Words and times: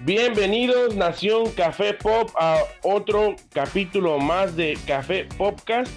Bienvenidos 0.00 0.94
Nación 0.94 1.50
Café 1.52 1.94
Pop 1.94 2.28
a 2.38 2.58
otro 2.82 3.34
capítulo 3.52 4.18
más 4.18 4.54
de 4.54 4.76
Café 4.86 5.26
Popcast. 5.38 5.90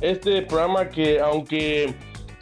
Este 0.00 0.42
programa 0.42 0.88
que 0.88 1.18
aunque 1.18 1.92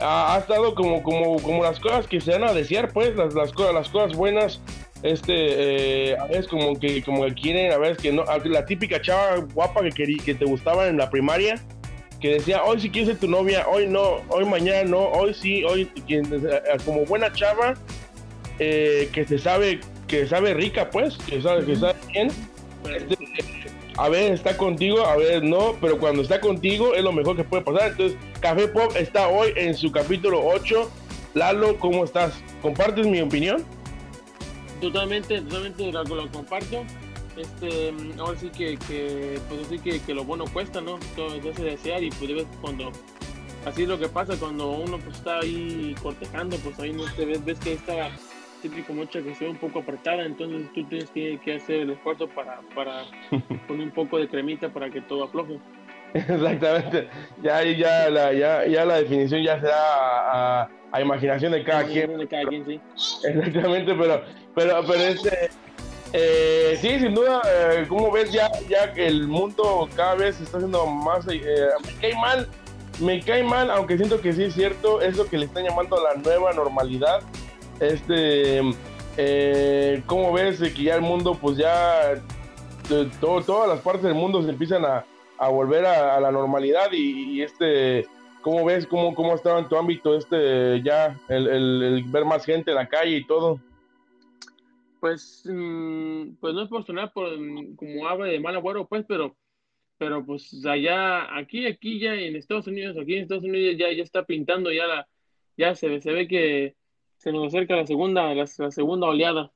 ha, 0.00 0.36
estado 0.38 0.74
como, 0.74 1.02
como, 1.02 1.40
como 1.42 1.62
las 1.62 1.80
cosas 1.80 2.06
que 2.06 2.20
se 2.20 2.32
van 2.32 2.44
a 2.44 2.52
desear, 2.52 2.92
pues 2.92 3.16
las, 3.16 3.32
las, 3.34 3.52
cosas, 3.52 3.72
las 3.72 3.88
cosas 3.88 4.16
buenas, 4.18 4.60
este, 5.02 6.12
eh, 6.12 6.16
como 6.50 6.78
que, 6.78 7.02
como 7.02 7.24
que 7.24 7.34
quieren, 7.34 7.72
a 7.72 7.78
veces 7.78 7.96
que 7.96 8.12
no, 8.12 8.24
la 8.44 8.66
típica 8.66 9.00
chava 9.00 9.36
guapa 9.54 9.82
que, 9.82 9.90
querí, 9.90 10.18
que 10.18 10.34
te 10.34 10.44
gustaba 10.44 10.88
en 10.88 10.98
la 10.98 11.08
primaria, 11.08 11.54
que 12.20 12.34
decía, 12.34 12.62
hoy 12.62 12.80
sí 12.80 12.90
quieres 12.90 13.18
tu 13.18 13.28
novia, 13.28 13.66
hoy 13.66 13.86
no, 13.86 14.20
hoy 14.28 14.44
mañana 14.44 14.84
no, 14.84 15.08
hoy 15.08 15.32
sí, 15.32 15.64
hoy, 15.64 15.90
como 16.84 17.06
buena 17.06 17.32
chava, 17.32 17.74
eh, 18.58 19.08
que 19.10 19.24
se 19.24 19.38
sabe 19.38 19.80
que 20.08 20.26
sabe 20.26 20.54
rica, 20.54 20.90
pues, 20.90 21.16
que 21.18 21.40
sabe, 21.40 21.64
que 21.64 21.76
sabe 21.76 21.94
bien. 22.12 22.30
A 23.96 24.08
ver, 24.08 24.32
está 24.32 24.56
contigo, 24.56 25.04
a 25.04 25.16
ver, 25.16 25.42
no, 25.42 25.74
pero 25.80 25.98
cuando 25.98 26.22
está 26.22 26.40
contigo 26.40 26.94
es 26.94 27.02
lo 27.02 27.12
mejor 27.12 27.36
que 27.36 27.44
puede 27.44 27.62
pasar. 27.62 27.90
Entonces, 27.90 28.18
Café 28.40 28.68
Pop 28.68 28.92
está 28.96 29.28
hoy 29.28 29.52
en 29.56 29.74
su 29.74 29.92
capítulo 29.92 30.40
8. 30.44 30.90
Lalo, 31.34 31.78
¿cómo 31.78 32.04
estás? 32.04 32.32
¿Compartes 32.62 33.06
mi 33.06 33.20
opinión? 33.20 33.64
Totalmente, 34.80 35.40
totalmente 35.42 35.92
lo, 35.92 36.30
comparto. 36.30 36.84
Este, 37.36 37.92
ahora 38.18 38.38
sí 38.38 38.50
que, 38.50 38.76
que 38.88 39.38
pues 39.48 39.66
así 39.66 39.78
que, 39.78 40.00
que, 40.00 40.14
lo 40.14 40.24
bueno 40.24 40.44
cuesta, 40.52 40.80
¿no? 40.80 40.98
Todo 41.14 41.30
se 41.54 41.62
desear 41.62 42.02
y 42.02 42.10
pues 42.10 42.46
cuando 42.60 42.90
así 43.64 43.82
es 43.82 43.88
lo 43.88 43.98
que 43.98 44.08
pasa 44.08 44.36
cuando 44.36 44.70
uno 44.70 44.98
pues 44.98 45.16
está 45.16 45.40
ahí 45.40 45.94
cortejando, 46.02 46.56
pues 46.58 46.78
ahí 46.80 46.92
no 46.92 47.04
te 47.14 47.24
ves, 47.24 47.44
ves 47.44 47.58
que 47.60 47.74
está 47.74 48.10
típico 48.60 48.92
mucha 48.92 49.22
que 49.22 49.34
sea 49.34 49.50
un 49.50 49.56
poco 49.56 49.80
apretada, 49.80 50.24
entonces 50.24 50.72
tú 50.74 50.84
tienes 50.84 51.10
que, 51.10 51.54
hacer 51.54 51.80
el 51.80 51.90
esfuerzo 51.90 52.28
para, 52.28 52.60
para 52.74 53.04
poner 53.68 53.86
un 53.86 53.92
poco 53.92 54.18
de 54.18 54.28
cremita 54.28 54.68
para 54.68 54.90
que 54.90 55.00
todo 55.00 55.24
afloje. 55.24 55.58
Exactamente, 56.14 57.08
ya 57.42 57.62
ya 57.62 58.08
la, 58.08 58.32
ya, 58.32 58.66
ya 58.66 58.84
la 58.84 58.96
definición 59.00 59.42
ya 59.42 59.60
será 59.60 59.76
a, 59.76 60.70
a 60.92 61.00
imaginación 61.00 61.52
de 61.52 61.62
cada 61.64 61.84
quien. 61.84 62.16
De 62.16 62.26
cada 62.26 62.44
quien 62.44 62.64
sí. 62.64 62.80
Exactamente, 63.24 63.94
pero, 63.94 64.22
pero, 64.54 64.80
pero 64.86 65.02
este, 65.02 65.50
eh, 66.12 66.78
sí, 66.80 66.98
sin 66.98 67.14
duda, 67.14 67.42
eh, 67.46 67.84
como 67.86 68.10
ves 68.10 68.32
ya, 68.32 68.50
ya 68.68 68.92
que 68.92 69.06
el 69.06 69.28
mundo 69.28 69.88
cada 69.94 70.14
vez 70.14 70.36
se 70.36 70.44
está 70.44 70.56
haciendo 70.56 70.86
más, 70.86 71.26
eh, 71.28 71.68
me 71.84 71.92
cae 72.00 72.14
mal, 72.16 72.48
me 73.00 73.20
cae 73.20 73.42
mal, 73.42 73.70
aunque 73.70 73.98
siento 73.98 74.20
que 74.20 74.32
sí 74.32 74.44
es 74.44 74.54
cierto, 74.54 75.02
es 75.02 75.16
lo 75.16 75.26
que 75.26 75.36
le 75.36 75.44
están 75.44 75.64
llamando 75.64 76.02
la 76.02 76.14
nueva 76.14 76.52
normalidad, 76.54 77.20
este, 77.80 78.60
eh, 79.16 80.02
¿cómo 80.06 80.32
ves 80.32 80.60
que 80.60 80.82
ya 80.82 80.96
el 80.96 81.02
mundo, 81.02 81.36
pues 81.40 81.56
ya, 81.56 82.22
todo, 83.20 83.42
todas 83.42 83.68
las 83.68 83.80
partes 83.80 84.04
del 84.04 84.14
mundo 84.14 84.42
se 84.42 84.50
empiezan 84.50 84.84
a, 84.84 85.04
a 85.38 85.48
volver 85.48 85.84
a, 85.86 86.20
la 86.20 86.30
normalidad 86.30 86.90
y, 86.92 87.42
este, 87.42 88.06
¿cómo 88.42 88.64
ves, 88.64 88.86
cómo, 88.86 89.14
cómo 89.14 89.34
estaba 89.34 89.58
en 89.60 89.68
tu 89.68 89.76
ámbito 89.76 90.16
este, 90.16 90.82
ya, 90.82 91.18
el, 91.28 91.46
el, 91.48 92.04
ver 92.06 92.24
más 92.24 92.44
gente 92.44 92.70
en 92.70 92.76
la 92.76 92.88
calle 92.88 93.18
y 93.18 93.26
todo? 93.26 93.60
Pues, 95.00 95.44
mmm, 95.46 96.34
pues 96.40 96.54
no 96.54 96.62
es 96.62 96.68
por 96.68 96.84
sonar 96.84 97.12
por, 97.12 97.30
como 97.76 98.08
ave 98.08 98.32
de 98.32 98.40
mal 98.40 98.56
agüero, 98.56 98.86
pues, 98.86 99.04
pero, 99.06 99.36
pero 99.96 100.24
pues 100.24 100.64
allá, 100.66 101.36
aquí, 101.36 101.66
aquí 101.66 102.00
ya 102.00 102.14
en 102.14 102.34
Estados 102.34 102.66
Unidos, 102.66 102.96
aquí 103.00 103.14
en 103.14 103.22
Estados 103.22 103.44
Unidos 103.44 103.76
ya, 103.78 103.92
ya 103.92 104.02
está 104.02 104.24
pintando 104.24 104.72
ya 104.72 104.86
la, 104.86 105.08
ya 105.56 105.74
se 105.74 106.00
se 106.00 106.12
ve 106.12 106.26
que 106.26 106.74
se 107.18 107.32
nos 107.32 107.48
acerca 107.48 107.76
la 107.76 107.86
segunda, 107.86 108.34
la, 108.34 108.46
la 108.58 108.70
segunda 108.70 109.08
oleada, 109.08 109.52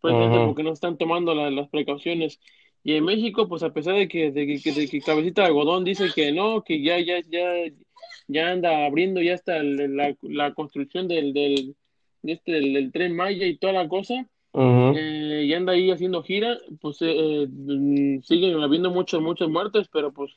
pues 0.00 0.14
uh 0.14 0.18
-huh. 0.18 0.46
porque 0.46 0.62
no 0.62 0.72
están 0.72 0.98
tomando 0.98 1.34
la, 1.34 1.50
las 1.50 1.68
precauciones. 1.68 2.40
Y 2.84 2.94
en 2.94 3.04
México, 3.04 3.48
pues 3.48 3.62
a 3.62 3.72
pesar 3.72 3.94
de 3.96 4.06
que, 4.08 4.30
de 4.30 4.46
que, 4.46 4.72
de 4.72 4.88
que 4.88 5.00
Cabecita 5.00 5.42
de 5.42 5.48
Algodón 5.48 5.84
dice 5.84 6.06
que 6.14 6.32
no, 6.32 6.62
que 6.62 6.80
ya, 6.82 6.98
ya, 7.00 7.20
ya, 7.28 7.72
ya 8.28 8.50
anda 8.50 8.86
abriendo 8.86 9.20
ya 9.20 9.34
está 9.34 9.62
la, 9.62 10.14
la 10.22 10.54
construcción 10.54 11.08
del, 11.08 11.32
del, 11.32 11.74
de 12.22 12.32
este, 12.32 12.52
del, 12.52 12.72
del, 12.74 12.92
tren 12.92 13.16
Maya 13.16 13.46
y 13.46 13.56
toda 13.56 13.72
la 13.72 13.88
cosa, 13.88 14.14
uh 14.52 14.60
-huh. 14.60 14.94
eh, 14.96 15.44
y 15.44 15.54
anda 15.54 15.72
ahí 15.72 15.90
haciendo 15.90 16.22
gira, 16.22 16.56
pues 16.80 16.98
eh, 17.00 17.48
siguen 18.22 18.60
habiendo 18.62 18.90
muchas, 18.90 19.20
muchas 19.20 19.48
muertes, 19.48 19.88
pero 19.92 20.12
pues, 20.12 20.32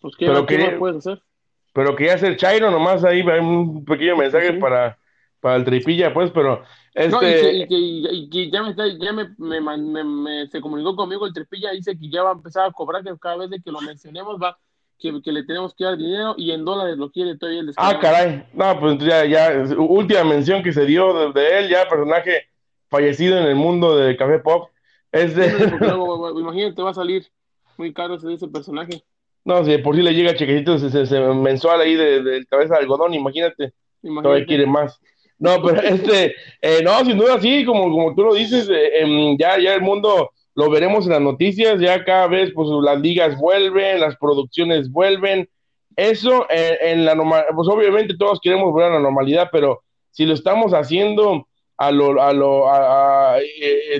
pues 0.00 0.16
¿qué, 0.16 0.26
pero 0.26 0.46
¿qué 0.46 0.56
que, 0.56 0.64
más 0.64 0.74
puedes 0.74 0.96
hacer? 0.98 1.22
Pero 1.72 1.94
quería 1.94 2.14
hacer 2.14 2.36
Chairo 2.36 2.70
nomás 2.70 3.04
ahí, 3.04 3.22
un 3.22 3.84
pequeño 3.84 4.16
mensaje 4.16 4.54
para 4.54 4.98
para 5.40 5.56
el 5.56 5.64
tripilla, 5.64 6.12
pues, 6.12 6.30
pero 6.30 6.62
este... 6.94 7.10
No, 7.10 7.22
y, 7.22 7.22
que, 7.22 7.52
y, 7.52 7.66
que, 7.68 8.12
y, 8.12 8.30
que, 8.30 8.50
ya, 8.50 8.62
me, 8.62 8.70
está, 8.70 8.86
ya 8.86 9.12
me, 9.12 9.28
me, 9.38 9.60
me, 10.04 10.46
se 10.48 10.60
comunicó 10.60 10.96
conmigo 10.96 11.26
el 11.26 11.32
tripilla, 11.32 11.72
dice 11.72 11.98
que 11.98 12.10
ya 12.10 12.22
va 12.22 12.30
a 12.30 12.34
empezar 12.34 12.66
a 12.66 12.72
cobrar, 12.72 13.02
que 13.02 13.16
cada 13.18 13.36
vez 13.36 13.50
de 13.50 13.60
que 13.60 13.70
lo 13.70 13.80
mencionemos 13.80 14.40
va, 14.40 14.58
que, 14.98 15.20
que 15.22 15.32
le 15.32 15.44
tenemos 15.44 15.74
que 15.74 15.84
dar 15.84 15.96
dinero 15.96 16.34
y 16.36 16.50
en 16.50 16.64
dólares 16.64 16.98
lo 16.98 17.10
quiere 17.10 17.36
todavía 17.36 17.60
el. 17.60 17.72
Ah, 17.76 17.98
caray, 18.00 18.44
no, 18.52 18.78
pues 18.78 18.98
ya, 18.98 19.24
ya, 19.24 19.64
última 19.78 20.24
mención 20.24 20.62
que 20.62 20.72
se 20.72 20.84
dio 20.84 21.32
de, 21.32 21.40
de 21.40 21.58
él, 21.58 21.68
ya 21.70 21.88
personaje 21.88 22.50
fallecido 22.90 23.38
en 23.38 23.44
el 23.44 23.54
mundo 23.54 23.96
de 23.96 24.16
Café 24.16 24.40
Pop. 24.40 24.70
Es 25.12 25.34
de... 25.34 25.50
Sí, 25.50 25.64
luego, 25.80 26.38
imagínate, 26.38 26.82
va 26.82 26.90
a 26.90 26.94
salir 26.94 27.26
muy 27.76 27.92
caro 27.92 28.16
ese, 28.16 28.32
ese 28.32 28.48
personaje. 28.48 29.02
No, 29.44 29.64
si 29.64 29.78
por 29.78 29.96
si 29.96 30.02
le 30.02 30.12
llega 30.12 30.34
chequecito 30.34 30.78
se, 30.78 30.90
se, 30.90 31.06
se 31.06 31.20
mensual 31.20 31.80
ahí 31.80 31.94
de, 31.94 32.22
de, 32.22 32.44
cabeza 32.46 32.74
de 32.74 32.80
algodón, 32.80 33.14
imagínate, 33.14 33.72
imagínate. 34.02 34.22
todavía 34.22 34.46
quiere 34.46 34.66
más. 34.66 35.00
No, 35.40 35.62
pero 35.62 35.80
este, 35.82 36.34
eh, 36.60 36.80
no, 36.84 37.04
sin 37.04 37.18
duda 37.18 37.40
sí, 37.40 37.64
como, 37.64 37.90
como 37.90 38.14
tú 38.14 38.22
lo 38.22 38.34
dices, 38.34 38.68
eh, 38.68 39.02
eh, 39.02 39.36
ya, 39.38 39.58
ya 39.58 39.74
el 39.74 39.82
mundo 39.82 40.30
lo 40.54 40.70
veremos 40.70 41.06
en 41.06 41.12
las 41.12 41.20
noticias, 41.20 41.80
ya 41.80 42.04
cada 42.04 42.28
vez 42.28 42.52
pues 42.54 42.68
las 42.82 43.00
ligas 43.00 43.36
vuelven, 43.38 44.00
las 44.00 44.16
producciones 44.16 44.90
vuelven, 44.92 45.48
eso 45.96 46.46
en 46.50 47.04
la 47.04 47.14
pues 47.54 47.68
obviamente 47.68 48.16
todos 48.16 48.40
queremos 48.40 48.72
volver 48.72 48.90
a 48.90 48.94
la 48.94 49.00
normalidad, 49.00 49.48
pero 49.50 49.82
si 50.10 50.26
lo 50.26 50.34
estamos 50.34 50.72
haciendo 50.72 51.46
a 51.76 51.90
lo, 51.90 52.20
a 52.20 52.32
lo, 52.32 52.68
a, 52.68 53.34
a, 53.34 53.38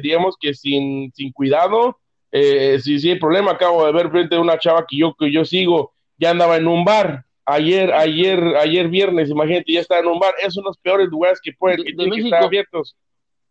digamos 0.03 0.37
que 0.39 0.55
sin, 0.55 1.13
sin 1.15 1.33
cuidado, 1.33 1.99
sí, 2.33 2.99
sí, 2.99 3.11
el 3.11 3.19
problema, 3.19 3.53
acabo 3.53 3.87
de 3.87 3.93
ver 3.93 4.11
frente 4.11 4.37
a 4.37 4.41
una 4.41 4.59
chava 4.59 4.87
que 4.89 4.99
yo, 4.99 5.15
que 5.19 5.33
yo 5.33 5.45
sigo, 5.45 5.93
ya 6.19 6.31
andaba 6.31 6.57
en 6.57 6.69
un 6.69 6.85
bar, 6.85 7.25
ayer, 7.45 7.93
ayer, 7.93 8.57
ayer 8.57 8.89
viernes, 8.89 9.31
imagínate, 9.31 9.73
ya 9.73 9.81
está 9.81 9.99
en 9.99 10.07
un 10.07 10.19
bar, 10.19 10.35
es 10.41 10.57
uno 10.57 10.65
de 10.65 10.71
los 10.71 10.79
peores 10.79 11.09
lugares 11.09 11.41
que 11.43 11.53
pueden, 11.53 11.83
que 11.85 11.93
tienen 11.93 12.13
que 12.13 12.25
estar 12.25 12.45
abiertos. 12.45 12.97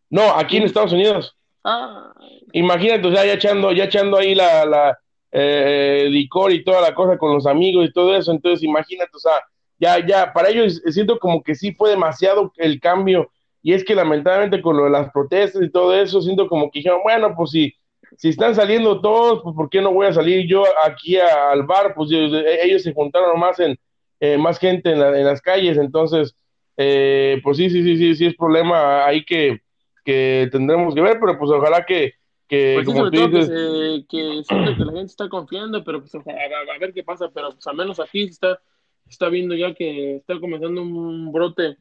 No, 0.09 0.33
aquí 0.35 0.57
en 0.57 0.63
Estados 0.63 0.93
Unidos. 0.93 1.35
Ah. 1.63 2.13
Imagínate, 2.53 3.07
o 3.07 3.11
sea, 3.11 3.25
ya 3.25 3.33
echando, 3.33 3.71
ya 3.71 3.85
echando 3.85 4.17
ahí 4.17 4.33
la, 4.33 4.65
la 4.65 4.99
eh, 5.31 6.07
licor 6.09 6.51
y 6.51 6.63
toda 6.63 6.81
la 6.81 6.95
cosa 6.95 7.17
con 7.17 7.33
los 7.33 7.45
amigos 7.45 7.87
y 7.87 7.93
todo 7.93 8.15
eso, 8.15 8.31
entonces 8.31 8.63
imagínate, 8.63 9.11
o 9.15 9.19
sea, 9.19 9.33
ya, 9.77 10.05
ya, 10.05 10.33
para 10.33 10.49
ellos 10.49 10.81
siento 10.87 11.19
como 11.19 11.43
que 11.43 11.55
sí 11.55 11.73
fue 11.73 11.91
demasiado 11.91 12.51
el 12.57 12.79
cambio, 12.79 13.31
y 13.61 13.73
es 13.73 13.83
que 13.83 13.95
lamentablemente 13.95 14.61
con 14.61 14.77
lo 14.77 14.85
de 14.85 14.89
las 14.89 15.11
protestas 15.11 15.61
y 15.61 15.69
todo 15.69 15.93
eso, 15.93 16.21
siento 16.21 16.47
como 16.47 16.71
que 16.71 16.79
dijeron, 16.79 17.01
bueno, 17.03 17.33
pues 17.35 17.51
si, 17.51 17.73
si 18.17 18.29
están 18.29 18.55
saliendo 18.55 19.01
todos, 19.01 19.41
pues 19.43 19.55
¿por 19.55 19.69
qué 19.69 19.81
no 19.81 19.93
voy 19.93 20.07
a 20.07 20.13
salir 20.13 20.47
yo 20.47 20.63
aquí 20.83 21.17
a, 21.17 21.51
al 21.51 21.63
bar? 21.63 21.93
Pues 21.95 22.09
ellos 22.11 22.83
se 22.83 22.93
juntaron 22.93 23.39
más 23.39 23.59
en, 23.59 23.77
eh, 24.19 24.37
más 24.37 24.59
gente 24.59 24.91
en, 24.91 24.99
la, 24.99 25.17
en, 25.17 25.25
las 25.25 25.41
calles, 25.41 25.77
entonces, 25.77 26.35
eh, 26.77 27.39
pues 27.43 27.57
sí, 27.57 27.69
sí, 27.69 27.83
sí, 27.83 27.97
sí, 27.97 28.15
sí 28.15 28.25
es 28.25 28.35
problema 28.35 29.05
ahí 29.05 29.23
que, 29.23 29.61
que 30.03 30.49
tendremos 30.51 30.93
que 30.95 31.01
ver, 31.01 31.19
pero 31.19 31.37
pues 31.37 31.51
ojalá 31.51 31.85
que, 31.85 32.13
que 32.47 32.73
pues 32.75 32.87
sí, 32.87 32.93
como 32.93 33.11
tú 33.11 33.27
dices... 33.29 33.49
Que, 33.49 34.05
que, 34.09 34.43
que 34.47 34.85
la 34.85 34.91
gente 34.91 35.03
está 35.03 35.29
confiando, 35.29 35.83
pero 35.83 35.99
pues 35.99 36.13
ojalá, 36.15 36.39
a, 36.39 36.75
a, 36.75 36.79
ver 36.79 36.93
qué 36.93 37.03
pasa, 37.03 37.29
pero 37.33 37.51
pues 37.51 37.65
al 37.67 37.75
menos 37.75 37.99
aquí 37.99 38.23
está, 38.23 38.59
está 39.07 39.29
viendo 39.29 39.55
ya 39.55 39.73
que 39.73 40.17
está 40.17 40.39
comenzando 40.39 40.81
un 40.81 41.31
brote 41.31 41.77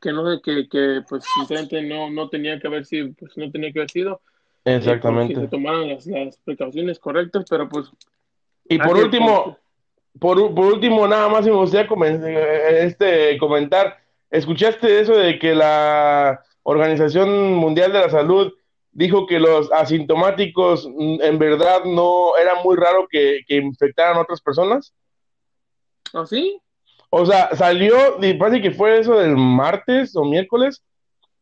que 0.00 0.12
no 0.12 0.30
sé, 0.30 0.40
que, 0.42 0.68
que 0.68 1.02
pues 1.08 1.24
sinceramente 1.34 1.82
no, 1.82 2.10
no 2.10 2.28
tenía 2.28 2.58
que 2.60 2.66
haber 2.66 2.84
sido, 2.84 3.12
pues 3.18 3.36
no 3.36 3.50
tenía 3.50 3.72
que 3.72 3.80
haber 3.80 3.90
sido. 3.90 4.20
Exactamente. 4.64 5.34
Eh, 5.34 5.42
se 5.42 5.48
tomaran 5.48 5.88
las, 5.88 6.06
las, 6.06 6.36
precauciones 6.38 6.98
correctas, 6.98 7.44
pero 7.48 7.68
pues... 7.68 7.90
Y 8.68 8.78
por 8.78 8.96
último, 8.96 9.58
por, 10.18 10.54
por, 10.54 10.66
último, 10.66 11.08
nada 11.08 11.28
más 11.28 11.44
me 11.44 11.52
gustaría 11.52 11.88
este, 12.70 13.36
comentar, 13.38 13.98
¿escuchaste 14.30 15.00
eso 15.00 15.14
de 15.14 15.38
que 15.38 15.54
la 15.54 16.40
Organización 16.62 17.54
Mundial 17.54 17.92
de 17.92 18.00
la 18.00 18.10
Salud 18.10 18.52
dijo 18.92 19.26
que 19.26 19.40
los 19.40 19.70
asintomáticos 19.72 20.88
mm, 20.88 21.22
en 21.22 21.38
verdad 21.38 21.84
no 21.84 22.36
era 22.36 22.62
muy 22.62 22.76
raro 22.76 23.06
que, 23.10 23.40
que 23.46 23.56
infectaran 23.56 24.16
a 24.16 24.20
otras 24.22 24.40
personas? 24.40 24.94
¿Ah, 26.12 26.26
sí? 26.26 26.60
O 27.10 27.26
sea, 27.26 27.54
salió, 27.56 27.96
parece 28.38 28.62
que 28.62 28.70
fue 28.70 29.00
eso 29.00 29.18
del 29.18 29.36
martes 29.36 30.14
o 30.14 30.24
miércoles, 30.24 30.82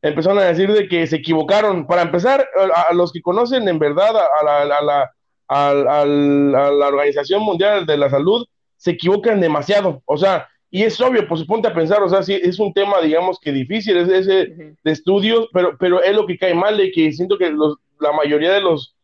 empezaron 0.03 0.39
a 0.39 0.45
decir 0.45 0.73
de 0.73 0.89
que 0.89 1.07
se 1.07 1.17
equivocaron. 1.17 1.87
Para 1.87 2.03
empezar, 2.03 2.49
a, 2.75 2.83
a 2.83 2.95
los 2.95 3.13
que 3.13 3.23
conocen 3.23 3.69
en 3.69 3.79
verdad 3.79 4.17
a 4.17 4.45
la, 4.45 4.63
a 4.63 4.83
la, 4.83 5.11
a, 5.49 5.71
a 5.71 6.05
la 6.07 6.87
Organización 6.89 7.43
Mundial 7.43 7.87
de 7.87 7.97
la 7.97 8.11
Salud, 8.11 8.47
se 8.77 8.93
equivocan 8.93 9.41
demasiado. 9.41 10.03
O 10.05 10.17
sea, 10.17 10.49
y 10.71 10.83
es 10.83 11.01
obvio, 11.01 11.27
pues 11.27 11.45
ponte 11.45 11.69
a 11.69 11.75
pensar, 11.75 12.03
o 12.03 12.09
sea, 12.09 12.23
sí, 12.23 12.35
es 12.35 12.59
un 12.59 12.73
tema, 12.75 13.01
digamos 13.01 13.39
que 13.41 13.53
difícil, 13.53 13.97
es 13.97 14.09
ese 14.09 14.43
uh 14.43 14.55
-huh. 14.55 14.77
de 14.85 14.91
estudios, 14.93 15.49
pero, 15.53 15.77
pero 15.79 16.03
es 16.03 16.15
lo 16.15 16.27
que 16.27 16.37
cae 16.37 16.55
mal, 16.55 16.77
de 16.77 16.91
que 16.93 17.11
siento 17.11 17.39
que 17.39 17.51
los, 17.51 17.77
la 17.99 18.13
mayoría 18.13 18.53
de 18.53 18.61
los 18.61 18.95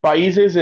países 0.00 0.54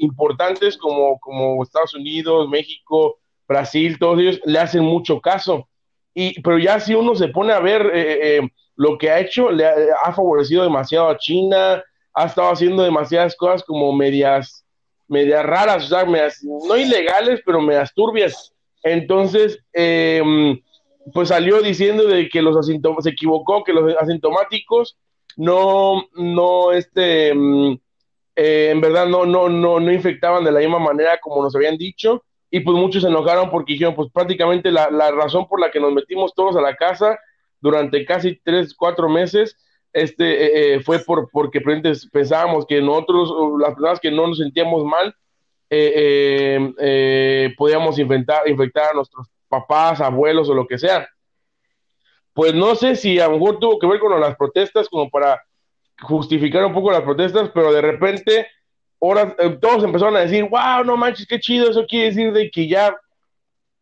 importantes 0.00 0.76
como, 0.76 1.18
como 1.20 1.62
Estados 1.62 1.94
Unidos, 1.94 2.48
México, 2.48 3.20
Brasil, 3.46 3.98
todos 4.00 4.18
ellos 4.18 4.40
le 4.44 4.58
hacen 4.58 4.82
mucho 4.82 5.20
caso. 5.20 5.68
Y, 6.14 6.40
pero 6.42 6.58
ya 6.58 6.78
si 6.78 6.94
uno 6.94 7.14
se 7.14 7.28
pone 7.28 7.52
a 7.52 7.60
ver 7.60 7.90
eh, 7.94 8.36
eh, 8.36 8.40
lo 8.76 8.98
que 8.98 9.10
ha 9.10 9.20
hecho, 9.20 9.50
le 9.50 9.66
ha, 9.66 10.12
favorecido 10.12 10.62
demasiado 10.62 11.08
a 11.08 11.18
China, 11.18 11.82
ha 12.14 12.24
estado 12.26 12.50
haciendo 12.50 12.82
demasiadas 12.82 13.34
cosas 13.36 13.62
como 13.64 13.92
medias, 13.92 14.64
medias 15.08 15.44
raras, 15.44 15.84
o 15.84 15.88
sea, 15.88 16.04
no 16.04 16.76
ilegales, 16.76 17.40
pero 17.44 17.60
medias 17.60 17.92
turbias. 17.94 18.52
Entonces, 18.82 19.58
em, 19.72 20.60
pues 21.12 21.28
salió 21.28 21.62
diciendo 21.62 22.04
de 22.04 22.28
que 22.28 22.42
los 22.42 22.56
asintomáticos, 22.56 23.04
se 23.04 23.10
equivocó, 23.10 23.64
que 23.64 23.72
los 23.72 23.94
asintomáticos 23.96 24.98
no, 25.36 26.04
no, 26.14 26.72
este, 26.72 27.28
em, 27.28 27.78
eh, 28.36 28.70
en 28.70 28.80
verdad 28.80 29.06
no, 29.06 29.24
no, 29.24 29.48
no, 29.48 29.80
no 29.80 29.92
infectaban 29.92 30.44
de 30.44 30.52
la 30.52 30.60
misma 30.60 30.78
manera 30.78 31.18
como 31.20 31.42
nos 31.42 31.54
habían 31.54 31.76
dicho 31.76 32.22
y 32.54 32.60
pues 32.60 32.76
muchos 32.76 33.02
se 33.02 33.08
enojaron 33.08 33.50
porque 33.50 33.72
dijeron, 33.72 33.94
pues 33.94 34.10
prácticamente 34.12 34.70
la, 34.70 34.90
la, 34.90 35.10
razón 35.10 35.48
por 35.48 35.58
la 35.58 35.70
que 35.70 35.80
nos 35.80 35.90
metimos 35.90 36.34
todos 36.34 36.54
a 36.54 36.60
la 36.60 36.76
casa 36.76 37.18
durante 37.62 38.04
casi 38.04 38.38
tres, 38.44 38.74
cuatro 38.74 39.08
meses, 39.08 39.56
este, 39.90 40.24
eh, 40.24 40.74
eh, 40.74 40.80
fue 40.80 40.98
por, 40.98 41.30
porque 41.32 41.62
pensábamos 42.12 42.66
que 42.66 42.82
nosotros, 42.82 43.32
las 43.58 43.70
personas 43.70 44.00
que 44.00 44.10
no 44.10 44.26
nos 44.26 44.36
sentíamos 44.36 44.84
mal, 44.84 45.16
eh, 45.70 47.54
podíamos 47.56 47.98
infectar, 47.98 48.46
infectar 48.46 48.90
a 48.90 48.96
nuestros 48.96 49.28
papás, 49.48 50.02
abuelos 50.02 50.50
o 50.50 50.54
lo 50.54 50.66
que 50.66 50.76
sea. 50.76 51.08
Pues 52.34 52.52
no 52.52 52.74
sé 52.74 52.96
si 52.96 53.18
a 53.18 53.28
lo 53.28 53.38
mejor 53.38 53.60
tuvo 53.60 53.78
que 53.78 53.86
ver 53.86 53.98
con 53.98 54.20
las 54.20 54.36
protestas, 54.36 54.90
como 54.90 55.08
para 55.08 55.42
justificar 56.02 56.66
un 56.66 56.74
poco 56.74 56.92
las 56.92 57.00
protestas, 57.00 57.50
pero 57.54 57.72
de 57.72 57.80
repente 57.80 58.46
ahora 59.02 59.34
eh, 59.38 59.58
todos 59.60 59.82
empezaron 59.82 60.16
a 60.16 60.20
decir, 60.20 60.44
wow, 60.48 60.84
no 60.84 60.96
manches, 60.96 61.26
qué 61.26 61.40
chido, 61.40 61.70
eso 61.70 61.84
quiere 61.86 62.06
decir 62.06 62.32
de 62.32 62.50
que 62.50 62.68
ya 62.68 62.96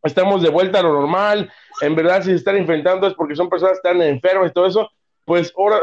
estamos 0.02 0.42
de 0.42 0.48
vuelta 0.48 0.78
a 0.78 0.82
lo 0.82 0.94
normal, 0.94 1.52
en 1.82 1.94
verdad 1.94 2.22
si 2.22 2.30
se 2.30 2.36
están 2.36 2.56
enfrentando 2.56 3.06
es 3.06 3.14
porque 3.14 3.36
son 3.36 3.50
personas 3.50 3.78
que 3.78 3.88
están 3.88 4.02
enfermas 4.02 4.50
y 4.50 4.54
todo 4.54 4.66
eso, 4.66 4.90
pues 5.26 5.52
ahora, 5.56 5.78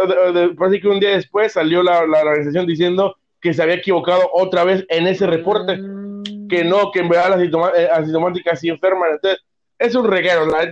parece 0.57 0.81
que 0.81 0.87
un 0.87 0.99
día 0.99 1.11
después 1.11 1.53
salió 1.53 1.83
la, 1.83 1.99
organización 1.99 2.65
diciendo 2.65 3.15
que 3.39 3.53
se 3.53 3.61
había 3.61 3.75
equivocado 3.75 4.27
otra 4.33 4.63
vez 4.63 4.83
en 4.89 5.05
ese 5.05 5.27
reporte, 5.27 5.77
mm. 5.77 6.47
que 6.47 6.63
no, 6.63 6.91
que 6.91 6.99
en 6.99 7.09
verdad 7.09 7.37
las 7.37 7.75
eh, 7.77 7.89
asintomáticas 7.91 8.59
sí 8.59 8.69
enferman, 8.69 9.11
entonces 9.11 9.39
es 9.77 9.93
un 9.93 10.09
reguero, 10.09 10.47
la 10.47 10.65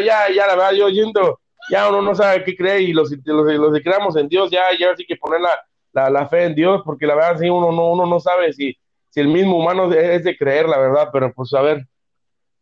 ya, 0.00 0.28
ya 0.34 0.46
la 0.48 0.56
verdad, 0.56 0.72
yo 0.72 0.88
yendo, 0.88 1.38
ya 1.70 1.88
uno 1.88 2.02
no 2.02 2.16
sabe 2.16 2.42
qué 2.42 2.56
cree 2.56 2.82
y 2.82 2.92
los, 2.92 3.12
los, 3.24 3.52
los 3.54 3.80
creamos 3.80 4.16
en 4.16 4.28
Dios, 4.28 4.50
ya, 4.50 4.64
ya 4.76 4.96
sí 4.96 5.06
que 5.06 5.14
ponerla 5.14 5.50
la, 5.50 5.67
fe 6.30 6.44
en 6.44 6.54
Dios, 6.54 6.82
porque 6.84 7.06
la 7.06 7.14
verdad 7.14 7.38
sí 7.38 7.48
uno 7.48 7.72
no, 7.72 7.92
uno 7.92 8.06
no 8.06 8.20
sabe 8.20 8.52
si, 8.52 8.76
si 9.10 9.20
el 9.20 9.28
mismo 9.28 9.56
humano 9.58 9.92
es 9.92 10.24
de 10.24 10.36
creer, 10.36 10.68
la 10.68 10.78
verdad, 10.78 11.08
pero 11.12 11.32
pues 11.32 11.52
a 11.54 11.62
ver. 11.62 11.86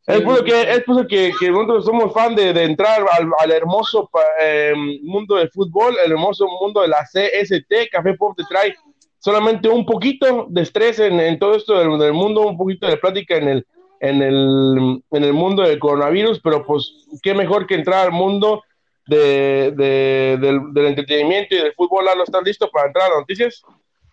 Es 0.06 0.20
por 0.20 0.44
que, 0.44 0.60
es 0.62 0.84
que, 1.08 1.32
que, 1.38 1.50
nosotros 1.50 1.84
somos 1.84 2.12
fan 2.12 2.36
de, 2.36 2.52
de 2.52 2.62
entrar 2.62 3.04
al, 3.10 3.28
al 3.38 3.50
hermoso 3.50 4.08
em, 4.40 5.00
mundo 5.02 5.34
del 5.34 5.50
fútbol, 5.50 5.96
el 6.04 6.12
hermoso 6.12 6.46
mundo 6.60 6.82
de 6.82 6.88
la 6.88 7.02
CST, 7.02 7.90
Café 7.90 8.14
Pop 8.14 8.36
te 8.36 8.44
trae 8.44 8.72
solamente 9.18 9.68
un 9.68 9.84
poquito 9.84 10.46
de 10.48 10.62
estrés 10.62 11.00
en, 11.00 11.18
en 11.18 11.40
todo 11.40 11.56
esto 11.56 11.76
del, 11.76 11.98
del, 11.98 12.12
mundo, 12.12 12.42
un 12.42 12.56
poquito 12.56 12.86
de 12.86 12.96
plática 12.98 13.36
en 13.36 13.48
el, 13.48 13.66
en 13.98 14.22
el, 14.22 15.02
en 15.10 15.24
el 15.24 15.32
mundo 15.32 15.64
del 15.64 15.80
coronavirus, 15.80 16.40
pero 16.40 16.64
pues 16.64 17.08
qué 17.20 17.34
mejor 17.34 17.66
que 17.66 17.74
entrar 17.74 18.06
al 18.06 18.12
mundo 18.12 18.62
de, 19.06 19.72
del, 19.76 20.72
del, 20.72 20.86
entretenimiento 20.86 21.54
y 21.54 21.58
del 21.58 21.72
fútbol, 21.74 22.04
¿no 22.04 22.22
¿estás 22.22 22.42
listo 22.44 22.70
para 22.70 22.88
entrar 22.88 23.06
a 23.06 23.08
las 23.10 23.18
noticias? 23.20 23.62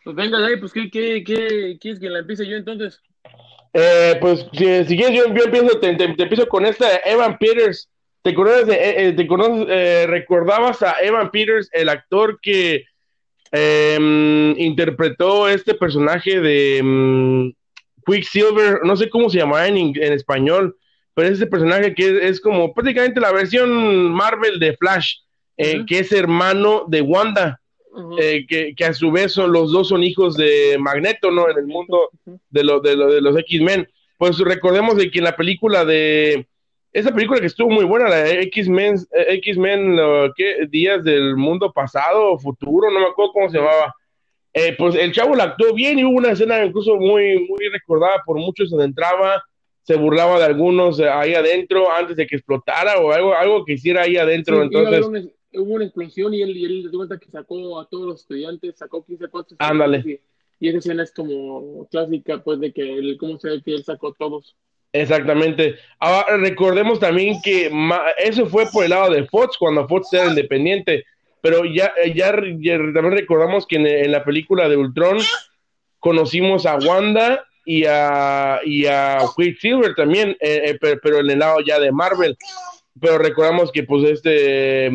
Pues 0.04 0.16
venga, 0.16 0.46
ahí, 0.46 0.58
pues 0.58 0.74
¿qué, 0.74 0.90
qué, 0.90 1.24
qué 1.24 1.78
quieres 1.80 2.00
que 2.00 2.10
la 2.10 2.20
empiece 2.20 2.48
yo 2.48 2.58
entonces? 2.58 3.02
Eh, 3.74 4.18
pues 4.22 4.46
si, 4.54 4.86
si, 4.86 4.98
quieres, 4.98 5.18
yo, 5.18 5.26
empiezo, 5.26 5.80
te, 5.80 5.96
te, 5.96 6.04
empiezo 6.04 6.48
con 6.48 6.66
esta 6.66 7.02
Evan 7.06 7.38
Peters. 7.38 7.90
¿Te 8.22 8.34
conoces, 8.34 8.70
eh, 8.70 9.14
te 9.18 9.28
conoces 9.28 9.66
eh, 9.70 10.06
recordabas 10.08 10.82
a 10.82 10.96
Evan 11.02 11.30
Peters, 11.32 11.70
el 11.74 11.90
actor 11.90 12.40
que 12.42 12.86
em, 13.52 14.58
interpretó 14.58 15.50
este 15.50 15.74
personaje 15.74 16.40
de 16.40 16.80
um, 16.82 17.54
Quicksilver, 18.06 18.80
no 18.84 18.96
sé 18.96 19.10
cómo 19.10 19.30
se 19.30 19.40
llamaba 19.40 19.68
en, 19.68 19.78
en 19.78 20.14
español, 20.14 20.78
pero 21.14 21.28
es 21.28 21.36
ese 21.36 21.48
personaje 21.48 21.94
que 21.94 22.28
es, 22.28 22.40
como 22.42 22.74
prácticamente 22.74 23.20
la 23.20 23.32
versión 23.32 24.12
Marvel 24.12 24.60
de 24.60 24.76
Flash, 24.78 25.18
eh, 25.58 25.84
que 25.88 26.00
es 26.00 26.12
hermano 26.12 26.86
de 26.88 27.02
Wanda, 27.02 27.60
eh, 28.20 28.46
que, 28.48 28.86
a 28.86 28.94
su 28.94 29.12
vez 29.12 29.34
son, 29.34 29.52
los 29.52 29.72
dos 29.72 29.90
son 29.90 30.04
hijos 30.04 30.36
de 30.36 30.78
Magneto, 30.80 31.30
¿no? 31.30 31.50
En 31.50 31.58
el 31.58 31.68
mundo 31.68 32.10
de, 32.50 32.64
lo, 32.64 32.80
de, 32.80 32.96
de 32.96 33.22
los 33.22 33.38
X-Men. 33.38 33.88
Pues 34.18 34.40
recordemos 34.40 34.98
de 34.98 35.12
que 35.12 35.20
en 35.20 35.26
la 35.26 35.36
película 35.36 35.86
de... 35.86 36.48
Esa 36.92 37.12
película 37.12 37.40
que 37.40 37.48
estuvo 37.48 37.70
muy 37.70 37.86
buena, 37.86 38.08
la 38.08 38.30
X-Men, 38.30 38.96
X-Men, 39.12 39.98
¿qué? 40.36 40.68
Días 40.70 41.04
del 41.04 41.36
mundo 41.36 41.72
pasado 41.72 42.38
futuro, 42.38 42.92
no 42.92 43.00
me 43.00 43.08
acuerdo 43.08 43.34
cómo 43.34 43.50
se 43.50 43.58
llamaba. 43.58 43.96
Eh, 44.54 44.76
pues 44.78 44.94
el 44.96 45.12
chavo 45.12 45.36
la 45.36 45.46
actuó 45.46 45.74
bien 45.74 45.98
y 45.98 46.06
hubo 46.06 46.18
una 46.18 46.32
escena 46.32 46.64
incluso 46.64 46.96
muy, 46.98 47.48
muy 47.50 47.68
recordada 47.70 48.22
por 48.24 48.38
muchos 48.38 48.70
donde 48.70 48.86
entraba 48.86 49.44
se 49.84 49.96
burlaba 49.96 50.40
de 50.40 50.46
algunos 50.46 51.00
eh, 51.00 51.10
ahí 51.10 51.34
adentro 51.34 51.92
antes 51.92 52.16
de 52.16 52.26
que 52.26 52.38
explotara 52.38 53.00
o 53.00 53.12
algo, 53.12 53.34
algo 53.36 53.66
que 53.66 53.74
hiciera 53.74 54.04
ahí 54.04 54.18
adentro. 54.18 54.64
entonces, 54.64 55.30
hubo 55.54 55.74
una 55.74 55.86
explosión 55.86 56.34
y 56.34 56.42
él, 56.42 56.58
y 56.58 56.66
él 56.66 56.90
cuenta 56.92 57.20
que 57.20 57.30
sacó 57.30 57.80
a 57.80 57.88
todos 57.88 58.08
los 58.08 58.22
estudiantes, 58.22 58.78
sacó 58.78 59.06
15 59.06 59.28
cosas. 59.28 59.56
Ándale. 59.60 60.22
Y, 60.60 60.70
esa 60.70 60.78
escena 60.78 61.04
es 61.04 61.12
como 61.12 61.86
clásica, 61.92 62.42
pues, 62.42 62.60
de 62.62 62.72
que 62.72 62.82
él, 62.82 63.18
cómo 63.20 63.38
se 63.38 63.50
ve 63.50 63.62
que 63.62 63.76
él 63.76 63.84
sacó 63.84 64.10
a 64.10 64.14
todos. 64.14 64.56
Exactamente. 64.94 65.76
Ahora, 66.00 66.38
recordemos 66.38 67.00
también 67.00 67.42
que 67.44 67.70
eso 68.18 68.46
fue 68.46 68.66
por 68.72 68.86
el 68.86 68.92
lado 68.92 69.12
de 69.12 69.26
Fox, 69.26 69.58
cuando 69.58 69.88
Fox 69.90 70.14
era 70.14 70.30
independiente, 70.30 71.04
pero 71.42 71.66
ya, 71.66 71.92
ya, 72.16 72.32
también 72.32 73.12
recordamos 73.12 73.68
que 73.68 73.76
en, 73.76 73.88
en 73.88 74.12
la 74.12 74.24
película 74.24 74.70
de 74.70 74.78
Ultron 74.78 75.18
conocimos 76.00 76.66
a 76.66 76.78
Wanda 76.78 77.46
y 77.66 77.86
a, 77.86 78.60
y 78.66 78.86
a 78.86 79.20
Quicksilver 79.36 79.96
también, 79.96 80.32
eh, 80.40 80.78
eh, 80.82 80.98
pero, 81.02 81.20
en 81.20 81.30
el 81.30 81.40
lado 81.40 81.60
ya 81.66 81.80
de 81.80 81.92
Marvel. 81.92 82.38
Pero 83.00 83.18
recordamos 83.18 83.72
que 83.72 83.84
pues 83.84 84.04
este 84.10 84.88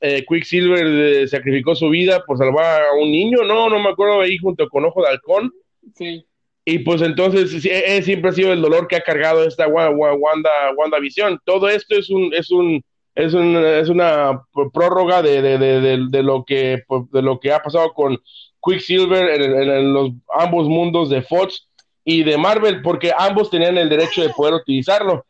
eh, 0.00 0.24
Quicksilver 0.28 1.28
sacrificó 1.28 1.74
su 1.74 1.88
vida 1.88 2.22
por 2.26 2.38
salvar 2.38 2.82
a 2.82 2.94
un 2.94 3.10
niño, 3.10 3.44
no, 3.44 3.70
no 3.70 3.78
me 3.78 3.90
acuerdo 3.90 4.20
ahí 4.20 4.36
junto 4.38 4.68
con 4.68 4.84
Ojo 4.84 5.02
de 5.02 5.08
Halcón. 5.08 5.52
Sí. 5.94 6.24
Y 6.68 6.80
pues 6.80 7.00
entonces 7.00 7.62
siempre 8.04 8.30
ha 8.30 8.32
sido 8.32 8.52
el 8.52 8.60
dolor 8.60 8.88
que 8.88 8.96
ha 8.96 9.00
cargado 9.00 9.44
esta 9.46 9.68
Wanda, 9.68 10.50
Wanda 10.76 10.98
Visión. 10.98 11.38
Todo 11.44 11.68
esto 11.68 11.96
es 11.96 12.10
un, 12.10 12.34
es 12.34 12.50
un, 12.50 12.82
es, 13.14 13.34
un, 13.34 13.56
es 13.56 13.88
una 13.88 14.42
prórroga 14.72 15.22
de, 15.22 15.42
de, 15.42 15.58
de, 15.58 16.06
de, 16.10 16.22
lo 16.24 16.44
que, 16.44 16.82
pues, 16.88 17.04
de 17.12 17.22
lo 17.22 17.38
que 17.38 17.52
ha 17.52 17.60
pasado 17.60 17.92
con 17.94 18.18
Quicksilver 18.60 19.40
en, 19.40 19.70
en 19.70 19.94
los 19.94 20.10
ambos 20.36 20.68
mundos 20.68 21.08
de 21.08 21.22
Fox 21.22 21.65
y 22.08 22.22
de 22.22 22.38
Marvel, 22.38 22.82
porque 22.82 23.12
ambos 23.18 23.50
tenían 23.50 23.76
el 23.76 23.88
derecho 23.88 24.22
de 24.22 24.30
poder 24.30 24.54
utilizarlo. 24.54 25.26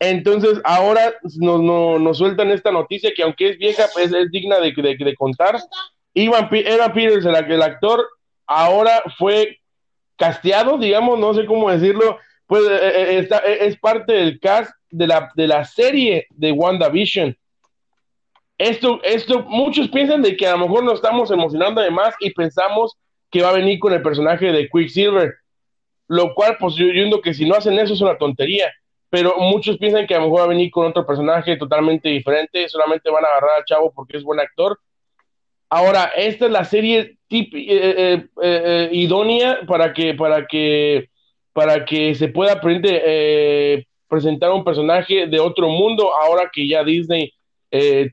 Entonces, 0.00 0.60
ahora 0.64 1.14
nos, 1.36 1.60
nos, 2.00 2.18
sueltan 2.18 2.50
esta 2.50 2.72
noticia 2.72 3.12
que 3.14 3.22
aunque 3.22 3.50
es 3.50 3.58
vieja, 3.58 3.84
pues 3.94 4.12
es 4.12 4.30
digna 4.32 4.58
de, 4.58 4.72
de, 4.72 5.14
contar. 5.14 5.56
Evan, 6.14 6.48
Evan 6.50 6.92
Peters, 6.92 7.24
el, 7.24 7.62
actor, 7.62 8.04
ahora 8.44 9.04
fue 9.16 9.60
casteado, 10.16 10.76
digamos, 10.78 11.16
no 11.16 11.32
sé 11.32 11.46
cómo 11.46 11.70
decirlo, 11.70 12.18
pues 12.48 12.64
eh, 12.64 13.18
eh, 13.18 13.28
eh, 13.30 13.58
es 13.60 13.78
parte 13.78 14.12
del 14.12 14.40
cast 14.40 14.72
de 14.90 15.06
la, 15.06 15.30
de 15.36 15.46
la 15.46 15.64
serie 15.64 16.26
de 16.30 16.50
WandaVision. 16.50 17.36
Esto, 18.58 19.00
esto, 19.04 19.44
muchos 19.44 19.88
piensan 19.88 20.22
de 20.22 20.36
que 20.36 20.48
a 20.48 20.56
lo 20.56 20.66
mejor 20.66 20.82
nos 20.82 20.94
estamos 20.94 21.30
emocionando 21.30 21.80
de 21.80 21.90
más 21.92 22.16
y 22.18 22.30
pensamos 22.30 22.96
que 23.30 23.42
va 23.42 23.50
a 23.50 23.56
venir 23.56 23.78
con 23.78 23.92
el 23.92 24.02
personaje 24.02 24.50
de 24.50 24.68
Quicksilver 24.68 25.36
lo 26.08 26.34
cual 26.34 26.56
pues 26.58 26.74
yo, 26.74 26.86
entiendo 26.86 27.20
que 27.20 27.34
si 27.34 27.46
no 27.46 27.54
hacen 27.54 27.78
eso 27.78 27.94
es 27.94 28.00
una 28.00 28.18
tontería, 28.18 28.72
pero 29.10 29.36
muchos 29.38 29.78
piensan 29.78 30.06
que 30.06 30.14
a 30.14 30.18
lo 30.18 30.24
mejor 30.24 30.40
va 30.40 30.44
a 30.44 30.48
venir 30.48 30.70
con 30.70 30.86
otro 30.86 31.06
personaje 31.06 31.56
totalmente 31.56 32.08
diferente, 32.08 32.68
solamente 32.68 33.10
van 33.10 33.24
a 33.24 33.28
agarrar 33.28 33.50
al 33.58 33.64
chavo 33.64 33.92
porque 33.94 34.16
es 34.16 34.22
buen 34.22 34.40
actor. 34.40 34.78
Ahora, 35.68 36.12
esta 36.16 36.46
es 36.46 36.52
la 36.52 36.64
serie 36.64 37.16
tip, 37.28 37.52
eh, 37.54 37.58
eh, 37.68 38.28
eh, 38.42 38.88
idónea 38.92 39.60
para 39.66 39.92
que, 39.92 40.14
para 40.14 40.46
que, 40.46 41.08
para 41.52 41.84
que 41.84 42.14
se 42.14 42.28
pueda 42.28 42.60
presentar 42.60 44.52
un 44.52 44.64
personaje 44.64 45.26
de 45.26 45.40
otro 45.40 45.68
mundo 45.68 46.10
ahora 46.14 46.50
que 46.52 46.68
ya 46.68 46.84
Disney 46.84 47.32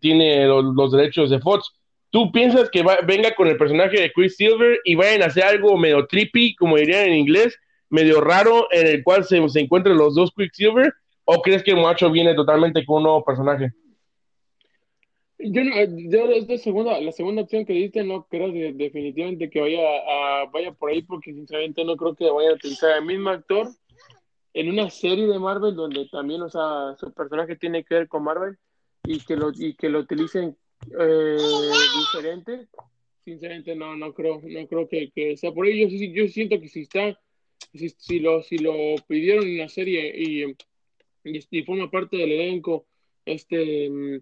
tiene 0.02 0.46
los, 0.48 0.92
derechos 0.92 1.30
de 1.30 1.40
Fox. 1.40 1.72
¿Tú 2.10 2.32
piensas 2.32 2.70
que 2.70 2.84
venga 3.06 3.34
con 3.34 3.48
el 3.48 3.58
personaje 3.58 4.00
de 4.00 4.12
Chris 4.12 4.36
Silver 4.36 4.80
y 4.84 4.96
vayan 4.96 5.24
a 5.24 5.28
hacer 5.28 5.44
algo 5.44 5.78
medio 5.78 6.06
trippy, 6.06 6.56
como 6.56 6.78
dirían 6.78 7.08
en 7.08 7.16
inglés, 7.16 7.58
medio 7.90 8.22
raro 8.22 8.68
en 8.72 8.88
el 8.88 9.04
cual 9.04 9.24
se, 9.24 9.48
se 9.50 9.60
encuentran 9.60 9.98
los 9.98 10.16
dos 10.16 10.32
Quicksilver? 10.36 10.94
¿O 11.26 11.42
crees 11.42 11.64
que 11.64 11.76
macho 11.76 12.12
viene 12.12 12.34
totalmente 12.34 12.86
con 12.86 12.98
un 12.98 13.04
nuevo 13.04 13.24
personaje? 13.24 13.72
Yo, 15.40 15.62
yo 15.62 16.32
esta 16.32 16.58
segunda, 16.58 17.00
la 17.02 17.12
segunda 17.12 17.42
opción 17.42 17.66
que 17.66 17.74
diste 17.74 18.04
no 18.04 18.26
creo 18.30 18.52
definitivamente 18.52 19.50
que 19.50 19.60
vaya, 19.60 19.82
vaya 20.52 20.72
por 20.72 20.90
ahí 20.90 21.02
porque 21.02 21.34
sinceramente 21.34 21.84
no 21.84 21.98
creo 21.98 22.16
que 22.16 22.30
vaya 22.30 22.52
a 22.52 22.56
utilizar 22.56 22.98
el 22.98 23.06
mismo 23.06 23.30
actor 23.30 23.68
en 24.54 24.70
una 24.70 24.90
serie 24.90 25.28
de 25.28 25.40
Marvel 25.40 25.76
donde 25.76 26.08
también, 26.10 26.42
o 26.42 26.50
sea, 26.50 26.96
su 26.98 27.12
personaje 27.12 27.56
tiene 27.56 27.84
que 27.84 27.96
ver 27.96 28.08
con 28.08 28.24
Marvel 28.24 28.58
y 29.04 29.20
que 29.20 29.36
lo, 29.36 29.52
y 29.54 29.76
que 29.76 29.90
lo 29.90 30.00
utilicen 30.00 30.56
eh, 30.98 31.38
diferente, 31.98 32.68
sinceramente 33.26 33.76
no, 33.76 33.96
no 33.96 34.14
creo, 34.14 34.42
no 34.44 34.68
creo 34.68 34.88
que, 34.88 35.12
que 35.12 35.36
sea 35.36 35.52
por 35.52 35.66
ello. 35.66 35.88
Yo, 35.90 36.24
yo 36.24 36.28
siento 36.30 36.60
que 36.60 36.70
si 36.70 36.82
está, 36.82 37.20
si, 37.74 38.20
lo, 38.20 38.42
si 38.44 38.58
lo 38.58 38.96
pidieron 39.08 39.46
en 39.46 39.58
la 39.58 39.70
serie 39.70 40.14
y, 40.16 40.56
y, 41.24 41.64
forma 41.64 41.90
parte 41.90 42.18
del 42.18 42.32
elenco, 42.32 42.86
este 43.26 44.22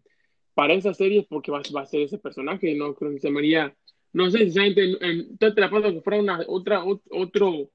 para 0.54 0.74
esa 0.74 0.94
serie 0.94 1.26
porque 1.30 1.52
va, 1.52 1.62
va 1.76 1.82
a 1.82 1.86
ser 1.86 2.02
ese 2.02 2.18
personaje, 2.18 2.76
no 2.76 2.94
creo 2.94 3.12
que 3.12 3.20
se 3.20 3.32
María, 3.32 3.76
no 4.14 4.30
sé, 4.30 4.40
sinceramente, 4.40 4.98
en, 5.02 5.38
te 5.38 5.52
la 5.56 5.70
paso 5.70 5.92
que 5.92 6.02
fuera 6.02 6.20
una, 6.20 6.46
otra, 6.48 6.84
otro, 6.84 7.72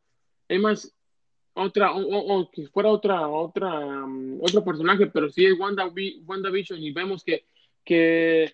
es 0.49 0.61
más, 0.61 0.95
otra, 1.55 1.93
o, 1.95 2.51
que 2.51 2.67
fuera 2.69 2.91
otra, 2.91 3.29
otra, 3.29 4.05
um, 4.05 4.39
otro 4.43 4.63
personaje, 4.63 5.07
pero 5.07 5.31
si 5.31 5.47
es 5.47 5.59
Wanda, 5.59 5.91
WandaVision 6.27 6.83
y 6.83 6.93
vemos 6.93 7.25
que, 7.25 7.47
que, 7.83 8.53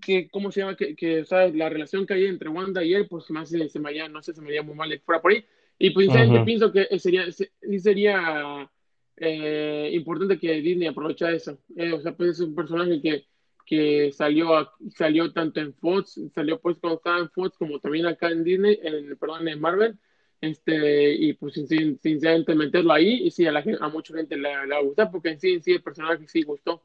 que, 0.00 0.28
¿cómo 0.28 0.52
se 0.52 0.60
llama? 0.60 0.76
Que, 0.76 0.94
que 0.94 1.24
la 1.54 1.68
relación 1.68 2.06
que 2.06 2.14
hay 2.14 2.26
entre 2.26 2.48
Wanda 2.48 2.84
y 2.84 2.94
él, 2.94 3.08
pues 3.08 3.28
más 3.30 3.48
se, 3.48 3.68
se 3.68 3.80
me 3.80 4.08
no 4.08 4.22
sé, 4.22 4.32
se 4.34 4.40
me 4.40 4.48
haría 4.48 4.62
muy 4.62 4.76
mal 4.76 4.90
que 4.90 5.00
fuera 5.00 5.20
por 5.20 5.32
ahí. 5.32 5.44
Y 5.78 5.90
pues, 5.90 6.08
pienso 6.44 6.72
que 6.72 6.86
sería, 6.98 7.30
sí 7.30 7.78
sería 7.78 8.70
eh, 9.16 9.90
importante 9.92 10.38
que 10.38 10.60
Disney 10.60 10.88
aprovecha 10.88 11.30
eso. 11.30 11.58
Eh, 11.76 11.92
o 11.92 12.00
sea, 12.00 12.16
pues 12.16 12.30
es 12.30 12.40
un 12.40 12.54
personaje 12.54 13.00
que, 13.00 13.24
que 13.66 14.12
salió, 14.12 14.70
salió 14.96 15.32
tanto 15.32 15.60
en 15.60 15.74
Fox, 15.74 16.20
salió 16.34 16.60
pues 16.60 16.78
cuando 16.78 16.98
estaba 16.98 17.18
en 17.18 17.30
Fox 17.30 17.56
como 17.58 17.78
también 17.80 18.06
acá 18.06 18.30
en 18.30 18.44
Disney, 18.44 18.78
en, 18.82 19.16
perdón, 19.16 19.48
en 19.48 19.60
Marvel 19.60 19.98
este, 20.40 21.14
y 21.14 21.32
pues 21.34 21.54
sinceramente 21.54 22.54
meterlo 22.54 22.92
ahí, 22.92 23.22
y 23.24 23.30
sí, 23.30 23.46
a, 23.46 23.52
la, 23.52 23.64
a 23.80 23.88
mucha 23.88 24.14
gente 24.14 24.36
le, 24.36 24.50
le 24.66 24.74
va 24.74 24.76
a 24.76 24.82
gustar, 24.82 25.10
porque 25.10 25.30
en 25.30 25.40
sí, 25.40 25.54
en 25.54 25.62
sí 25.62 25.72
el 25.72 25.82
personaje 25.82 26.24
sí 26.28 26.42
gustó. 26.42 26.82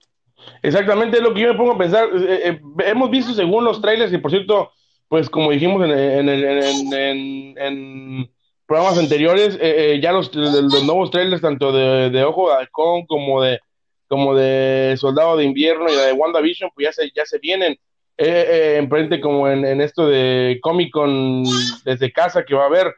Exactamente 0.62 1.17
es 1.17 1.24
lo 1.24 1.34
que 1.34 1.41
yo 1.41 1.51
me 1.51 1.58
pongo 1.58 1.74
a 1.74 1.77
pensar. 1.77 2.08
Eh, 2.15 2.50
eh, 2.50 2.62
hemos 2.86 3.10
visto 3.10 3.34
según 3.34 3.65
los 3.65 3.81
trailers, 3.81 4.13
y 4.13 4.17
por 4.17 4.31
cierto, 4.31 4.72
pues 5.10 5.29
como 5.29 5.51
dijimos 5.51 5.84
en, 5.84 5.91
en, 5.91 6.29
en, 6.29 7.58
en 7.58 8.31
programas 8.69 8.97
anteriores, 8.97 9.57
eh, 9.59 9.99
ya 10.01 10.13
los, 10.13 10.33
los, 10.33 10.83
nuevos 10.85 11.11
trailers, 11.11 11.41
tanto 11.41 11.73
de, 11.73 12.09
de, 12.09 12.23
Ojo 12.23 12.49
de 12.49 12.55
Halcón 12.55 13.05
como 13.07 13.41
de, 13.41 13.59
como 14.07 14.33
de 14.35 14.95
Soldado 14.97 15.35
de 15.35 15.43
Invierno 15.43 15.89
y 15.89 15.95
de 15.95 16.13
WandaVision, 16.13 16.69
pues 16.73 16.85
ya 16.85 16.93
se, 16.93 17.11
ya 17.13 17.25
se 17.25 17.39
vienen. 17.39 17.77
en 18.17 18.89
frente 18.89 19.19
como 19.19 19.49
en, 19.49 19.81
esto 19.81 20.07
de 20.07 20.59
Comic 20.61 20.91
Con 20.91 21.43
desde 21.83 22.11
casa 22.11 22.45
que 22.45 22.55
va 22.55 22.63
a 22.63 22.67
haber 22.67 22.93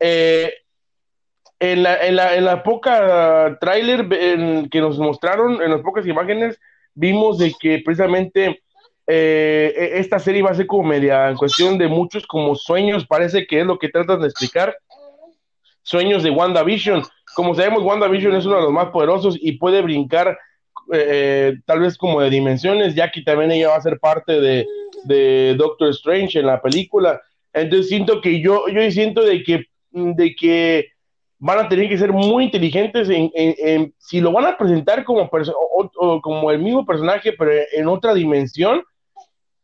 eh, 0.00 0.52
en, 1.60 1.82
la, 1.82 2.06
en, 2.06 2.16
la, 2.16 2.36
en 2.36 2.44
la 2.44 2.62
poca 2.62 3.58
trailer 3.60 4.08
que 4.70 4.80
nos 4.80 4.98
mostraron, 4.98 5.60
en 5.60 5.70
las 5.70 5.80
pocas 5.80 6.06
imágenes, 6.06 6.60
vimos 6.94 7.38
de 7.38 7.52
que 7.58 7.80
precisamente 7.84 8.62
eh, 9.06 9.74
e, 9.76 9.98
esta 9.98 10.18
serie 10.18 10.42
va 10.42 10.50
a 10.50 10.54
ser 10.54 10.66
como 10.66 10.88
media 10.88 11.30
en 11.30 11.36
cuestión 11.36 11.78
de 11.78 11.88
muchos 11.88 12.26
como 12.26 12.54
sueños, 12.54 13.06
parece 13.06 13.46
que 13.46 13.60
es 13.60 13.66
lo 13.66 13.78
que 13.78 13.88
tratan 13.88 14.20
de 14.20 14.28
explicar. 14.28 14.76
Sueños 15.88 16.22
de 16.22 16.30
WandaVision. 16.30 17.02
Como 17.34 17.54
sabemos, 17.54 17.82
WandaVision 17.82 18.36
es 18.36 18.44
uno 18.44 18.56
de 18.56 18.62
los 18.62 18.72
más 18.72 18.90
poderosos 18.90 19.38
y 19.40 19.52
puede 19.52 19.80
brincar 19.80 20.38
eh, 20.92 21.54
tal 21.64 21.80
vez 21.80 21.96
como 21.96 22.20
de 22.20 22.28
dimensiones, 22.28 22.94
ya 22.94 23.10
que 23.10 23.22
también 23.22 23.52
ella 23.52 23.70
va 23.70 23.76
a 23.76 23.80
ser 23.80 23.98
parte 23.98 24.38
de, 24.38 24.66
de 25.04 25.54
Doctor 25.56 25.88
Strange 25.88 26.40
en 26.40 26.46
la 26.46 26.60
película. 26.60 27.18
Entonces 27.54 27.88
siento 27.88 28.20
que 28.20 28.42
yo, 28.42 28.68
yo 28.68 28.90
siento 28.90 29.22
de 29.22 29.42
que 29.42 29.64
de 29.90 30.34
que 30.34 30.88
van 31.38 31.58
a 31.58 31.68
tener 31.70 31.88
que 31.88 31.96
ser 31.96 32.12
muy 32.12 32.44
inteligentes 32.44 33.08
en, 33.10 33.94
si 33.96 34.20
lo 34.20 34.30
van 34.30 34.44
a 34.44 34.58
presentar 34.58 35.04
como, 35.04 35.30
como 36.20 36.50
el 36.50 36.58
mismo 36.58 36.84
personaje, 36.84 37.32
pero 37.32 37.50
en 37.72 37.88
otra 37.88 38.12
dimensión, 38.12 38.82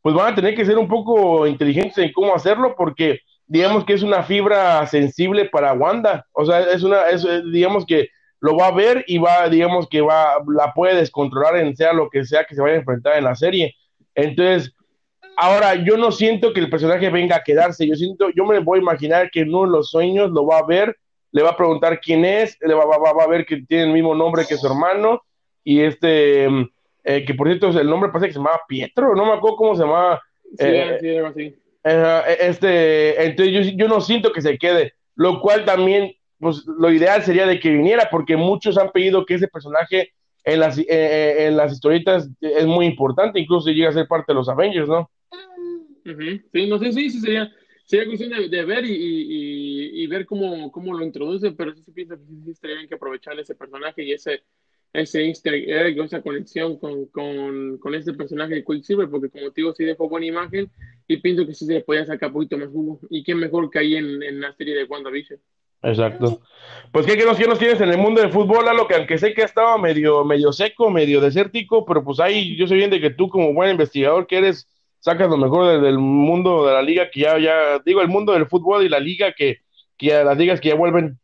pues 0.00 0.14
van 0.14 0.33
a 0.33 0.35
tener 0.35 0.54
que 0.54 0.64
ser 0.64 0.78
un 0.78 0.88
poco 0.88 1.47
inteligentes 1.47 1.99
en 1.99 2.12
cómo 2.12 2.35
hacerlo, 2.35 2.75
porque 2.75 3.21
digamos 3.46 3.84
que 3.84 3.94
es 3.94 4.02
una 4.02 4.22
fibra 4.22 4.86
sensible 4.86 5.46
para 5.46 5.72
Wanda, 5.72 6.26
o 6.32 6.44
sea, 6.44 6.60
es 6.60 6.82
una, 6.82 7.02
es, 7.10 7.26
digamos 7.52 7.84
que 7.86 8.08
lo 8.40 8.56
va 8.56 8.68
a 8.68 8.74
ver 8.74 9.04
y 9.06 9.18
va, 9.18 9.48
digamos 9.48 9.88
que 9.88 10.00
va, 10.00 10.36
la 10.54 10.72
puede 10.74 10.96
descontrolar 10.96 11.56
en 11.56 11.74
sea 11.76 11.92
lo 11.92 12.10
que 12.10 12.24
sea 12.24 12.44
que 12.44 12.54
se 12.54 12.60
vaya 12.60 12.74
a 12.74 12.78
enfrentar 12.78 13.16
en 13.16 13.24
la 13.24 13.34
serie. 13.34 13.74
Entonces, 14.14 14.74
Ahora, 15.36 15.74
yo 15.74 15.96
no 15.96 16.12
siento 16.12 16.52
que 16.52 16.60
el 16.60 16.70
personaje 16.70 17.10
venga 17.10 17.36
a 17.36 17.42
quedarse, 17.42 17.86
yo 17.86 17.94
siento, 17.96 18.30
yo 18.30 18.44
me 18.44 18.60
voy 18.60 18.78
a 18.78 18.82
imaginar 18.82 19.30
que 19.30 19.40
en 19.40 19.48
uno 19.48 19.62
de 19.62 19.78
los 19.78 19.90
sueños 19.90 20.30
lo 20.30 20.46
va 20.46 20.58
a 20.58 20.66
ver, 20.66 20.96
le 21.32 21.42
va 21.42 21.50
a 21.50 21.56
preguntar 21.56 22.00
quién 22.00 22.24
es, 22.24 22.56
le 22.60 22.74
va, 22.74 22.84
va, 22.84 23.24
a 23.24 23.26
ver 23.26 23.44
que 23.44 23.62
tiene 23.62 23.84
el 23.84 23.92
mismo 23.92 24.14
nombre 24.14 24.44
que 24.48 24.56
su 24.56 24.66
hermano, 24.66 25.22
y 25.64 25.80
este, 25.80 26.46
eh, 26.46 27.24
que 27.26 27.34
por 27.34 27.48
cierto 27.48 27.68
el 27.68 27.90
nombre 27.90 28.10
parece 28.10 28.28
que 28.28 28.32
se 28.34 28.38
llamaba 28.38 28.60
Pietro, 28.68 29.14
no 29.16 29.26
me 29.26 29.32
acuerdo 29.32 29.56
cómo 29.56 29.74
se 29.74 29.82
llamaba. 29.82 30.22
Sí, 30.56 30.66
eh, 30.66 30.98
sí, 31.00 31.16
así. 31.16 31.56
Eh, 31.84 32.36
este, 32.40 33.24
entonces 33.24 33.52
yo, 33.52 33.72
yo 33.76 33.88
no 33.88 34.00
siento 34.00 34.32
que 34.32 34.40
se 34.40 34.58
quede, 34.58 34.94
lo 35.14 35.40
cual 35.40 35.64
también, 35.64 36.12
pues 36.38 36.64
lo 36.66 36.90
ideal 36.90 37.22
sería 37.22 37.46
de 37.46 37.60
que 37.60 37.70
viniera, 37.70 38.08
porque 38.10 38.36
muchos 38.36 38.78
han 38.78 38.90
pedido 38.90 39.24
que 39.26 39.34
ese 39.34 39.48
personaje 39.48 40.12
en 40.44 40.60
las, 40.60 40.78
en 40.78 41.56
las 41.56 41.72
historietas 41.72 42.28
es 42.40 42.66
muy 42.66 42.86
importante, 42.86 43.40
incluso 43.40 43.70
llega 43.70 43.88
a 43.88 43.92
ser 43.92 44.06
parte 44.06 44.32
de 44.32 44.34
los 44.34 44.48
Avengers, 44.48 44.88
¿no? 44.88 45.10
Sí, 46.52 46.66
no 46.66 46.78
sé, 46.78 46.92
sí, 46.92 47.08
sí, 47.08 47.20
sería, 47.20 47.50
sería 47.84 48.06
cuestión 48.06 48.50
de, 48.50 48.64
ver 48.64 48.84
y, 48.84 48.92
y, 48.92 50.02
y, 50.02 50.06
ver 50.06 50.26
cómo, 50.26 50.70
cómo 50.70 50.92
lo 50.92 51.02
introduce, 51.02 51.52
pero 51.52 51.74
sí 51.74 51.82
se 51.82 51.92
piensa 51.92 52.16
que 52.16 52.24
sí, 52.24 52.50
estaría 52.50 52.76
bien 52.76 52.88
que 52.88 52.94
aprovechar 52.94 53.38
ese 53.38 53.54
personaje 53.54 54.04
y 54.04 54.12
ese, 54.12 54.42
ese 54.94 55.26
easter 55.26 55.54
egg, 55.54 56.00
esa 56.00 56.22
conexión 56.22 56.78
con, 56.78 57.06
con, 57.06 57.78
con 57.78 57.94
este 57.94 58.14
personaje 58.14 58.54
de 58.54 58.64
Quicksilver, 58.64 59.10
porque 59.10 59.28
como 59.28 59.50
te 59.50 59.60
digo, 59.60 59.74
sí 59.74 59.84
dejó 59.84 60.08
buena 60.08 60.26
imagen 60.26 60.70
y 61.08 61.16
pienso 61.18 61.44
que 61.46 61.52
sí 61.52 61.66
se 61.66 61.74
le 61.74 61.80
podía 61.80 62.06
sacar 62.06 62.28
un 62.28 62.34
poquito 62.34 62.56
más 62.56 62.68
jugo. 62.68 63.00
Y 63.10 63.24
qué 63.24 63.34
mejor 63.34 63.68
que 63.70 63.80
ahí 63.80 63.96
en, 63.96 64.22
en 64.22 64.40
la 64.40 64.54
serie 64.54 64.74
de 64.76 64.84
WandaVision. 64.84 65.40
Exacto. 65.82 66.40
Pues 66.92 67.04
qué, 67.06 67.16
qué 67.16 67.24
nos, 67.24 67.36
qué 67.36 67.46
nos 67.46 67.58
tienes 67.58 67.80
en 67.80 67.90
el 67.90 67.98
mundo 67.98 68.20
del 68.20 68.32
fútbol, 68.32 68.64
lo 68.74 68.86
que 68.86 68.94
aunque 68.94 69.18
sé 69.18 69.34
que 69.34 69.42
ha 69.42 69.46
estado 69.46 69.76
medio, 69.78 70.24
medio 70.24 70.52
seco, 70.52 70.90
medio 70.90 71.20
desértico, 71.20 71.84
pero 71.84 72.02
pues 72.02 72.20
ahí 72.20 72.56
yo 72.56 72.66
sé 72.66 72.74
bien 72.76 72.90
de 72.90 73.00
que 73.00 73.10
tú 73.10 73.28
como 73.28 73.52
buen 73.52 73.72
investigador 73.72 74.26
que 74.28 74.38
eres, 74.38 74.68
sacas 75.00 75.28
lo 75.28 75.36
mejor 75.36 75.82
del, 75.82 75.98
mundo 75.98 76.66
de 76.66 76.72
la 76.72 76.82
liga, 76.82 77.10
que 77.10 77.20
ya, 77.20 77.38
ya, 77.38 77.80
digo, 77.84 78.00
el 78.00 78.08
mundo 78.08 78.32
del 78.32 78.46
fútbol 78.46 78.84
y 78.84 78.88
la 78.88 79.00
liga, 79.00 79.32
que, 79.32 79.58
que 79.98 80.24
las 80.24 80.38
ligas 80.38 80.60
que 80.60 80.70
ya 80.70 80.76
vuelven. 80.76 81.18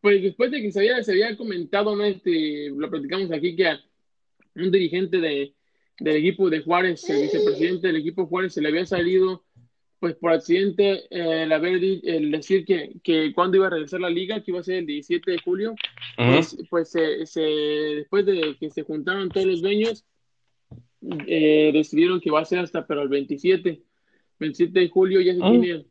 Pues 0.00 0.22
después 0.22 0.50
de 0.50 0.60
que 0.60 0.72
se 0.72 0.80
había, 0.80 1.02
se 1.02 1.12
había 1.12 1.36
comentado, 1.36 1.94
¿no? 1.94 2.04
este, 2.04 2.70
lo 2.70 2.90
platicamos 2.90 3.30
aquí, 3.30 3.54
que 3.54 3.68
a 3.68 3.80
un 4.56 4.70
dirigente 4.70 5.18
de, 5.18 5.54
del 6.00 6.16
equipo 6.16 6.50
de 6.50 6.60
Juárez, 6.60 7.08
el 7.08 7.22
vicepresidente 7.22 7.86
del 7.86 7.96
equipo 7.96 8.26
Juárez, 8.26 8.54
se 8.54 8.60
le 8.60 8.68
había 8.68 8.84
salido, 8.84 9.44
pues 10.00 10.14
por 10.16 10.32
accidente, 10.32 11.04
el, 11.10 11.52
haber, 11.52 11.82
el 11.82 12.30
decir 12.30 12.64
que, 12.64 12.96
que 13.02 13.32
cuando 13.32 13.56
iba 13.56 13.66
a 13.66 13.70
regresar 13.70 14.00
la 14.00 14.10
liga, 14.10 14.42
que 14.42 14.50
iba 14.50 14.60
a 14.60 14.64
ser 14.64 14.76
el 14.76 14.86
17 14.86 15.30
de 15.30 15.38
julio, 15.38 15.74
pues, 16.16 16.56
pues 16.68 16.90
se, 16.90 17.40
después 17.40 18.26
de 18.26 18.56
que 18.58 18.70
se 18.70 18.82
juntaron 18.82 19.28
todos 19.28 19.46
los 19.46 19.62
dueños, 19.62 20.04
eh, 21.26 21.70
decidieron 21.72 22.20
que 22.20 22.30
va 22.30 22.40
a 22.40 22.44
ser 22.44 22.58
hasta 22.58 22.86
pero 22.86 23.02
el 23.02 23.08
27, 23.08 23.82
27 24.38 24.80
de 24.80 24.88
julio 24.88 25.20
ya 25.20 25.34
se 25.34 25.40
ah. 25.42 25.50
tiene, 25.50 25.86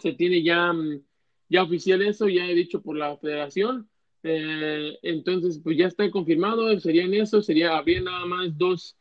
se 0.00 0.12
tiene 0.12 0.42
ya, 0.42 0.72
mm, 0.72 1.02
ya 1.50 1.64
oficial 1.64 2.00
eso, 2.00 2.28
ya 2.28 2.46
he 2.46 2.54
dicho 2.54 2.80
por 2.80 2.96
la 2.96 3.16
federación. 3.18 3.88
Eh, 4.22 4.96
entonces, 5.02 5.60
pues 5.62 5.76
ya 5.76 5.86
está 5.86 6.10
confirmado, 6.10 6.78
sería 6.78 7.04
en 7.04 7.14
eso, 7.14 7.42
sería, 7.42 7.76
habría 7.76 8.00
nada 8.02 8.24
más 8.24 8.56
dos, 8.56 8.96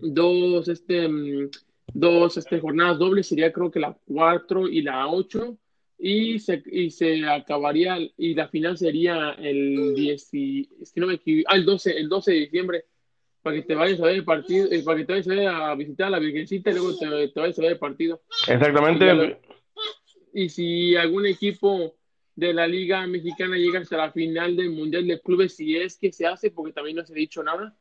dos, 0.00 0.68
este, 0.68 1.08
mm, 1.08 1.50
dos 1.92 2.36
este, 2.36 2.60
jornadas 2.60 2.98
dobles, 2.98 3.26
sería 3.26 3.52
creo 3.52 3.70
que 3.70 3.80
la 3.80 3.98
4 4.06 4.68
y 4.68 4.82
la 4.82 5.08
8, 5.08 5.58
y 5.98 6.38
se, 6.38 6.62
y 6.66 6.90
se 6.90 7.26
acabaría, 7.26 7.98
y 8.16 8.34
la 8.34 8.48
final 8.48 8.76
sería 8.76 9.30
el 9.32 9.94
10, 9.94 10.34
y, 10.34 10.68
no 10.96 11.06
me 11.06 11.20
ah, 11.46 11.56
el 11.56 11.64
12, 11.64 11.98
el 11.98 12.08
12 12.08 12.32
de 12.32 12.38
diciembre 12.38 12.84
para 13.42 13.56
que 13.56 13.62
te 13.62 13.74
vayas 13.76 14.00
a 14.00 14.06
ver 14.06 14.16
el 14.16 14.24
partido, 14.24 14.68
eh, 14.70 14.82
para 14.84 14.98
que 14.98 15.04
te 15.04 15.12
vayas 15.12 15.28
a, 15.54 15.74
visitar 15.76 16.08
a 16.08 16.10
la 16.10 16.18
Virgencita 16.18 16.70
y 16.70 16.74
luego 16.74 16.96
te, 16.98 17.28
te, 17.28 17.40
vayas 17.40 17.58
a 17.58 17.62
ver 17.62 17.72
el 17.72 17.78
partido. 17.78 18.20
Exactamente. 18.48 19.38
Y, 20.36 20.50
si 20.50 20.96
algún 20.96 21.26
equipo 21.26 21.96
de 22.34 22.52
la 22.52 22.66
Liga 22.66 23.06
Mexicana 23.06 23.56
llega 23.56 23.80
hasta 23.80 23.96
la 23.96 24.12
final 24.12 24.54
del 24.54 24.70
Mundial 24.70 25.06
de 25.06 25.20
Clubes, 25.20 25.56
si 25.56 25.76
es 25.76 25.96
que 25.96 26.12
se 26.12 26.26
hace, 26.26 26.50
porque 26.50 26.72
también 26.72 26.96
no 26.96 27.06
se 27.06 27.14
ha 27.14 27.16
dicho 27.16 27.42
nada, 27.42 27.74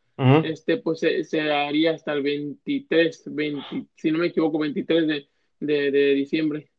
este 0.46 0.78
pues 0.78 1.00
se, 1.00 1.42
haría 1.52 1.92
hasta 1.92 2.14
el 2.14 2.24
23, 2.24 3.24
20, 3.36 3.88
si 3.96 4.12
no 4.12 4.20
me 4.20 4.28
equivoco, 4.28 4.60
23 4.60 5.08
de, 5.08 5.28
de, 5.60 5.92
de, 5.92 6.14
diciembre. 6.14 6.70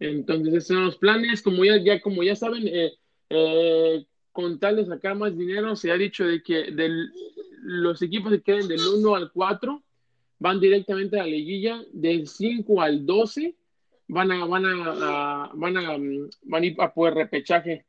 Entonces, 0.00 0.54
esos 0.54 0.66
son 0.66 0.86
los 0.86 0.96
planes. 0.96 1.42
Como 1.42 1.64
ya, 1.64 1.76
ya, 1.76 2.00
como 2.00 2.24
ya 2.24 2.34
saben, 2.34 2.66
eh, 2.66 2.92
eh, 3.30 4.04
con 4.32 4.58
tal 4.58 4.74
de 4.74 4.86
sacar 4.86 5.14
más 5.16 5.38
dinero, 5.38 5.76
se 5.76 5.92
ha 5.92 5.96
dicho 5.96 6.26
de 6.26 6.42
que 6.42 6.72
del, 6.72 7.12
los 7.62 8.02
equipos 8.02 8.32
se 8.32 8.42
queden 8.42 8.66
del 8.66 8.80
1 8.80 9.14
al 9.14 9.30
4 9.30 9.80
van 10.40 10.58
directamente 10.58 11.20
a 11.20 11.22
la 11.22 11.30
liguilla, 11.30 11.80
del 11.92 12.26
5 12.26 12.82
al 12.82 13.06
12 13.06 13.54
van 14.08 14.32
a, 14.32 14.44
van 14.44 14.66
a, 14.66 15.50
van 15.54 15.76
a, 15.76 15.96
van 16.42 16.62
a 16.62 16.66
ir 16.66 16.76
a 16.78 16.92
poder 16.92 17.14
repechaje. 17.14 17.86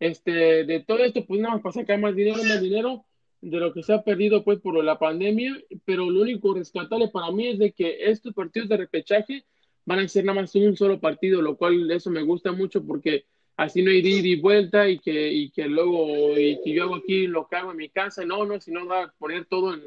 Este, 0.00 0.64
de 0.64 0.80
todo 0.80 0.98
esto, 0.98 1.24
pues 1.24 1.40
nada 1.40 1.54
más 1.54 1.62
para 1.62 1.72
sacar 1.72 1.98
más 2.00 2.14
dinero, 2.14 2.42
más 2.44 2.60
dinero 2.60 3.04
de 3.40 3.58
lo 3.58 3.72
que 3.72 3.82
se 3.82 3.92
ha 3.92 4.02
perdido 4.02 4.42
pues 4.42 4.58
por 4.60 4.82
la 4.82 4.98
pandemia, 4.98 5.56
pero 5.84 6.10
lo 6.10 6.22
único 6.22 6.54
rescatable 6.54 7.08
para 7.08 7.30
mí 7.30 7.48
es 7.48 7.58
de 7.58 7.72
que 7.72 7.98
estos 8.00 8.32
partidos 8.34 8.68
de 8.68 8.78
repechaje 8.78 9.44
van 9.84 9.98
a 9.98 10.08
ser 10.08 10.24
nada 10.24 10.40
más 10.40 10.54
un 10.54 10.76
solo 10.76 10.98
partido, 10.98 11.42
lo 11.42 11.56
cual 11.56 11.90
eso 11.90 12.10
me 12.10 12.22
gusta 12.22 12.52
mucho 12.52 12.84
porque 12.84 13.26
así 13.56 13.82
no 13.82 13.90
ida 13.90 14.08
y 14.08 14.40
vuelta 14.40 14.88
y 14.88 14.98
que, 14.98 15.30
y 15.32 15.50
que 15.50 15.66
luego 15.68 16.38
y 16.38 16.60
que 16.62 16.72
yo 16.72 16.84
hago 16.84 16.96
aquí 16.96 17.26
lo 17.26 17.46
que 17.46 17.56
hago 17.56 17.72
en 17.72 17.76
mi 17.76 17.90
casa, 17.90 18.24
no, 18.24 18.44
no, 18.46 18.60
sino 18.60 18.86
va 18.86 19.04
a 19.04 19.12
poner 19.18 19.44
todo 19.44 19.74
en 19.74 19.82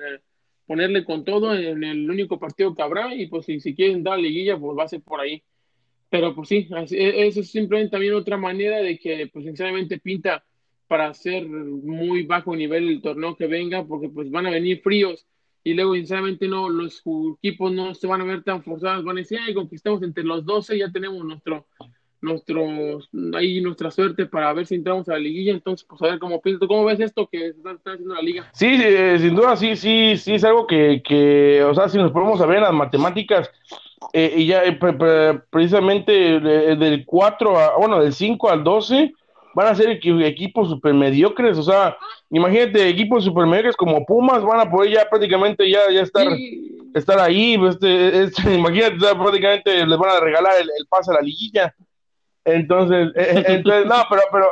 ponerle 0.68 1.06
con 1.06 1.24
todo 1.24 1.56
en 1.56 1.84
el 1.84 2.10
único 2.10 2.40
partido 2.40 2.76
que 2.76 2.82
habrá 2.82 3.16
y 3.16 3.28
pues 3.28 3.46
si, 3.46 3.60
si 3.60 3.74
quieren 3.74 4.04
dar 4.04 4.20
liguilla 4.20 4.60
pues 4.60 4.78
va 4.78 4.84
a 4.84 4.88
ser 4.88 5.02
por 5.02 5.20
ahí. 5.20 5.44
Pero 6.10 6.34
pues 6.34 6.50
sí, 6.50 6.68
e, 6.92 7.28
eso 7.28 7.42
es 7.42 7.52
simplemente 7.52 7.92
también 7.92 8.14
otra 8.14 8.38
manera 8.38 8.78
de 8.78 8.98
que 8.98 9.30
pues 9.32 9.46
sinceramente 9.46 10.00
pinta 10.00 10.44
para 10.88 11.08
hacer 11.08 11.48
muy 11.48 12.24
bajo 12.24 12.56
nivel 12.56 12.88
el 12.88 13.02
torneo 13.02 13.36
que 13.36 13.48
venga 13.48 13.86
porque 13.86 14.10
pues 14.10 14.32
van 14.32 14.48
a 14.48 14.52
venir 14.52 14.82
fríos 14.82 15.26
y 15.64 15.74
luego 15.74 15.96
sinceramente 15.96 16.48
no 16.48 16.70
los 16.70 17.04
equipos 17.38 17.74
no 17.74 17.94
se 17.94 18.08
van 18.08 18.22
a 18.22 18.24
ver 18.24 18.42
tan 18.44 18.64
forzados, 18.64 19.04
van 19.04 19.18
a 19.18 19.20
decir, 19.20 19.38
ay, 19.46 19.54
conquistamos 19.54 20.02
entre 20.02 20.24
los 20.24 20.46
12, 20.46 20.78
ya 20.78 20.90
tenemos 20.92 21.24
nuestro 21.26 21.68
nuestros 22.20 23.10
ahí 23.36 23.62
nuestra 23.62 23.92
suerte 23.92 24.26
para 24.26 24.52
ver 24.54 24.66
si 24.66 24.74
entramos 24.74 25.08
a 25.08 25.14
la 25.14 25.20
liguilla 25.20 25.52
entonces 25.52 25.86
pues 25.88 26.02
a 26.02 26.08
ver 26.08 26.20
cómo 26.20 26.42
piensas 26.42 26.68
cómo 26.68 26.84
ves 26.84 27.00
esto 27.00 27.28
que 27.32 27.50
está, 27.50 27.78
haciendo 27.86 28.16
la 28.16 28.24
liga 28.24 28.50
sí 28.54 28.68
eh, 28.84 29.18
sin 29.20 29.36
duda 29.36 29.56
sí 29.56 29.76
sí 29.76 30.18
sí 30.18 30.34
es 30.34 30.44
algo 30.44 30.66
que, 30.66 31.04
que 31.04 31.64
o 31.64 31.76
sea 31.76 31.88
si 31.90 32.00
nos 32.00 32.12
ponemos 32.12 32.42
a 32.42 32.48
ver 32.48 32.62
las 32.62 32.74
matemáticas 32.74 33.52
eh, 34.14 34.34
y 34.38 34.48
ya 34.48 34.64
eh, 34.64 34.78
precisamente 35.50 36.40
del 36.40 37.06
4 37.06 37.60
a 37.60 37.78
bueno 37.78 38.02
del 38.02 38.14
5 38.14 38.50
al 38.50 38.64
12 38.64 39.14
van 39.56 39.68
a 39.68 39.76
ser 39.76 39.90
equipos 39.90 40.70
super 40.70 40.94
mediocres 40.94 41.58
o 41.58 41.64
sea 41.64 41.98
imagínate 42.30 42.88
equipos 42.88 43.24
super 43.24 43.46
mediocres 43.46 43.76
como 43.76 44.06
Pumas 44.06 44.44
van 44.44 44.60
a 44.60 44.70
poder 44.70 44.94
ya 44.94 45.10
prácticamente 45.10 45.70
ya 45.70 45.90
ya 45.92 46.02
estar 46.02 46.28
estar 46.98 47.20
ahí 47.20 47.58
este, 47.68 48.24
este, 48.24 48.54
imagínate 48.56 48.98
prácticamente 48.98 49.86
les 49.86 49.98
van 49.98 50.10
a 50.10 50.20
regalar 50.20 50.54
el, 50.60 50.70
el 50.78 50.88
pase 50.88 51.12
a 51.12 51.16
la 51.16 51.22
liguilla. 51.22 51.74
Entonces, 52.46 53.10
eh, 53.16 53.40
eh, 53.40 53.44
entonces 53.48 53.86
no, 53.86 53.96
pero, 54.10 54.22
pero 54.32 54.48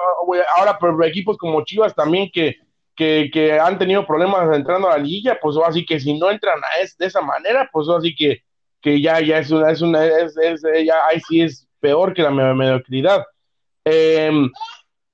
ahora 0.58 0.78
pero 0.80 1.02
equipos 1.06 1.38
como 1.38 1.64
Chivas 1.64 1.96
también 1.96 2.30
que, 2.34 2.58
que, 2.94 3.30
que, 3.32 3.58
han 3.58 3.80
tenido 3.80 4.06
problemas 4.06 4.54
entrando 4.54 4.90
a 4.90 4.98
la 4.98 5.04
liguilla, 5.04 5.40
pues 5.42 5.56
así 5.66 5.86
que 5.86 6.00
si 6.00 6.18
no 6.18 6.30
entran 6.30 6.60
a 6.62 6.82
es, 6.82 6.98
de 6.98 7.06
esa 7.06 7.22
manera, 7.22 7.70
pues 7.72 7.88
así 7.88 8.14
que, 8.14 8.42
que 8.86 9.02
ya, 9.02 9.20
ya 9.20 9.40
es 9.40 9.50
una, 9.50 9.72
es 9.72 9.82
una, 9.82 10.06
es, 10.06 10.38
es 10.38 10.62
ya 10.86 10.94
ahí 11.10 11.20
sí 11.28 11.42
es 11.42 11.68
peor 11.80 12.14
que 12.14 12.22
la 12.22 12.30
mediocridad. 12.30 13.26
Eh, 13.84 14.32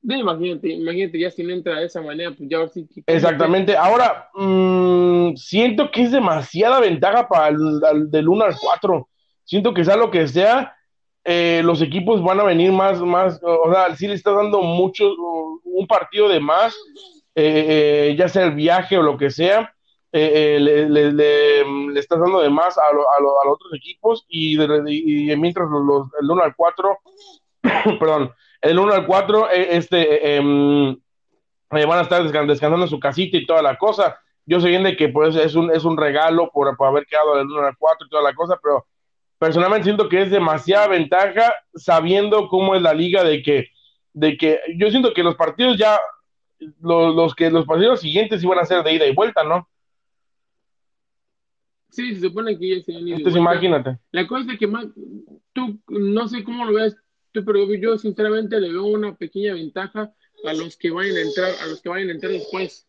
imagínate, 0.04 0.74
imagínate, 0.74 1.18
ya 1.18 1.32
si 1.32 1.42
no 1.42 1.54
entra 1.54 1.80
de 1.80 1.86
esa 1.86 2.02
manera, 2.02 2.32
pues 2.32 2.50
ya 2.50 2.68
sí. 2.68 2.86
Exactamente. 3.08 3.78
Ahora, 3.78 4.30
mmm, 4.34 5.36
siento 5.38 5.90
que 5.90 6.02
es 6.02 6.12
demasiada 6.12 6.82
ventaja 6.82 7.30
para 7.30 7.48
el, 7.48 8.12
del 8.12 8.28
1 8.28 8.44
al 8.44 8.56
4. 8.60 9.08
Siento 9.46 9.74
que 9.74 9.86
sea 9.86 9.96
lo 9.96 10.12
que 10.12 10.28
sea, 10.28 10.76
eh, 11.24 11.62
los 11.64 11.82
equipos 11.82 12.22
van 12.22 12.42
a 12.42 12.44
venir 12.44 12.74
más, 12.74 13.00
más, 13.00 13.40
o 13.42 13.72
sea, 13.72 13.96
si 13.96 14.06
le 14.06 14.16
estás 14.16 14.36
dando 14.36 14.62
mucho, 14.62 15.14
un 15.64 15.88
partido 15.88 16.28
de 16.28 16.42
más, 16.42 16.76
eh, 17.36 18.10
eh, 18.10 18.16
ya 18.18 18.28
sea 18.28 18.44
el 18.44 18.52
viaje 18.52 18.98
o 18.98 19.02
lo 19.02 19.18
que 19.18 19.30
sea, 19.30 19.74
le, 20.12 20.90
le, 20.90 21.12
le, 21.12 22.00
estás 22.00 22.20
dando 22.20 22.42
de 22.42 22.50
más 22.50 22.78
a, 22.78 22.82
a, 22.82 23.22
los 23.22 23.34
otros 23.48 23.74
equipos 23.74 24.26
y, 24.28 24.58
mientras 25.38 25.70
los, 25.70 26.08
el 26.22 26.30
1 26.30 26.44
al 26.44 26.56
4, 26.56 26.98
perdón, 28.00 28.34
el 28.62 28.80
1 28.80 28.94
al 28.94 29.06
4, 29.06 29.50
este, 29.50 30.36
em, 30.36 30.98
van 31.70 32.00
a 32.00 32.02
estar 32.02 32.24
descansando 32.24 32.82
en 32.82 32.90
su 32.90 33.00
casita 33.00 33.38
y 33.38 33.46
toda 33.46 33.62
la 33.62 33.78
cosa. 33.78 34.20
Yo 34.46 34.60
sé 34.60 34.70
bien 34.70 34.84
de 34.84 34.98
que 34.98 35.10
pues, 35.10 35.36
es, 35.36 35.56
un, 35.56 35.72
es 35.72 35.86
un 35.86 35.98
regalo 35.98 36.50
por, 36.52 36.76
por 36.76 36.88
haber 36.88 37.06
quedado 37.06 37.38
del 37.38 37.48
1 37.48 37.68
al 37.68 37.78
4 37.78 38.08
y 38.08 38.10
toda 38.10 38.24
la 38.24 38.34
cosa, 38.34 38.60
pero 38.62 38.86
personalmente 39.40 39.86
siento 39.86 40.10
que 40.10 40.22
es 40.22 40.30
demasiada 40.30 40.88
ventaja 40.88 41.54
sabiendo 41.74 42.48
cómo 42.48 42.76
es 42.76 42.82
la 42.82 42.94
liga 42.94 43.24
de 43.24 43.42
que, 43.42 43.70
de 44.14 44.38
que 44.38 44.60
yo 44.78 44.90
siento 44.90 45.14
que 45.14 45.24
los 45.24 45.36
partidos 45.36 45.78
ya, 45.78 46.00
los, 46.82 47.16
los 47.16 47.34
que 47.34 47.50
los 47.50 47.66
partidos 47.66 48.02
siguientes 48.02 48.44
iban 48.44 48.60
a 48.60 48.66
ser 48.66 48.84
de 48.84 48.94
ida 48.94 49.06
y 49.06 49.16
vuelta, 49.16 49.44
¿no? 49.44 49.68
Sí, 51.92 52.16
se 52.16 52.22
supone 52.22 52.58
que 52.58 52.78
ya 52.78 52.84
se 52.84 52.96
han 52.96 53.08
ido. 53.08 53.18
Entonces 53.18 53.40
imagínate. 53.40 54.00
La 54.12 54.26
cosa 54.26 54.54
es 54.54 54.60
que 54.60 54.68
más, 54.68 54.88
tú, 55.54 55.80
no 55.88 56.28
sé 56.28 56.44
cómo 56.44 56.66
lo 56.66 56.74
ves 56.74 56.96
tú, 57.32 57.46
pero 57.46 57.72
yo 57.76 57.98
sinceramente 57.98 58.60
le 58.60 58.70
veo 58.70 58.86
una 58.86 59.16
pequeña 59.16 59.54
ventaja 59.54 60.14
a 60.46 60.54
los 60.54 60.78
que 60.78 60.90
vayan 60.90 61.18
a 61.18 61.22
entrar, 61.22 61.52
a 61.62 61.68
los 61.68 61.82
que 61.82 61.90
vayan 61.90 62.10
a 62.10 62.14
entrar 62.14 62.32
después. 62.32 62.88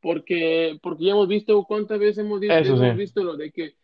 Porque, 0.00 0.78
porque 0.82 1.04
ya 1.04 1.12
hemos 1.12 1.28
visto 1.28 1.62
cuántas 1.64 1.98
veces 1.98 2.18
hemos 2.18 2.40
visto, 2.40 2.54
hemos 2.56 2.96
visto 2.96 3.22
lo 3.22 3.36
de 3.36 3.50
que 3.52 3.74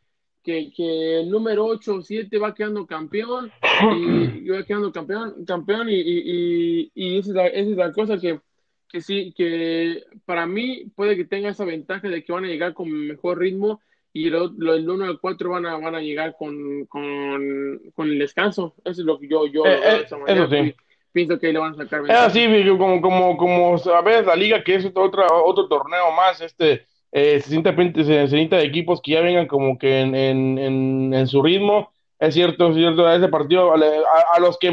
que, 0.44 0.70
que, 0.76 1.20
el 1.20 1.30
número 1.30 1.64
8 1.64 1.94
o 1.94 2.02
7 2.02 2.38
va 2.38 2.54
quedando 2.54 2.86
campeón 2.86 3.50
y, 3.96 4.48
va 4.50 4.62
quedando 4.62 4.92
campeón, 4.92 5.44
campeón 5.46 5.88
y, 5.88 5.94
y, 5.94 6.92
y 6.94 7.18
esa, 7.18 7.30
es 7.30 7.34
la, 7.34 7.46
esa, 7.46 7.70
es 7.70 7.76
la, 7.76 7.92
cosa 7.92 8.18
que, 8.18 8.40
que 8.88 9.00
sí, 9.00 9.32
que 9.34 10.04
para 10.26 10.46
mí 10.46 10.84
puede 10.94 11.16
que 11.16 11.24
tenga 11.24 11.48
esa 11.48 11.64
ventaja 11.64 12.08
de 12.08 12.22
que 12.22 12.32
van 12.32 12.44
a 12.44 12.48
llegar 12.48 12.74
con 12.74 12.90
mejor 12.90 13.38
ritmo 13.38 13.80
y 14.16 14.28
el, 14.28 14.34
el 14.34 14.88
1 14.88 15.04
al 15.04 15.18
4 15.18 15.50
van 15.50 15.66
a, 15.66 15.76
van 15.76 15.96
a 15.96 16.00
llegar 16.00 16.36
con, 16.38 16.86
con, 16.86 17.80
con, 17.94 18.08
el 18.08 18.18
descanso. 18.20 18.74
Eso 18.84 19.00
es 19.00 19.06
lo 19.06 19.18
que 19.18 19.28
yo, 19.28 19.44
yo 19.46 19.66
eh, 19.66 20.06
eh, 20.28 20.74
pienso 21.10 21.38
que 21.40 21.52
le 21.52 21.58
van 21.58 21.72
a 21.72 21.76
sacar 21.76 22.02
ventaja. 22.02 22.26
Es 22.26 22.26
así, 22.28 22.68
como, 22.78 23.00
como, 23.00 23.36
como 23.36 23.76
sabes, 23.76 24.24
la 24.24 24.36
liga 24.36 24.62
que 24.62 24.76
es 24.76 24.86
otra, 24.94 25.26
otro 25.44 25.66
torneo 25.66 26.12
más, 26.12 26.40
este 26.40 26.86
eh, 27.10 27.40
se, 27.40 27.50
siente, 27.50 27.74
se, 28.04 28.28
se 28.28 28.36
de 28.36 28.62
equipos 28.62 29.00
que 29.02 29.12
ya 29.12 29.20
vengan 29.20 29.48
como 29.48 29.78
que 29.78 30.00
en, 30.00 30.14
en, 30.14 31.12
en, 31.12 31.26
su 31.26 31.42
ritmo. 31.42 31.90
Es 32.20 32.34
cierto, 32.34 32.68
es 32.68 32.76
cierto, 32.76 33.06
a 33.06 33.16
ese 33.16 33.26
partido, 33.26 33.72
a, 33.72 34.38
los 34.38 34.58
que 34.58 34.68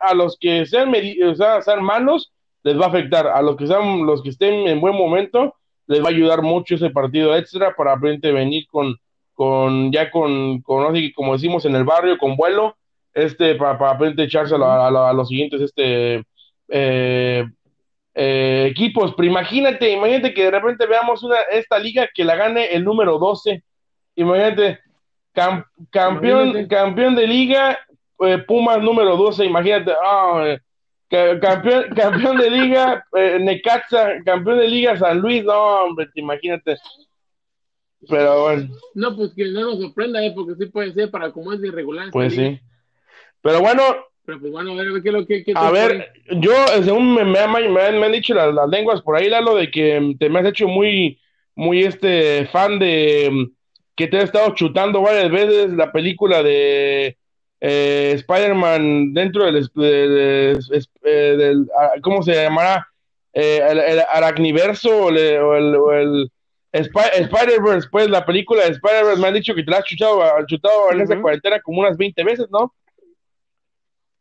a 0.00 0.14
los 0.14 0.38
que 0.38 0.64
sean, 0.64 0.92
o 0.92 1.34
sea, 1.34 1.60
sean 1.60 1.82
malos, 1.82 2.32
les 2.62 2.78
va 2.78 2.84
a 2.84 2.88
afectar. 2.88 3.26
A 3.26 3.42
los 3.42 3.56
que 3.56 3.66
sean, 3.66 4.06
los 4.06 4.22
que 4.22 4.30
estén 4.30 4.68
en 4.68 4.80
buen 4.80 4.94
momento, 4.94 5.56
les 5.86 6.02
va 6.02 6.06
a 6.06 6.10
ayudar 6.10 6.42
mucho 6.42 6.74
ese 6.74 6.90
partido 6.90 7.36
extra 7.36 7.74
para 7.74 7.96
venir 7.96 8.66
con, 8.68 8.96
con 9.34 9.92
ya 9.92 10.10
con, 10.10 10.60
con 10.62 10.94
como 11.14 11.32
decimos 11.34 11.64
en 11.64 11.76
el 11.76 11.84
barrio, 11.84 12.18
con 12.18 12.36
vuelo, 12.36 12.76
este, 13.14 13.54
para, 13.54 13.78
para 13.78 14.12
echarse 14.18 14.54
a, 14.54 14.86
a, 14.88 15.12
los 15.12 15.28
siguientes, 15.28 15.60
este, 15.60 16.24
eh, 16.68 17.44
eh, 18.14 18.68
equipos, 18.70 19.14
pero 19.14 19.28
imagínate, 19.28 19.90
imagínate 19.90 20.32
que 20.32 20.44
de 20.44 20.50
repente 20.50 20.86
veamos 20.86 21.22
una, 21.22 21.36
esta 21.50 21.78
liga 21.78 22.08
que 22.14 22.24
la 22.24 22.34
gane 22.34 22.66
el 22.66 22.82
número 22.82 23.18
12. 23.18 23.62
Imagínate, 24.14 24.80
campeón, 25.90 26.66
campeón 26.66 27.14
de 27.14 27.26
liga, 27.26 27.78
eh, 28.20 28.38
Pumas 28.38 28.82
número 28.82 29.16
12, 29.16 29.44
imagínate, 29.44 29.92
ah, 30.02 30.56
campeón, 31.08 31.84
campeón 31.94 32.36
de 32.38 32.50
liga, 32.50 33.04
eh, 33.16 33.38
Necaxa, 33.40 34.22
campeón 34.24 34.58
de 34.58 34.68
liga 34.68 34.96
San 34.96 35.20
Luis, 35.20 35.44
no, 35.44 35.84
hombre, 35.84 36.08
imagínate. 36.14 36.76
Pero 38.08 38.42
bueno. 38.42 38.68
No, 38.94 39.16
pues 39.16 39.32
que 39.34 39.46
no 39.46 39.62
nos 39.62 39.80
sorprenda, 39.80 40.20
porque 40.34 40.54
sí 40.54 40.66
puede 40.70 40.92
ser 40.92 41.10
para 41.10 41.32
como 41.32 41.52
es 41.52 41.62
irregular. 41.62 42.10
Pues 42.12 42.34
sí. 42.34 42.60
Pero 43.42 43.60
bueno, 43.60 43.82
pero 44.26 44.40
pues 44.40 44.52
bueno, 44.52 44.72
a 44.72 44.74
ver, 44.74 45.02
¿qué 45.02 45.12
lo 45.12 45.24
que, 45.24 45.44
A 45.54 45.70
ver, 45.70 46.12
yo, 46.40 46.52
según 46.82 47.14
me, 47.14 47.24
me, 47.24 47.38
han, 47.38 48.12
dicho 48.12 48.34
las, 48.34 48.68
lenguas 48.68 49.00
por 49.02 49.16
ahí, 49.16 49.28
Lalo, 49.28 49.54
de 49.54 49.70
que 49.70 50.16
te 50.18 50.28
me 50.28 50.40
has 50.40 50.46
hecho 50.46 50.66
muy, 50.66 51.20
muy 51.54 51.84
este 51.84 52.46
fan 52.46 52.80
de 52.80 53.48
que 53.94 54.08
te 54.08 54.18
has 54.18 54.24
estado 54.24 54.52
chutando 54.54 55.00
varias 55.00 55.30
veces 55.30 55.72
la 55.72 55.92
película 55.92 56.42
de 56.42 57.16
eh, 57.60 58.12
Spider-Man 58.16 59.14
dentro 59.14 59.44
del, 59.44 59.70
eh, 59.82 60.56
¿cómo 62.02 62.22
se 62.22 62.34
llamará? 62.34 62.86
Eh, 63.32 63.60
el, 63.68 64.00
aracniverso 64.10 65.04
o, 65.04 65.08
el, 65.10 65.74
o 65.76 65.92
el, 65.92 66.30
Spider-Verse, 66.72 67.88
pues 67.90 68.08
la 68.08 68.24
película 68.24 68.64
de 68.64 68.72
Spider-Verse 68.72 69.20
me 69.20 69.28
han 69.28 69.34
dicho 69.34 69.54
que 69.54 69.62
te 69.62 69.70
la 69.70 69.78
has 69.78 69.84
chutado, 69.84 70.22
chutado 70.46 70.92
en 70.92 71.00
esa 71.00 71.20
cuarentena 71.20 71.60
como 71.60 71.80
unas 71.80 71.96
20 71.96 72.22
veces, 72.24 72.46
¿no? 72.50 72.74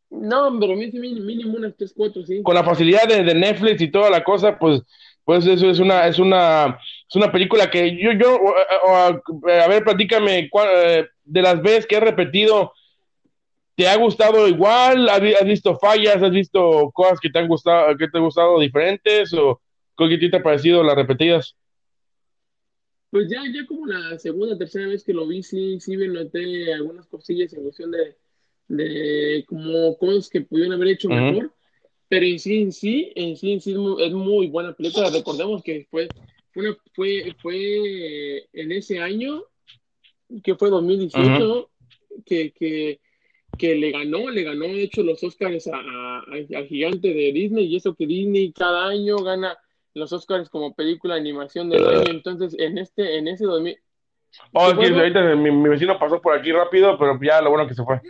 No, 0.10 0.58
pero 0.60 0.76
mínimo 0.76 1.58
unas 1.58 1.76
3, 1.76 1.94
4, 1.96 2.26
sí. 2.26 2.44
Con 2.44 2.56
la 2.56 2.64
facilidad 2.64 3.08
de, 3.08 3.34
Netflix 3.34 3.82
y 3.82 3.92
toda 3.92 4.10
la 4.10 4.24
cosa, 4.24 4.58
pues, 4.58 4.82
pues 5.24 5.46
eso 5.46 5.70
es 5.70 5.80
una, 5.80 6.08
es 6.08 6.20
una, 6.20 6.80
es 7.10 7.16
una 7.16 7.32
película 7.32 7.70
que 7.70 7.98
yo, 7.98 8.12
yo, 8.14 8.40
a 8.88 9.68
ver, 9.68 9.84
platícame, 9.84 10.50
eh, 10.76 11.08
de 11.24 11.42
las 11.42 11.62
veces 11.62 11.86
que 11.86 11.96
he 11.96 12.00
repetido, 12.00 12.74
¿te 13.76 13.88
ha 13.88 13.96
gustado 13.98 14.48
igual? 14.48 15.10
¿Has 15.10 15.46
visto 15.46 15.78
fallas? 15.78 16.22
¿Has 16.22 16.32
visto 16.32 16.92
cosas 16.94 17.20
que 17.20 17.30
te 17.30 17.40
han 17.40 17.48
gustado, 17.48 17.96
que 17.98 18.08
te 18.08 18.18
han 18.18 18.24
gustado 18.24 18.60
diferentes? 18.60 19.34
¿O 19.34 19.62
qué 19.98 20.18
te 20.18 20.38
ha 20.38 20.44
parecido 20.44 20.84
las 20.84 20.96
repetidas? 20.96 21.56
Pues 23.10 23.30
ya, 23.30 23.42
ya 23.54 23.66
como 23.66 23.86
la 23.86 24.18
segunda, 24.20 24.58
tercera 24.58 24.88
vez 24.88 25.04
que 25.04 25.14
lo 25.14 25.28
vi, 25.28 25.42
sí, 25.42 25.80
sí 25.80 25.96
me 25.96 26.08
noté 26.08 26.74
algunas 26.74 27.08
cosillas 27.08 27.54
en 27.54 27.64
cuestión 27.64 27.92
de, 27.92 28.16
de 28.68 29.46
como 29.48 29.98
cosas 29.98 30.30
que 30.30 30.42
pudieron 30.42 30.74
haber 30.74 30.90
hecho 30.90 31.10
mejor. 31.10 31.54
Pero 32.08 32.26
en 32.26 32.40
sí, 32.40 32.62
en 32.62 32.72
sí, 32.72 33.12
en 33.16 33.36
sí, 33.36 33.54
en 33.54 33.62
sí 33.62 33.72
es 33.72 34.12
muy, 34.14 34.48
buena 34.48 34.74
película. 34.74 35.10
Recordemos 35.10 35.64
que 35.64 35.88
fue, 35.90 36.08
fue, 36.52 36.78
fue, 36.94 37.36
fue 37.42 38.48
en 38.54 38.72
ese 38.72 39.00
año, 39.00 39.44
que 40.44 40.56
fue 40.56 40.70
2018, 40.70 41.70
que, 42.26 42.52
que, 42.52 43.00
que 43.58 43.76
le 43.76 43.92
ganó, 43.92 44.30
le 44.30 44.44
ganó 44.44 44.66
de 44.66 44.84
hecho 44.84 45.04
los 45.04 45.24
Oscars 45.24 45.68
al 45.68 46.68
gigante 46.68 47.14
de 47.14 47.32
Disney 47.32 47.66
y 47.66 47.76
eso 47.78 47.96
que 47.96 48.08
Disney 48.08 48.52
cada 48.52 48.88
año 48.88 49.18
gana 49.18 49.58
los 49.94 50.12
Oscars 50.14 50.50
como 50.50 50.76
película 50.76 51.16
de 51.16 51.22
animación 51.22 51.70
del 51.70 51.88
año. 51.88 52.12
Entonces, 52.12 52.56
en 52.60 52.78
este, 52.78 53.18
en 53.18 53.28
ese 53.28 53.46
2000... 53.46 53.78
Oh, 54.52 54.64
ahorita 54.64 55.36
mi, 55.36 55.50
mi, 55.50 55.70
vecino 55.70 55.98
pasó 55.98 56.22
por 56.22 56.38
aquí 56.38 56.52
rápido, 56.52 56.98
pero 57.00 57.18
ya 57.22 57.42
lo 57.42 57.50
bueno 57.50 57.68
que 57.68 57.74
se 57.74 57.84
fue. 57.84 58.02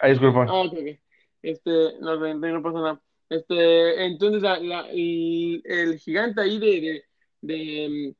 Ahí 0.00 0.10
disculpa. 0.10 0.46
Ah, 0.48 0.62
ok, 0.62 0.72
ok. 0.72 0.98
Este, 1.42 1.70
no, 2.00 2.16
no 2.16 2.62
pasa 2.62 2.80
nada. 2.80 3.00
Este, 3.28 4.06
entonces, 4.06 4.42
la, 4.42 4.88
el, 4.90 5.62
el, 5.64 5.98
gigante 6.00 6.40
ahí 6.40 6.58
de, 6.58 6.80
de, 6.80 7.04
de 7.42 7.86
um, 8.08 8.14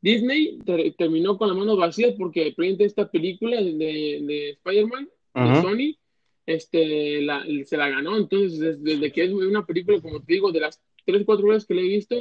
Disney 0.00 0.58
ter, 0.64 0.94
terminó 0.96 1.36
con 1.36 1.48
las 1.48 1.56
manos 1.56 1.76
vacías 1.76 2.14
porque 2.18 2.54
frente 2.54 2.84
esta 2.84 3.10
película 3.10 3.58
de, 3.58 3.74
de 3.74 4.50
Spider-Man, 4.50 5.08
de 5.34 5.60
Sony, 5.60 5.98
este, 6.46 7.22
la, 7.22 7.44
se 7.64 7.76
la 7.76 7.88
ganó. 7.88 8.16
Entonces, 8.16 8.58
desde, 8.58 8.82
desde, 8.82 9.12
que 9.12 9.24
es 9.24 9.32
una 9.32 9.66
película, 9.66 10.00
como 10.00 10.20
te 10.22 10.34
digo, 10.34 10.52
de 10.52 10.60
las 10.60 10.80
tres, 11.04 11.22
cuatro 11.24 11.48
veces 11.48 11.66
que 11.66 11.74
la 11.74 11.80
he 11.82 11.88
visto, 11.88 12.16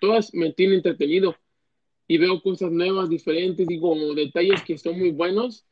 todas 0.00 0.32
me 0.34 0.52
tienen 0.52 0.76
entretenido 0.76 1.36
y 2.08 2.18
veo 2.18 2.40
cosas 2.40 2.70
nuevas, 2.70 3.08
diferentes, 3.08 3.66
digo, 3.66 3.94
detalles 4.14 4.62
que 4.62 4.78
son 4.78 4.98
muy 4.98 5.10
buenos. 5.10 5.66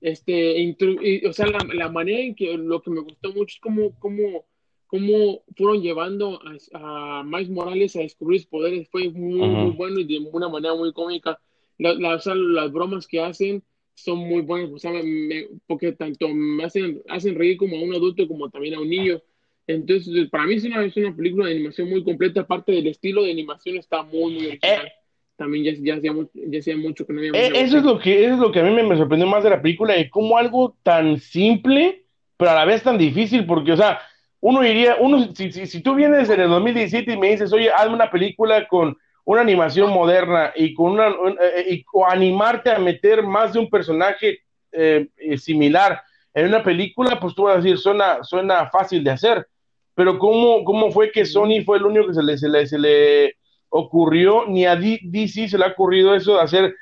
Este, 0.00 0.60
y, 0.60 1.26
o 1.26 1.32
sea, 1.32 1.46
la, 1.46 1.58
la, 1.74 1.88
manera 1.88 2.20
en 2.20 2.34
que 2.34 2.56
lo 2.56 2.80
que 2.82 2.90
me 2.90 3.00
gustó 3.00 3.32
mucho 3.32 3.54
es 3.54 3.60
cómo, 3.60 3.98
cómo, 3.98 4.44
cómo 4.86 5.42
fueron 5.56 5.82
llevando 5.82 6.40
a, 6.72 7.18
a 7.20 7.24
Miles 7.24 7.50
Morales 7.50 7.96
a 7.96 8.00
descubrir 8.00 8.40
sus 8.40 8.50
poderes. 8.50 8.88
Fue 8.90 9.08
muy, 9.10 9.48
muy 9.48 9.70
bueno 9.72 9.98
y 9.98 10.04
de 10.04 10.18
una 10.30 10.48
manera 10.48 10.74
muy 10.74 10.92
cómica. 10.92 11.40
La, 11.78 11.94
la, 11.94 12.16
o 12.16 12.20
sea, 12.20 12.34
las 12.34 12.70
bromas 12.70 13.06
que 13.06 13.20
hacen 13.20 13.62
son 14.04 14.18
muy 14.18 14.42
buenas, 14.42 14.80
sea, 14.80 14.92
me, 14.92 15.48
porque 15.66 15.92
tanto 15.92 16.28
me 16.28 16.64
hacen, 16.64 17.02
hacen 17.08 17.34
reír 17.34 17.56
como 17.56 17.76
a 17.76 17.82
un 17.82 17.94
adulto 17.94 18.26
como 18.28 18.48
también 18.48 18.74
a 18.74 18.80
un 18.80 18.88
niño. 18.88 19.20
Entonces, 19.66 20.28
para 20.30 20.44
mí 20.44 20.54
es 20.54 20.64
una, 20.64 20.84
es 20.84 20.96
una 20.96 21.14
película 21.14 21.46
de 21.46 21.52
animación 21.52 21.90
muy 21.90 22.02
completa, 22.02 22.40
aparte 22.40 22.72
del 22.72 22.86
estilo 22.86 23.22
de 23.22 23.32
animación 23.32 23.76
está 23.76 24.02
muy, 24.02 24.34
muy 24.34 24.46
original. 24.46 24.86
Eh, 24.86 24.92
También 25.36 25.64
ya, 25.64 25.72
ya, 25.80 25.94
hacía 25.96 26.12
mucho, 26.12 26.30
ya 26.34 26.58
hacía 26.58 26.76
mucho 26.76 27.06
que 27.06 27.12
no 27.12 27.18
había 27.18 27.32
eh, 27.32 27.52
eso, 27.54 27.78
es 27.78 27.84
lo 27.84 27.98
que, 27.98 28.24
eso 28.24 28.34
es 28.34 28.40
lo 28.40 28.50
que 28.50 28.60
a 28.60 28.62
mí 28.62 28.70
me, 28.70 28.96
sorprendió 28.96 29.26
más 29.26 29.44
de 29.44 29.50
la 29.50 29.60
película, 29.60 29.94
de 29.94 30.08
cómo 30.08 30.38
algo 30.38 30.76
tan 30.82 31.18
simple, 31.18 32.04
pero 32.36 32.52
a 32.52 32.54
la 32.54 32.64
vez 32.64 32.82
tan 32.82 32.96
difícil, 32.96 33.44
porque, 33.44 33.72
o 33.72 33.76
sea, 33.76 34.00
uno 34.40 34.62
diría, 34.62 34.96
uno, 35.00 35.34
si, 35.34 35.52
si, 35.52 35.66
si 35.66 35.82
tú 35.82 35.94
vienes 35.94 36.30
en 36.30 36.40
el 36.40 36.48
2017 36.48 37.12
y 37.12 37.16
me 37.18 37.30
dices, 37.30 37.52
oye, 37.52 37.70
hazme 37.70 37.94
una 37.94 38.10
película 38.10 38.66
con 38.68 38.96
una 39.28 39.42
animación 39.42 39.90
moderna 39.90 40.54
y 40.56 40.72
con 40.72 40.92
una, 40.92 41.08
eh, 41.08 41.66
y, 41.68 41.84
o 41.92 42.06
animarte 42.06 42.70
a 42.70 42.78
meter 42.78 43.22
más 43.22 43.52
de 43.52 43.58
un 43.58 43.68
personaje 43.68 44.38
eh, 44.72 45.06
similar 45.36 46.00
en 46.32 46.46
una 46.46 46.62
película, 46.62 47.20
pues 47.20 47.34
tú 47.34 47.42
vas 47.42 47.56
a 47.56 47.60
decir, 47.60 47.76
suena, 47.76 48.24
suena 48.24 48.70
fácil 48.70 49.04
de 49.04 49.10
hacer. 49.10 49.46
Pero 49.94 50.18
¿cómo, 50.18 50.64
cómo 50.64 50.90
fue 50.90 51.12
que 51.12 51.26
Sony 51.26 51.62
fue 51.62 51.76
el 51.76 51.84
único 51.84 52.06
que 52.06 52.14
se 52.14 52.22
le, 52.22 52.38
se 52.38 52.48
le, 52.48 52.66
se 52.66 52.78
le 52.78 53.36
ocurrió, 53.68 54.46
ni 54.46 54.64
a 54.64 54.76
DC 54.76 55.46
se 55.46 55.58
le 55.58 55.64
ha 55.66 55.68
ocurrido 55.68 56.14
eso 56.14 56.36
de 56.36 56.40
hacer 56.40 56.74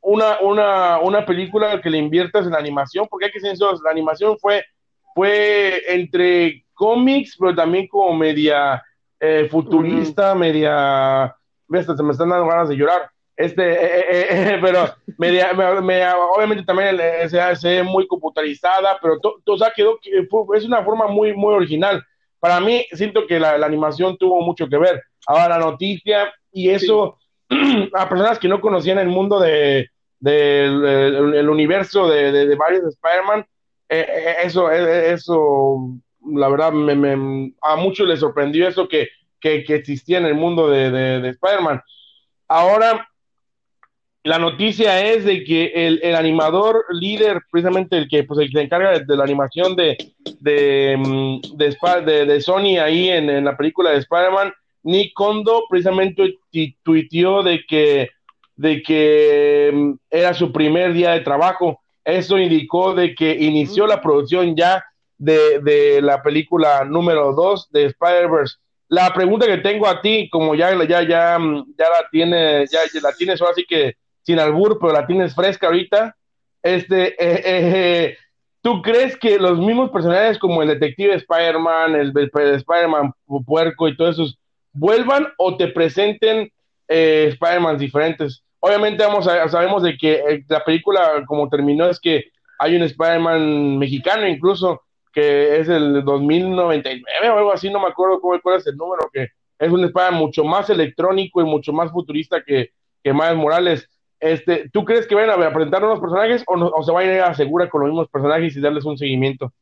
una, 0.00 0.40
una, 0.40 0.98
una 0.98 1.24
película 1.24 1.80
que 1.80 1.90
le 1.90 1.98
inviertas 1.98 2.46
en 2.46 2.52
la 2.52 2.58
animación, 2.58 3.06
porque 3.08 3.26
hay 3.26 3.30
que 3.30 3.38
decir 3.38 3.52
eso, 3.52 3.80
la 3.84 3.92
animación 3.92 4.36
fue, 4.40 4.64
fue 5.14 5.82
entre 5.86 6.64
cómics, 6.74 7.36
pero 7.38 7.54
también 7.54 7.86
como 7.86 8.12
media 8.12 8.82
eh, 9.20 9.46
futurista, 9.48 10.34
media, 10.34 11.32
se 11.68 12.02
me 12.02 12.12
están 12.12 12.28
dando 12.28 12.46
ganas 12.46 12.68
de 12.68 12.76
llorar, 12.76 13.10
este, 13.36 13.72
eh, 13.72 14.04
eh, 14.10 14.26
eh 14.30 14.58
pero 14.60 14.84
obviamente 16.34 16.64
también 16.64 16.98
se 17.28 17.40
hace 17.40 17.82
muy 17.82 18.06
computarizada, 18.06 18.98
pero 19.00 19.18
to, 19.20 19.36
to, 19.44 19.54
o 19.54 19.58
quedó, 19.74 19.98
es 20.54 20.64
una 20.64 20.82
forma 20.82 21.06
muy, 21.06 21.34
muy 21.34 21.54
original 21.54 22.02
para 22.46 22.60
mí 22.60 22.86
siento 22.92 23.26
que 23.26 23.40
la, 23.40 23.54
animación 23.54 24.16
tuvo 24.16 24.40
mucho 24.40 24.68
que 24.68 24.78
ver. 24.78 25.02
Ahora 25.26 25.48
la 25.48 25.58
noticia 25.58 26.32
y 26.52 26.70
eso 26.70 27.18
a 27.94 28.08
personas 28.08 28.38
que 28.38 28.48
no 28.48 28.60
conocían 28.60 28.98
el 28.98 29.08
mundo 29.08 29.40
de, 29.40 29.90
el, 30.22 31.48
universo 31.48 32.08
de, 32.08 32.54
varios 32.56 32.84
Spider-Man, 32.84 33.46
eso, 33.88 34.70
eso, 34.70 35.90
la 36.34 36.48
verdad, 36.48 36.72
a 37.62 37.76
muchos 37.76 38.06
les 38.06 38.20
sorprendió 38.20 38.68
eso 38.68 38.86
que, 38.88 39.08
que, 39.64 39.74
existía 39.74 40.18
en 40.18 40.26
el 40.26 40.34
mundo 40.34 40.68
de, 40.68 41.28
Spider-Man. 41.28 41.82
Ahora, 42.48 43.08
la 44.22 44.38
noticia 44.38 45.04
es 45.12 45.24
de 45.24 45.44
que 45.44 45.72
el, 45.74 46.14
animador 46.14 46.84
líder, 46.90 47.42
precisamente 47.50 47.96
el 47.96 48.08
que 48.08 48.24
pues, 48.24 48.40
el 48.40 48.50
se 48.50 48.60
encarga 48.60 48.98
de, 48.98 49.16
la 49.16 49.24
animación 49.24 49.76
de, 49.76 49.96
de, 50.40 50.96
mm, 50.98 51.56
de, 51.56 52.40
Sony 52.40 52.78
ahí 52.78 53.08
en, 53.08 53.44
la 53.44 53.56
película 53.56 53.90
de 53.90 53.98
Spider-Man, 53.98 54.52
Nick 54.82 55.12
Kondo, 55.14 55.64
precisamente 55.68 56.38
tuiteó 56.82 57.42
de 57.42 57.64
que, 57.66 58.10
de 58.56 58.82
que 58.82 59.70
mm, 59.72 59.92
era 60.10 60.34
su 60.34 60.52
primer 60.52 60.92
día 60.92 61.12
de 61.12 61.20
trabajo. 61.20 61.80
Eso 62.04 62.38
indicó 62.38 62.94
de 62.94 63.14
que 63.14 63.32
inició 63.32 63.86
la 63.86 64.00
producción 64.00 64.54
ya 64.56 64.84
de, 65.18 66.00
la 66.02 66.22
película 66.22 66.84
número 66.84 67.32
2 67.32 67.70
de 67.70 67.86
Spider-Verse. 67.86 68.56
La 68.88 69.12
pregunta 69.12 69.46
que 69.46 69.58
tengo 69.58 69.88
a 69.88 70.00
ti, 70.00 70.28
como 70.30 70.54
ya, 70.54 70.72
ya, 70.84 71.02
ya, 71.02 71.38
mm, 71.38 71.74
ya 71.76 71.90
la 71.90 72.08
tienes, 72.10 72.70
ya, 72.70 72.80
la 73.02 73.12
tienes 73.12 73.40
ahora 73.40 73.54
sí 73.54 73.64
que 73.68 73.96
sin 74.22 74.38
albur, 74.38 74.78
pero 74.80 74.92
la 74.92 75.06
tienes 75.06 75.34
fresca 75.34 75.66
ahorita. 75.66 76.16
Este, 76.62 77.08
eh, 77.08 77.42
eh, 77.44 78.16
¿tú 78.62 78.82
crees 78.82 79.16
que 79.16 79.38
los 79.38 79.58
mismos 79.58 79.90
personajes 79.90 80.38
como 80.38 80.62
el 80.62 80.68
detective 80.68 81.14
Spider-Man, 81.14 81.94
el, 81.94 82.12
el 82.16 82.54
Spider-Man 82.54 83.12
puerco 83.44 83.88
y 83.88 83.96
todos 83.96 84.14
esos 84.16 84.38
vuelvan 84.72 85.28
o 85.38 85.56
te 85.56 85.68
presenten 85.68 86.50
eh, 86.88 87.28
Spider-Man 87.32 87.78
diferentes? 87.78 88.42
Obviamente 88.60 89.04
vamos 89.04 89.26
a, 89.28 89.48
sabemos 89.48 89.82
de 89.82 89.96
que 89.96 90.44
la 90.48 90.64
película 90.64 91.24
como 91.26 91.48
terminó 91.48 91.88
es 91.88 92.00
que 92.00 92.24
hay 92.58 92.74
un 92.74 92.82
Spider-Man 92.82 93.78
mexicano 93.78 94.26
incluso 94.26 94.82
que 95.16 95.60
es 95.60 95.68
el 95.70 96.04
2099 96.04 97.30
o 97.30 97.38
algo 97.38 97.50
así, 97.50 97.70
no 97.70 97.80
me 97.80 97.86
acuerdo 97.86 98.20
cuál, 98.20 98.58
es 98.58 98.66
el 98.66 98.76
número, 98.76 99.08
que 99.10 99.28
es 99.58 99.72
un 99.72 99.82
Spider-Man 99.82 100.20
mucho 100.20 100.44
más 100.44 100.68
electrónico 100.68 101.40
y 101.40 101.44
mucho 101.44 101.72
más 101.72 101.90
futurista 101.90 102.44
que, 102.44 102.72
que 103.02 103.14
Miles 103.14 103.36
Morales. 103.36 103.88
Este, 104.20 104.68
¿Tú 104.68 104.84
crees 104.84 105.06
que 105.06 105.14
van 105.14 105.30
a 105.30 105.52
presentar 105.54 105.80
nuevos 105.80 106.00
personajes 106.00 106.44
o, 106.46 106.52
o 106.52 106.82
se 106.82 106.92
van 106.92 107.08
a 107.08 107.14
ir 107.14 107.20
a 107.22 107.32
segura 107.32 107.70
con 107.70 107.80
los 107.80 107.88
mismos 107.88 108.10
personajes 108.10 108.54
y 108.54 108.60
darles 108.60 108.84
un 108.84 108.98
seguimiento? 108.98 109.54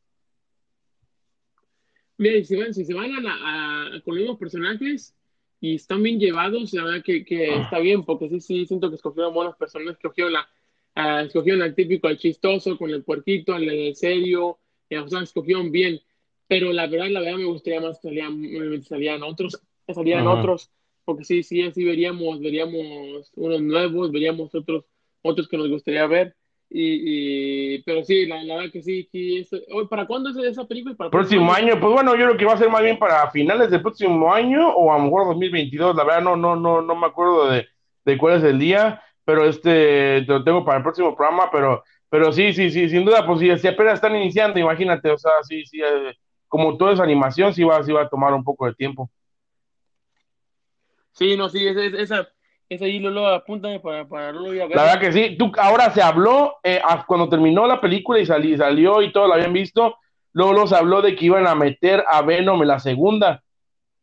Mira, 2.17 2.43
si, 2.43 2.57
van, 2.57 2.73
si 2.73 2.83
se 2.83 2.93
van 2.93 3.11
a, 3.25 4.01
con 4.03 4.15
los 4.15 4.23
mismos 4.23 4.37
personajes 4.37 5.15
y 5.61 5.75
están 5.75 6.03
bien 6.03 6.19
llevados, 6.19 6.73
la 6.73 6.83
verdad 6.83 7.01
que, 7.01 7.23
que 7.23 7.53
ah. 7.53 7.61
está 7.61 7.79
bien, 7.79 8.03
porque 8.03 8.27
sí, 8.27 8.41
sí, 8.41 8.65
siento 8.65 8.89
que 8.89 8.97
escogieron 8.97 9.33
buenas 9.33 9.55
personas, 9.55 9.95
escogieron, 9.95 10.33
la, 10.33 10.49
uh, 10.97 11.25
escogieron 11.25 11.61
al 11.61 11.73
típico, 11.73 12.09
al 12.09 12.17
chistoso, 12.17 12.77
con 12.77 12.89
el 12.89 13.05
puerquito, 13.05 13.53
al, 13.53 13.95
serio, 13.95 14.59
y, 14.89 14.95
o 14.95 15.07
sea, 15.07 15.21
escogieron 15.21 15.71
bien, 15.71 15.99
pero 16.47 16.71
la 16.71 16.87
verdad, 16.87 17.09
la 17.09 17.21
verdad 17.21 17.37
me 17.37 17.45
gustaría 17.45 17.81
más 17.81 17.99
que 17.99 18.09
salían, 18.09 18.83
salían 18.83 19.23
otros, 19.23 19.61
salían 19.87 20.27
otros 20.27 20.71
porque 21.05 21.23
sí, 21.23 21.43
sí, 21.43 21.61
así 21.61 21.83
veríamos, 21.85 22.39
veríamos 22.39 23.31
unos 23.35 23.61
nuevos, 23.61 24.11
veríamos 24.11 24.53
otros, 24.53 24.85
otros 25.21 25.47
que 25.47 25.57
nos 25.57 25.69
gustaría 25.69 26.05
ver. 26.07 26.35
Y, 26.67 27.83
pero 27.83 28.03
sí, 28.03 28.25
la, 28.25 28.43
verdad 28.43 28.71
que 28.73 28.81
sí, 28.81 29.07
sí 29.11 29.47
¿para 29.87 30.07
cuándo 30.07 30.31
es 30.31 30.37
esa 30.37 30.65
película? 30.65 30.95
¿Para 30.95 31.11
próximo 31.11 31.53
año, 31.53 31.79
pues 31.79 31.93
bueno, 31.93 32.15
yo 32.15 32.25
creo 32.25 32.37
que 32.37 32.45
va 32.45 32.53
a 32.53 32.57
ser 32.57 32.69
más 32.69 32.81
bien 32.81 32.97
para 32.97 33.29
finales 33.29 33.69
del 33.69 33.83
próximo 33.83 34.33
año 34.33 34.73
o 34.73 34.91
a 34.91 34.97
lo 34.97 35.05
mejor 35.05 35.27
2022, 35.27 35.95
la 35.95 36.03
verdad 36.03 36.21
no, 36.23 36.35
no, 36.35 36.55
no, 36.55 36.81
no 36.81 36.95
me 36.95 37.05
acuerdo 37.05 37.51
de, 37.51 37.67
de 38.03 38.17
cuál 38.17 38.37
es 38.37 38.43
el 38.43 38.57
día, 38.57 39.01
pero 39.23 39.47
este, 39.47 40.21
lo 40.21 40.43
tengo 40.43 40.65
para 40.65 40.77
el 40.77 40.83
próximo 40.83 41.15
programa, 41.15 41.49
pero, 41.51 41.83
pero 42.09 42.31
sí, 42.31 42.53
sí, 42.53 42.69
sí, 42.69 42.89
sin 42.89 43.05
duda, 43.05 43.25
pues 43.25 43.39
si, 43.39 43.57
si 43.57 43.67
apenas 43.67 43.95
están 43.95 44.15
iniciando, 44.15 44.59
imagínate, 44.59 45.09
o 45.09 45.17
sea, 45.17 45.31
sí, 45.43 45.65
sí, 45.65 45.81
eh, 45.81 46.13
como 46.47 46.77
toda 46.77 46.93
esa 46.93 47.03
animación, 47.03 47.53
sí 47.53 47.63
va, 47.63 47.83
sí 47.83 47.91
va 47.91 48.03
a 48.03 48.09
tomar 48.09 48.33
un 48.33 48.43
poco 48.43 48.65
de 48.65 48.73
tiempo. 48.73 49.09
Sí, 51.11 51.35
no, 51.37 51.49
sí, 51.49 51.65
esa, 51.67 51.81
esa, 51.83 52.29
esa 52.69 52.85
ahí 52.85 52.99
Lolo, 52.99 53.27
apúntame 53.27 53.79
para, 53.79 54.07
para 54.07 54.31
Lolo 54.31 54.53
La 54.53 54.65
verdad 54.67 54.99
que 54.99 55.11
sí, 55.11 55.35
tú, 55.37 55.51
ahora 55.57 55.91
se 55.91 56.01
habló, 56.01 56.55
eh, 56.63 56.81
cuando 57.07 57.29
terminó 57.29 57.65
la 57.67 57.81
película 57.81 58.19
y 58.19 58.25
salí, 58.25 58.57
salió 58.57 59.01
y 59.01 59.11
todo 59.11 59.27
lo 59.27 59.33
habían 59.33 59.53
visto, 59.53 59.97
luego 60.33 60.67
se 60.67 60.75
habló 60.75 61.01
de 61.01 61.15
que 61.15 61.25
iban 61.25 61.47
a 61.47 61.55
meter 61.55 62.03
a 62.09 62.21
Venom 62.21 62.61
en 62.61 62.67
la 62.67 62.79
segunda 62.79 63.41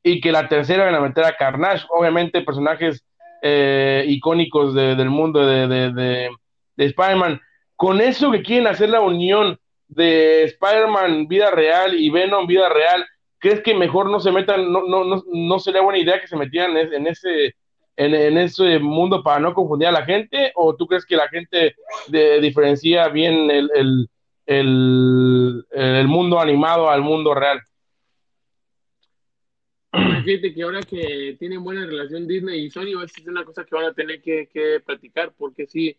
y 0.02 0.20
que 0.20 0.32
la 0.32 0.48
tercera 0.48 0.84
iban 0.84 0.94
a 0.94 1.06
meter 1.06 1.24
a 1.24 1.36
Carnage, 1.36 1.86
obviamente 1.90 2.42
personajes 2.42 3.04
eh, 3.42 4.04
icónicos 4.08 4.74
del 4.74 5.10
mundo 5.10 5.44
de, 5.46 5.66
de, 5.68 5.92
de, 5.92 6.30
de 6.76 6.84
Spider-Man. 6.84 7.40
Con 7.82 8.00
eso 8.00 8.30
que 8.30 8.44
quieren 8.44 8.68
hacer 8.68 8.90
la 8.90 9.00
unión 9.00 9.58
de 9.88 10.44
Spider-Man 10.44 11.26
vida 11.26 11.50
real 11.50 11.98
y 11.98 12.10
Venom 12.10 12.46
vida 12.46 12.68
real, 12.68 13.04
¿crees 13.40 13.60
que 13.60 13.74
mejor 13.74 14.08
no 14.08 14.20
se 14.20 14.30
metan, 14.30 14.70
no, 14.70 14.86
no, 14.86 15.02
no, 15.04 15.24
no 15.26 15.58
sería 15.58 15.80
buena 15.80 15.98
idea 15.98 16.20
que 16.20 16.28
se 16.28 16.36
metieran 16.36 16.76
en 16.76 17.08
ese, 17.08 17.56
en, 17.96 18.38
ese 18.38 18.78
mundo 18.78 19.24
para 19.24 19.40
no 19.40 19.52
confundir 19.52 19.88
a 19.88 19.90
la 19.90 20.04
gente? 20.04 20.52
¿O 20.54 20.76
tú 20.76 20.86
crees 20.86 21.04
que 21.04 21.16
la 21.16 21.28
gente 21.28 21.74
diferencia 22.40 23.08
bien 23.08 23.50
el, 23.50 23.68
el, 24.46 25.66
el, 25.72 26.06
mundo 26.06 26.38
animado 26.38 26.88
al 26.88 27.02
mundo 27.02 27.34
real? 27.34 27.58
Fíjate 30.24 30.54
que 30.54 30.62
ahora 30.62 30.82
que 30.82 31.34
tienen 31.36 31.64
buena 31.64 31.84
relación 31.84 32.28
Disney 32.28 32.66
y 32.66 32.70
Sony, 32.70 33.02
es 33.04 33.26
una 33.26 33.44
cosa 33.44 33.64
que 33.64 33.74
van 33.74 33.86
a 33.86 33.92
tener 33.92 34.22
que, 34.22 34.48
que 34.52 34.78
platicar, 34.86 35.32
porque 35.36 35.66
sí, 35.66 35.96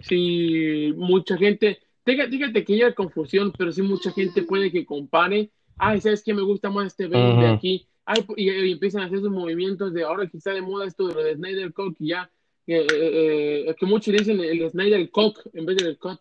sí, 0.00 0.92
mucha 0.96 1.36
gente, 1.36 1.80
fíjate, 2.04 2.64
que 2.64 2.74
haya 2.74 2.94
confusión, 2.94 3.52
pero 3.56 3.72
sí 3.72 3.82
mucha 3.82 4.10
gente 4.12 4.42
puede 4.42 4.70
que 4.70 4.84
compare, 4.84 5.50
ay, 5.78 6.00
¿sabes 6.00 6.22
qué? 6.22 6.34
Me 6.34 6.42
gusta 6.42 6.70
más 6.70 6.88
este 6.88 7.06
Venom 7.06 7.40
de 7.40 7.48
aquí, 7.48 7.86
ay, 8.04 8.24
y, 8.36 8.70
empiezan 8.72 9.02
a 9.02 9.06
hacer 9.06 9.20
sus 9.20 9.30
movimientos 9.30 9.92
de 9.92 10.04
ahora 10.04 10.26
que 10.26 10.36
está 10.36 10.52
de 10.52 10.62
moda 10.62 10.86
esto 10.86 11.08
de 11.08 11.14
lo 11.14 11.22
de 11.22 11.34
Snyder 11.34 11.72
Cock 11.72 11.96
y 12.00 12.08
ya, 12.08 12.30
eh, 12.66 12.86
eh, 12.90 13.74
que 13.78 13.86
muchos 13.86 14.12
dicen 14.12 14.40
el 14.40 14.70
Snyder 14.70 15.10
Cock 15.10 15.40
en 15.54 15.66
vez 15.66 15.76
del 15.78 15.98
Cut, 15.98 16.20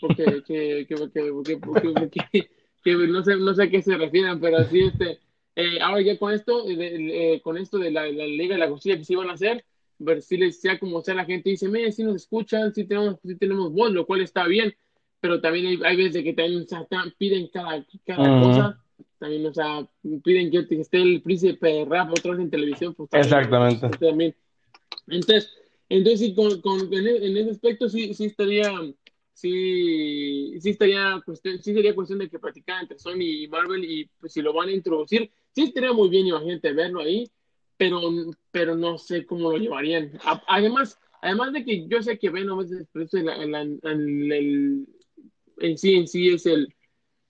porque 0.00 0.24
que, 0.46 0.86
que, 0.88 0.96
que, 2.82 2.94
no, 2.94 3.22
sé, 3.22 3.36
no 3.36 3.54
sé 3.54 3.62
a 3.64 3.70
qué 3.70 3.82
se 3.82 3.96
refieren, 3.96 4.40
pero 4.40 4.58
así 4.58 4.80
este 4.80 5.20
eh, 5.56 5.80
ahora 5.80 6.02
ya 6.02 6.18
con 6.18 6.34
esto, 6.34 6.68
eh, 6.68 6.76
eh, 7.34 7.40
con 7.40 7.56
esto 7.56 7.78
de 7.78 7.90
la, 7.90 8.04
Liga 8.06 8.54
de 8.54 8.60
la 8.60 8.68
Justicia 8.68 8.98
que 8.98 9.04
se 9.04 9.14
iban 9.14 9.30
a 9.30 9.32
hacer, 9.32 9.64
ver 9.98 10.22
si 10.22 10.52
sea 10.52 10.78
como 10.78 11.02
sea 11.02 11.14
la 11.14 11.24
gente 11.24 11.50
dice, 11.50 11.68
mire, 11.68 11.92
si 11.92 12.04
nos 12.04 12.16
escuchan, 12.16 12.74
si 12.74 12.84
tenemos, 12.84 13.16
si 13.22 13.36
tenemos 13.36 13.72
voz, 13.72 13.92
lo 13.92 14.06
cual 14.06 14.20
está 14.20 14.46
bien, 14.46 14.74
pero 15.20 15.40
también 15.40 15.82
hay, 15.84 15.96
veces 15.96 16.22
que 16.22 16.32
también 16.32 16.66
piden 17.18 17.48
cada, 17.48 17.84
cada 18.04 18.40
cosa, 18.40 18.84
también, 19.18 19.46
o 19.46 19.54
sea, 19.54 19.88
piden 20.22 20.50
que 20.50 20.66
esté 20.80 20.98
el 20.98 21.22
príncipe 21.22 21.84
rap 21.88 22.10
otra 22.10 22.32
vez 22.32 22.40
en 22.40 22.50
televisión. 22.50 22.94
Pues, 22.94 23.08
Exactamente. 23.12 23.88
También. 23.98 24.34
Entonces, 25.08 25.52
entonces 25.88 26.32
con, 26.34 26.60
con, 26.60 26.92
en, 26.92 27.36
ese 27.36 27.50
aspecto 27.50 27.88
sí, 27.88 28.12
sí 28.14 28.26
estaría 28.26 28.72
sí, 29.32 30.58
sí, 30.60 30.70
estaría 30.70 31.22
cuestión, 31.24 31.62
sí 31.62 31.74
sería 31.74 31.94
cuestión 31.94 32.18
de 32.18 32.28
que 32.28 32.38
practicaran 32.38 32.82
entre 32.82 32.98
Sony 32.98 33.20
y 33.20 33.48
Marvel 33.48 33.84
y 33.84 34.10
pues, 34.18 34.32
si 34.32 34.42
lo 34.42 34.52
van 34.52 34.68
a 34.68 34.72
introducir, 34.72 35.30
sí 35.54 35.64
estaría 35.64 35.92
muy 35.92 36.08
bien, 36.08 36.26
imagínate, 36.26 36.72
verlo 36.72 37.00
ahí, 37.00 37.30
pero, 37.76 38.00
pero 38.50 38.74
no 38.74 38.98
sé 38.98 39.26
cómo 39.26 39.52
lo 39.52 39.58
llevarían. 39.58 40.18
además, 40.48 40.98
además 41.20 41.52
de 41.52 41.64
que 41.64 41.86
yo 41.88 42.02
sé 42.02 42.18
que 42.18 42.30
Venom 42.30 42.60
es 42.60 42.70
el, 43.12 43.28
el, 44.32 44.86
en 45.58 45.78
sí 45.78 45.94
en 45.94 46.08
sí 46.08 46.28
es 46.28 46.46
el 46.46 46.74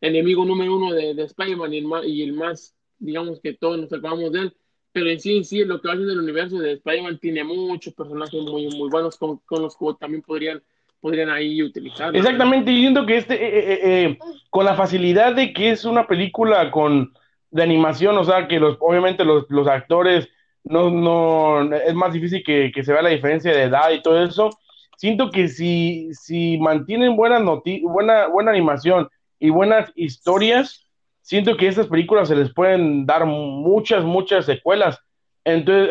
enemigo 0.01 0.45
número 0.45 0.77
uno 0.77 0.93
de, 0.93 1.15
de 1.15 1.25
Spider-Man 1.25 1.75
y, 1.75 1.85
y, 2.07 2.23
el 2.23 2.33
más, 2.33 2.75
digamos 2.99 3.41
que 3.41 3.55
todos 3.55 3.79
nos 3.79 3.93
acabamos 3.93 4.33
de 4.33 4.41
él, 4.41 4.57
pero 4.93 5.11
en 5.11 5.21
sí 5.21 5.37
en 5.37 5.45
sí 5.45 5.65
lo 5.65 5.81
que 5.81 5.89
va 5.89 5.95
haciendo 5.95 6.13
el 6.13 6.21
universo 6.21 6.59
de 6.59 6.75
Spider-Man 6.75 7.19
tiene 7.19 7.45
muchos 7.45 7.95
personajes 7.95 8.41
muy, 8.43 8.69
muy 8.69 8.89
buenos 8.91 9.17
con, 9.17 9.39
con 9.39 9.63
los 9.63 9.77
que 9.77 9.87
también 9.99 10.23
podrían 10.23 10.63
podrían 11.01 11.31
ahí 11.31 11.63
utilizar. 11.63 12.17
Exactamente, 12.17 12.71
diciendo 12.71 13.07
que 13.07 13.19
este, 13.19 13.35
eh, 13.35 13.73
eh, 13.73 13.81
eh, 13.83 14.19
con 14.51 14.65
la 14.65 14.75
facilidad 14.75 15.35
de 15.35 15.53
que 15.53 15.71
es 15.71 15.85
una 15.85 16.07
película 16.07 16.71
con 16.71 17.13
de 17.51 17.63
animación, 17.63 18.19
o 18.19 18.25
sea, 18.25 18.49
que 18.49 18.59
los, 18.59 18.77
obviamente 18.81 19.25
los, 19.25 19.45
los 19.49 19.69
actores 19.69 20.29
no, 20.69 20.91
no, 20.91 21.75
es 21.75 21.95
más 21.95 22.13
difícil 22.13 22.43
que, 22.45 22.73
que, 22.75 22.83
se 22.85 22.93
vea 22.93 23.03
la 23.03 23.11
diferencia 23.11 23.53
de 23.53 23.65
edad 23.65 23.91
y 23.91 24.03
todo 24.03 24.23
eso. 24.23 24.51
Siento 24.97 25.31
que 25.31 25.49
si, 25.49 26.13
si 26.13 26.59
mantienen 26.59 27.17
buena, 27.17 27.39
buena, 27.83 28.27
buena 28.29 28.51
animación 28.51 29.09
y 29.39 29.51
buenas 29.51 29.93
historias, 29.95 30.87
siento 31.21 31.57
que 31.57 31.69
estas 31.69 31.87
películas 31.87 32.29
se 32.29 32.37
les 32.37 32.53
pueden 32.53 33.07
dar 33.07 33.27
muchas, 33.27 34.05
muchas 34.05 34.47
secuelas. 34.47 34.99
Entonces, 35.45 35.89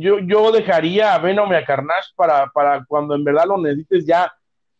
yo, 0.00 0.18
yo 0.20 0.50
dejaría 0.50 1.14
a 1.14 1.18
Venom 1.18 1.52
y 1.52 1.56
a 1.56 1.64
Carnage 1.64 2.08
para, 2.16 2.48
para 2.48 2.84
cuando 2.86 3.14
en 3.14 3.22
verdad 3.22 3.44
lo 3.46 3.58
necesites 3.58 4.04
ya, 4.04 4.32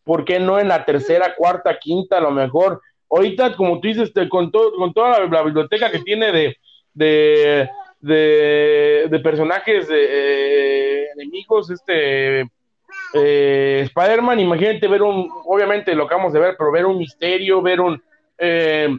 ¿por 0.03 0.25
qué 0.25 0.39
no 0.39 0.59
en 0.59 0.67
la 0.67 0.83
tercera, 0.83 1.35
cuarta, 1.35 1.77
quinta, 1.79 2.17
a 2.17 2.21
lo 2.21 2.31
mejor? 2.31 2.81
Ahorita, 3.09 3.55
como 3.55 3.79
tú 3.79 3.87
dices, 3.87 4.11
con, 4.29 4.51
todo, 4.51 4.73
con 4.73 4.93
toda 4.93 5.25
la, 5.25 5.43
biblioteca 5.43 5.89
que 5.89 5.99
tiene 5.99 6.31
de, 6.31 6.57
de, 6.93 7.69
de, 7.99 9.19
personajes 9.23 9.87
eh, 9.91 11.07
enemigos, 11.15 11.69
este 11.69 12.49
eh, 13.13 13.81
Spider-Man, 13.85 14.39
imagínate 14.39 14.87
ver 14.87 15.01
un, 15.01 15.29
obviamente 15.45 15.95
lo 15.95 16.05
acabamos 16.05 16.33
de 16.33 16.39
ver, 16.39 16.55
pero 16.57 16.71
ver 16.71 16.85
un 16.85 16.97
misterio, 16.97 17.61
ver 17.61 17.81
un 17.81 18.01
eh, 18.37 18.89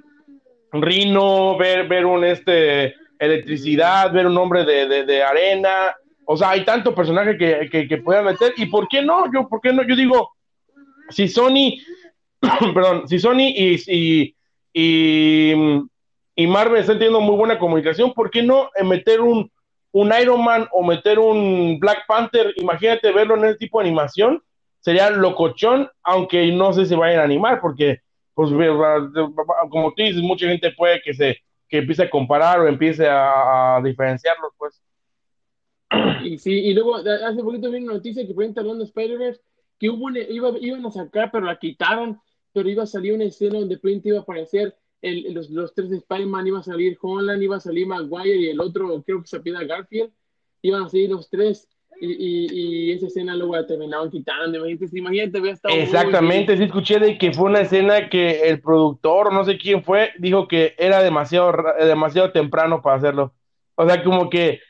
Rino, 0.72 1.56
ver, 1.58 1.88
ver 1.88 2.06
un 2.06 2.24
este 2.24 2.94
electricidad, 3.18 4.12
ver 4.12 4.26
un 4.26 4.36
hombre 4.38 4.64
de, 4.64 5.04
de, 5.04 5.22
arena. 5.22 5.94
O 6.24 6.36
sea, 6.36 6.50
hay 6.50 6.64
tanto 6.64 6.94
personaje 6.94 7.36
que, 7.36 7.68
que, 7.70 7.86
que 7.86 7.98
puedan 7.98 8.24
meter. 8.24 8.54
¿Y 8.56 8.66
por 8.66 8.88
qué 8.88 9.02
no? 9.02 9.30
Yo, 9.32 9.48
¿por 9.48 9.60
qué 9.60 9.72
no? 9.72 9.82
Yo 9.86 9.94
digo, 9.94 10.30
si 11.10 11.28
Sony, 11.28 11.78
perdón, 12.74 13.06
si 13.08 13.18
Sony 13.18 13.52
y, 13.54 14.34
y, 14.72 15.64
y, 16.42 16.46
Marvel 16.46 16.80
están 16.80 16.98
teniendo 16.98 17.20
muy 17.20 17.36
buena 17.36 17.58
comunicación, 17.58 18.12
¿por 18.12 18.30
qué 18.30 18.42
no 18.42 18.70
meter 18.84 19.20
un, 19.20 19.50
Iron 20.20 20.44
Man 20.44 20.68
o 20.72 20.82
meter 20.82 21.18
un 21.18 21.78
Black 21.80 22.06
Panther? 22.06 22.52
Imagínate 22.56 23.12
verlo 23.12 23.36
en 23.36 23.46
ese 23.46 23.58
tipo 23.58 23.80
de 23.80 23.86
animación. 23.86 24.42
Sería 24.80 25.10
locochón, 25.10 25.88
aunque 26.02 26.50
no 26.52 26.72
sé 26.72 26.86
si 26.86 26.94
vayan 26.94 27.20
a 27.20 27.24
animar, 27.24 27.60
porque, 27.60 27.98
pues, 28.34 28.50
como 29.70 29.92
tú 29.92 30.02
dices, 30.02 30.22
mucha 30.22 30.46
gente 30.46 30.72
puede 30.72 31.02
que 31.02 31.12
se 31.12 31.38
empiece 31.68 32.02
a 32.02 32.10
comparar 32.10 32.60
o 32.60 32.68
empiece 32.68 33.06
a, 33.08 33.80
diferenciarlos, 33.84 34.52
pues. 34.56 34.82
Y 36.24 36.38
sí, 36.38 36.52
y 36.52 36.74
luego 36.74 36.96
hace 36.96 37.42
poquito 37.42 37.70
vi 37.70 37.82
una 37.82 37.94
noticia 37.94 38.26
que 38.26 38.32
fue 38.34 38.46
hablando 38.46 38.78
de 38.78 38.84
Spider-Verse 38.84 39.40
hubo 39.88 40.10
iba, 40.10 40.52
iban 40.60 40.84
a 40.84 40.90
sacar, 40.90 41.30
pero 41.30 41.46
la 41.46 41.58
quitaron, 41.58 42.20
pero 42.52 42.68
iba 42.68 42.82
a 42.82 42.86
salir 42.86 43.14
una 43.14 43.24
escena 43.24 43.60
donde 43.60 43.78
Print 43.78 44.04
iba 44.06 44.18
a 44.18 44.22
aparecer 44.22 44.76
el, 45.02 45.34
los, 45.34 45.50
los, 45.50 45.74
tres 45.74 45.90
de 45.90 45.96
Spider-Man, 45.98 46.46
iba 46.46 46.58
a 46.58 46.62
salir 46.62 46.98
Holland, 47.00 47.42
iba 47.42 47.56
a 47.56 47.60
salir 47.60 47.86
Maguire 47.86 48.36
y 48.36 48.48
el 48.48 48.60
otro, 48.60 49.02
creo 49.02 49.20
que 49.22 49.28
se 49.28 49.40
pida 49.40 49.64
Garfield, 49.64 50.12
iban 50.62 50.82
a 50.82 50.88
salir 50.88 51.10
los 51.10 51.28
tres 51.28 51.68
y, 52.00 52.88
y, 52.88 52.92
esa 52.92 53.08
escena 53.08 53.36
luego 53.36 53.56
la 53.56 53.66
terminaban 53.66 54.10
quitando. 54.10 54.58
Imagínate, 54.58 54.98
imagínate 54.98 55.38
había 55.38 55.52
estado 55.52 55.74
Exactamente, 55.74 56.56
sí 56.56 56.64
escuché 56.64 56.98
de 56.98 57.18
que 57.18 57.32
fue 57.32 57.50
una 57.50 57.60
escena 57.60 58.08
que 58.08 58.48
el 58.48 58.60
productor, 58.60 59.32
no 59.32 59.44
sé 59.44 59.58
quién 59.58 59.84
fue, 59.84 60.10
dijo 60.18 60.48
que 60.48 60.74
era 60.78 61.02
demasiado, 61.02 61.52
demasiado 61.78 62.32
temprano 62.32 62.80
para 62.80 62.96
hacerlo. 62.96 63.34
O 63.74 63.86
sea, 63.86 64.02
como 64.02 64.30
que. 64.30 64.60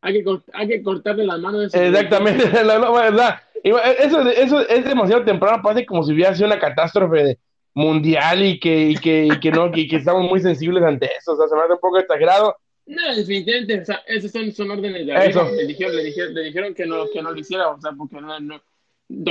Hay 0.00 0.22
que, 0.22 0.38
hay 0.52 0.68
que 0.68 0.82
cortarle 0.82 1.26
las 1.26 1.40
manos. 1.40 1.74
Exactamente, 1.74 2.44
la, 2.64 2.90
verdad. 2.90 3.40
Eso, 3.64 4.20
eso 4.28 4.60
es 4.68 4.84
demasiado 4.84 5.24
temprano, 5.24 5.60
parece 5.62 5.86
como 5.86 6.04
si 6.04 6.12
hubiera 6.12 6.34
sido 6.34 6.46
una 6.46 6.60
catástrofe 6.60 7.38
mundial 7.76 8.44
y 8.44 8.58
que, 8.58 8.88
y 8.88 8.96
que, 8.96 9.26
y 9.26 9.38
que 9.38 9.50
no, 9.52 9.70
y 9.72 9.86
que 9.86 9.96
estamos 9.96 10.28
muy 10.28 10.40
sensibles 10.40 10.82
ante 10.82 11.10
eso. 11.16 11.34
O 11.34 11.36
sea, 11.36 11.46
se 11.46 11.54
me 11.54 11.62
hace 11.62 11.74
un 11.74 11.78
poco 11.78 11.98
exagerado 11.98 12.56
no, 12.86 13.16
definitivamente, 13.16 13.80
o 13.80 13.84
sea, 13.84 14.00
esos 14.06 14.30
son, 14.30 14.52
son 14.52 14.70
órdenes 14.70 15.06
de 15.06 15.12
arriba. 15.12 15.50
Le 15.50 15.66
dijeron, 15.66 15.96
le, 15.96 16.04
dijeron, 16.04 16.34
le 16.34 16.42
dijeron 16.44 16.74
que 16.74 16.86
no, 16.86 17.04
que 17.12 17.20
no 17.20 17.32
lo 17.32 17.38
hiciera, 17.40 17.66
o 17.68 17.80
sea, 17.80 17.90
porque 17.98 18.20
no, 18.20 18.38
no 18.38 18.60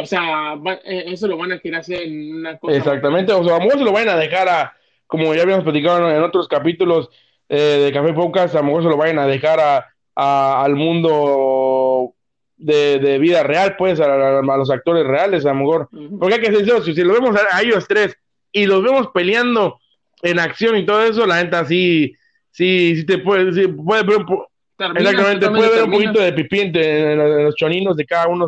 o 0.02 0.06
sea, 0.06 0.56
eh, 0.86 1.06
eso 1.08 1.28
lo 1.28 1.38
van 1.38 1.52
a 1.52 1.60
querer 1.60 1.80
hacer 1.80 2.02
en 2.02 2.36
una 2.36 2.58
cosa. 2.58 2.78
Exactamente, 2.78 3.32
o 3.34 3.44
sea, 3.44 3.56
a 3.56 3.60
lo 3.60 3.66
mejor 3.66 3.80
se 3.80 3.86
lo 3.86 3.92
van 3.92 4.10
a 4.10 4.18
dejar 4.18 4.50
a, 4.50 4.74
como 5.08 5.34
ya 5.34 5.44
habíamos 5.44 5.64
platicado 5.64 6.10
en 6.10 6.24
otros 6.24 6.48
capítulos 6.48 7.10
eh, 7.48 7.82
de 7.86 7.94
Café 7.94 8.14
Podcast, 8.14 8.56
a 8.56 8.60
lo 8.60 8.66
mejor 8.66 8.84
se 8.84 8.90
lo 8.90 8.98
vayan 8.98 9.20
a 9.20 9.28
dejar 9.28 9.60
a, 9.60 9.86
a 10.16 10.64
al 10.64 10.76
mundo 10.76 12.14
de, 12.58 13.00
de, 13.00 13.20
vida 13.20 13.44
real, 13.44 13.76
pues, 13.78 14.00
a, 14.00 14.42
los 14.42 14.72
actores 14.72 15.06
reales, 15.06 15.46
a 15.46 15.50
lo 15.50 15.56
mejor. 15.56 15.90
Porque 16.20 16.36
hay 16.36 16.42
que 16.42 16.54
ser 16.54 16.84
si, 16.84 16.94
si 16.94 17.04
lo 17.04 17.14
vemos 17.14 17.36
a, 17.52 17.62
ellos 17.62 17.86
tres 17.88 18.18
y 18.56 18.66
los 18.66 18.82
vemos 18.82 19.10
peleando 19.14 19.80
en 20.22 20.40
acción 20.40 20.78
y 20.78 20.86
todo 20.86 21.04
eso, 21.04 21.26
la 21.26 21.40
gente 21.40 21.58
así 21.58 22.16
sí, 22.52 22.96
sí 22.96 23.06
te 23.06 23.18
puede, 23.18 23.52
sí, 23.52 23.68
puede 23.68 24.04
ver 24.04 24.18
un 24.20 24.46
exactamente, 24.78 25.50
puede 25.50 25.70
ver 25.70 25.84
un 25.84 25.92
poquito 25.92 26.22
de 26.22 26.32
pipí 26.32 26.60
en, 26.62 27.44
los 27.44 27.56
choninos 27.56 27.98
de 27.98 28.06
cada 28.06 28.28
uno 28.28 28.48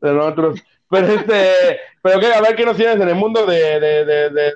de 0.00 0.12
los 0.12 0.26
otros. 0.26 0.60
Pero 0.88 1.06
este, 1.08 1.80
pero 2.00 2.20
que, 2.20 2.32
a 2.32 2.40
ver 2.40 2.54
qué 2.54 2.64
nos 2.64 2.76
tienes 2.76 2.96
en 2.96 3.08
el 3.08 3.16
mundo 3.16 3.44
de, 3.44 3.80
de, 3.80 4.04
de, 4.04 4.30
de, 4.30 4.52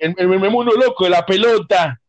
en, 0.00 0.14
el 0.18 0.50
mundo 0.50 0.72
loco, 0.72 1.04
de 1.04 1.10
la 1.10 1.24
pelota. 1.24 2.00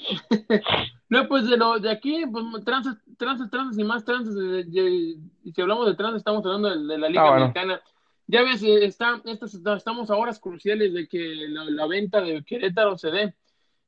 no, 1.10 1.28
pues 1.28 1.46
de 1.46 1.58
lo 1.58 1.78
de 1.78 1.90
aquí, 1.90 2.24
pues 2.26 2.64
tranzas, 2.64 2.96
tranzas, 3.18 3.50
tranzas 3.50 3.78
y 3.78 3.84
más 3.84 4.04
tranzas. 4.04 4.34
y 4.34 5.52
si 5.54 5.60
hablamos 5.60 5.86
de 5.86 5.94
tranzas, 5.94 6.18
estamos 6.18 6.44
hablando 6.44 6.70
de, 6.70 6.98
la 6.98 7.08
Liga 7.08 7.22
ah, 7.22 7.36
Americana. 7.36 7.82
Ya 8.26 8.42
ves, 8.42 8.62
eh, 8.62 8.86
está, 8.86 9.22
estamos 9.76 10.10
a 10.10 10.16
horas 10.16 10.40
cruciales 10.40 10.92
de 10.94 11.06
que 11.06 11.18
la, 11.48 11.64
la 11.64 11.86
venta 11.86 12.20
de 12.20 12.42
Querétaro 12.42 12.96
se 12.96 13.10
dé. 13.10 13.34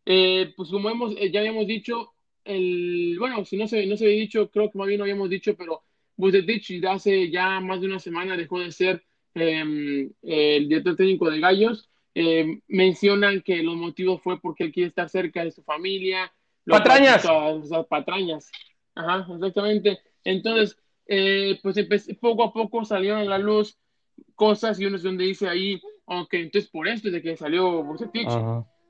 Eh, 0.04 0.52
pues 0.56 0.70
como 0.70 0.90
hemos, 0.90 1.14
eh, 1.16 1.30
ya 1.32 1.40
habíamos 1.40 1.66
dicho, 1.66 2.14
el, 2.44 3.16
bueno, 3.18 3.44
si 3.44 3.56
no 3.56 3.66
se, 3.66 3.86
no 3.86 3.96
se 3.96 4.04
había 4.04 4.20
dicho, 4.20 4.50
creo 4.50 4.70
que 4.70 4.78
más 4.78 4.86
bien 4.86 4.98
lo 4.98 5.04
habíamos 5.04 5.30
dicho, 5.30 5.56
pero 5.56 5.82
Bucetich 6.16 6.84
hace 6.84 7.30
ya 7.30 7.60
más 7.60 7.80
de 7.80 7.88
una 7.88 7.98
semana 7.98 8.36
dejó 8.36 8.60
de 8.60 8.70
ser 8.72 9.04
em, 9.34 10.10
el 10.22 10.68
director 10.68 10.96
técnico 10.96 11.30
de 11.30 11.40
Gallos. 11.40 11.90
Em, 12.14 12.62
mencionan 12.68 13.42
que 13.42 13.62
los 13.62 13.76
motivos 13.76 14.22
fue 14.22 14.40
porque 14.40 14.64
él 14.64 14.72
quiere 14.72 14.88
estar 14.88 15.08
cerca 15.08 15.44
de 15.44 15.50
su 15.50 15.62
familia. 15.62 16.32
Patrañas. 16.64 17.26
patrañas. 17.88 18.50
Ajá, 18.94 19.26
exactamente. 19.34 19.98
Entonces, 20.24 20.78
eh, 21.06 21.58
pues 21.62 22.08
poco 22.20 22.44
a 22.44 22.52
poco 22.52 22.84
salieron 22.84 23.20
a 23.20 23.24
la 23.24 23.38
luz 23.38 23.76
cosas 24.36 24.78
y 24.78 24.86
uno 24.86 24.96
es 24.96 25.02
donde 25.02 25.24
dice 25.24 25.48
ahí, 25.48 25.80
ok, 26.04 26.34
entonces 26.34 26.70
por 26.70 26.86
esto 26.86 27.08
es 27.08 27.14
de 27.14 27.22
que 27.22 27.36
salió 27.36 27.82
Bucetich. 27.82 28.28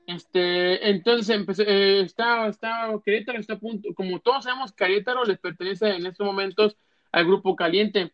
Este, 0.05 0.89
entonces 0.89 1.35
empecé, 1.35 1.63
eh, 1.67 2.01
está, 2.01 2.47
está, 2.47 2.89
Querétaro 3.03 3.39
está 3.39 3.55
a 3.55 3.59
punto, 3.59 3.93
como 3.93 4.19
todos 4.19 4.45
sabemos, 4.45 4.71
Querétaro 4.71 5.25
les 5.25 5.37
pertenece 5.37 5.89
en 5.89 6.05
estos 6.05 6.25
momentos 6.25 6.77
al 7.11 7.25
grupo 7.25 7.57
caliente, 7.57 8.13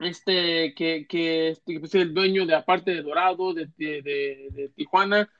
este, 0.00 0.74
que, 0.74 1.06
que, 1.06 1.50
este, 1.50 1.76
es 1.76 1.94
el 1.94 2.12
dueño 2.12 2.44
de 2.44 2.56
aparte 2.56 2.90
de 2.90 3.02
Dorado, 3.02 3.54
de, 3.54 3.68
de, 3.76 4.02
de, 4.02 4.72
Tijuana, 4.74 5.30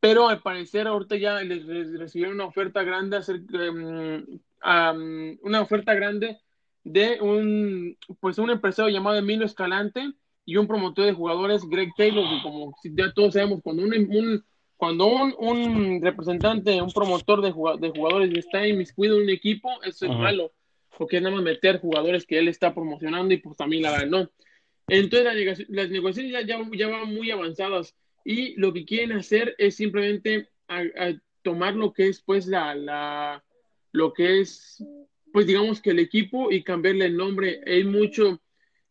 pero 0.00 0.28
al 0.28 0.42
parecer 0.42 0.86
ahorita 0.86 1.16
ya 1.16 1.40
les, 1.40 1.66
recibieron 1.98 2.34
una 2.34 2.44
oferta 2.44 2.82
grande, 2.82 3.16
hacer, 3.16 3.40
um, 3.40 5.38
una 5.42 5.62
oferta 5.62 5.94
grande 5.94 6.40
de 6.84 7.18
un, 7.22 7.96
pues 8.20 8.36
un 8.36 8.50
empresario 8.50 8.92
llamado 8.92 9.16
Emilio 9.16 9.46
Escalante 9.46 10.12
y 10.44 10.56
un 10.56 10.66
promotor 10.66 11.06
de 11.06 11.12
jugadores, 11.12 11.62
Greg 11.68 11.90
Taylor, 11.96 12.24
que 12.28 12.42
como 12.42 12.74
ya 12.84 13.12
todos 13.12 13.34
sabemos, 13.34 13.60
cuando 13.62 13.84
un, 13.84 13.94
un 13.94 14.44
cuando 14.76 15.06
un, 15.06 15.34
un, 15.38 16.02
representante, 16.02 16.82
un 16.82 16.90
promotor 16.90 17.40
de, 17.40 17.52
jugadores 17.52 18.36
está 18.36 18.66
inmiscuido 18.66 19.16
en 19.16 19.22
un 19.22 19.30
equipo, 19.30 19.70
eso 19.84 20.06
es 20.06 20.10
malo, 20.10 20.52
porque 20.98 21.18
es 21.18 21.22
nada 21.22 21.36
más 21.36 21.44
meter 21.44 21.78
jugadores 21.78 22.26
que 22.26 22.38
él 22.38 22.48
está 22.48 22.74
promocionando 22.74 23.32
y 23.32 23.36
pues 23.36 23.56
también 23.56 23.82
la 23.82 23.92
ganó. 23.92 24.28
Entonces 24.88 25.68
las, 25.68 25.88
negociaciones 25.88 26.46
ya, 26.46 26.58
ya, 26.76 26.88
van 26.88 27.14
muy 27.14 27.30
avanzadas 27.30 27.94
y 28.24 28.58
lo 28.60 28.72
que 28.72 28.84
quieren 28.84 29.16
hacer 29.16 29.54
es 29.56 29.76
simplemente 29.76 30.48
tomar 31.42 31.76
lo 31.76 31.92
que 31.92 32.08
es 32.08 32.20
pues 32.20 32.48
la, 32.48 32.74
la, 32.74 33.44
lo 33.92 34.12
que 34.12 34.40
es 34.40 34.84
pues 35.32 35.46
digamos 35.46 35.80
que 35.80 35.90
el 35.90 35.98
equipo 35.98 36.50
y 36.50 36.62
cambiarle 36.62 37.06
el 37.06 37.16
nombre. 37.16 37.60
Hay 37.66 37.84
mucho, 37.84 38.41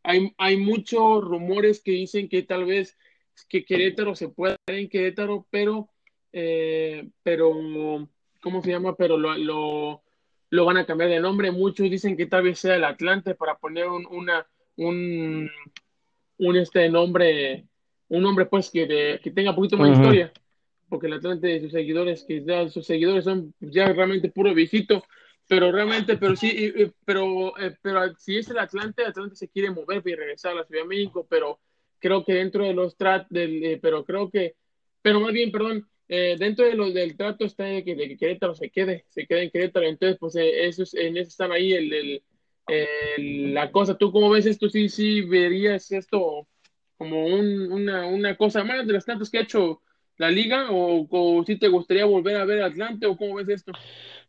hay, 0.04 0.34
hay 0.38 0.58
muchos 0.58 1.24
rumores 1.24 1.82
que 1.82 1.92
dicen 1.92 2.30
que 2.30 2.44
tal 2.44 2.66
vez 2.66 2.98
que 3.48 3.66
Querétaro 3.66 4.16
se 4.16 4.30
puede 4.30 4.58
en 4.68 4.90
Querétaro, 4.90 5.48
pero, 5.50 5.90
eh, 6.32 7.10
pero, 7.24 8.08
¿cómo 8.42 8.62
se 8.62 8.72
llama? 8.72 8.96
Pero 8.96 9.18
lo, 9.18 9.38
lo, 9.38 10.04
lo, 10.50 10.66
van 10.66 10.78
a 10.78 10.86
cambiar 10.86 11.10
de 11.10 11.20
nombre. 11.20 11.52
Muchos 11.52 11.90
dicen 11.90 12.18
que 12.18 12.26
tal 12.26 12.44
vez 12.44 12.60
sea 12.60 12.76
el 12.76 12.84
Atlante 12.84 13.36
para 13.36 13.56
poner 13.58 13.88
un, 13.88 14.06
una, 14.08 14.46
un, 14.78 15.50
un 16.38 16.58
este 16.58 16.90
nombre, 16.90 17.66
un 18.10 18.22
nombre 18.22 18.46
pues 18.46 18.70
que, 18.70 19.20
que 19.22 19.32
tenga 19.32 19.52
un 19.52 19.56
poquito 19.56 19.78
más 19.78 19.98
historia, 19.98 20.32
porque 20.90 21.08
el 21.08 21.14
Atlante 21.14 21.48
de 21.48 21.62
sus 21.62 21.72
seguidores, 21.72 22.24
que 22.24 22.44
ya 22.44 22.68
sus 22.70 22.86
seguidores 22.86 23.24
son 23.24 23.54
ya 23.60 23.92
realmente 23.94 24.30
puro 24.30 24.54
visito, 24.54 25.04
pero 25.52 25.70
realmente, 25.70 26.16
pero 26.16 26.34
sí, 26.38 26.74
pero, 27.04 27.60
eh, 27.60 27.76
pero 27.82 28.16
si 28.16 28.38
es 28.38 28.50
el 28.50 28.58
Atlante, 28.58 29.04
Atlante 29.04 29.36
se 29.36 29.50
quiere 29.50 29.70
mover 29.70 30.02
y 30.06 30.16
regresar 30.16 30.54
a 30.54 30.56
la 30.56 30.64
Ciudad 30.64 30.84
de 30.84 30.88
México, 30.88 31.28
pero 31.30 31.60
creo 32.00 32.24
que 32.24 32.36
dentro 32.36 32.64
de 32.64 32.74
los 32.74 32.96
tratos, 32.96 33.28
eh, 33.34 33.78
pero 33.82 34.06
creo 34.06 34.30
que, 34.30 34.56
pero 35.02 35.20
más 35.20 35.34
bien, 35.34 35.52
perdón, 35.52 35.90
eh, 36.08 36.38
dentro 36.40 36.64
de 36.64 36.76
los 36.76 36.94
del 36.94 37.18
trato 37.18 37.44
está 37.44 37.66
de 37.66 37.84
que, 37.84 37.98
que, 37.98 38.16
Querétaro 38.16 38.56
se 38.56 38.70
quede, 38.70 39.04
se 39.10 39.28
quede 39.28 39.44
en 39.44 39.50
Querétaro, 39.52 39.86
entonces 39.88 40.18
pues 40.18 40.38
eh, 40.38 40.68
eso 40.68 40.84
en 40.94 41.18
eso 41.18 41.28
están 41.28 41.52
ahí 41.52 41.74
el, 41.74 42.22
el, 42.70 43.54
la 43.54 43.74
cosa. 43.74 43.98
¿Tú 43.98 44.10
cómo 44.14 44.30
ves 44.30 44.46
esto? 44.46 44.70
Sí, 44.70 44.88
sí, 44.88 45.20
verías 45.20 45.92
esto 45.92 46.48
como 46.98 47.26
un, 47.26 47.70
una, 47.74 48.06
una 48.06 48.38
cosa 48.38 48.64
más 48.64 48.88
de 48.88 48.94
las 48.94 49.04
tantas 49.04 49.30
que 49.30 49.40
ha 49.40 49.42
hecho 49.42 49.82
la 50.22 50.32
liga 50.32 50.68
o, 50.72 51.06
o 51.10 51.44
si 51.44 51.58
te 51.58 51.68
gustaría 51.68 52.06
volver 52.06 52.38
a 52.38 52.46
ver 52.46 52.64
Atlante 52.64 53.06
o 53.06 53.18
cómo 53.18 53.36
ves 53.36 53.50
esto? 53.50 53.74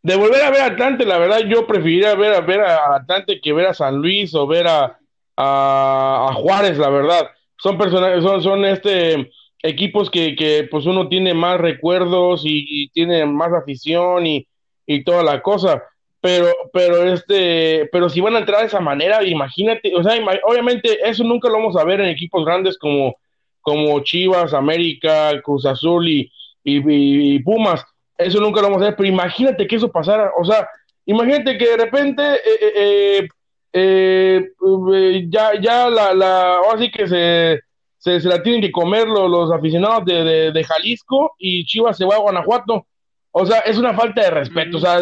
De 0.01 0.15
volver 0.15 0.41
a 0.41 0.51
ver 0.51 0.61
Atlante, 0.61 1.05
la 1.05 1.17
verdad 1.17 1.39
yo 1.47 1.65
preferiría 1.65 2.15
ver 2.15 2.33
a 2.33 2.41
ver 2.41 2.59
a 2.61 2.95
Atlante 2.95 3.39
que 3.39 3.53
ver 3.53 3.67
a 3.67 3.73
San 3.73 3.95
Luis 3.95 4.35
o 4.35 4.45
ver 4.45 4.67
a, 4.67 4.99
a 5.37 6.33
Juárez, 6.35 6.77
la 6.77 6.89
verdad 6.89 7.29
son 7.63 7.77
personajes, 7.77 8.21
son, 8.21 8.43
son 8.43 8.65
este 8.65 9.31
equipos 9.63 10.09
que, 10.09 10.35
que 10.35 10.67
pues 10.69 10.85
uno 10.85 11.07
tiene 11.07 11.33
más 11.33 11.59
recuerdos 11.59 12.41
y, 12.43 12.89
tiene 12.89 13.25
más 13.25 13.53
afición 13.53 14.27
y, 14.27 14.45
y, 14.85 15.05
toda 15.05 15.23
la 15.23 15.41
cosa. 15.41 15.81
Pero, 16.19 16.51
pero 16.73 17.03
este, 17.13 17.89
pero 17.91 18.09
si 18.09 18.19
van 18.19 18.35
a 18.35 18.39
entrar 18.39 18.59
de 18.61 18.67
esa 18.67 18.81
manera, 18.81 19.23
imagínate, 19.23 19.93
o 19.95 20.03
sea, 20.03 20.13
obviamente 20.45 20.99
eso 21.09 21.23
nunca 21.23 21.47
lo 21.47 21.55
vamos 21.55 21.77
a 21.77 21.85
ver 21.85 22.01
en 22.01 22.09
equipos 22.09 22.45
grandes 22.45 22.77
como, 22.77 23.15
como 23.63 23.99
Chivas, 24.01 24.53
América, 24.53 25.31
Cruz 25.41 25.65
Azul 25.65 26.07
y, 26.07 26.31
y, 26.63 27.39
Pumas. 27.39 27.83
Eso 28.15 28.39
nunca 28.39 28.61
lo 28.61 28.67
vamos 28.67 28.83
a 28.83 28.85
ver, 28.85 28.95
pero 28.95 29.09
imagínate 29.09 29.65
que 29.65 29.77
eso 29.77 29.91
pasara, 29.91 30.31
o 30.39 30.45
sea, 30.45 30.69
imagínate 31.07 31.57
que 31.57 31.69
de 31.69 31.77
repente 31.77 32.23
eh, 32.23 32.59
eh, 32.61 32.73
eh 32.75 33.27
eh, 33.75 34.51
eh, 34.93 35.25
ya, 35.29 35.59
ya 35.59 35.89
la, 35.89 36.13
la, 36.13 36.57
ahora 36.57 36.77
sí 36.77 36.91
que 36.91 37.07
se, 37.07 37.59
se, 37.97 38.19
la 38.29 38.43
tienen 38.43 38.61
que 38.61 38.71
comer 38.71 39.07
los, 39.07 39.29
los 39.29 39.51
aficionados 39.51 40.05
de, 40.05 40.51
de, 40.51 40.63
Jalisco 40.63 41.33
y 41.39 41.65
Chivas 41.65 41.97
se 41.97 42.05
va 42.05 42.15
a 42.15 42.19
Guanajuato. 42.19 42.85
O 43.31 43.45
sea, 43.47 43.59
es 43.61 43.79
una 43.79 43.95
falta 43.95 44.21
de 44.21 44.29
respeto. 44.29 44.77
O 44.77 44.79
sea, 44.79 44.99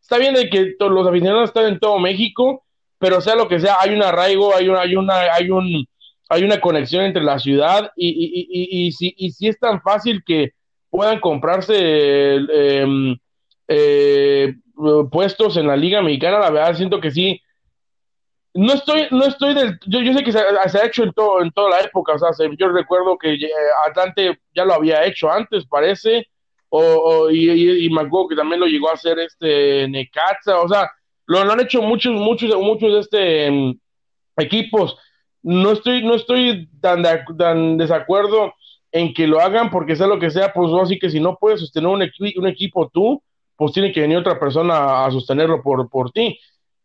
está 0.00 0.18
bien 0.18 0.34
de 0.34 0.50
que 0.50 0.74
los 0.78 1.06
aficionados 1.06 1.48
están 1.48 1.64
en 1.66 1.80
todo 1.80 1.98
México, 1.98 2.62
pero 2.98 3.22
sea 3.22 3.36
lo 3.36 3.48
que 3.48 3.58
sea, 3.58 3.78
hay 3.80 3.94
un 3.94 4.02
arraigo, 4.02 4.54
hay 4.54 4.68
una, 4.68 4.82
hay 4.82 4.96
una, 4.96 5.14
hay 5.32 5.50
un, 5.50 5.86
hay 6.30 6.44
una 6.44 6.60
conexión 6.60 7.04
entre 7.04 7.22
la 7.22 7.38
ciudad 7.38 7.92
y, 7.96 8.08
y, 8.08 8.46
y, 8.48 8.86
y, 8.86 8.92
si, 8.92 9.14
y 9.16 9.30
si 9.32 9.48
es 9.48 9.58
tan 9.58 9.82
fácil 9.82 10.22
que 10.24 10.52
puedan 10.88 11.20
comprarse 11.20 12.36
em, 12.36 13.16
eh, 13.68 14.54
puestos 15.10 15.56
en 15.56 15.66
la 15.66 15.76
Liga 15.76 16.00
Mexicana, 16.00 16.38
la 16.38 16.50
verdad 16.50 16.76
siento 16.76 17.00
que 17.00 17.10
sí 17.10 17.40
no 18.54 18.72
estoy, 18.72 19.06
no 19.10 19.24
estoy 19.26 19.54
del, 19.54 19.78
yo, 19.86 20.00
yo 20.00 20.12
sé 20.12 20.24
que 20.24 20.32
se, 20.32 20.38
ha 20.38 20.86
hecho 20.86 21.04
en 21.04 21.12
todo, 21.12 21.42
en 21.42 21.52
toda 21.52 21.70
la 21.70 21.80
época, 21.80 22.14
o 22.14 22.18
sea, 22.18 22.30
yo 22.58 22.68
recuerdo 22.68 23.16
que 23.16 23.34
eh, 23.34 23.50
Atlante 23.86 24.40
ya 24.54 24.64
lo 24.64 24.74
había 24.74 25.04
hecho 25.04 25.30
antes, 25.30 25.66
parece, 25.66 26.26
o, 26.68 27.30
y, 27.30 27.50
y, 27.50 27.86
y, 27.86 27.88
que 28.28 28.36
también 28.36 28.60
lo 28.60 28.66
llegó 28.66 28.90
a 28.90 28.94
hacer 28.94 29.18
este 29.18 29.88
Necaxa, 29.88 30.60
o 30.60 30.68
sea, 30.68 30.90
lo, 31.26 31.38
han 31.40 31.60
hecho 31.60 31.80
muchos, 31.80 32.12
muchos, 32.12 32.54
muchos 32.56 32.92
de 32.92 33.00
este 33.00 33.50
mm, 33.50 33.80
equipos. 34.36 34.96
No 35.42 35.72
estoy, 35.72 36.04
no 36.04 36.14
estoy 36.14 36.68
tan, 36.80 37.02
tan 37.38 37.76
desacuerdo 37.76 38.54
en 38.92 39.14
que 39.14 39.26
lo 39.26 39.40
hagan, 39.40 39.70
porque 39.70 39.96
sea 39.96 40.06
lo 40.06 40.18
que 40.18 40.30
sea, 40.30 40.52
pues 40.52 40.72
así 40.82 40.98
que 40.98 41.10
si 41.10 41.20
no 41.20 41.36
puedes 41.36 41.60
sostener 41.60 41.88
un, 41.88 42.02
un 42.36 42.46
equipo 42.46 42.88
tú, 42.88 43.22
pues 43.56 43.72
tiene 43.72 43.92
que 43.92 44.00
venir 44.00 44.18
otra 44.18 44.38
persona 44.38 45.04
a 45.04 45.10
sostenerlo 45.10 45.62
por, 45.62 45.88
por 45.88 46.10
ti. 46.10 46.38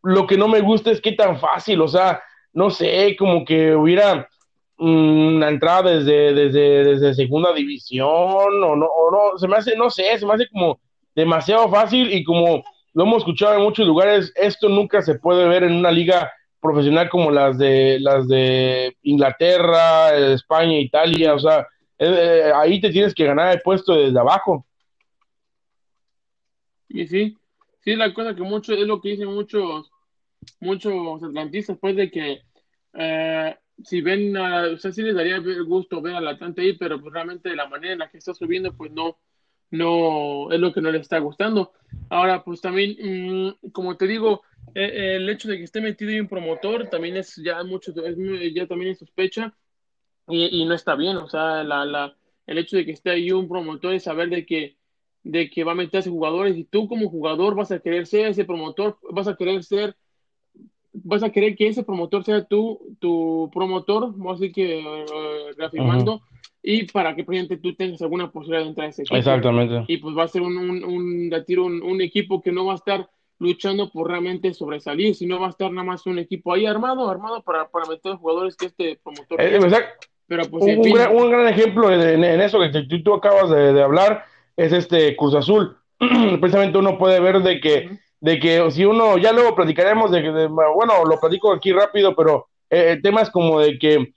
Lo 0.03 0.27
que 0.27 0.37
no 0.37 0.47
me 0.47 0.61
gusta 0.61 0.91
es 0.91 1.01
que 1.01 1.13
tan 1.13 1.39
fácil, 1.39 1.81
o 1.81 1.87
sea, 1.87 2.21
no 2.53 2.69
sé, 2.69 3.15
como 3.17 3.43
que 3.43 3.75
hubiera 3.75 4.29
mm, 4.77 5.35
una 5.35 5.49
entrada 5.49 5.91
desde, 5.91 6.33
desde, 6.33 6.83
desde 6.83 7.13
segunda 7.13 7.53
división, 7.53 8.07
o 8.09 8.49
no, 8.75 8.85
o 8.85 9.11
no, 9.11 9.37
se 9.37 9.47
me 9.47 9.57
hace, 9.57 9.75
no 9.75 9.89
sé, 9.89 10.17
se 10.17 10.25
me 10.25 10.33
hace 10.33 10.47
como 10.49 10.79
demasiado 11.15 11.69
fácil 11.69 12.13
y 12.13 12.23
como 12.23 12.63
lo 12.93 13.03
hemos 13.03 13.19
escuchado 13.19 13.55
en 13.55 13.63
muchos 13.63 13.87
lugares, 13.87 14.31
esto 14.35 14.69
nunca 14.69 15.01
se 15.01 15.15
puede 15.15 15.47
ver 15.47 15.63
en 15.63 15.73
una 15.73 15.91
liga 15.91 16.31
profesional 16.65 17.09
como 17.09 17.31
las 17.31 17.57
de 17.57 17.99
las 17.99 18.27
de 18.27 18.95
Inglaterra, 19.03 20.15
España, 20.33 20.79
Italia, 20.79 21.33
o 21.33 21.39
sea, 21.39 21.59
eh, 21.97 22.47
eh, 22.47 22.51
ahí 22.55 22.81
te 22.81 22.89
tienes 22.89 23.13
que 23.13 23.25
ganar 23.25 23.53
el 23.53 23.61
puesto 23.61 23.93
desde 23.93 24.19
abajo. 24.19 24.65
Y 26.89 27.07
sí, 27.07 27.37
sí, 27.81 27.95
la 27.95 28.13
cosa 28.13 28.35
que 28.35 28.41
mucho 28.41 28.73
es 28.73 28.79
lo 28.79 28.99
que 29.01 29.09
dicen 29.09 29.33
muchos 29.33 29.91
muchos 30.59 31.23
atlantistas, 31.23 31.77
pues, 31.79 31.95
de 31.95 32.11
que 32.11 32.41
eh, 32.93 33.55
si 33.83 34.01
ven, 34.01 34.35
o 34.37 34.77
sea, 34.77 34.91
sí 34.91 35.01
les 35.01 35.15
daría 35.15 35.39
gusto 35.65 36.01
ver 36.01 36.15
al 36.15 36.27
Atlante 36.27 36.61
ahí, 36.61 36.73
pero 36.73 36.99
pues 37.01 37.13
realmente 37.13 37.49
de 37.49 37.55
la 37.55 37.67
manera 37.67 37.93
en 37.93 37.99
la 37.99 38.09
que 38.09 38.17
está 38.17 38.33
subiendo, 38.33 38.75
pues 38.75 38.91
no, 38.91 39.17
no 39.77 40.51
es 40.51 40.59
lo 40.59 40.73
que 40.73 40.81
no 40.81 40.91
le 40.91 40.99
está 40.99 41.19
gustando. 41.19 41.73
Ahora, 42.09 42.43
pues 42.43 42.61
también, 42.61 42.95
mm, 43.01 43.69
como 43.71 43.97
te 43.97 44.07
digo, 44.07 44.41
eh, 44.73 45.15
el 45.17 45.29
hecho 45.29 45.47
de 45.47 45.57
que 45.57 45.63
esté 45.63 45.81
metido 45.81 46.11
en 46.11 46.21
un 46.21 46.27
promotor 46.27 46.89
también 46.89 47.17
es 47.17 47.35
ya 47.37 47.63
mucho, 47.63 47.93
es, 48.05 48.17
ya 48.53 48.67
también 48.67 48.91
es 48.91 48.99
sospecha 48.99 49.55
y, 50.27 50.61
y, 50.61 50.65
no 50.65 50.73
está 50.73 50.95
bien, 50.95 51.17
o 51.17 51.29
sea, 51.29 51.63
la, 51.63 51.85
la, 51.85 52.15
el 52.47 52.57
hecho 52.57 52.77
de 52.77 52.85
que 52.85 52.91
esté 52.91 53.11
ahí 53.11 53.31
un 53.31 53.47
promotor 53.47 53.93
es 53.93 54.03
saber 54.03 54.29
de 54.29 54.45
que 54.45 54.77
de 55.23 55.49
que 55.49 55.63
va 55.63 55.71
a 55.71 55.75
meterse 55.75 56.11
jugadores 56.11 56.55
y 56.55 56.65
tú 56.65 56.87
como 56.87 57.09
jugador 57.09 57.55
vas 57.55 57.71
a 57.71 57.79
querer 57.79 58.05
ser 58.05 58.27
ese 58.27 58.45
promotor, 58.45 58.99
vas 59.11 59.27
a 59.27 59.35
querer 59.35 59.63
ser 59.63 59.95
vas 60.93 61.23
a 61.23 61.31
querer 61.31 61.55
que 61.55 61.67
ese 61.67 61.83
promotor 61.83 62.23
sea 62.23 62.45
tú, 62.45 62.95
tu 62.99 63.49
promotor, 63.53 64.11
vamos 64.11 64.37
a 64.37 64.39
decir 64.39 64.53
que 64.53 64.77
uh, 64.77 65.57
reafirmando, 65.57 66.21
y 66.67 66.85
para 66.85 67.15
que 67.15 67.23
presidente 67.23 67.57
tú 67.57 67.75
tengas 67.75 68.01
alguna 68.01 68.31
posibilidad 68.31 68.63
de 68.63 68.69
entrar 68.69 68.87
a 68.87 68.89
ese 68.89 69.03
equipo. 69.03 69.15
Exactamente. 69.15 69.85
Y 69.87 69.97
pues 69.97 70.17
va 70.17 70.23
a 70.23 70.27
ser 70.27 70.41
un, 70.41 70.57
un, 70.57 70.83
un, 70.83 71.31
un, 71.31 71.83
un 71.83 72.01
equipo 72.01 72.41
que 72.41 72.51
no 72.51 72.65
va 72.65 72.73
a 72.73 72.77
estar 72.77 73.07
luchando 73.37 73.91
por 73.91 74.09
realmente 74.09 74.51
sobresalir, 74.51 75.13
sino 75.13 75.39
va 75.39 75.47
a 75.47 75.49
estar 75.51 75.71
nada 75.71 75.85
más 75.85 76.07
un 76.07 76.17
equipo 76.17 76.53
ahí 76.53 76.65
armado, 76.65 77.07
armado 77.07 77.43
para, 77.43 77.69
para 77.69 77.85
meter 77.85 78.13
jugadores 78.15 78.55
que 78.55 78.65
este 78.65 78.99
promotor. 79.03 79.39
Eh, 79.39 79.59
Pero 80.27 80.45
pues, 80.49 80.63
un, 80.63 80.91
gran, 80.91 81.15
un, 81.15 81.29
gran, 81.29 81.47
ejemplo 81.47 81.91
en, 81.91 82.23
en 82.23 82.41
eso 82.41 82.59
que 82.59 82.69
tú, 82.69 83.03
tú 83.03 83.13
acabas 83.13 83.51
de, 83.51 83.71
de, 83.71 83.83
hablar 83.83 84.23
es 84.57 84.73
este 84.73 85.15
Cruz 85.15 85.35
Azul. 85.35 85.77
Precisamente 86.39 86.79
uno 86.79 86.97
puede 86.97 87.19
ver 87.19 87.41
de 87.43 87.59
que, 87.59 87.75
uh 87.75 87.91
-huh. 87.91 87.99
de 88.21 88.39
que 88.39 88.71
si 88.71 88.85
uno, 88.85 89.19
ya 89.19 89.33
luego 89.33 89.53
platicaremos 89.53 90.09
de 90.09 90.23
que, 90.23 90.29
bueno, 90.29 91.05
lo 91.07 91.19
platico 91.19 91.53
aquí 91.53 91.71
rápido, 91.73 92.15
pero 92.15 92.47
eh, 92.71 92.93
el 92.93 93.03
tema 93.03 93.21
es 93.21 93.29
como 93.29 93.59
de 93.59 93.77
que 93.77 94.13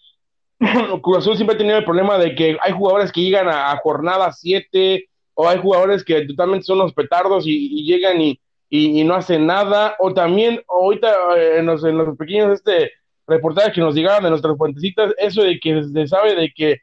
Cruz 1.02 1.18
Azul 1.18 1.36
siempre 1.36 1.54
ha 1.54 1.58
tenido 1.58 1.78
el 1.78 1.84
problema 1.84 2.18
de 2.18 2.34
que 2.34 2.56
hay 2.60 2.72
jugadores 2.72 3.12
que 3.12 3.20
llegan 3.22 3.48
a, 3.48 3.70
a 3.70 3.76
jornada 3.76 4.32
7 4.32 5.08
o 5.34 5.48
hay 5.48 5.58
jugadores 5.58 6.04
que 6.04 6.22
totalmente 6.22 6.64
son 6.64 6.78
los 6.78 6.92
petardos 6.92 7.44
y, 7.46 7.84
llegan 7.84 8.20
y, 8.20 8.40
y, 8.68 9.04
no 9.04 9.14
hacen 9.14 9.46
nada, 9.46 9.94
o 10.00 10.12
también 10.12 10.60
ahorita 10.68 11.14
en 11.56 11.66
los, 11.66 11.84
en 11.84 11.96
los 11.96 12.16
pequeños 12.16 12.54
este 12.54 12.90
reportajes 13.24 13.72
que 13.72 13.80
nos 13.80 13.94
llegaban 13.94 14.24
de 14.24 14.30
nuestras 14.30 14.56
fuentecitas, 14.56 15.14
eso 15.18 15.42
de 15.42 15.60
que 15.60 15.84
se 15.84 16.06
sabe 16.08 16.34
de 16.34 16.50
que 16.50 16.78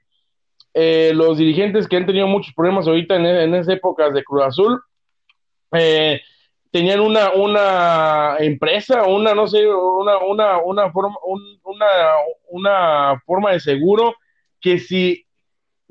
eh, 0.74 1.12
los 1.14 1.38
dirigentes 1.38 1.88
que 1.88 1.98
han 1.98 2.06
tenido 2.06 2.28
muchos 2.28 2.54
problemas 2.54 2.88
ahorita 2.88 3.16
en, 3.16 3.26
en 3.26 3.56
esas 3.56 3.76
épocas 3.76 4.14
de 4.14 4.24
Cruz 4.24 4.44
Azul, 4.44 4.82
eh, 5.74 6.22
tenían 6.76 7.00
una, 7.00 7.32
una 7.32 8.36
empresa, 8.38 9.04
una, 9.04 9.34
no 9.34 9.48
sé, 9.48 9.66
una, 9.66 10.18
una, 10.18 10.58
una 10.58 10.92
forma, 10.92 11.16
un, 11.26 11.42
una, 11.64 11.86
una 12.50 13.24
forma 13.26 13.54
de 13.54 13.62
seguro 13.62 14.14
que 14.60 14.78
si 14.78 15.26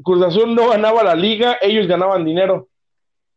Cruz 0.03 0.23
Azul 0.23 0.55
no 0.55 0.69
ganaba 0.69 1.03
la 1.03 1.15
liga, 1.15 1.57
ellos 1.63 1.87
ganaban 1.87 2.27
dinero. 2.27 2.69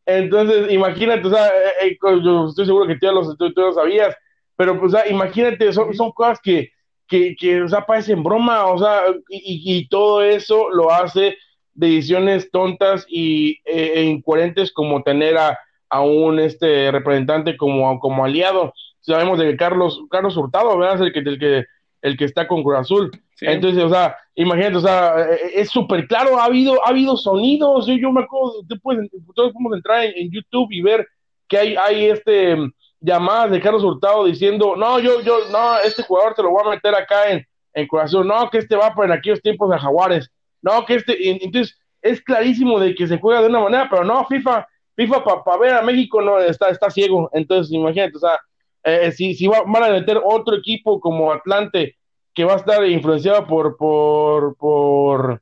Entonces, 0.05 0.69
imagínate, 0.73 1.25
o 1.25 1.29
sea, 1.29 1.47
eh, 1.47 1.91
eh, 1.91 1.97
yo 2.21 2.49
estoy 2.49 2.65
seguro 2.65 2.85
que 2.85 2.95
tú 2.95 3.05
ya 3.05 3.13
lo, 3.13 3.21
tú, 3.37 3.53
tú 3.53 3.61
lo 3.61 3.71
sabías, 3.71 4.13
pero 4.57 4.77
pues, 4.77 4.93
o 4.93 4.97
sea, 4.97 5.07
imagínate, 5.09 5.71
son, 5.71 5.93
son 5.93 6.11
cosas 6.11 6.41
que, 6.43 6.71
que, 7.07 7.33
que, 7.33 7.61
o 7.61 7.69
sea, 7.69 7.85
parecen 7.85 8.23
broma, 8.23 8.65
o 8.65 8.77
sea, 8.77 9.03
y, 9.29 9.77
y 9.77 9.87
todo 9.87 10.21
eso 10.21 10.69
lo 10.69 10.91
hace 10.91 11.37
decisiones 11.73 12.51
tontas 12.51 13.05
y 13.07 13.51
eh, 13.63 13.93
e 13.95 14.03
incoherentes 14.03 14.73
como 14.73 15.01
tener 15.01 15.37
a, 15.37 15.57
a 15.89 16.01
un 16.01 16.39
este 16.39 16.91
representante 16.91 17.57
como, 17.57 17.99
como 17.99 18.25
aliado. 18.25 18.73
Sabemos 18.99 19.39
de 19.39 19.51
que 19.51 19.57
Carlos, 19.57 20.01
Carlos 20.09 20.35
Hurtado, 20.35 20.77
¿verdad? 20.77 20.95
Es 20.95 21.01
el 21.01 21.13
que, 21.13 21.19
el 21.19 21.39
que, 21.39 21.65
el 22.01 22.17
que 22.17 22.25
está 22.25 22.47
con 22.47 22.63
Cruz 22.63 22.77
Azul. 22.77 23.11
Sí. 23.35 23.45
Entonces, 23.47 23.83
o 23.83 23.89
sea, 23.89 24.17
imagínate, 24.35 24.77
o 24.77 24.81
sea, 24.81 25.15
es 25.53 25.69
súper 25.69 26.07
claro, 26.07 26.39
ha 26.39 26.45
habido, 26.45 26.83
ha 26.85 26.89
habido 26.89 27.15
sonidos, 27.15 27.85
yo, 27.85 27.93
yo 27.95 28.11
me 28.11 28.21
acuerdo, 28.21 28.63
después 28.63 28.97
todos 29.35 29.53
podemos 29.53 29.75
entrar 29.75 30.05
en, 30.05 30.13
en, 30.15 30.31
YouTube 30.31 30.69
y 30.71 30.81
ver 30.81 31.07
que 31.47 31.57
hay, 31.57 31.75
hay 31.75 32.05
este 32.05 32.57
llamadas 32.99 33.51
de 33.51 33.61
Carlos 33.61 33.83
Hurtado 33.83 34.25
diciendo, 34.25 34.75
no, 34.75 34.99
yo, 34.99 35.21
yo, 35.21 35.37
no, 35.51 35.77
este 35.79 36.03
jugador 36.03 36.33
te 36.33 36.41
lo 36.41 36.49
voy 36.49 36.63
a 36.65 36.71
meter 36.71 36.95
acá 36.95 37.29
en, 37.31 37.45
en 37.73 37.87
Cruz 37.87 38.03
Azul, 38.03 38.27
no, 38.27 38.49
que 38.49 38.57
este 38.57 38.75
va 38.75 38.93
para 38.93 39.13
en 39.13 39.19
aquellos 39.19 39.41
tiempos 39.41 39.69
de 39.69 39.77
Jaguares, 39.77 40.31
no, 40.61 40.83
que 40.85 40.95
este, 40.95 41.29
entonces, 41.29 41.77
es 42.01 42.21
clarísimo 42.21 42.79
de 42.79 42.95
que 42.95 43.07
se 43.07 43.19
juega 43.19 43.41
de 43.41 43.47
una 43.47 43.59
manera, 43.59 43.87
pero 43.89 44.03
no, 44.03 44.25
FIFA, 44.25 44.67
FIFA 44.97 45.23
para 45.23 45.43
pa 45.43 45.57
ver 45.57 45.73
a 45.73 45.83
México 45.83 46.21
no 46.21 46.39
está, 46.39 46.69
está 46.69 46.89
ciego, 46.89 47.29
entonces 47.31 47.71
imagínate, 47.71 48.17
o 48.17 48.19
sea, 48.19 48.39
eh, 48.83 49.11
si, 49.11 49.35
si 49.35 49.45
va, 49.45 49.61
van 49.65 49.83
a 49.83 49.89
meter 49.91 50.19
otro 50.23 50.55
equipo 50.55 50.99
como 50.99 51.31
Atlante 51.31 51.95
que 52.33 52.43
va 52.43 52.53
a 52.53 52.57
estar 52.57 52.83
influenciado 52.87 53.45
por, 53.45 53.77
por, 53.77 54.57
por, 54.57 55.41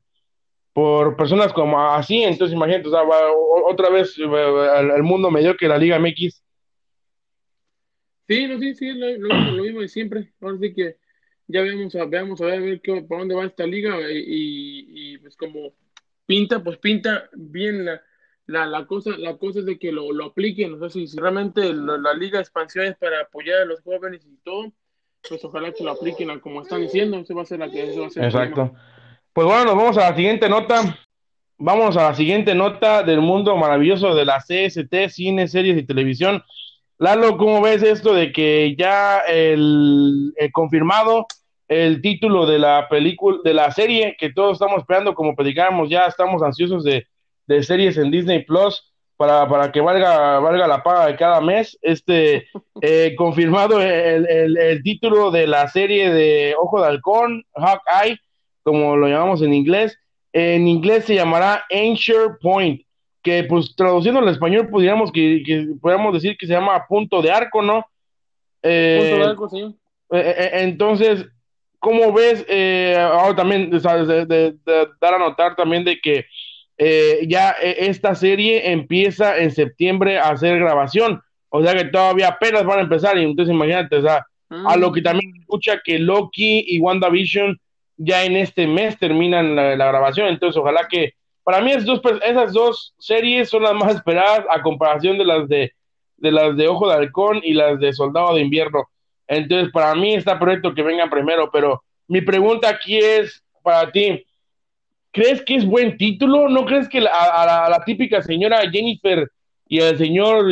por 0.74 1.16
personas 1.16 1.54
como 1.54 1.80
así, 1.80 2.22
entonces 2.22 2.54
imagínate, 2.54 2.90
o 2.90 2.92
sea, 2.92 3.04
va, 3.04 3.18
otra 3.66 3.90
vez 3.90 4.18
el, 4.18 4.92
el 4.92 5.04
mundo 5.04 5.32
medio 5.32 5.56
que 5.56 5.70
la 5.70 5.78
Liga 5.78 6.00
MX. 6.00 6.44
Sí, 8.28 8.48
no, 8.48 8.60
sí, 8.60 8.76
sí, 8.76 8.92
lo, 8.92 9.08
lo, 9.18 9.52
lo 9.52 9.64
mismo 9.64 9.80
de 9.80 9.88
siempre, 9.88 10.34
ahora 10.42 10.58
sí 10.60 10.74
que 10.74 10.98
ya 11.48 11.62
veamos 11.62 11.94
veamos 12.10 12.42
a 12.42 12.46
ver, 12.46 12.56
a 12.56 12.60
ver 12.60 12.82
qué, 12.82 13.02
por 13.04 13.20
dónde 13.20 13.36
va 13.36 13.46
esta 13.46 13.66
liga 13.66 13.96
y, 14.12 14.18
y, 14.18 15.14
y 15.14 15.18
pues 15.20 15.38
como 15.38 15.74
pinta, 16.26 16.62
pues 16.62 16.78
pinta 16.78 17.30
bien 17.34 17.86
la, 17.86 18.02
la, 18.48 18.66
la, 18.66 18.86
cosa, 18.86 19.12
la 19.18 19.38
cosa 19.38 19.60
es 19.60 19.66
de 19.66 19.80
que 19.80 19.92
lo, 19.92 20.12
lo 20.12 20.26
apliquen, 20.26 20.74
o 20.74 20.80
sea, 20.80 20.90
si, 20.90 21.08
si 21.08 21.18
realmente 21.18 21.74
la, 21.74 21.98
la, 21.98 22.14
liga 22.14 22.38
de 22.38 22.44
expansión 22.44 22.86
es 22.86 22.96
para 22.98 23.22
apoyar 23.22 23.62
a 23.62 23.66
los 23.66 23.82
jóvenes 23.82 24.26
y 24.26 24.38
todo, 24.44 24.72
pues 25.28 25.44
ojalá 25.44 25.72
que 25.72 25.84
lo 25.84 25.92
apliquen 25.92 26.40
como 26.40 26.62
están 26.62 26.82
diciendo, 26.82 27.18
eso 27.18 27.34
va 27.34 27.42
a 27.42 27.46
ser 27.46 27.60
la 27.60 27.70
que 27.70 27.98
va 28.00 28.08
a 28.08 28.10
ser 28.10 28.24
Exacto. 28.26 28.74
Pues 29.34 29.48
bueno, 29.48 29.66
nos 29.66 29.76
vamos 29.76 29.98
a 29.98 30.12
la 30.12 30.16
siguiente 30.16 30.48
nota. 30.48 30.98
Vamos 31.58 31.98
a 31.98 32.10
la 32.10 32.16
siguiente 32.16 32.54
nota 32.54 33.04
del 33.04 33.22
mundo 33.22 33.56
maravilloso 33.58 34.14
de 34.14 34.26
la 34.26 34.40
CST, 34.40 35.10
cine, 35.10 35.48
series 35.48 35.78
y 35.78 35.86
televisión. 35.86 36.44
Lalo, 36.98 37.38
¿cómo 37.38 37.62
ves 37.62 37.84
esto 37.84 38.14
de 38.14 38.32
que 38.32 38.76
ya 38.78 39.20
el, 39.20 40.34
confirmado 40.54 41.26
el 41.68 42.02
título 42.02 42.46
de 42.46 42.60
la 42.60 42.88
película, 42.90 43.40
de 43.44 43.54
la 43.54 43.72
serie 43.72 44.16
que 44.18 44.32
todos 44.32 44.54
estamos 44.54 44.80
esperando, 44.80 45.14
como 45.14 45.36
predicamos, 45.36 45.90
ya 45.90 46.06
estamos 46.06 46.42
ansiosos 46.44 46.84
de, 46.84 47.08
de 47.48 47.64
series 47.64 47.98
en 47.98 48.12
Disney 48.12 48.44
Plus 48.44 48.94
para, 49.18 49.48
para 49.48 49.72
que 49.72 49.82
valga, 49.82 50.40
valga 50.40 50.68
la 50.68 50.84
paga 50.84 51.08
de 51.08 51.16
cada 51.16 51.42
mes. 51.42 51.78
Este 51.82 52.48
eh, 52.82 53.16
confirmado 53.18 53.82
el, 53.82 54.28
el, 54.30 54.58
el, 54.58 54.84
título 54.84 55.32
de 55.32 55.48
la 55.48 55.68
serie 55.68 56.12
de 56.12 56.56
Ojo 56.60 56.82
de 56.82 56.88
Halcón, 56.88 57.46
Hawkeye, 57.56 58.20
como 58.64 58.96
lo 58.96 59.08
llamamos 59.08 59.42
en 59.42 59.54
inglés. 59.54 59.98
En 60.34 60.68
inglés 60.68 61.06
se 61.06 61.16
llamará 61.16 61.64
Anchor 61.72 62.40
Point, 62.42 62.82
que 63.24 63.46
pues 63.46 63.74
traduciendo 63.76 64.20
al 64.20 64.28
español 64.28 64.68
pudiéramos 64.70 65.12
que, 65.12 65.42
que 65.46 65.68
pudiéramos 65.82 66.14
decir 66.14 66.36
que 66.38 66.46
se 66.46 66.54
llama 66.54 66.86
punto 66.88 67.22
de 67.22 67.32
arco, 67.32 67.62
¿no? 67.62 67.86
Eh, 68.62 68.98
punto 69.00 69.18
de 69.18 69.32
arco, 69.32 69.50
sí. 69.50 69.76
Eh, 70.12 70.36
eh 70.38 70.50
entonces, 70.64 71.26
¿cómo 71.80 72.12
ves? 72.12 72.46
Eh, 72.50 72.98
ahora 72.98 73.36
también, 73.36 73.70
de, 73.70 73.80
de, 73.80 74.26
de, 74.26 74.88
dar 75.00 75.14
a 75.14 75.20
notar 75.20 75.56
también 75.56 75.86
de 75.86 76.00
que 76.02 76.26
eh, 76.78 77.26
ya 77.28 77.52
esta 77.52 78.16
serie 78.16 78.72
empieza 78.72 79.38
en 79.38 79.52
septiembre 79.52 80.20
a 80.20 80.30
hacer 80.30 80.60
grabación, 80.60 81.22
o 81.50 81.64
sea 81.64 81.74
que 81.74 81.86
todavía 81.86 82.30
apenas 82.30 82.66
van 82.66 82.80
a 82.80 82.84
empezar, 82.84 83.18
y 83.18 83.24
entonces 83.24 83.54
imagínate, 83.54 83.96
o 83.98 84.02
sea, 84.02 84.26
a 84.50 84.76
lo 84.78 84.92
que 84.92 85.02
también 85.02 85.34
escucha 85.40 85.82
que 85.84 86.00
Loki 86.00 86.66
y 86.68 86.80
WandaVision 86.80 87.60
ya 87.98 88.24
en 88.26 88.36
este 88.36 88.68
mes 88.68 88.98
terminan 89.00 89.56
la, 89.56 89.76
grabación, 89.76 90.28
entonces 90.28 90.60
ojalá 90.60 90.88
que, 90.90 91.14
para 91.44 91.62
mí 91.62 91.72
esas 91.72 91.86
dos, 91.86 92.02
esas 92.24 92.54
dos 92.54 92.94
series 92.98 93.50
son 93.50 93.64
las 93.64 93.74
más 93.74 93.96
esperadas 93.96 94.46
a 94.50 94.62
comparación 94.62 95.18
de 95.18 95.26
las 95.26 95.48
de, 95.48 95.72
de 96.18 96.32
las 96.32 96.58
de 96.58 96.68
Ojo 96.68 96.90
de 96.90 96.96
Halcón 96.96 97.40
y 97.44 97.54
las 97.54 97.80
de 97.80 97.94
Soldado 97.94 98.36
de 98.36 98.42
Invierno, 98.42 98.90
entonces 99.28 99.72
para 99.72 99.96
mí 99.96 100.14
está 100.14 100.38
perfecto 100.38 100.74
que 100.74 100.84
vengan 100.84 101.10
primero, 101.10 101.50
pero 101.52 101.84
mi 102.08 102.22
pregunta 102.22 102.70
aquí 102.70 102.98
es 102.98 103.44
para 103.64 103.92
ti, 103.92 104.26
¿crees 105.16 105.42
que 105.44 105.56
es 105.56 105.66
buen 105.66 105.98
título? 105.98 106.50
¿No 106.50 106.66
crees 106.66 106.90
que 106.90 107.00
la, 107.00 107.10
a, 107.10 107.70
la, 107.70 107.84
típica 107.86 108.22
señora 108.22 108.70
Jennifer 108.70 109.32
y 109.66 109.80
el 109.80 109.98
señor 109.98 110.46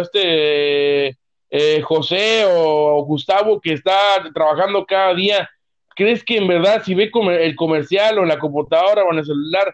este 0.00 1.16
eh, 1.48 1.80
José 1.80 2.44
o 2.44 3.04
Gustavo 3.04 3.60
que 3.60 3.74
está 3.74 3.94
trabajando 4.34 4.84
cada 4.84 5.14
día, 5.14 5.48
crees 5.94 6.24
que 6.24 6.38
en 6.38 6.48
verdad 6.48 6.82
si 6.84 6.92
ve 6.96 7.08
el 7.40 7.54
comercial 7.54 8.18
o 8.18 8.22
en 8.22 8.28
la 8.28 8.38
computadora 8.40 9.04
o 9.04 9.12
en 9.12 9.18
el 9.18 9.24
celular, 9.24 9.72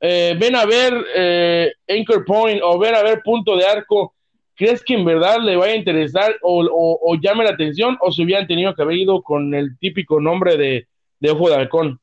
eh, 0.00 0.36
ven 0.38 0.54
a 0.54 0.64
ver 0.64 0.94
eh, 1.16 1.72
Anchor 1.88 2.24
Point 2.24 2.60
o 2.62 2.78
ven 2.78 2.94
a 2.94 3.02
ver 3.02 3.20
Punto 3.24 3.56
de 3.56 3.66
Arco, 3.66 4.14
¿crees 4.54 4.84
que 4.84 4.94
en 4.94 5.04
verdad 5.04 5.38
le 5.40 5.56
vaya 5.56 5.72
a 5.72 5.76
interesar 5.76 6.36
o, 6.40 6.64
o, 6.64 7.00
o 7.02 7.14
llame 7.16 7.42
la 7.42 7.50
atención 7.50 7.98
o 8.00 8.12
se 8.12 8.22
hubieran 8.22 8.46
tenido 8.46 8.72
que 8.76 8.82
haber 8.82 8.96
ido 8.96 9.22
con 9.22 9.52
el 9.56 9.76
típico 9.80 10.20
nombre 10.20 10.56
de, 10.56 10.86
de 11.18 11.30
Ojo 11.32 11.48
de 11.48 11.56
Halcón? 11.56 11.98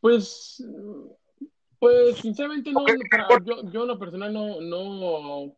Pues, 0.00 0.64
pues 1.78 2.16
sinceramente 2.18 2.72
no, 2.72 2.84
yo, 3.44 3.70
yo 3.70 3.82
en 3.82 3.88
lo 3.88 3.98
personal 3.98 4.32
no, 4.32 4.60
no 4.60 5.54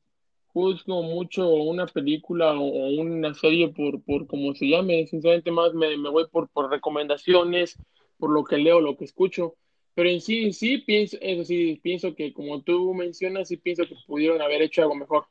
juzgo 0.52 1.02
mucho 1.02 1.48
una 1.48 1.86
película 1.86 2.52
o 2.52 2.88
una 3.00 3.34
serie 3.34 3.68
por, 3.68 4.02
por 4.02 4.26
como 4.26 4.54
se 4.54 4.68
llame, 4.68 5.06
sinceramente 5.06 5.50
más 5.50 5.74
me, 5.74 5.96
me 5.96 6.08
voy 6.08 6.26
por, 6.28 6.48
por 6.48 6.70
recomendaciones, 6.70 7.78
por 8.18 8.30
lo 8.30 8.44
que 8.44 8.58
leo, 8.58 8.80
lo 8.80 8.96
que 8.96 9.04
escucho, 9.04 9.54
pero 9.94 10.08
en 10.08 10.20
sí, 10.20 10.44
en 10.44 10.52
sí 10.52 10.78
pienso, 10.78 11.16
eso 11.20 11.44
sí, 11.44 11.78
pienso 11.82 12.14
que 12.14 12.32
como 12.32 12.62
tú 12.62 12.94
mencionas, 12.94 13.48
sí 13.48 13.56
pienso 13.56 13.86
que 13.86 13.94
pudieron 14.06 14.40
haber 14.42 14.62
hecho 14.62 14.82
algo 14.82 14.94
mejor, 14.94 15.26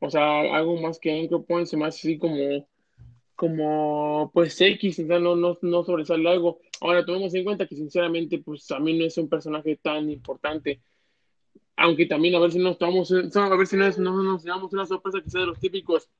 o 0.00 0.10
sea, 0.10 0.40
algo 0.56 0.80
más 0.80 0.98
que 0.98 1.20
Anchor 1.20 1.44
Point, 1.44 1.72
más 1.74 1.96
así 1.96 2.18
como 2.18 2.66
como 3.38 4.32
pues 4.34 4.60
X, 4.60 4.98
no, 4.98 5.36
no, 5.36 5.56
no 5.62 5.84
sobresale 5.84 6.28
algo. 6.28 6.58
Ahora 6.80 7.04
tomemos 7.04 7.34
en 7.34 7.44
cuenta 7.44 7.66
que 7.66 7.76
sinceramente 7.76 8.38
pues 8.38 8.70
a 8.70 8.78
mí 8.78 8.96
no 8.96 9.04
es 9.04 9.18
un 9.18 9.28
personaje 9.28 9.76
tan 9.76 10.10
importante. 10.10 10.80
Aunque 11.76 12.06
también 12.06 12.34
a 12.34 12.40
ver 12.40 12.52
si 12.52 12.58
nos 12.58 12.78
tomamos, 12.78 13.12
a 13.12 13.56
ver 13.56 13.66
si 13.66 13.76
no, 13.76 13.90
no 13.98 14.22
nos 14.22 14.44
llevamos 14.44 14.72
una 14.72 14.86
sorpresa 14.86 15.20
que 15.22 15.30
sea 15.30 15.42
de 15.42 15.46
los 15.46 15.60
típicos 15.60 16.10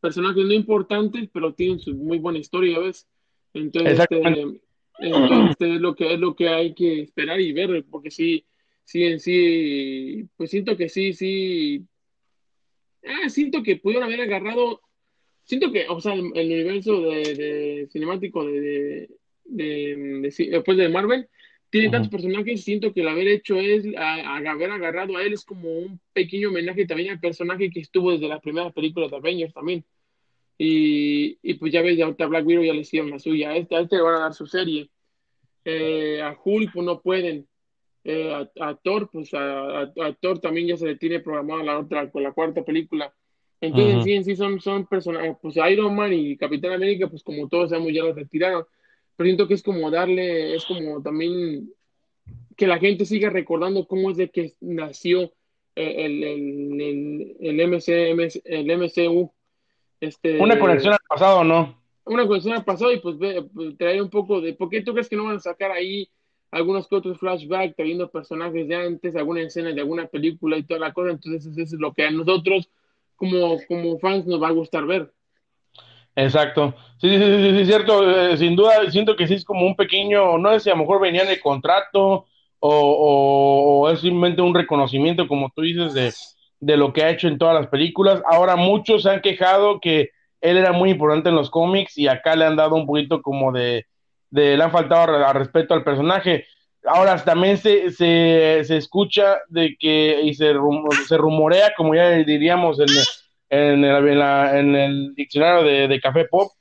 personajes 0.00 0.44
no 0.44 0.52
importantes, 0.52 1.28
pero 1.32 1.54
tienen 1.54 1.78
su 1.78 1.94
muy 1.94 2.18
buena 2.18 2.38
historia, 2.38 2.78
¿ves? 2.78 3.06
Entonces, 3.52 3.98
este, 3.98 4.60
Entonces 4.98 5.56
es 5.58 5.80
lo 5.80 5.94
que 5.94 6.14
es 6.14 6.20
lo 6.20 6.34
que 6.34 6.48
hay 6.48 6.74
que 6.74 7.02
esperar 7.02 7.40
y 7.40 7.52
ver, 7.52 7.84
porque 7.90 8.10
sí, 8.10 8.44
sí 8.84 9.04
en 9.04 9.20
sí, 9.20 10.28
pues 10.36 10.50
siento 10.50 10.76
que 10.76 10.88
sí, 10.88 11.12
sí, 11.12 11.86
ah, 13.04 13.28
siento 13.28 13.62
que 13.62 13.76
pudieron 13.76 14.04
haber 14.04 14.22
agarrado, 14.22 14.80
siento 15.44 15.70
que, 15.72 15.86
o 15.88 16.00
sea, 16.00 16.14
el, 16.14 16.24
universo 16.24 17.00
de, 17.02 17.88
cinemático 17.90 18.44
de, 18.44 18.60
de, 18.60 19.10
después 19.50 20.76
de 20.76 20.88
Marvel 20.88 21.28
tiene 21.70 21.88
tantos 21.88 22.10
personajes, 22.10 22.64
siento 22.64 22.92
que 22.92 23.00
el 23.00 23.08
haber 23.08 23.28
hecho 23.28 23.56
es, 23.56 23.84
haber 23.96 24.70
agarrado 24.72 25.16
a 25.16 25.22
él 25.22 25.34
es 25.34 25.44
como 25.44 25.70
un 25.70 26.00
pequeño 26.12 26.48
homenaje 26.48 26.84
también 26.84 27.10
al 27.10 27.20
personaje 27.20 27.70
que 27.70 27.80
estuvo 27.80 28.10
desde 28.10 28.26
las 28.26 28.40
primeras 28.40 28.72
películas 28.72 29.10
de 29.10 29.16
Avengers 29.16 29.54
también. 29.54 29.84
Y, 30.58 31.38
y 31.42 31.54
pues 31.54 31.72
ya 31.72 31.80
ves, 31.80 31.96
ya 31.96 32.06
a 32.06 32.26
Black 32.26 32.44
Widow 32.44 32.64
ya 32.64 32.74
le 32.74 32.80
hicieron 32.80 33.10
la 33.10 33.20
suya, 33.20 33.50
a 33.50 33.56
este, 33.56 33.76
a 33.76 33.80
este 33.80 33.96
le 33.96 34.02
van 34.02 34.16
a 34.16 34.18
dar 34.18 34.34
su 34.34 34.46
serie. 34.46 34.90
Eh, 35.64 36.20
a 36.20 36.36
Hulk 36.42 36.72
pues 36.72 36.84
no 36.84 37.00
pueden. 37.00 37.46
Eh, 38.02 38.46
a, 38.60 38.74
Thor, 38.74 39.08
pues 39.10 39.32
a, 39.32 39.82
a, 39.82 40.12
Thor 40.20 40.40
también 40.40 40.66
ya 40.66 40.76
se 40.76 40.86
le 40.86 40.96
tiene 40.96 41.20
programada 41.20 41.62
la 41.62 41.78
otra, 41.78 42.10
con 42.10 42.24
la 42.24 42.32
cuarta 42.32 42.64
película. 42.64 43.14
Entonces, 43.60 44.04
sí, 44.04 44.12
en 44.12 44.24
sí 44.24 44.36
son, 44.36 44.60
son 44.60 44.86
personajes, 44.86 45.36
pues 45.40 45.54
Iron 45.70 45.94
Man 45.94 46.12
y 46.14 46.36
Capitán 46.36 46.72
América, 46.72 47.08
pues 47.08 47.22
como 47.22 47.46
todos 47.48 47.70
sabemos, 47.70 47.92
ya 47.92 48.02
los 48.02 48.16
retiraron 48.16 48.64
pero 49.16 49.26
siento 49.26 49.48
que 49.48 49.54
es 49.54 49.62
como 49.62 49.90
darle, 49.90 50.54
es 50.54 50.64
como 50.64 51.02
también 51.02 51.70
que 52.56 52.66
la 52.66 52.78
gente 52.78 53.04
siga 53.04 53.30
recordando 53.30 53.86
cómo 53.86 54.10
es 54.10 54.16
de 54.16 54.30
que 54.30 54.54
nació 54.60 55.32
el, 55.74 56.22
el, 56.24 56.80
el, 56.80 57.36
el, 57.40 57.68
MC, 57.68 58.42
el 58.44 58.70
MCU. 58.70 59.32
Este, 60.00 60.38
una 60.38 60.58
conexión 60.58 60.94
al 60.94 60.98
pasado, 61.08 61.44
¿no? 61.44 61.80
Una 62.04 62.26
conexión 62.26 62.54
al 62.54 62.64
pasado 62.64 62.92
y 62.92 63.00
pues, 63.00 63.16
pues 63.54 63.76
traer 63.76 64.02
un 64.02 64.10
poco 64.10 64.40
de, 64.40 64.54
¿por 64.54 64.68
qué 64.68 64.82
tú 64.82 64.92
crees 64.92 65.08
que 65.08 65.16
no 65.16 65.24
van 65.24 65.36
a 65.36 65.40
sacar 65.40 65.70
ahí 65.70 66.08
algunos 66.50 66.88
que 66.88 66.96
otros 66.96 67.18
flashbacks, 67.18 67.76
trayendo 67.76 68.10
personajes 68.10 68.66
de 68.66 68.74
antes, 68.74 69.14
alguna 69.14 69.42
escena 69.42 69.72
de 69.72 69.80
alguna 69.80 70.06
película 70.06 70.56
y 70.56 70.64
toda 70.64 70.80
la 70.80 70.92
cosa? 70.92 71.10
Entonces 71.10 71.46
eso 71.46 71.76
es 71.76 71.80
lo 71.80 71.92
que 71.92 72.04
a 72.04 72.10
nosotros 72.10 72.70
como, 73.16 73.58
como 73.68 73.98
fans 73.98 74.26
nos 74.26 74.42
va 74.42 74.48
a 74.48 74.52
gustar 74.52 74.86
ver. 74.86 75.12
Exacto. 76.24 76.74
Sí, 76.98 77.08
sí, 77.08 77.18
sí, 77.18 77.58
sí, 77.58 77.66
cierto. 77.66 78.08
Eh, 78.08 78.36
sin 78.36 78.56
duda, 78.56 78.90
siento 78.90 79.16
que 79.16 79.26
sí 79.26 79.34
es 79.34 79.44
como 79.44 79.66
un 79.66 79.74
pequeño, 79.74 80.38
no 80.38 80.52
sé 80.52 80.60
si 80.60 80.70
a 80.70 80.74
lo 80.74 80.80
mejor 80.80 81.00
venía 81.00 81.22
en 81.22 81.28
el 81.30 81.40
contrato 81.40 82.26
o, 82.58 83.88
es 83.90 84.00
simplemente 84.00 84.42
un 84.42 84.54
reconocimiento, 84.54 85.26
como 85.26 85.50
tú 85.54 85.62
dices, 85.62 85.94
de, 85.94 86.12
de, 86.60 86.76
lo 86.76 86.92
que 86.92 87.02
ha 87.02 87.10
hecho 87.10 87.26
en 87.26 87.38
todas 87.38 87.54
las 87.54 87.68
películas. 87.68 88.22
Ahora 88.26 88.56
muchos 88.56 89.04
se 89.04 89.10
han 89.10 89.22
quejado 89.22 89.80
que 89.80 90.10
él 90.42 90.58
era 90.58 90.72
muy 90.72 90.90
importante 90.90 91.30
en 91.30 91.36
los 91.36 91.50
cómics 91.50 91.96
y 91.96 92.06
acá 92.06 92.36
le 92.36 92.44
han 92.44 92.56
dado 92.56 92.76
un 92.76 92.86
poquito 92.86 93.22
como 93.22 93.50
de, 93.50 93.86
de 94.30 94.56
le 94.56 94.62
han 94.62 94.70
faltado 94.70 95.24
a, 95.24 95.32
respeto 95.32 95.72
al 95.72 95.84
personaje. 95.84 96.46
Ahora 96.84 97.16
también 97.24 97.56
se, 97.56 97.90
se, 97.90 98.62
se 98.64 98.76
escucha 98.76 99.38
de 99.48 99.76
que 99.78 100.20
y 100.22 100.34
se, 100.34 100.52
se 101.08 101.16
rumorea, 101.16 101.72
como 101.76 101.94
ya 101.94 102.10
diríamos 102.10 102.78
en 102.80 102.88
en 103.50 103.84
el, 103.84 104.08
en 104.08 104.76
el 104.76 105.14
diccionario 105.14 105.88
de, 105.88 106.00
Café 106.00 106.24
Pop, 106.26 106.52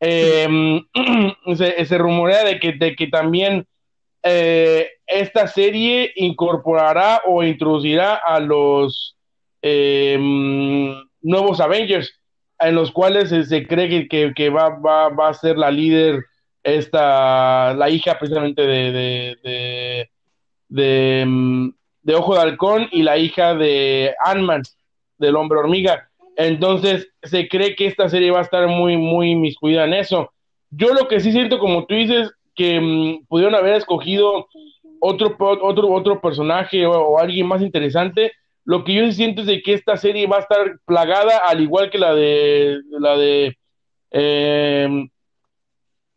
em, 0.00 0.80
se, 1.56 1.98
rumorea 1.98 2.44
de 2.44 2.60
que, 2.60 2.72
de 2.72 2.94
que 2.94 3.08
también 3.08 3.66
eh, 4.22 4.88
esta 5.06 5.48
serie 5.48 6.12
incorporará 6.16 7.22
o 7.26 7.42
introducirá 7.42 8.14
a 8.14 8.38
los 8.40 9.16
em, 9.60 10.94
nuevos 11.20 11.60
Avengers, 11.60 12.20
en 12.60 12.74
los 12.76 12.92
cuales 12.92 13.30
se, 13.30 13.66
cree 13.66 14.08
que, 14.08 14.32
que, 14.32 14.50
va, 14.50 14.68
va, 14.70 15.08
va, 15.08 15.28
a 15.28 15.34
ser 15.34 15.58
la 15.58 15.70
líder, 15.70 16.24
esta, 16.62 17.74
la 17.74 17.90
hija 17.90 18.18
precisamente 18.18 18.62
de, 18.62 18.92
de, 18.92 19.36
de, 19.42 20.10
de, 20.68 21.20
em, 21.20 21.72
de 22.02 22.14
Ojo 22.14 22.34
de 22.34 22.40
Halcón 22.40 22.88
y 22.92 23.02
la 23.02 23.18
hija 23.18 23.54
de 23.54 24.14
Ant-Man, 24.24 24.62
del 25.18 25.36
hombre 25.36 25.58
hormiga. 25.58 26.05
Entonces, 26.36 27.08
se 27.22 27.48
cree 27.48 27.74
que 27.74 27.86
esta 27.86 28.08
serie 28.08 28.30
va 28.30 28.40
a 28.40 28.42
estar 28.42 28.68
muy, 28.68 28.96
muy 28.96 29.34
miscuida 29.34 29.84
en 29.84 29.94
eso. 29.94 30.30
Yo 30.70 30.92
lo 30.92 31.08
que 31.08 31.20
sí 31.20 31.32
siento, 31.32 31.58
como 31.58 31.86
tú 31.86 31.94
dices, 31.94 32.30
que 32.54 32.78
mm, 32.80 33.26
pudieron 33.26 33.54
haber 33.54 33.74
escogido 33.74 34.46
otro, 35.00 35.36
otro, 35.38 35.90
otro 35.90 36.20
personaje 36.20 36.84
o, 36.86 37.18
alguien 37.18 37.46
más 37.46 37.62
interesante. 37.62 38.32
Lo 38.64 38.84
que 38.84 38.94
yo 38.94 39.10
siento 39.12 39.42
es 39.42 39.62
que 39.62 39.74
esta 39.74 39.96
serie 39.96 40.26
va 40.26 40.38
a 40.38 40.40
estar 40.40 40.78
plagada, 40.84 41.38
al 41.46 41.60
igual 41.60 41.90
que 41.90 41.98
la 41.98 42.14
de 42.14 42.80
la 42.90 43.16
de 43.16 43.56
em, 44.10 45.08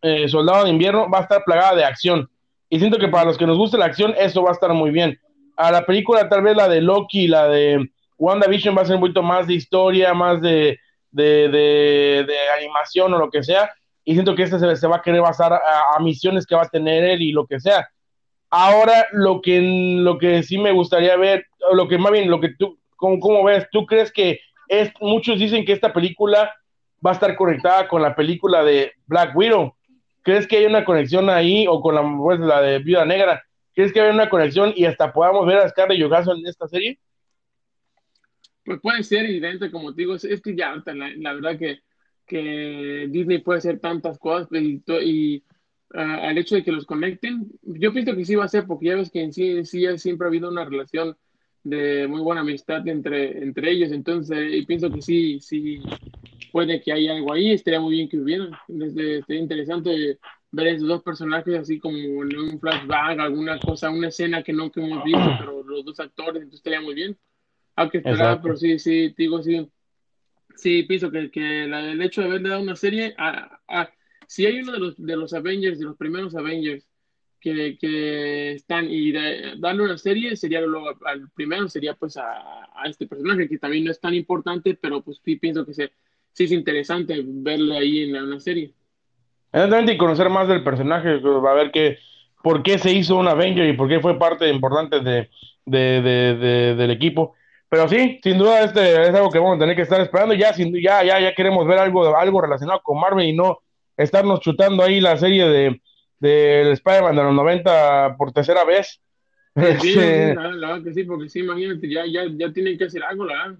eh, 0.02 0.28
Soldado 0.28 0.66
de 0.66 0.72
Invierno, 0.72 1.10
va 1.10 1.20
a 1.20 1.22
estar 1.22 1.44
plagada 1.46 1.76
de 1.76 1.86
acción. 1.86 2.30
Y 2.70 2.80
siento 2.80 2.98
que 2.98 3.08
para 3.08 3.26
los 3.26 3.38
que 3.38 3.46
nos 3.48 3.58
gusta 3.58 3.78
la 3.78 3.86
acción, 3.86 4.14
eso 4.18 4.44
va 4.44 4.50
a 4.50 4.54
estar 4.54 4.74
muy 4.74 4.92
bien. 4.92 5.20
A 5.56 5.72
la 5.72 5.86
película, 5.86 6.28
tal 6.28 6.42
vez 6.42 6.56
la 6.56 6.68
de 6.68 6.82
Loki, 6.82 7.28
la 7.28 7.48
de 7.48 7.90
WandaVision 8.20 8.78
va 8.78 8.82
a 8.82 8.86
ser 8.86 8.96
un 8.96 9.02
poquito 9.02 9.24
más 9.24 9.48
de 9.48 9.54
historia, 9.56 10.14
más 10.14 10.42
de, 10.42 10.78
de, 11.12 12.26
animación 12.58 13.14
o 13.14 13.18
lo 13.18 13.30
que 13.30 13.44
sea, 13.44 13.72
y 14.04 14.14
siento 14.14 14.36
que 14.36 14.44
este 14.44 14.76
se, 14.76 14.88
va 14.88 14.98
a 14.98 15.02
querer 15.02 15.22
basar 15.22 15.54
a, 15.54 16.00
misiones 16.02 16.46
que 16.46 16.56
va 16.56 16.64
a 16.64 16.70
tener 16.70 17.04
él 17.04 17.22
y 17.22 17.32
lo 17.32 17.48
que 17.48 17.60
sea. 17.60 17.90
Ahora, 18.50 19.08
lo 19.12 19.42
que, 19.42 19.62
lo 19.62 20.18
que 20.18 20.44
sí 20.44 20.58
me 20.58 20.72
gustaría 20.72 21.16
ver, 21.16 21.46
lo 21.74 21.88
que 21.88 21.98
más 21.98 22.12
bien, 22.12 22.30
lo 22.30 22.42
que 22.42 22.50
tú, 22.50 22.78
¿cómo, 22.98 23.44
ves? 23.44 23.68
¿Tú 23.72 23.86
crees 23.86 24.12
que 24.12 24.40
es, 24.68 24.92
muchos 25.00 25.40
dicen 25.40 25.66
que 25.66 25.74
esta 25.74 25.94
película 25.94 26.54
va 27.06 27.12
a 27.12 27.14
estar 27.14 27.36
conectada 27.36 27.88
con 27.88 28.02
la 28.02 28.16
película 28.16 28.64
de 28.64 28.94
Black 29.06 29.36
Widow? 29.36 29.76
¿Crees 30.24 30.48
que 30.48 30.58
hay 30.58 30.66
una 30.66 30.84
conexión 30.84 31.30
ahí 31.30 31.66
o 31.68 31.80
con 31.80 31.96
la, 31.96 32.18
pues, 32.18 32.40
la 32.40 32.62
de 32.62 32.80
Viuda 32.80 33.06
Negra? 33.06 33.44
¿Crees 33.74 33.94
que 33.94 34.02
hay 34.02 34.10
una 34.10 34.30
conexión 34.30 34.74
y 34.76 34.86
hasta 34.86 35.14
podamos 35.14 35.46
ver 35.46 35.60
a 35.60 35.70
Scarlett 35.70 36.02
Johansson 36.02 36.40
en 36.40 36.48
esta 36.48 36.68
serie? 36.68 37.00
Pues 38.70 38.82
puede 38.82 39.02
ser 39.02 39.26
evidente, 39.26 39.72
como 39.72 39.96
te 39.96 40.04
digo, 40.04 40.14
es, 40.14 40.42
que 40.44 40.56
ya, 40.56 40.76
la, 40.86 41.34
verdad 41.34 41.58
que, 41.58 41.80
que, 42.28 43.08
Disney 43.10 43.40
puede 43.40 43.58
hacer 43.58 43.80
tantas 43.80 44.20
cosas 44.20 44.48
pues, 44.48 44.62
y, 44.62 44.84
y 45.04 45.44
ah, 45.96 46.28
al 46.28 46.38
hecho 46.38 46.54
de 46.54 46.64
que 46.64 46.72
los 46.72 46.86
conecten, 46.86 47.50
yo 47.64 47.92
pienso 47.92 48.16
que 48.16 48.26
sí 48.26 48.36
va 48.36 48.46
a 48.46 48.48
ser, 48.48 48.68
porque 48.68 48.86
ya 48.86 48.96
ves 48.96 49.10
que 49.10 49.24
en 49.24 49.34
sí, 49.34 49.66
sí 49.66 49.88
siempre 49.98 50.26
ha 50.26 50.30
habido 50.30 50.50
una 50.50 50.66
relación 50.66 51.18
de 51.64 52.08
muy 52.08 52.22
buena 52.22 52.42
amistad 52.42 52.88
entre, 52.88 53.40
entre 53.42 53.72
ellos, 53.72 53.92
entonces 53.92 54.54
y 54.54 54.64
pienso 54.68 54.92
que 54.92 55.02
sí, 55.02 55.40
sí 55.40 55.82
puede 56.52 56.80
que 56.80 56.92
haya 56.92 57.14
algo 57.14 57.34
ahí, 57.34 57.54
estaría 57.54 57.80
muy 57.80 57.96
bien 57.96 58.08
que 58.08 58.20
hubieran, 58.20 58.52
desde, 58.68 59.24
sería 59.24 59.42
interesante 59.42 60.20
ver 60.52 60.68
esos 60.68 60.88
dos 60.88 61.02
personajes 61.02 61.58
así 61.58 61.80
como 61.80 61.98
en 61.98 62.38
un 62.38 62.60
flashback, 62.60 63.18
alguna 63.18 63.60
cosa, 63.60 63.90
una 63.90 64.10
escena 64.10 64.44
que 64.44 64.54
no 64.54 64.72
que 64.72 64.80
hemos 64.80 65.04
visto, 65.04 65.38
pero 65.40 65.64
los 65.64 65.84
dos 65.84 66.00
actores, 66.00 66.36
entonces 66.44 66.60
estaría 66.60 66.82
muy 66.82 66.94
bien. 66.94 67.18
Hay 67.80 67.90
que 67.90 68.00
esperar, 68.00 68.42
pero 68.42 68.58
sí, 68.58 68.78
sí, 68.78 69.14
digo, 69.18 69.42
sí, 69.42 69.66
sí, 70.54 70.84
pienso 70.84 71.10
que, 71.10 71.32
que 71.32 71.64
el 71.64 72.02
hecho 72.02 72.20
de 72.20 72.28
haberle 72.28 72.50
dado 72.50 72.62
una 72.62 72.76
serie, 72.76 73.16
a, 73.18 73.90
si 74.28 74.46
hay 74.46 74.60
uno 74.60 74.74
de 74.74 74.80
los, 74.80 74.98
de 74.98 75.16
los 75.16 75.34
Avengers, 75.34 75.80
de 75.80 75.86
los 75.86 75.96
primeros 75.96 76.36
Avengers, 76.36 76.86
que, 77.40 77.78
que 77.80 78.52
están 78.52 78.88
y 78.90 79.14
darle 79.14 79.84
una 79.84 79.98
serie 79.98 80.36
sería 80.36 80.60
lo, 80.60 80.90
al 81.06 81.30
primero 81.34 81.70
sería 81.70 81.94
pues 81.94 82.18
a, 82.18 82.34
a, 82.76 82.90
este 82.90 83.08
personaje 83.08 83.48
que 83.48 83.58
también 83.58 83.86
no 83.86 83.92
es 83.92 84.02
tan 84.02 84.14
importante 84.14 84.78
pero 84.80 85.02
pues 85.02 85.22
sí 85.24 85.38
pienso 85.38 85.66
que 85.66 85.74
se, 85.74 85.94
sí 86.34 86.44
es 86.44 86.52
interesante 86.52 87.24
verle 87.26 87.78
ahí 87.78 88.10
en 88.10 88.22
una 88.22 88.42
serie. 88.42 88.74
Exactamente 89.54 89.94
y 89.94 89.98
conocer 89.98 90.30
más 90.30 90.50
del 90.50 90.66
personaje 90.66 91.18
va 91.20 91.52
a 91.52 91.56
ver 91.56 91.72
que 91.72 91.98
por 92.44 92.62
qué 92.62 92.78
se 92.78 92.92
hizo 92.92 93.16
un 93.16 93.30
Avenger 93.30 93.70
y 93.70 93.78
por 93.78 93.88
qué 93.88 94.02
fue 94.02 94.20
parte 94.20 94.50
importante 94.50 95.00
de, 95.00 95.30
de, 95.66 96.02
de, 96.02 96.76
del 96.76 96.92
equipo 96.92 97.36
pero 97.70 97.88
sí, 97.88 98.20
sin 98.24 98.38
duda 98.40 98.64
este 98.64 99.04
es 99.04 99.14
algo 99.14 99.30
que 99.30 99.38
vamos 99.38 99.58
a 99.58 99.60
tener 99.60 99.76
que 99.76 99.84
estar 99.84 100.02
esperando. 100.02 100.34
Ya, 100.34 100.54
sin, 100.54 100.74
ya, 100.82 101.04
ya, 101.04 101.20
ya 101.20 101.36
queremos 101.36 101.68
ver 101.68 101.78
algo, 101.78 102.16
algo 102.16 102.42
relacionado 102.42 102.82
con 102.84 103.00
Marvel 103.00 103.28
y 103.28 103.34
no 103.34 103.60
estarnos 103.96 104.40
chutando 104.40 104.84
ahí 104.84 105.00
la 105.00 105.18
serie 105.18 105.48
de 105.48 105.82
del 106.20 106.72
Spider-Man 106.74 107.16
de 107.16 107.24
los 107.24 107.34
90 107.34 108.16
por 108.18 108.32
tercera 108.32 108.64
vez. 108.66 109.00
Sí, 109.56 109.64
este, 109.90 110.36
la, 110.36 110.50
verdad 110.50 110.84
que 110.84 110.94
sí, 110.94 111.04
porque 111.04 111.30
sí, 111.30 111.40
imagínate, 111.40 111.90
ya, 111.90 112.04
ya, 112.06 112.24
ya 112.30 112.52
tienen 112.52 112.78
que 112.78 112.86
hacer 112.86 113.04
algo, 113.04 113.26
la 113.26 113.34
verdad. 113.34 113.60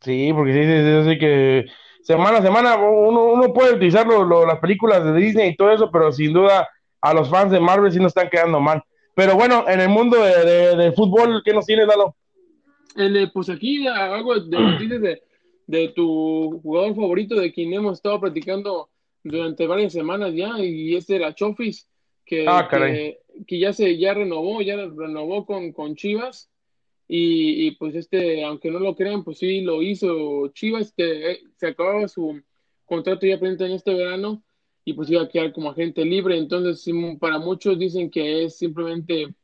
Sí, 0.00 0.32
porque 0.34 0.52
sí, 0.52 0.62
sí, 0.62 0.80
sí, 0.80 1.08
así 1.08 1.18
que 1.18 1.66
semana 2.02 2.38
a 2.38 2.42
semana 2.42 2.76
uno, 2.76 3.24
uno 3.32 3.52
puede 3.52 3.74
utilizar 3.74 4.06
las 4.06 4.58
películas 4.58 5.04
de 5.04 5.12
Disney 5.14 5.50
y 5.50 5.56
todo 5.56 5.70
eso, 5.70 5.90
pero 5.90 6.12
sin 6.12 6.32
duda 6.32 6.68
a 7.00 7.14
los 7.14 7.28
fans 7.28 7.50
de 7.50 7.60
Marvel 7.60 7.92
sí 7.92 7.98
nos 7.98 8.10
están 8.10 8.30
quedando 8.30 8.60
mal. 8.60 8.82
Pero 9.14 9.34
bueno, 9.34 9.64
en 9.68 9.80
el 9.80 9.88
mundo 9.88 10.22
de, 10.22 10.76
de 10.76 10.92
fútbol, 10.92 11.42
¿qué 11.44 11.52
nos 11.52 11.66
tienes, 11.66 11.88
Lalo? 12.94 13.30
pues 13.32 13.48
aquí 13.48 13.86
algo 13.86 14.38
de 14.40 15.22
de, 15.68 15.88
tu 15.88 16.60
jugador 16.62 16.96
favorito 16.96 17.34
de 17.36 17.52
quien 17.52 17.72
hemos 17.74 17.98
estado 17.98 18.20
platicando 18.20 18.88
durante 19.22 19.66
varias 19.66 19.92
semanas 19.92 20.34
ya, 20.34 20.58
y 20.58 20.96
este 20.96 21.16
era 21.16 21.34
Chofis, 21.34 21.88
que, 22.24 22.46
ah, 22.48 22.68
que, 23.46 23.58
ya 23.58 23.72
se 23.72 23.96
ya 23.98 24.14
renovó, 24.14 24.62
ya 24.62 24.76
renovó 24.76 25.46
con, 25.46 25.72
con 25.72 25.94
Chivas. 25.94 26.50
Y, 27.10 27.70
pues 27.72 27.94
este, 27.94 28.44
aunque 28.44 28.70
no 28.70 28.78
lo 28.78 28.94
crean, 28.94 29.24
pues 29.24 29.38
sí 29.38 29.62
lo 29.62 29.80
hizo 29.82 30.48
Chivas, 30.48 30.92
que 30.92 31.32
eh, 31.32 31.40
se 31.56 31.68
acababa 31.68 32.06
su 32.06 32.42
contrato 32.84 33.26
ya 33.26 33.38
presente 33.38 33.64
en 33.64 33.72
este 33.72 33.94
verano 33.94 34.42
y 34.84 34.92
pues 34.92 35.10
iba 35.10 35.22
a 35.22 35.28
quedar 35.28 35.52
como 35.52 35.70
agente 35.70 36.04
libre. 36.04 36.36
Entonces, 36.36 36.84
para 37.18 37.38
muchos 37.38 37.78
dicen 37.78 38.10
que 38.10 38.44
es 38.44 38.58
simplemente 38.58 39.34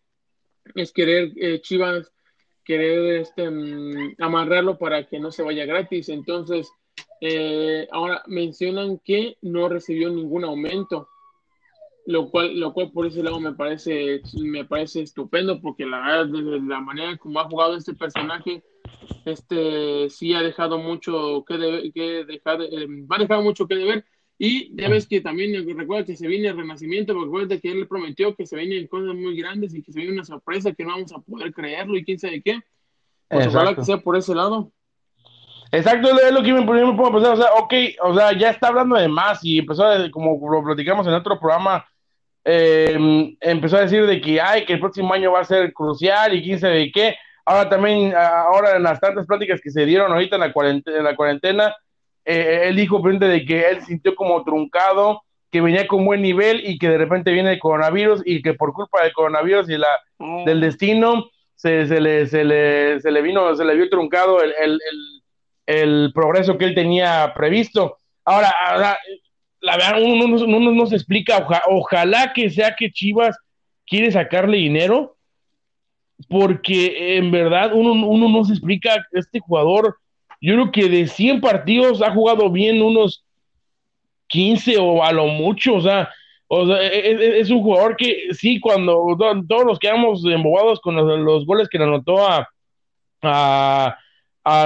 es 0.75 0.93
querer 0.93 1.33
eh, 1.37 1.61
Chivas 1.63 2.13
querer 2.65 3.21
este, 3.21 3.51
mm, 3.51 4.17
amarrarlo 4.19 4.79
para 4.79 5.07
que 5.07 5.19
no 5.19 5.31
se 5.31 5.43
vaya 5.43 5.65
gratis. 5.67 6.09
Entonces, 6.09 6.71
eh, 7.21 7.89
ahora 7.93 8.23
mencionan 8.27 8.99
que 9.05 9.37
no 9.43 9.69
recibió 9.69 10.11
ningún 10.11 10.45
aumento, 10.45 11.09
lo 12.07 12.31
cual, 12.31 12.59
lo 12.59 12.73
cual 12.73 12.91
por 12.93 13.07
ese 13.07 13.23
lado 13.23 13.41
me 13.41 13.55
parece, 13.55 14.21
me 14.43 14.65
parece 14.65 15.03
estupendo, 15.03 15.61
porque 15.61 15.87
la 15.87 16.01
verdad, 16.01 16.27
desde 16.27 16.61
la 16.67 16.81
manera 16.81 17.17
como 17.17 17.41
ha 17.41 17.49
jugado 17.49 17.77
este 17.77 17.95
personaje, 17.95 18.63
este 19.25 20.11
sí 20.11 20.35
ha 20.35 20.43
dejado 20.43 20.79
mucho 20.79 21.45
que, 21.47 21.91
que 21.95 22.25
dejar, 22.25 22.63
eh, 22.63 22.87
va 23.11 23.17
a 23.17 23.21
dejar 23.21 23.43
mucho 23.43 23.67
que 23.67 23.77
deber. 23.77 24.05
Y 24.39 24.75
ya 24.77 24.89
ves 24.89 25.07
que 25.07 25.21
también 25.21 25.53
recuerda 25.77 26.05
que 26.05 26.17
se 26.17 26.27
viene 26.27 26.49
el 26.49 26.57
renacimiento, 26.57 27.15
porque 27.15 27.27
recuerda 27.27 27.59
que 27.61 27.71
él 27.71 27.87
prometió 27.87 28.35
que 28.35 28.47
se 28.47 28.57
vienen 28.57 28.87
cosas 28.89 29.15
muy 29.15 29.37
grandes 29.37 29.75
y 29.75 29.83
que 29.83 29.93
se 29.93 30.01
viene 30.01 30.15
una 30.15 30.25
sorpresa 30.25 30.73
que 30.73 30.85
no 30.85 30.91
vamos 30.91 31.13
a 31.13 31.21
poder 31.21 31.53
creerlo 31.53 31.97
y 31.97 32.05
quién 32.05 32.19
sabe 32.19 32.43
qué. 32.43 32.61
Pues 33.29 33.47
ojalá 33.47 33.75
que 33.75 33.85
sea 33.85 33.99
por 33.99 34.17
ese 34.17 34.35
lado. 34.35 34.73
Exacto, 35.71 36.09
es 36.21 36.33
lo 36.33 36.43
que 36.43 36.53
me, 36.53 36.61
me 36.61 36.97
puedo 36.97 37.13
pensar, 37.13 37.33
o 37.33 37.37
sea, 37.37 37.53
ok, 37.55 37.75
o 38.03 38.15
sea, 38.15 38.33
ya 38.37 38.51
está 38.51 38.69
hablando 38.69 38.97
de 38.97 39.09
más 39.09 39.45
y 39.45 39.59
empezó, 39.59 39.85
a, 39.85 40.11
como 40.11 40.39
lo 40.49 40.63
platicamos 40.63 41.07
en 41.07 41.15
otro 41.15 41.39
programa, 41.39 41.85
eh, 42.45 43.37
empezó 43.41 43.79
a 43.79 43.81
decir 43.81 44.07
de 44.07 44.21
que, 44.21 44.41
ay, 44.41 44.65
que 44.65 44.75
el 44.75 44.81
próximo 44.81 45.13
año 45.15 45.33
va 45.33 45.41
a 45.41 45.45
ser 45.45 45.73
crucial 45.73 46.35
y 46.35 46.43
quién 46.43 46.61
sabe 46.61 46.93
qué. 46.93 47.17
Ahora 47.45 47.69
también, 47.69 48.15
ahora 48.15 48.77
en 48.77 48.83
las 48.85 49.01
tantas 49.01 49.27
pláticas 49.27 49.61
que 49.61 49.71
se 49.71 49.85
dieron 49.85 50.13
ahorita 50.13 50.37
en 50.37 50.41
la 50.41 50.53
cuarentena, 50.53 50.99
en 50.99 51.05
la 51.05 51.17
cuarentena 51.17 51.77
eh, 52.25 52.63
él 52.65 52.77
dijo 52.77 53.03
frente 53.03 53.27
de 53.27 53.45
que 53.45 53.69
él 53.69 53.83
sintió 53.85 54.15
como 54.15 54.43
truncado, 54.45 55.23
que 55.51 55.61
venía 55.61 55.87
con 55.87 56.05
buen 56.05 56.23
nivel 56.23 56.69
y 56.69 56.79
que 56.79 56.89
de 56.89 56.99
repente 56.99 57.31
viene 57.31 57.53
el 57.53 57.59
coronavirus 57.59 58.23
y 58.25 58.43
que 58.43 58.55
por 58.55 58.73
culpa 58.73 59.03
del 59.03 59.13
coronavirus 59.13 59.69
y 59.69 59.79
la, 59.79 59.89
mm. 60.19 60.45
del 60.45 60.61
destino 60.61 61.31
se, 61.55 61.87
se, 61.87 62.01
le, 62.01 62.27
se, 62.27 62.45
le, 62.45 63.01
se 63.01 63.11
le 63.11 63.23
vino, 63.23 63.55
se 63.55 63.65
le 63.65 63.77
vio 63.77 63.89
truncado 63.89 64.43
el, 64.43 64.53
el, 64.61 64.81
el, 65.67 66.13
progreso 66.13 66.59
que 66.59 66.65
él 66.65 66.75
tenía 66.75 67.33
previsto. 67.35 67.99
Ahora, 68.25 68.53
la 69.61 69.77
verdad, 69.77 70.03
uno, 70.03 70.25
uno, 70.25 70.73
no 70.73 70.87
se 70.87 70.97
explica, 70.97 71.47
ojalá 71.69 72.33
que 72.35 72.51
sea 72.51 72.75
que 72.75 72.91
Chivas 72.91 73.39
quiere 73.87 74.11
sacarle 74.11 74.57
dinero, 74.57 75.17
porque 76.29 77.17
en 77.17 77.31
verdad 77.31 77.73
uno, 77.75 78.07
uno 78.07 78.29
no 78.29 78.45
se 78.45 78.53
explica, 78.53 79.07
este 79.13 79.41
jugador 79.41 79.99
yo 80.45 80.53
creo 80.55 80.73
que 80.73 80.89
de 80.91 81.07
100 81.07 81.41
partidos 81.41 82.03
ha 82.03 82.11
jugado 82.11 82.51
bien 82.51 82.83
unos 82.83 83.25
15 84.27 84.77
o 84.79 85.03
a 85.03 85.11
lo 85.11 85.27
mucho, 85.27 85.77
o 85.77 85.81
sea, 85.81 86.11
e, 86.51 86.57
e, 86.57 87.13
e, 87.13 87.41
es, 87.41 87.49
un 87.49 87.63
jugador 87.63 87.97
que 87.97 88.29
sí, 88.33 88.61
cuando 88.61 89.17
todos 89.49 89.65
nos 89.65 89.79
quedamos 89.79 90.23
embobados 90.27 90.81
con 90.81 90.97
los, 90.97 91.47
goles 91.47 91.69
que 91.71 91.79
le 91.79 91.85
anotó 91.85 92.27
a, 92.29 92.47
a, 93.23 93.99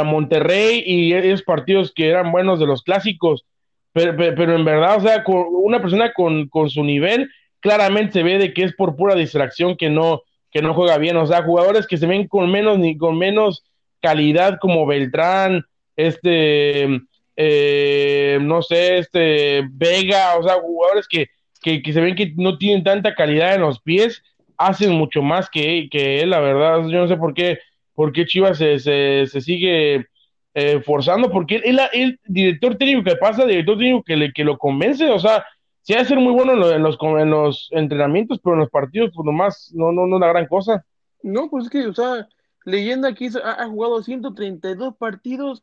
Monterrey 0.05 0.83
y 0.85 1.13
esos 1.13 1.43
partidos 1.43 1.93
que 1.95 2.09
eran 2.09 2.33
buenos 2.33 2.59
de 2.59 2.67
los 2.67 2.83
clásicos, 2.83 3.45
pero, 3.93 4.55
en 4.57 4.65
verdad, 4.65 4.97
o 4.97 5.01
sea, 5.01 5.23
con 5.23 5.47
una 5.49 5.81
persona 5.81 6.13
con, 6.13 6.49
con, 6.49 6.71
su 6.71 6.83
nivel, 6.83 7.31
claramente 7.61 8.15
se 8.15 8.23
ve 8.25 8.39
de 8.39 8.53
que 8.53 8.65
es 8.65 8.75
por 8.75 8.97
pura 8.97 9.15
distracción 9.15 9.77
que 9.77 9.91
no, 9.91 10.23
que 10.51 10.61
no 10.61 10.75
juega 10.75 10.99
bien, 10.99 11.17
o 11.17 11.27
sea, 11.29 11.45
jugadores 11.45 11.87
que 11.87 11.99
se 11.99 12.07
ven 12.09 12.27
con 12.27 12.51
menos 12.51 12.81
ni 12.81 12.99
con 12.99 13.17
menos 13.17 13.63
calidad 14.01 14.59
como 14.61 14.87
Beltrán, 14.87 15.65
este, 15.97 17.01
eh, 17.37 18.39
no 18.41 18.63
sé, 18.63 18.99
este 18.99 19.65
Vega, 19.71 20.37
o 20.39 20.43
sea, 20.43 20.55
jugadores 20.55 21.07
que, 21.09 21.29
que, 21.63 21.93
se 21.93 22.01
ven 22.01 22.15
que 22.15 22.33
no 22.37 22.59
tienen 22.59 22.85
tanta 22.85 23.15
calidad 23.15 23.55
en 23.55 23.63
los 23.63 23.81
pies, 23.81 24.23
hacen 24.57 24.93
mucho 24.93 25.23
más 25.23 25.49
que, 25.51 25.89
que 25.91 26.21
él, 26.21 26.31
la 26.31 26.41
verdad. 26.41 26.87
Yo 26.89 27.01
no 27.01 27.09
sé 27.09 27.17
por 27.17 27.35
qué, 27.35 27.59
por 27.95 28.13
qué 28.13 28.27
Chivas 28.27 28.59
se, 28.59 28.79
se, 28.79 29.41
sigue 29.41 30.07
eh, 30.55 30.81
forzando, 30.85 31.31
porque 31.31 31.57
él, 31.65 31.81
el 31.93 32.21
director 32.27 32.77
técnico 32.77 33.05
que 33.05 33.17
pasa, 33.17 33.47
director 33.47 33.79
técnico 33.79 34.03
que, 34.03 34.17
le, 34.17 34.33
que 34.33 34.45
lo 34.45 34.59
convence, 34.59 35.09
o 35.11 35.19
sea, 35.19 35.45
sí 35.83 35.95
ha 35.95 36.05
ser 36.05 36.19
muy 36.19 36.33
bueno 36.33 36.53
en 36.53 36.83
los, 36.83 36.99
en 37.01 37.31
los, 37.31 37.69
entrenamientos, 37.73 38.41
pero 38.43 38.55
en 38.55 38.61
los 38.61 38.71
partidos, 38.71 39.11
pues 39.15 39.25
nomás 39.25 39.73
no, 39.75 39.91
no, 39.91 40.07
no 40.07 40.17
es 40.17 40.21
la 40.21 40.29
gran 40.29 40.47
cosa. 40.47 40.85
No, 41.23 41.49
pues 41.49 41.65
es 41.65 41.71
que, 41.71 41.87
o 41.87 41.95
sea, 41.95 42.27
leyenda 42.69 43.09
aquí 43.09 43.29
ha, 43.43 43.63
ha 43.63 43.69
jugado 43.69 44.03
132 44.03 44.97
partidos 44.97 45.63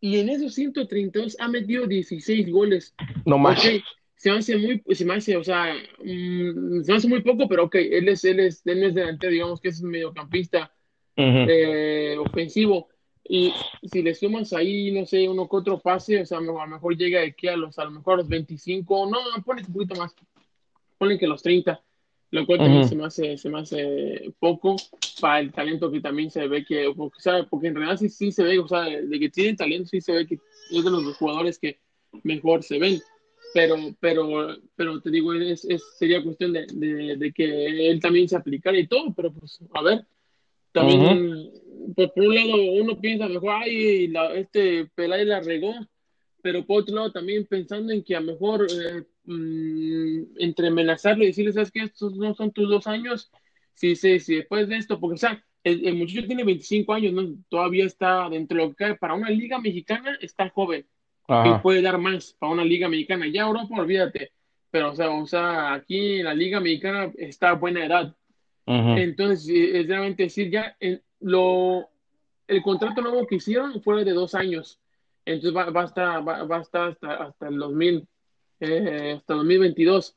y 0.00 0.18
en 0.18 0.28
esos 0.28 0.54
132 0.54 1.36
ha 1.40 1.48
metido 1.48 1.86
16 1.86 2.50
goles. 2.50 2.94
No 3.24 3.38
más. 3.38 3.62
se 4.16 4.30
me 4.30 4.36
hace 4.38 4.56
muy, 4.56 4.82
se 4.94 5.04
me 5.04 5.14
hace, 5.14 5.36
o 5.36 5.42
sea, 5.42 5.74
mm, 5.74 6.82
se 6.82 6.92
me 6.92 6.96
hace 6.96 7.08
muy 7.08 7.22
poco, 7.22 7.48
pero 7.48 7.64
ok, 7.64 7.76
él 7.76 8.08
es, 8.08 8.24
él 8.24 8.40
es, 8.40 8.66
él 8.66 8.84
es 8.84 8.94
delantero, 8.94 9.32
digamos 9.32 9.60
que 9.60 9.68
es 9.68 9.80
un 9.80 9.90
mediocampista 9.90 10.72
eh, 11.16 12.16
ofensivo. 12.18 12.88
Y 13.26 13.54
si 13.90 14.02
le 14.02 14.14
sumas 14.14 14.52
ahí, 14.52 14.92
no 14.92 15.06
sé, 15.06 15.26
uno 15.26 15.48
que 15.48 15.56
otro 15.56 15.78
pase, 15.78 16.20
o 16.20 16.26
sea, 16.26 16.36
a 16.36 16.42
lo 16.42 16.66
mejor 16.66 16.96
llega 16.98 17.20
de 17.20 17.28
aquí 17.28 17.48
a 17.48 17.56
los, 17.56 17.78
a 17.78 17.84
lo 17.84 17.92
mejor 17.92 18.14
a 18.14 18.16
los 18.18 18.28
25, 18.28 19.10
no, 19.10 19.18
ponle 19.42 19.62
un 19.66 19.72
poquito 19.72 19.94
más, 19.94 20.14
ponle 20.98 21.18
que 21.18 21.26
los 21.26 21.42
30 21.42 21.82
lo 22.34 22.46
cual 22.46 22.58
también 22.58 22.88
se, 22.88 22.96
me 22.96 23.04
hace, 23.04 23.38
se 23.38 23.48
me 23.48 23.60
hace 23.60 24.34
poco 24.40 24.74
para 25.20 25.38
el 25.38 25.52
talento 25.52 25.88
que 25.88 26.00
también 26.00 26.32
se 26.32 26.48
ve 26.48 26.64
que, 26.64 26.92
porque, 26.96 27.16
porque 27.48 27.68
en 27.68 27.76
realidad 27.76 27.96
sí, 27.96 28.08
sí 28.08 28.32
se 28.32 28.42
ve, 28.42 28.58
o 28.58 28.66
sea, 28.66 28.82
de 28.82 29.20
que 29.20 29.28
tienen 29.28 29.54
talento, 29.54 29.88
sí 29.88 30.00
se 30.00 30.12
ve 30.12 30.26
que 30.26 30.40
es 30.72 30.84
de 30.84 30.90
los 30.90 31.16
jugadores 31.16 31.60
que 31.60 31.78
mejor 32.24 32.64
se 32.64 32.80
ven, 32.80 33.00
pero, 33.54 33.76
pero, 34.00 34.48
pero 34.74 35.00
te 35.00 35.12
digo, 35.12 35.32
es, 35.32 35.64
es 35.64 35.84
sería 35.96 36.24
cuestión 36.24 36.52
de, 36.52 36.66
de, 37.16 37.32
que 37.32 37.88
él 37.88 38.00
también 38.00 38.28
se 38.28 38.34
aplicara 38.34 38.76
y 38.76 38.88
todo, 38.88 39.14
pero 39.14 39.32
pues, 39.32 39.60
a 39.72 39.82
ver, 39.82 40.04
también, 40.72 41.52
pues, 41.94 42.10
por 42.10 42.24
un 42.24 42.34
lado 42.34 42.56
uno 42.56 43.00
piensa 43.00 43.28
mejor, 43.28 43.50
ay, 43.62 44.08
la, 44.08 44.34
este 44.34 44.86
Pelay 44.96 45.24
la 45.24 45.38
regó, 45.38 45.72
pero 46.42 46.66
por 46.66 46.82
otro 46.82 46.96
lado 46.96 47.12
también 47.12 47.46
pensando 47.46 47.92
en 47.92 48.02
que 48.02 48.16
a 48.16 48.20
lo 48.20 48.32
mejor 48.32 48.66
eh, 48.68 49.04
Mm, 49.26 50.36
entre 50.38 50.68
amenazarlo 50.68 51.24
y 51.24 51.28
decirle, 51.28 51.52
¿sabes 51.52 51.70
qué? 51.70 51.80
Estos 51.80 52.14
no 52.16 52.34
son 52.34 52.52
tus 52.52 52.68
dos 52.68 52.86
años. 52.86 53.30
Si, 53.74 53.96
sí, 53.96 54.20
sí, 54.20 54.36
después 54.36 54.68
de 54.68 54.76
esto, 54.76 55.00
porque, 55.00 55.14
o 55.14 55.18
sea, 55.18 55.44
el, 55.64 55.94
muchacho 55.94 56.26
tiene 56.26 56.44
25 56.44 56.92
años, 56.92 57.12
¿no? 57.14 57.34
todavía 57.48 57.86
está 57.86 58.28
dentro 58.28 58.58
de 58.58 58.64
lo 58.64 58.70
que 58.70 58.76
cae. 58.76 58.94
Para 58.96 59.14
una 59.14 59.30
liga 59.30 59.58
mexicana 59.58 60.18
está 60.20 60.50
joven 60.50 60.86
y 61.26 61.58
puede 61.62 61.80
dar 61.80 61.96
más 61.96 62.36
para 62.38 62.52
una 62.52 62.64
liga 62.64 62.88
mexicana. 62.88 63.26
Ya 63.26 63.42
Europa, 63.42 63.74
olvídate. 63.80 64.32
Pero, 64.70 64.90
o 64.90 64.94
sea, 64.94 65.10
o 65.10 65.26
sea 65.26 65.72
aquí 65.72 66.18
en 66.18 66.24
la 66.24 66.34
liga 66.34 66.60
mexicana 66.60 67.10
está 67.16 67.50
a 67.50 67.54
buena 67.54 67.84
edad. 67.86 68.14
Entonces, 68.66 69.48
es 69.48 69.88
realmente 69.88 70.24
decir, 70.24 70.50
ya 70.50 70.76
el, 70.80 71.02
lo, 71.20 71.88
el 72.46 72.62
contrato 72.62 73.00
nuevo 73.00 73.26
que 73.26 73.36
hicieron 73.36 73.82
fue 73.82 74.04
de 74.04 74.12
dos 74.12 74.34
años. 74.34 74.80
Entonces 75.24 75.56
va, 75.56 75.70
va 75.70 75.82
a 75.82 75.86
estar, 75.86 76.28
va, 76.28 76.44
va 76.44 76.58
a 76.58 76.62
estar 76.62 76.90
hasta, 76.90 77.14
hasta 77.14 77.48
el 77.48 77.56
2000 77.56 78.06
eh, 78.64 79.12
hasta 79.12 79.34
2022. 79.34 80.16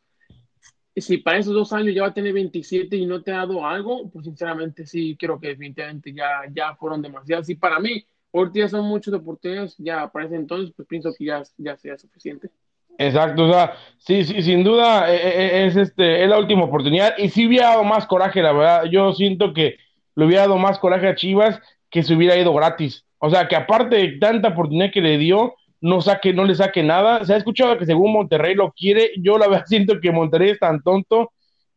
Y 0.95 1.01
si 1.01 1.17
para 1.17 1.37
esos 1.37 1.53
dos 1.53 1.71
años 1.73 1.93
ya 1.93 2.01
va 2.01 2.07
a 2.07 2.13
tener 2.13 2.33
27 2.33 2.95
y 2.95 3.05
no 3.05 3.21
te 3.21 3.31
ha 3.31 3.37
dado 3.37 3.65
algo, 3.65 4.09
pues 4.09 4.25
sinceramente 4.25 4.85
sí, 4.85 5.15
creo 5.15 5.39
que 5.39 5.49
definitivamente 5.49 6.11
ya, 6.11 6.41
ya 6.51 6.75
fueron 6.75 7.01
demasiadas. 7.01 7.47
Y 7.49 7.55
para 7.55 7.79
mí, 7.79 8.03
ahorita 8.33 8.67
son 8.67 8.85
muchas 8.85 9.13
oportunidades, 9.13 9.75
ya 9.77 10.09
para 10.09 10.25
ese 10.25 10.35
entonces, 10.35 10.73
pues 10.75 10.87
pienso 10.87 11.13
que 11.15 11.25
ya, 11.25 11.43
ya 11.57 11.77
sea 11.77 11.97
suficiente. 11.97 12.49
Exacto, 12.97 13.43
o 13.43 13.51
sea, 13.51 13.73
sí, 13.99 14.23
sí, 14.23 14.41
sin 14.41 14.63
duda 14.63 15.13
eh, 15.13 15.19
eh, 15.21 15.67
es, 15.67 15.75
este, 15.75 16.23
es 16.23 16.29
la 16.29 16.39
última 16.39 16.63
oportunidad 16.63 17.15
y 17.19 17.29
si 17.29 17.45
hubiera 17.45 17.69
dado 17.69 17.83
más 17.83 18.07
coraje, 18.07 18.41
la 18.41 18.53
verdad, 18.53 18.85
yo 18.85 19.13
siento 19.13 19.53
que 19.53 19.77
le 20.15 20.25
hubiera 20.25 20.43
dado 20.43 20.57
más 20.57 20.79
coraje 20.79 21.07
a 21.07 21.15
Chivas 21.15 21.59
que 21.91 22.01
se 22.01 22.15
hubiera 22.15 22.35
ido 22.35 22.53
gratis. 22.53 23.05
O 23.19 23.29
sea, 23.29 23.47
que 23.47 23.55
aparte 23.55 23.95
de 23.95 24.17
tanta 24.17 24.49
oportunidad 24.49 24.91
que 24.91 25.01
le 25.01 25.19
dio, 25.19 25.55
no 25.81 26.01
saque, 26.01 26.33
no 26.33 26.43
le 26.45 26.55
saque 26.55 26.83
nada. 26.83 27.25
Se 27.25 27.33
ha 27.33 27.37
escuchado 27.37 27.77
que 27.77 27.85
según 27.85 28.13
Monterrey 28.13 28.55
lo 28.55 28.71
quiere. 28.71 29.11
Yo 29.17 29.37
la 29.37 29.47
verdad 29.47 29.65
siento 29.67 29.99
que 29.99 30.11
Monterrey 30.11 30.51
es 30.51 30.59
tan 30.59 30.81
tonto 30.81 31.31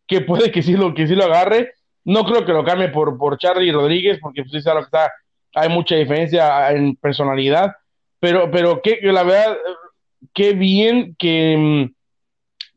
que 0.06 0.20
puede 0.20 0.50
que 0.50 0.62
sí 0.62 0.76
lo, 0.76 0.94
que 0.94 1.06
sí 1.06 1.14
lo 1.14 1.24
agarre. 1.24 1.72
No 2.04 2.24
creo 2.24 2.44
que 2.44 2.52
lo 2.52 2.64
cambie 2.64 2.88
por, 2.88 3.16
por 3.18 3.38
Charlie 3.38 3.72
Rodríguez, 3.72 4.18
porque 4.20 4.42
pues, 4.42 4.52
que 4.52 4.58
está, 4.58 5.12
hay 5.54 5.68
mucha 5.68 5.96
diferencia 5.96 6.70
en 6.72 6.96
personalidad. 6.96 7.72
Pero, 8.18 8.50
pero 8.50 8.82
que 8.82 8.98
la 9.02 9.22
verdad, 9.22 9.56
qué 10.34 10.52
bien 10.52 11.14
que, 11.18 11.90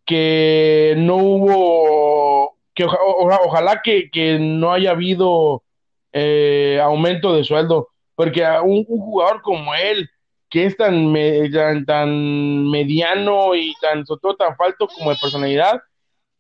que 0.06 0.96
no 0.98 1.16
hubo, 1.18 2.58
que 2.74 2.86
ojalá 2.86 3.82
que, 3.84 4.10
que, 4.10 4.40
no 4.40 4.72
haya 4.72 4.92
habido 4.92 5.64
eh, 6.12 6.80
aumento 6.82 7.36
de 7.36 7.44
sueldo, 7.44 7.90
porque 8.16 8.46
un, 8.64 8.86
un 8.88 9.00
jugador 9.00 9.42
como 9.42 9.74
él, 9.76 10.10
que 10.54 10.68
es 10.68 10.78
tan, 10.78 11.12
tan, 11.88 12.70
mediano 12.70 13.56
y 13.56 13.74
tan, 13.82 14.06
sobre 14.06 14.22
todo 14.22 14.36
tan 14.36 14.56
falto 14.56 14.88
como 14.88 15.10
de 15.10 15.18
personalidad, 15.20 15.82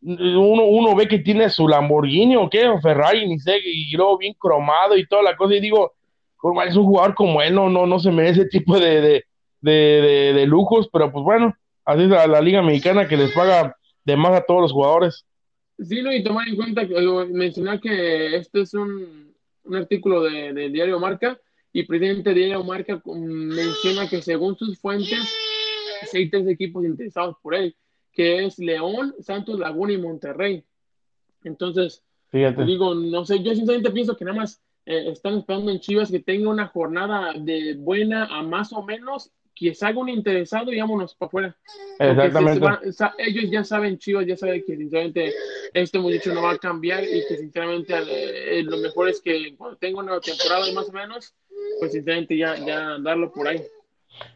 uno, 0.01 0.66
uno 0.66 0.95
ve 0.95 1.07
que 1.07 1.18
tiene 1.18 1.49
su 1.49 1.68
Lamborghini 1.68 2.36
o 2.36 2.47
qué, 2.47 2.68
o 2.68 2.80
Ferrari, 2.80 3.28
ni 3.28 3.39
sé, 3.39 3.57
y 3.66 3.91
luego 3.97 4.20
bien 4.20 4.36
cromado 4.38 4.95
y 4.95 5.07
toda 5.07 5.24
la 5.24 5.36
cosa, 5.36 5.55
y 5.55 5.61
digo, 5.61 5.93
es 6.64 6.76
un 6.76 6.86
jugador 6.86 7.16
como 7.16 7.41
él, 7.41 7.55
no, 7.55 7.72
no, 7.72 7.88
no 7.88 7.97
se 7.97 8.11
merece 8.11 8.41
ese 8.41 8.49
tipo 8.49 8.80
de, 8.80 9.26
de, 9.61 10.32
de, 10.36 10.45
lujos, 10.45 10.88
pero 10.93 11.11
pues 11.11 11.24
bueno, 11.24 11.55
así 11.84 12.03
es 12.03 12.09
la, 12.09 12.28
la 12.28 12.39
Liga 12.39 12.61
Mexicana 12.61 13.07
que 13.07 13.18
les 13.18 13.32
paga 13.32 13.76
de 14.05 14.16
más 14.16 14.34
a 14.34 14.45
todos 14.45 14.61
los 14.61 14.74
jugadores. 14.74 15.26
Sí, 15.80 16.03
no, 16.03 16.14
y 16.14 16.24
tomar 16.24 16.47
en 16.47 16.55
cuenta, 16.55 16.84
mencionar 17.32 17.80
que 17.80 18.36
este 18.36 18.61
es 18.61 18.76
un, 18.76 19.34
un 19.64 19.76
artículo 19.76 20.22
del 20.22 20.53
de 20.53 20.70
diario 20.70 20.99
Marca 20.99 21.39
y 21.74 21.84
presidente 21.84 22.30
de 22.30 22.36
diario 22.36 22.63
Marca 22.63 23.01
menciona 23.05 24.07
que 24.07 24.21
según 24.21 24.55
sus 24.55 24.80
fuentes 24.80 25.19
hay 26.13 26.30
tres 26.30 26.47
equipos 26.47 26.86
interesados 26.86 27.36
por 27.41 27.55
él, 27.55 27.76
que 28.11 28.45
es 28.45 28.59
León, 28.59 29.15
Santos 29.19 29.59
Laguna 29.59 29.93
y 29.93 29.97
Monterrey. 29.97 30.63
Entonces, 31.43 32.03
Fíjate. 32.30 32.63
digo, 32.65 32.93
no 32.93 33.26
sé, 33.26 33.41
yo 33.41 33.55
sinceramente 33.55 33.91
pienso 33.91 34.15
que 34.15 34.26
nada 34.26 34.38
más 34.38 34.61
eh, 34.86 35.09
están 35.11 35.38
esperando 35.39 35.71
en 35.71 35.80
Chivas 35.80 36.11
que 36.11 36.19
tenga 36.19 36.49
una 36.49 36.67
jornada 36.67 37.34
de 37.34 37.76
buena 37.76 38.26
a 38.26 38.43
más 38.43 38.71
o 38.74 38.84
menos, 38.84 39.32
que 39.55 39.74
salga 39.74 39.99
un 39.99 40.09
interesado 40.09 40.71
y 40.71 40.80
vámonos 40.80 41.15
para 41.15 41.28
afuera. 41.28 41.57
Exactamente. 41.99 42.89
ellos 43.19 43.51
ya 43.51 43.63
saben, 43.63 43.97
Chivas 43.97 44.26
ya 44.26 44.36
saben 44.36 44.63
que 44.65 44.76
sinceramente 44.76 45.34
este 45.74 45.99
muchacho 45.99 46.34
no 46.34 46.43
va 46.43 46.51
a 46.51 46.57
cambiar 46.57 47.03
y 47.03 47.26
que 47.28 47.38
sinceramente 47.38 47.93
eh, 47.95 48.63
lo 48.63 48.78
mejor 48.78 49.09
es 49.09 49.21
que 49.21 49.55
cuando 49.55 49.78
tenga 49.78 49.99
una 49.99 50.19
temporada 50.19 50.67
y 50.67 50.74
más 50.74 50.89
o 50.89 50.91
menos, 50.91 51.34
pues 51.80 51.91
sinceramente 51.91 52.38
ya, 52.38 52.55
ya 52.55 52.97
darlo 52.99 53.32
por 53.32 53.47
ahí. 53.47 53.61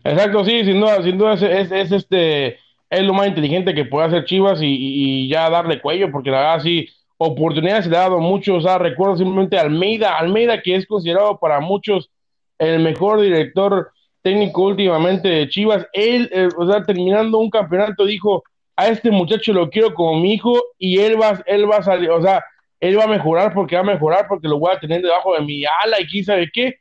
Exacto, 0.04 0.44
sí, 0.46 0.64
sin 0.64 0.80
duda, 0.80 1.04
sin 1.04 1.18
duda 1.18 1.34
es, 1.34 1.72
es, 1.72 1.92
este 1.92 2.58
es 2.90 3.04
lo 3.04 3.14
más 3.14 3.28
inteligente 3.28 3.74
que 3.74 3.86
puede 3.86 4.08
hacer 4.08 4.26
Chivas 4.26 4.62
y, 4.62 4.66
y, 4.68 5.30
ya 5.30 5.50
darle 5.50 5.82
cuello, 5.82 6.12
porque 6.12 6.32
la 6.32 6.40
verdad 6.40 6.62
sí, 6.62 6.88
oportunidades 7.18 7.86
se 7.86 7.92
le 7.92 7.98
ha 7.98 8.02
dado 8.02 8.20
muchos, 8.20 8.58
o 8.58 8.62
sea, 8.62 8.78
recuerdo 8.78 9.18
simplemente 9.18 9.58
Almeida, 9.58 10.18
Almeida 10.18 10.62
que 10.62 10.76
es 10.76 10.86
considerado 10.88 11.38
para 11.40 11.60
muchos 11.60 12.10
el 12.58 12.80
mejor 12.80 13.22
director 13.22 13.92
técnico 14.22 14.64
últimamente 14.64 15.28
de 15.28 15.50
Chivas, 15.50 15.86
él, 15.94 16.30
eh, 16.34 16.50
o 16.58 16.66
sea, 16.66 16.84
terminando 16.84 17.38
un 17.38 17.50
campeonato 17.50 18.06
dijo, 18.06 18.44
a 18.76 18.88
este 18.88 19.12
muchacho 19.12 19.54
lo 19.54 19.70
quiero 19.70 19.94
como 19.94 20.20
mi 20.20 20.34
hijo 20.34 20.54
y 20.78 21.00
él 21.00 21.22
va, 21.22 21.42
él 21.46 21.70
va 21.70 21.78
a 21.78 21.84
salir, 21.84 22.10
o 22.10 22.22
sea, 22.22 22.44
él 22.80 22.98
va 22.98 23.06
a 23.06 23.08
mejorar 23.08 23.54
porque 23.54 23.76
va 23.76 23.82
a 23.82 23.86
mejorar 23.86 24.28
porque 24.28 24.48
lo 24.48 24.60
voy 24.60 24.72
a 24.74 24.80
tener 24.80 25.02
debajo 25.02 25.34
de 25.34 25.42
mi 25.42 25.64
ala 25.66 26.00
y 26.00 26.06
quién 26.06 26.24
sabe 26.24 26.50
qué. 26.54 26.76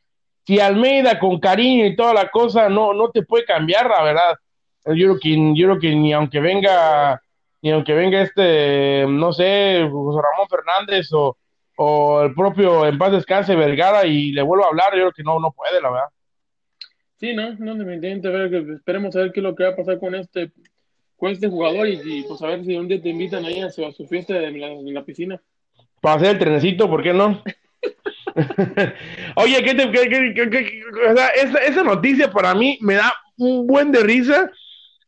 Si 0.47 0.61
Almeida 0.61 1.18
con 1.18 1.40
cariño 1.40 1.86
y 1.86 1.97
toda 1.97 2.14
la 2.14 2.30
cosa 2.30 2.68
no, 2.68 2.94
no 2.94 3.11
te 3.11 3.22
puede 3.22 3.44
cambiar, 3.44 3.88
la 3.88 4.03
verdad. 4.03 4.36
Yo 4.86 4.94
creo 4.94 5.18
que, 5.18 5.53
yo 5.55 5.66
creo 5.66 5.78
que 5.80 5.94
ni 5.94 6.12
aunque 6.12 6.38
venga 6.38 7.20
y 7.61 7.70
aunque 7.70 7.94
venga 7.94 8.22
este, 8.22 9.07
no 9.09 9.32
sé, 9.32 9.88
José 9.90 10.20
Ramón 10.22 10.49
Fernández 10.49 11.12
o, 11.12 11.36
o 11.76 12.22
el 12.22 12.34
propio 12.34 12.86
en 12.86 12.97
paz 12.97 13.12
descanse 13.12 13.57
Vergara 13.57 14.07
y 14.07 14.32
le 14.32 14.42
vuelvo 14.42 14.64
a 14.64 14.68
hablar, 14.68 14.92
yo 14.92 15.01
creo 15.01 15.12
que 15.12 15.22
no, 15.22 15.40
no 15.40 15.53
puede, 15.53 15.80
la 15.80 15.90
verdad. 15.90 16.09
Sí, 17.16 17.34
no, 17.34 17.55
no, 17.55 17.74
definitivamente, 17.74 18.74
esperemos 18.74 19.16
a 19.16 19.20
ver 19.20 19.32
qué 19.32 19.40
es 19.40 19.44
lo 19.44 19.55
que 19.55 19.64
va 19.64 19.70
a 19.70 19.76
pasar 19.76 19.99
con 19.99 20.14
este, 20.14 20.53
con 21.16 21.32
este 21.32 21.49
jugador 21.49 21.88
y, 21.88 22.22
pues 22.28 22.42
a 22.42 22.47
ver 22.49 22.64
si 22.64 22.76
un 22.76 22.88
día 22.88 23.01
te 23.01 23.09
invitan 23.09 23.44
ahí 23.44 23.61
a 23.61 23.70
su, 23.70 24.07
fiesta 24.07 24.36
en 24.42 24.94
la, 24.94 25.05
piscina. 25.05 25.40
Para 26.01 26.16
hacer 26.16 26.30
el 26.30 26.38
trenecito, 26.38 26.88
¿por 26.88 27.03
qué 27.03 27.12
no? 27.14 27.42
Oye, 29.37 29.62
¿qué 29.62 29.74
te, 29.74 31.66
esa 31.66 31.82
noticia 31.82 32.30
para 32.30 32.55
mí 32.55 32.78
me 32.82 32.95
da 32.95 33.14
un 33.39 33.66
buen 33.66 33.91
de 33.93 34.03
risa 34.03 34.51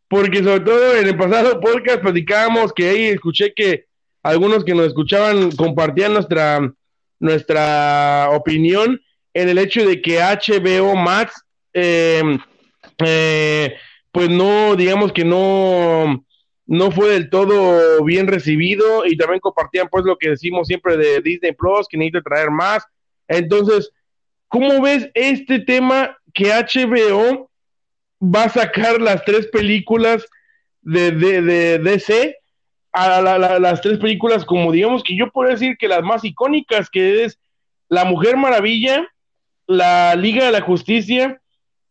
porque 0.09 0.43
sobre 0.43 0.61
todo 0.61 0.97
en 0.97 1.07
el 1.07 1.16
pasado 1.16 1.61
podcast 1.61 2.01
platicábamos 2.01 2.72
que 2.72 2.89
ahí 2.89 3.05
escuché 3.07 3.53
que 3.55 3.85
algunos 4.22 4.64
que 4.64 4.74
nos 4.74 4.87
escuchaban 4.87 5.51
compartían 5.53 6.14
nuestra, 6.14 6.61
nuestra 7.20 8.31
opinión 8.33 9.01
en 9.35 9.49
el 9.49 9.59
hecho 9.59 9.87
de 9.87 10.01
que 10.01 10.18
HBO 10.18 10.97
Max, 10.97 11.45
eh, 11.72 12.22
eh, 13.05 13.74
pues 14.11 14.29
no, 14.31 14.74
digamos 14.74 15.12
que 15.12 15.24
no, 15.24 16.24
no 16.66 16.91
fue 16.91 17.11
del 17.11 17.31
todo 17.31 18.03
bien 18.05 18.26
recibido 18.26 19.07
y 19.07 19.16
también 19.16 19.41
compartían 19.41 19.89
pues 19.91 20.05
lo 20.05 20.16
que 20.16 20.31
decimos 20.31 20.66
siempre 20.66 20.97
de 20.97 21.20
Disney 21.20 21.53
Plus, 21.53 21.87
que 21.89 21.99
necesita 21.99 22.22
traer 22.22 22.51
más. 22.51 22.85
Entonces, 23.29 23.91
¿cómo 24.49 24.81
ves 24.81 25.11
este 25.14 25.61
tema 25.61 26.16
que 26.35 26.51
HBO 26.51 27.51
va 28.20 28.45
a 28.45 28.49
sacar 28.49 29.01
las 29.01 29.24
tres 29.24 29.47
películas 29.49 30.26
de, 30.83 31.12
de, 31.12 31.79
DC, 31.79 32.37
a 32.93 33.20
las 33.20 33.81
tres 33.81 33.99
películas 33.99 34.45
como 34.45 34.72
digamos 34.72 35.05
que 35.05 35.16
yo 35.16 35.31
puedo 35.31 35.51
decir 35.51 35.76
que 35.79 35.89
las 35.89 36.03
más 36.03 36.24
icónicas, 36.24 36.89
que 36.91 37.24
es 37.24 37.39
La 37.89 38.05
Mujer 38.05 38.37
Maravilla, 38.37 39.07
La 39.66 40.16
Liga 40.16 40.47
de 40.47 40.53
la 40.53 40.62
Justicia 40.62 41.41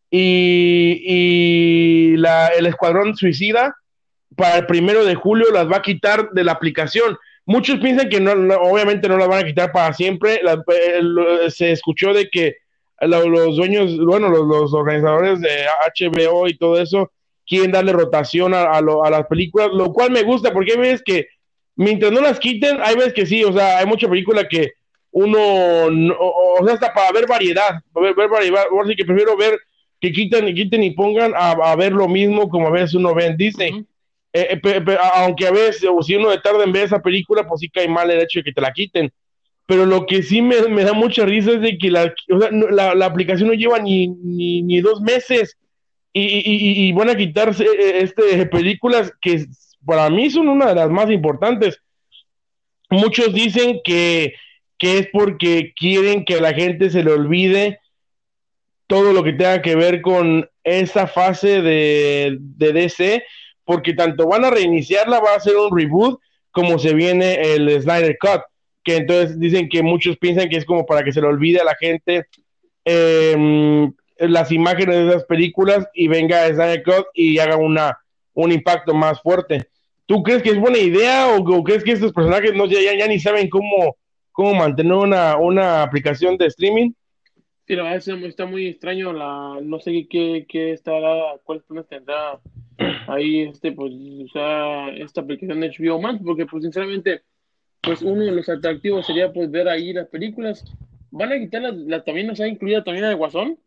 y, 0.09 1.01
y 1.05 2.17
la, 2.17 2.47
el 2.47 2.65
Escuadrón 2.65 3.15
Suicida, 3.15 3.75
para 4.35 4.57
el 4.57 4.65
primero 4.65 5.05
de 5.05 5.15
julio 5.15 5.47
las 5.51 5.69
va 5.69 5.77
a 5.77 5.81
quitar 5.81 6.31
de 6.31 6.43
la 6.43 6.53
aplicación. 6.53 7.17
Muchos 7.47 7.79
piensan 7.79 8.09
que 8.09 8.19
no, 8.19 8.33
obviamente 8.57 9.07
no 9.07 9.17
las 9.17 9.29
van 9.29 9.43
a 9.43 9.47
quitar 9.47 9.71
para 9.71 9.93
siempre. 9.93 10.41
se 11.47 11.71
escuchó 11.71 12.13
de 12.13 12.29
que 12.29 12.57
los 13.01 13.55
dueños, 13.55 13.97
bueno, 13.97 14.27
los, 14.27 14.73
organizadores 14.73 15.39
de 15.39 15.65
HBO 15.97 16.47
y 16.49 16.57
todo 16.57 16.79
eso 16.79 17.09
quieren 17.47 17.71
darle 17.71 17.93
rotación 17.93 18.53
a, 18.53 18.63
a, 18.63 19.09
las 19.09 19.25
películas, 19.27 19.69
lo 19.71 19.93
cual 19.93 20.11
me 20.11 20.23
gusta 20.23 20.51
porque 20.51 20.73
hay 20.73 20.77
veces 20.79 21.01
que 21.05 21.27
mientras 21.77 22.11
no 22.11 22.19
las 22.19 22.37
quiten, 22.37 22.79
hay 22.81 22.95
veces 22.95 23.13
que 23.13 23.25
sí, 23.25 23.45
o 23.45 23.53
sea, 23.53 23.77
hay 23.77 23.85
mucha 23.85 24.09
película 24.09 24.45
que 24.45 24.73
uno, 25.11 25.39
o, 25.39 26.65
sea, 26.65 26.73
hasta 26.73 26.93
para 26.93 27.13
ver 27.13 27.27
variedad, 27.27 27.81
ver, 27.95 28.13
ver 28.13 28.29
variedad, 28.29 28.65
así 28.83 28.93
que 28.93 29.05
prefiero 29.05 29.37
ver 29.37 29.57
que 30.01 30.11
quiten 30.11 30.49
y 30.49 30.53
quiten 30.53 30.83
y 30.83 30.91
pongan 30.91 31.31
a, 31.33 31.75
ver 31.77 31.93
lo 31.93 32.09
mismo 32.09 32.49
como 32.49 32.67
a 32.67 32.71
veces 32.71 32.93
uno 32.93 33.15
ve 33.15 33.27
en 33.27 33.37
Disney. 33.37 33.85
Eh, 34.33 34.59
eh, 34.63 34.97
aunque 35.15 35.47
a 35.47 35.51
veces, 35.51 35.89
o 35.91 36.01
si 36.01 36.15
uno 36.15 36.29
de 36.29 36.39
tarde 36.39 36.63
en 36.63 36.71
ver 36.71 36.85
esa 36.85 37.01
película, 37.01 37.47
pues 37.47 37.61
sí 37.61 37.69
cae 37.69 37.87
mal 37.87 38.09
el 38.11 38.21
hecho 38.21 38.39
de 38.39 38.43
que 38.43 38.53
te 38.53 38.61
la 38.61 38.71
quiten 38.71 39.11
pero 39.67 39.85
lo 39.85 40.05
que 40.05 40.23
sí 40.23 40.41
me, 40.41 40.55
da 40.55 40.93
mucha 40.93 41.25
risa 41.25 41.51
es 41.51 41.61
de 41.61 41.77
que 41.77 41.91
la, 41.91 42.13
la, 42.71 43.05
aplicación 43.05 43.49
no 43.49 43.53
lleva 43.53 43.77
ni, 43.79 44.07
ni, 44.07 44.79
dos 44.79 45.01
meses 45.01 45.57
y, 46.13 46.91
van 46.93 47.09
a 47.09 47.17
quitarse 47.17 47.65
eh, 47.65 47.99
este, 48.01 48.45
películas 48.45 49.11
que 49.21 49.45
para 49.85 50.09
mí 50.09 50.29
son 50.29 50.47
una 50.47 50.67
de 50.67 50.75
las 50.75 50.89
más 50.89 51.11
importantes. 51.11 51.81
Muchos 52.89 53.33
dicen 53.33 53.81
que, 53.83 54.35
es 54.79 55.07
porque 55.11 55.73
quieren 55.75 56.23
que 56.23 56.39
la 56.39 56.53
gente 56.53 56.89
se 56.89 57.03
le 57.03 57.11
olvide 57.11 57.79
todo 58.87 59.11
lo 59.11 59.21
que 59.21 59.33
tenga 59.33 59.61
que 59.61 59.75
ver 59.75 60.01
con 60.01 60.49
esa 60.63 61.07
fase 61.07 61.61
de, 61.61 62.37
de 62.39 62.71
DC, 62.71 63.23
porque 63.67 63.93
tanto 63.93 64.27
van 64.27 64.45
a 64.45 64.49
reiniciarla, 64.49 65.19
va 65.19 65.35
a 65.35 65.39
ser 65.39 65.55
un 65.57 65.77
reboot, 65.77 66.19
como 66.49 66.79
se 66.79 66.95
viene 66.95 67.53
el 67.53 67.69
Snyder 67.79 68.17
Cut 68.19 68.41
que 68.87 68.95
entonces 68.95 69.37
dicen 69.37 69.67
que 69.67 69.83
muchos 69.83 70.15
piensan 70.17 70.47
que 70.47 70.55
es 70.55 70.63
como 70.63 70.85
para 70.85 71.03
que 71.03 71.11
se 71.11 71.19
le 71.19 71.27
olvide 71.27 71.59
a 71.59 71.65
la 71.65 71.75
gente 71.75 72.25
em, 72.85 73.93
las 74.17 74.49
imágenes 74.49 74.95
de 74.95 75.09
esas 75.09 75.25
películas 75.25 75.85
y 75.93 76.07
venga 76.07 76.47
Snyder 76.47 76.83
Cut 76.83 77.05
y 77.13 77.37
haga 77.37 77.57
una, 77.57 77.99
un 78.33 78.53
impacto 78.53 78.93
más 78.93 79.21
fuerte. 79.21 79.67
¿Tú 80.05 80.23
crees 80.23 80.41
que 80.41 80.51
es 80.51 80.57
buena 80.57 80.77
idea 80.77 81.35
o, 81.35 81.63
crees 81.65 81.83
que 81.83 81.91
estos 81.91 82.13
personajes 82.13 82.53
no, 82.53 82.65
ya, 82.65 83.07
ni 83.07 83.19
saben 83.19 83.49
cómo, 83.49 83.97
cómo 84.31 84.53
mantener 84.53 84.93
una, 84.93 85.35
una 85.35 85.83
aplicación 85.83 86.37
de 86.37 86.45
streaming? 86.45 86.91
Sí, 87.67 87.75
la 87.75 87.83
verdad 87.83 88.23
está 88.23 88.45
muy 88.45 88.67
extraño, 88.67 89.11
la, 89.11 89.59
no 89.61 89.81
sé 89.81 90.07
qué, 90.09 90.45
qué 90.47 90.71
estará, 90.71 91.35
cuál 91.43 91.61
tendrá 91.89 92.39
ahí 93.07 93.41
este, 93.41 93.71
pues, 93.71 93.91
o 93.93 94.27
sea, 94.31 94.89
esta 94.89 95.21
aplicación 95.21 95.59
de 95.59 95.69
HBO 95.69 96.01
Max, 96.01 96.19
porque 96.23 96.45
pues 96.45 96.63
sinceramente 96.63 97.23
pues 97.81 98.01
uno 98.01 98.23
de 98.23 98.31
los 98.31 98.49
atractivos 98.49 99.05
sería 99.05 99.31
pues 99.31 99.49
ver 99.49 99.67
ahí 99.69 99.93
las 99.93 100.07
películas. 100.07 100.63
¿Van 101.09 101.31
a 101.31 101.39
quitar 101.39 101.61
la, 101.61 102.03
también, 102.03 102.27
nos 102.27 102.39
ha 102.41 102.47
incluido 102.47 102.83
también 102.83 103.03
la 103.03 103.09
de 103.09 103.15
Guasón? 103.15 103.57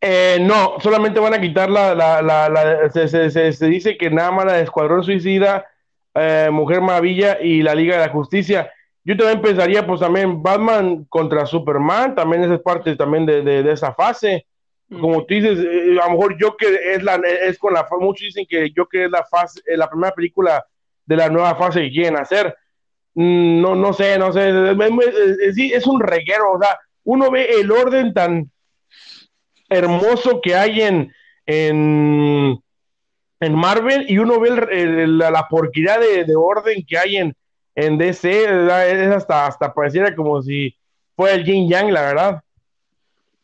Eh, 0.00 0.38
no, 0.40 0.74
solamente 0.80 1.18
van 1.18 1.34
a 1.34 1.40
quitar 1.40 1.70
la, 1.70 1.94
la, 1.94 2.20
la, 2.22 2.90
se, 2.90 3.30
se, 3.30 3.66
dice 3.66 3.96
que 3.96 4.10
nada 4.10 4.30
más 4.30 4.44
la 4.44 4.52
de 4.54 4.64
Escuadrón 4.64 5.02
Suicida, 5.02 5.66
eh, 6.14 6.48
Mujer 6.52 6.82
Maravilla 6.82 7.38
y 7.40 7.62
la 7.62 7.74
Liga 7.74 7.94
de 7.96 8.06
la 8.06 8.12
Justicia. 8.12 8.70
Yo 9.02 9.16
también 9.16 9.40
pensaría, 9.40 9.86
pues 9.86 10.00
también 10.00 10.42
Batman 10.42 11.06
contra 11.08 11.46
Superman, 11.46 12.14
también 12.14 12.42
esa 12.44 12.54
es 12.54 12.60
parte 12.60 12.96
también 12.96 13.24
de, 13.24 13.42
de, 13.42 13.72
esa 13.72 13.94
fase. 13.94 14.46
Como 14.88 15.24
tú 15.24 15.34
dices, 15.34 15.58
eh, 15.58 15.98
a 16.00 16.06
lo 16.06 16.12
mejor 16.12 16.36
yo 16.38 16.56
que 16.56 16.94
es 16.94 17.02
la, 17.02 17.16
es 17.16 17.58
con 17.58 17.74
la, 17.74 17.86
muchos 17.98 18.26
dicen 18.26 18.46
que 18.48 18.70
yo 18.70 18.86
que 18.86 19.04
es 19.04 19.10
la 19.10 19.24
fase, 19.24 19.60
la 19.66 19.90
primera 19.90 20.14
película 20.14 20.64
de 21.04 21.16
la 21.16 21.28
nueva 21.28 21.56
fase 21.56 21.82
que 21.82 21.90
quieren 21.90 22.16
hacer. 22.16 22.54
Mm, 23.14 23.60
no, 23.60 23.74
no 23.74 23.92
sé, 23.92 24.18
no 24.18 24.32
sé, 24.32 24.52
sí, 25.54 25.72
es 25.72 25.86
un 25.86 26.00
reguero, 26.00 26.52
o 26.52 26.60
sea, 26.60 26.78
uno 27.04 27.30
ve 27.30 27.48
el 27.60 27.70
orden 27.72 28.12
tan 28.12 28.50
hermoso 29.68 30.40
que 30.42 30.54
hay 30.54 30.82
en, 30.82 31.12
en, 31.46 32.58
en 33.40 33.54
Marvel 33.54 34.04
y 34.08 34.18
uno 34.18 34.38
ve 34.38 35.06
la, 35.06 35.48
porquería 35.48 35.98
de, 35.98 36.36
orden 36.36 36.84
que 36.86 36.98
hay 36.98 37.16
en, 37.16 37.36
en 37.74 37.98
DC, 37.98 38.44
es 38.44 39.08
hasta, 39.08 39.46
hasta 39.46 39.72
pareciera 39.72 40.14
como 40.14 40.42
si 40.42 40.76
fuera 41.16 41.34
el 41.34 41.44
Yin 41.44 41.68
Yang, 41.68 41.92
la 41.92 42.02
verdad. 42.02 42.42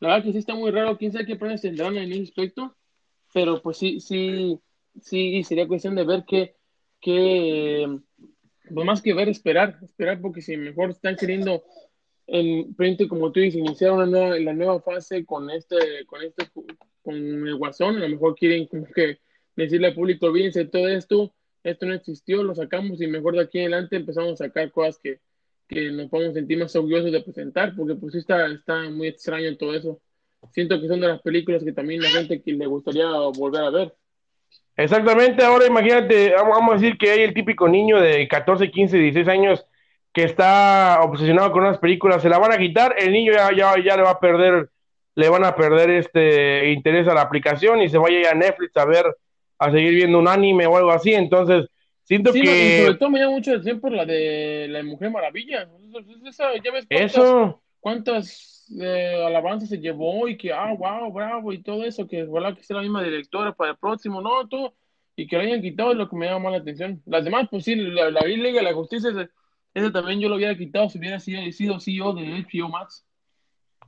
La 0.02 0.08
verdad 0.08 0.24
que 0.24 0.32
sí 0.32 0.38
está 0.38 0.56
muy 0.56 0.72
raro, 0.72 0.98
quién 0.98 1.12
sabe 1.12 1.26
qué 1.26 1.36
planes 1.36 1.62
tendrán 1.62 1.96
en 1.96 2.10
ese 2.10 2.24
aspecto. 2.24 2.76
pero 3.32 3.62
pues 3.62 3.78
sí, 3.78 4.00
sí, 4.00 4.58
sí, 5.00 5.44
sería 5.44 5.68
cuestión 5.68 5.94
de 5.94 6.02
ver 6.02 6.24
qué, 6.26 6.56
qué, 7.00 7.86
pues 8.74 8.84
más 8.84 9.00
que 9.00 9.14
ver, 9.14 9.28
esperar, 9.28 9.78
esperar, 9.80 10.20
porque 10.20 10.42
si 10.42 10.56
mejor 10.56 10.90
están 10.90 11.14
queriendo 11.14 11.62
en 12.26 12.74
frente, 12.74 13.06
como 13.06 13.30
tú 13.30 13.38
dices, 13.38 13.60
iniciar 13.60 13.92
una 13.92 14.06
nueva, 14.06 14.38
la 14.40 14.52
nueva 14.52 14.80
fase 14.80 15.24
con 15.24 15.48
este, 15.50 16.04
con 16.06 16.20
este, 16.20 16.48
con 17.02 17.14
el 17.14 17.54
Guasón, 17.54 17.98
a 17.98 18.00
lo 18.00 18.08
mejor 18.08 18.34
quieren 18.34 18.66
como 18.66 18.86
que 18.86 19.20
decirle 19.54 19.86
al 19.86 19.94
público, 19.94 20.26
olvídense 20.26 20.64
todo 20.64 20.88
esto, 20.88 21.32
esto 21.62 21.86
no 21.86 21.94
existió, 21.94 22.42
lo 22.42 22.56
sacamos 22.56 23.00
y 23.00 23.06
mejor 23.06 23.36
de 23.36 23.42
aquí 23.42 23.60
en 23.60 23.72
adelante 23.72 23.94
empezamos 23.94 24.32
a 24.32 24.46
sacar 24.46 24.72
cosas 24.72 24.98
que, 24.98 25.20
que 25.72 25.90
nos 25.90 26.08
podemos 26.08 26.34
sentir 26.34 26.58
más 26.58 26.74
orgullosos 26.76 27.12
de 27.12 27.20
presentar, 27.20 27.74
porque 27.76 27.94
pues 27.94 28.14
está, 28.14 28.46
está 28.46 28.90
muy 28.90 29.08
extraño 29.08 29.56
todo 29.56 29.74
eso. 29.74 30.00
Siento 30.50 30.80
que 30.80 30.88
son 30.88 31.00
de 31.00 31.08
las 31.08 31.22
películas 31.22 31.62
que 31.64 31.72
también 31.72 32.02
la 32.02 32.08
gente 32.08 32.42
que 32.42 32.52
le 32.52 32.66
gustaría 32.66 33.06
volver 33.36 33.62
a 33.62 33.70
ver. 33.70 33.94
Exactamente, 34.76 35.44
ahora 35.44 35.66
imagínate, 35.66 36.32
vamos 36.34 36.70
a 36.70 36.78
decir 36.78 36.96
que 36.96 37.10
hay 37.10 37.20
el 37.20 37.34
típico 37.34 37.68
niño 37.68 38.00
de 38.00 38.26
14, 38.26 38.70
15, 38.70 38.96
16 38.98 39.28
años 39.28 39.66
que 40.12 40.24
está 40.24 41.00
obsesionado 41.02 41.52
con 41.52 41.62
unas 41.62 41.78
películas, 41.78 42.22
se 42.22 42.28
la 42.28 42.38
van 42.38 42.52
a 42.52 42.58
quitar, 42.58 42.94
el 42.98 43.12
niño 43.12 43.32
ya, 43.32 43.50
ya, 43.54 43.74
ya 43.82 43.96
le 43.96 44.02
va 44.02 44.10
a 44.10 44.20
perder, 44.20 44.70
le 45.14 45.28
van 45.28 45.44
a 45.44 45.54
perder 45.54 45.90
este 45.90 46.70
interés 46.70 47.06
a 47.06 47.14
la 47.14 47.22
aplicación 47.22 47.82
y 47.82 47.88
se 47.88 47.98
vaya 47.98 48.28
a, 48.28 48.32
a 48.32 48.34
Netflix 48.34 48.76
a 48.76 48.84
ver, 48.86 49.04
a 49.58 49.70
seguir 49.70 49.94
viendo 49.94 50.18
un 50.18 50.28
anime 50.28 50.66
o 50.66 50.76
algo 50.76 50.90
así, 50.90 51.14
entonces 51.14 51.66
siento 52.12 52.32
Sí, 52.32 52.40
que... 52.42 52.68
y 52.68 52.76
sobre 52.82 52.94
todo 52.96 53.10
me 53.10 53.18
llama 53.20 53.32
mucho 53.32 53.50
la 53.50 53.56
atención 53.56 53.80
por 53.80 53.92
la 53.92 54.04
de 54.04 54.66
la 54.68 54.82
Mujer 54.82 55.10
Maravilla. 55.10 55.68
Esa- 56.26 56.54
ya 56.62 56.70
ves 56.72 56.86
cuántas, 56.86 57.14
Eso, 57.14 57.62
cuántas 57.80 58.66
eh, 58.80 59.22
alabanzas 59.26 59.68
se 59.70 59.78
llevó 59.78 60.28
y 60.28 60.36
que, 60.36 60.52
ah, 60.52 60.72
wow, 60.76 61.12
bravo 61.12 61.52
y 61.52 61.62
todo 61.62 61.84
eso, 61.84 62.06
que 62.06 62.24
ojalá 62.24 62.54
que 62.54 62.62
sea 62.62 62.76
la 62.76 62.82
misma 62.82 63.02
directora 63.02 63.52
para 63.52 63.72
el 63.72 63.76
próximo, 63.78 64.20
no, 64.20 64.46
todo, 64.48 64.74
y 65.16 65.26
que 65.26 65.36
lo 65.36 65.42
hayan 65.42 65.62
quitado 65.62 65.92
es 65.92 65.96
lo 65.98 66.08
que 66.08 66.16
me 66.16 66.26
llama 66.26 66.44
más 66.44 66.52
la 66.52 66.58
atención. 66.58 67.02
Las 67.06 67.24
demás, 67.24 67.48
pues 67.50 67.64
sí, 67.64 67.74
la, 67.76 68.10
la 68.10 68.20
Liga 68.22 68.58
de 68.58 68.62
la 68.62 68.74
Justicia, 68.74 69.10
ese, 69.10 69.28
ese 69.74 69.90
también 69.90 70.20
yo 70.20 70.28
lo 70.28 70.36
hubiera 70.36 70.56
quitado 70.56 70.88
si 70.88 70.98
hubiera 70.98 71.18
sido, 71.18 71.50
sido 71.52 71.80
CEO 71.80 72.12
de 72.14 72.44
HBO 72.50 72.68
Max. 72.68 73.06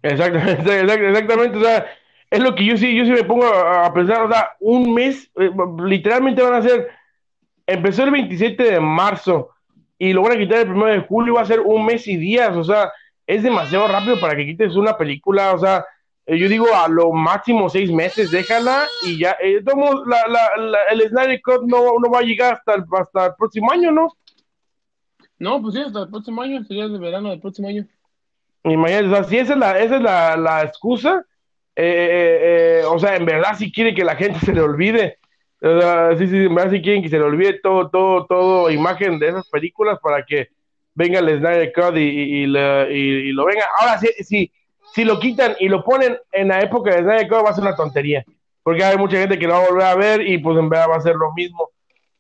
exactamente, 0.03 0.63
exact- 0.83 1.09
exactamente, 1.09 1.59
o 1.59 1.63
sea, 1.63 1.87
es 2.31 2.41
lo 2.41 2.55
que 2.55 2.65
yo 2.65 2.77
sí, 2.77 2.95
yo 2.97 3.05
sí 3.05 3.11
me 3.13 3.25
pongo 3.25 3.45
a, 3.47 3.87
a 3.87 3.93
pensar, 3.95 4.23
o 4.23 4.29
sea, 4.31 4.51
un 4.61 4.93
mes, 4.93 5.31
eh, 5.37 5.51
literalmente 5.85 6.43
van 6.43 6.55
a 6.55 6.63
ser, 6.63 6.89
empezó 7.67 8.05
el 8.05 8.11
27 8.11 8.63
de 8.63 8.81
marzo 8.81 9.51
y 9.99 10.13
lo 10.13 10.23
van 10.23 10.33
a 10.33 10.39
quitar 10.39 10.59
el 10.61 10.73
1 10.73 10.87
de 10.87 11.01
julio, 11.01 11.35
va 11.35 11.43
a 11.43 11.47
ser 11.47 11.61
un 11.61 11.85
mes 11.87 12.07
y 12.09 12.17
días, 12.17 12.55
o 12.57 12.65
sea, 12.65 12.93
es 13.27 13.43
demasiado 13.43 13.89
rápido 13.89 14.21
para 14.21 14.37
que 14.37 14.45
quites 14.45 14.75
una 14.77 14.97
película, 14.99 15.53
o 15.53 15.59
sea, 15.59 15.85
eh, 16.27 16.39
yo 16.39 16.49
digo 16.49 16.67
a 16.75 16.89
lo 16.89 17.13
máximo 17.13 17.69
seis 17.69 17.91
meses, 17.91 18.31
déjala 18.31 18.87
y 19.07 19.19
ya, 19.19 19.37
eh, 19.43 19.61
la, 20.07 20.29
la, 20.29 20.63
la- 20.63 20.79
el 20.91 21.09
Snyder 21.09 21.41
Cut 21.43 21.63
no, 21.67 21.99
no 22.03 22.11
va 22.11 22.19
a 22.21 22.23
llegar 22.23 22.55
hasta 22.55 22.75
el, 22.75 22.85
hasta 22.99 23.27
el 23.27 23.33
próximo 23.39 23.71
año, 23.71 23.91
¿no? 23.93 24.09
No, 25.39 25.61
pues 25.61 25.75
sí, 25.75 25.81
hasta 25.81 26.03
el 26.03 26.09
próximo 26.09 26.43
año, 26.43 26.63
sería 26.65 26.85
el 26.85 26.99
verano 26.99 27.31
del 27.31 27.41
próximo 27.41 27.69
año. 27.69 27.87
Imagínate, 28.65 29.07
o 29.09 29.11
sea, 29.11 29.25
si 29.25 29.39
esa 29.39 29.53
es 29.53 29.59
la, 29.59 29.79
esa 29.79 29.97
es 29.97 30.03
la, 30.03 30.37
la 30.37 30.63
excusa, 30.63 31.25
eh, 31.77 31.83
eh, 31.85 32.81
eh, 32.81 32.85
o 32.87 32.99
sea, 32.99 33.17
en 33.17 33.27
verdad 33.27 33.57
si 33.59 33.71
quiere 33.71 33.95
que 33.95 34.05
la 34.05 34.17
gente 34.17 34.39
se 34.45 34.53
le 34.55 34.61
olvide, 34.61 35.19
o 35.65 35.81
sea, 35.81 36.17
sí, 36.19 36.27
sí, 36.29 36.47
verdad 36.49 36.71
si 36.71 36.83
quieren 36.83 37.03
que 37.03 37.09
se 37.09 37.19
le 37.19 37.25
olvide 37.25 37.61
todo, 37.63 37.89
todo, 37.91 38.27
todo 38.27 38.71
imagen 38.71 39.19
de 39.19 39.29
esas 39.29 39.49
películas 39.49 39.99
para 40.03 40.25
que 40.25 40.49
venga 40.95 41.19
el 41.21 41.39
Snyder 41.39 41.73
Cut 41.73 41.97
y, 41.97 42.01
y, 42.01 42.45
y 42.45 43.29
y- 43.29 43.33
lo 43.33 43.45
venga. 43.47 43.65
Ahora, 43.79 43.99
si, 43.99 44.09
si, 44.25 44.53
si 44.95 45.05
lo 45.05 45.19
quitan 45.19 45.55
y 45.59 45.69
lo 45.69 45.83
ponen 45.83 46.17
en 46.33 46.49
la 46.49 46.61
época 46.61 46.95
de 46.95 47.03
Snyder 47.03 47.29
Cut 47.29 47.45
va 47.47 47.51
a 47.51 47.55
ser 47.55 47.63
una 47.63 47.77
tontería, 47.77 48.25
porque 48.63 48.85
hay 48.85 48.97
mucha 48.97 49.17
gente 49.19 49.39
que 49.39 49.47
lo 49.47 49.55
va 49.55 49.65
a 49.65 49.69
volver 49.69 49.87
a 49.87 49.95
ver 49.95 50.29
y 50.29 50.39
pues 50.39 50.59
en 50.59 50.69
verdad 50.69 50.89
va 50.91 50.97
a 50.97 51.01
ser 51.01 51.17
lo 51.17 51.33
mismo. 51.35 51.71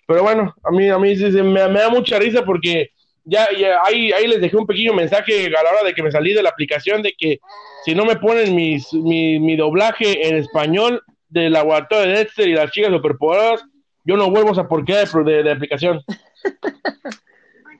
Pero 0.06 0.22
bueno, 0.22 0.54
a 0.62 0.70
mí, 0.70 0.88
a 0.88 0.98
mí 0.98 1.16
sí, 1.16 1.30
sí, 1.32 1.42
me, 1.42 1.68
me 1.68 1.80
da 1.80 1.88
mucha 1.88 2.18
risa 2.18 2.44
porque 2.44 2.90
ya, 3.24 3.46
ya 3.58 3.78
ahí, 3.84 4.12
ahí 4.12 4.26
les 4.26 4.40
dejé 4.40 4.56
un 4.56 4.66
pequeño 4.66 4.92
mensaje 4.92 5.46
a 5.46 5.62
la 5.62 5.70
hora 5.70 5.82
de 5.84 5.94
que 5.94 6.02
me 6.02 6.10
salí 6.10 6.34
de 6.34 6.42
la 6.42 6.50
aplicación 6.50 7.02
de 7.02 7.14
que 7.16 7.38
si 7.84 7.94
no 7.94 8.04
me 8.04 8.16
ponen 8.16 8.54
mis, 8.54 8.92
mi, 8.92 9.38
mi 9.38 9.56
doblaje 9.56 10.28
en 10.28 10.36
español 10.36 11.02
de 11.34 11.50
la 11.50 11.62
guarda 11.62 12.00
de 12.00 12.08
Dexter 12.08 12.48
y 12.48 12.54
las 12.54 12.70
chicas 12.70 12.92
superpoderodas, 12.92 13.64
yo 14.04 14.16
no 14.16 14.30
vuelvo 14.30 14.58
a 14.58 14.68
porquería 14.68 15.04
de, 15.04 15.24
de, 15.24 15.42
de 15.42 15.52
aplicación. 15.52 16.00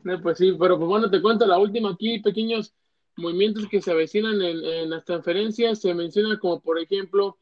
No, 0.05 0.21
pues 0.21 0.37
sí, 0.37 0.55
pero 0.61 0.77
pues 0.77 0.87
bueno, 0.87 1.11
te 1.11 1.23
cuento 1.23 1.47
la 1.47 1.57
última 1.57 1.93
aquí, 1.93 2.19
pequeños 2.19 2.75
movimientos 3.17 3.67
que 3.71 3.81
se 3.81 3.91
avecinan 3.91 4.35
en, 4.35 4.63
en 4.63 4.91
las 4.91 5.03
transferencias. 5.07 5.81
Se 5.81 5.95
menciona 5.95 6.39
como, 6.39 6.61
por 6.61 6.79
ejemplo, 6.79 7.39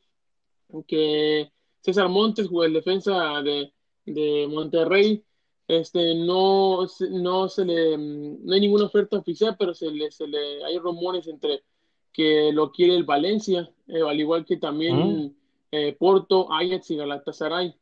que 0.87 1.51
César 1.81 2.09
Montes, 2.09 2.49
el 2.65 2.73
defensa 2.73 3.43
de, 3.43 3.73
de 4.07 4.47
Monterrey, 4.49 5.25
este, 5.67 6.15
no, 6.15 6.87
no 7.11 7.49
se 7.49 7.65
le, 7.65 7.99
no 7.99 8.53
hay 8.55 8.61
ninguna 8.61 8.85
oferta 8.85 9.19
oficial, 9.19 9.57
pero 9.59 9.75
se 9.75 9.91
le, 9.91 10.13
se 10.13 10.29
le, 10.29 10.65
hay 10.65 10.79
rumores 10.79 11.27
entre 11.27 11.65
que 12.13 12.53
lo 12.53 12.71
quiere 12.71 12.95
el 12.95 13.03
Valencia, 13.03 13.69
eh, 13.89 14.03
al 14.09 14.21
igual 14.21 14.45
que 14.45 14.59
también 14.59 15.35
eh, 15.73 15.97
Porto, 15.99 16.53
Ajax 16.53 16.91
y 16.91 16.97
Galatasaray. 16.97 17.75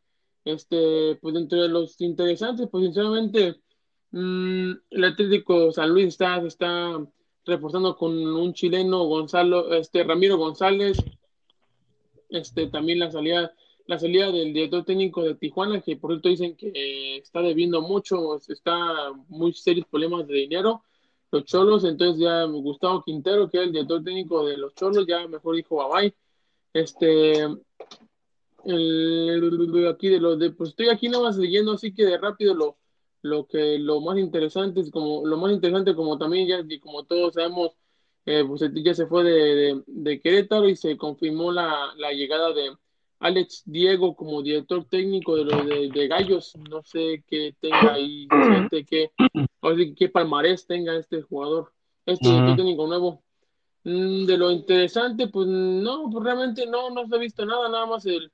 Este, 0.44 1.18
pues 1.20 1.36
entre 1.36 1.68
los 1.68 2.00
interesantes, 2.00 2.68
pues 2.70 2.84
sinceramente, 2.84 3.56
mm, 4.12 4.72
el 4.90 5.04
Atlético 5.04 5.70
San 5.72 5.90
Luis 5.90 6.06
está, 6.06 6.38
está 6.46 6.98
reforzando 7.44 7.96
con 7.96 8.16
un 8.16 8.54
chileno, 8.54 9.04
Gonzalo, 9.04 9.74
este, 9.74 10.04
Ramiro 10.04 10.38
González, 10.38 10.98
este, 12.30 12.68
también 12.68 13.00
la 13.00 13.10
salida, 13.10 13.52
la 13.86 13.98
salida 13.98 14.30
del 14.30 14.52
director 14.54 14.84
técnico 14.84 15.22
de 15.24 15.34
Tijuana, 15.34 15.80
que 15.80 15.96
por 15.96 16.12
cierto 16.12 16.28
dicen 16.28 16.56
que 16.56 17.16
está 17.18 17.42
debiendo 17.42 17.82
mucho, 17.82 18.36
está 18.48 19.12
muy 19.28 19.52
serios 19.52 19.86
problemas 19.88 20.26
de 20.26 20.34
dinero. 20.34 20.84
Los 21.32 21.44
Cholos, 21.44 21.84
entonces 21.84 22.20
ya 22.20 22.44
Gustavo 22.44 23.02
Quintero, 23.02 23.48
que 23.50 23.58
es 23.58 23.64
el 23.64 23.72
director 23.72 24.02
técnico 24.02 24.46
de 24.46 24.56
los 24.56 24.74
Cholos, 24.74 25.06
ya 25.06 25.26
mejor 25.28 25.56
dijo 25.56 25.76
bye 25.76 26.02
bye. 26.02 26.14
Este, 26.72 27.46
el- 28.64 29.88
aquí 29.88 30.08
de 30.08 30.20
los 30.20 30.38
de, 30.38 30.50
pues 30.50 30.70
estoy 30.70 30.88
aquí 30.88 31.08
nada 31.08 31.24
más 31.24 31.36
leyendo, 31.36 31.72
así 31.72 31.92
que 31.94 32.04
de 32.04 32.18
rápido 32.18 32.54
lo, 32.54 32.76
lo 33.22 33.46
que 33.46 33.78
lo 33.78 34.00
más 34.00 34.18
interesante 34.18 34.80
es 34.80 34.90
como 34.90 35.26
lo 35.26 35.36
más 35.36 35.52
interesante 35.52 35.94
como 35.94 36.18
también 36.18 36.46
ya 36.46 36.62
y 36.66 36.78
como 36.78 37.04
todos 37.04 37.34
sabemos 37.34 37.72
eh, 38.26 38.44
pues 38.46 38.62
ya 38.74 38.94
se 38.94 39.06
fue 39.06 39.24
de, 39.24 39.32
de, 39.54 39.82
de 39.86 40.20
Querétaro 40.20 40.68
y 40.68 40.76
se 40.76 40.96
confirmó 40.96 41.52
la, 41.52 41.92
la 41.96 42.12
llegada 42.12 42.52
de 42.52 42.70
Alex 43.18 43.62
Diego 43.66 44.14
como 44.14 44.42
director 44.42 44.84
técnico 44.84 45.36
de 45.36 45.44
los 45.44 45.66
de, 45.66 45.90
de 45.90 46.08
Gallos. 46.08 46.54
No 46.70 46.82
sé 46.82 47.24
qué 47.26 47.54
tenga 47.60 47.94
ahí 47.94 48.26
gente 48.52 48.84
que 48.84 49.10
qué 49.96 50.08
palmarés 50.08 50.66
tenga 50.66 50.96
este 50.96 51.22
jugador 51.22 51.72
este 52.06 52.28
director 52.28 52.56
técnico 52.56 52.86
nuevo 52.86 53.22
de 53.84 54.36
lo 54.36 54.50
interesante 54.50 55.28
pues 55.28 55.46
no 55.46 56.08
pues 56.10 56.24
realmente 56.24 56.66
no 56.66 56.90
no 56.90 57.06
se 57.06 57.14
ha 57.14 57.18
visto 57.18 57.44
nada 57.46 57.68
nada 57.68 57.86
más 57.86 58.04
el 58.06 58.30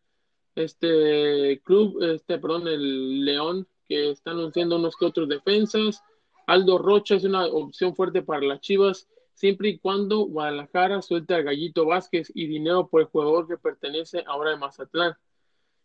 este 0.56 1.60
club, 1.64 2.02
este, 2.02 2.38
perdón, 2.38 2.66
el 2.66 3.24
León, 3.24 3.68
que 3.86 4.10
está 4.10 4.30
anunciando 4.30 4.76
unos 4.76 4.96
que 4.96 5.04
otros 5.04 5.28
defensas. 5.28 6.02
Aldo 6.46 6.78
Rocha 6.78 7.16
es 7.16 7.24
una 7.24 7.44
opción 7.46 7.94
fuerte 7.94 8.22
para 8.22 8.40
las 8.46 8.60
Chivas, 8.60 9.06
siempre 9.34 9.68
y 9.68 9.78
cuando 9.78 10.20
Guadalajara 10.20 11.02
suelte 11.02 11.34
al 11.34 11.42
Gallito 11.44 11.84
Vázquez 11.84 12.32
y 12.34 12.46
dinero 12.46 12.88
por 12.88 13.02
el 13.02 13.06
jugador 13.08 13.46
que 13.46 13.58
pertenece 13.58 14.24
ahora 14.26 14.52
a 14.54 14.56
Mazatlán. 14.56 15.14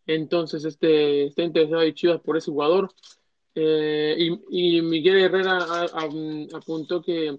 Entonces, 0.07 0.63
este, 0.65 1.25
está 1.25 1.43
interesado 1.43 1.81
en 1.81 1.93
Chivas 1.93 2.21
por 2.21 2.37
ese 2.37 2.49
jugador. 2.51 2.91
Eh, 3.53 4.15
y, 4.49 4.77
y 4.77 4.81
Miguel 4.81 5.17
Herrera 5.19 5.57
a- 5.57 5.83
a- 5.83 6.57
apuntó 6.57 7.01
que, 7.01 7.37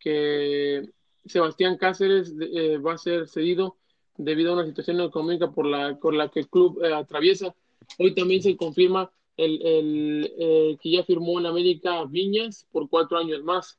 que 0.00 0.90
Sebastián 1.26 1.76
Cáceres 1.76 2.34
eh, 2.40 2.78
va 2.78 2.94
a 2.94 2.98
ser 2.98 3.28
cedido 3.28 3.76
debido 4.16 4.50
a 4.52 4.54
una 4.54 4.66
situación 4.66 5.00
económica 5.00 5.50
por 5.50 5.66
la, 5.66 5.96
por 5.98 6.14
la 6.14 6.28
que 6.28 6.40
el 6.40 6.48
club 6.48 6.82
eh, 6.84 6.92
atraviesa. 6.92 7.54
Hoy 7.98 8.14
también 8.14 8.42
se 8.42 8.56
confirma 8.56 9.10
el, 9.36 9.60
el, 9.66 10.34
eh, 10.38 10.78
que 10.80 10.90
ya 10.90 11.02
firmó 11.04 11.40
en 11.40 11.46
América 11.46 12.04
Viñas 12.04 12.66
por 12.70 12.88
cuatro 12.88 13.18
años 13.18 13.42
más. 13.42 13.78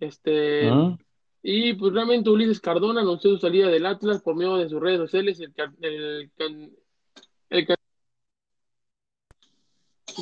Este, 0.00 0.70
¿Mm? 0.72 0.98
y 1.42 1.72
pues 1.74 1.92
realmente 1.92 2.30
Ulises 2.30 2.60
Cardona 2.60 3.00
anunció 3.00 3.30
su 3.30 3.38
salida 3.38 3.68
del 3.68 3.86
Atlas 3.86 4.22
por 4.22 4.34
medio 4.34 4.56
de 4.56 4.68
sus 4.68 4.80
redes 4.80 4.98
sociales. 4.98 5.40
El, 5.40 5.52
el, 5.80 6.72
el 7.50 7.66
ca- 7.66 7.74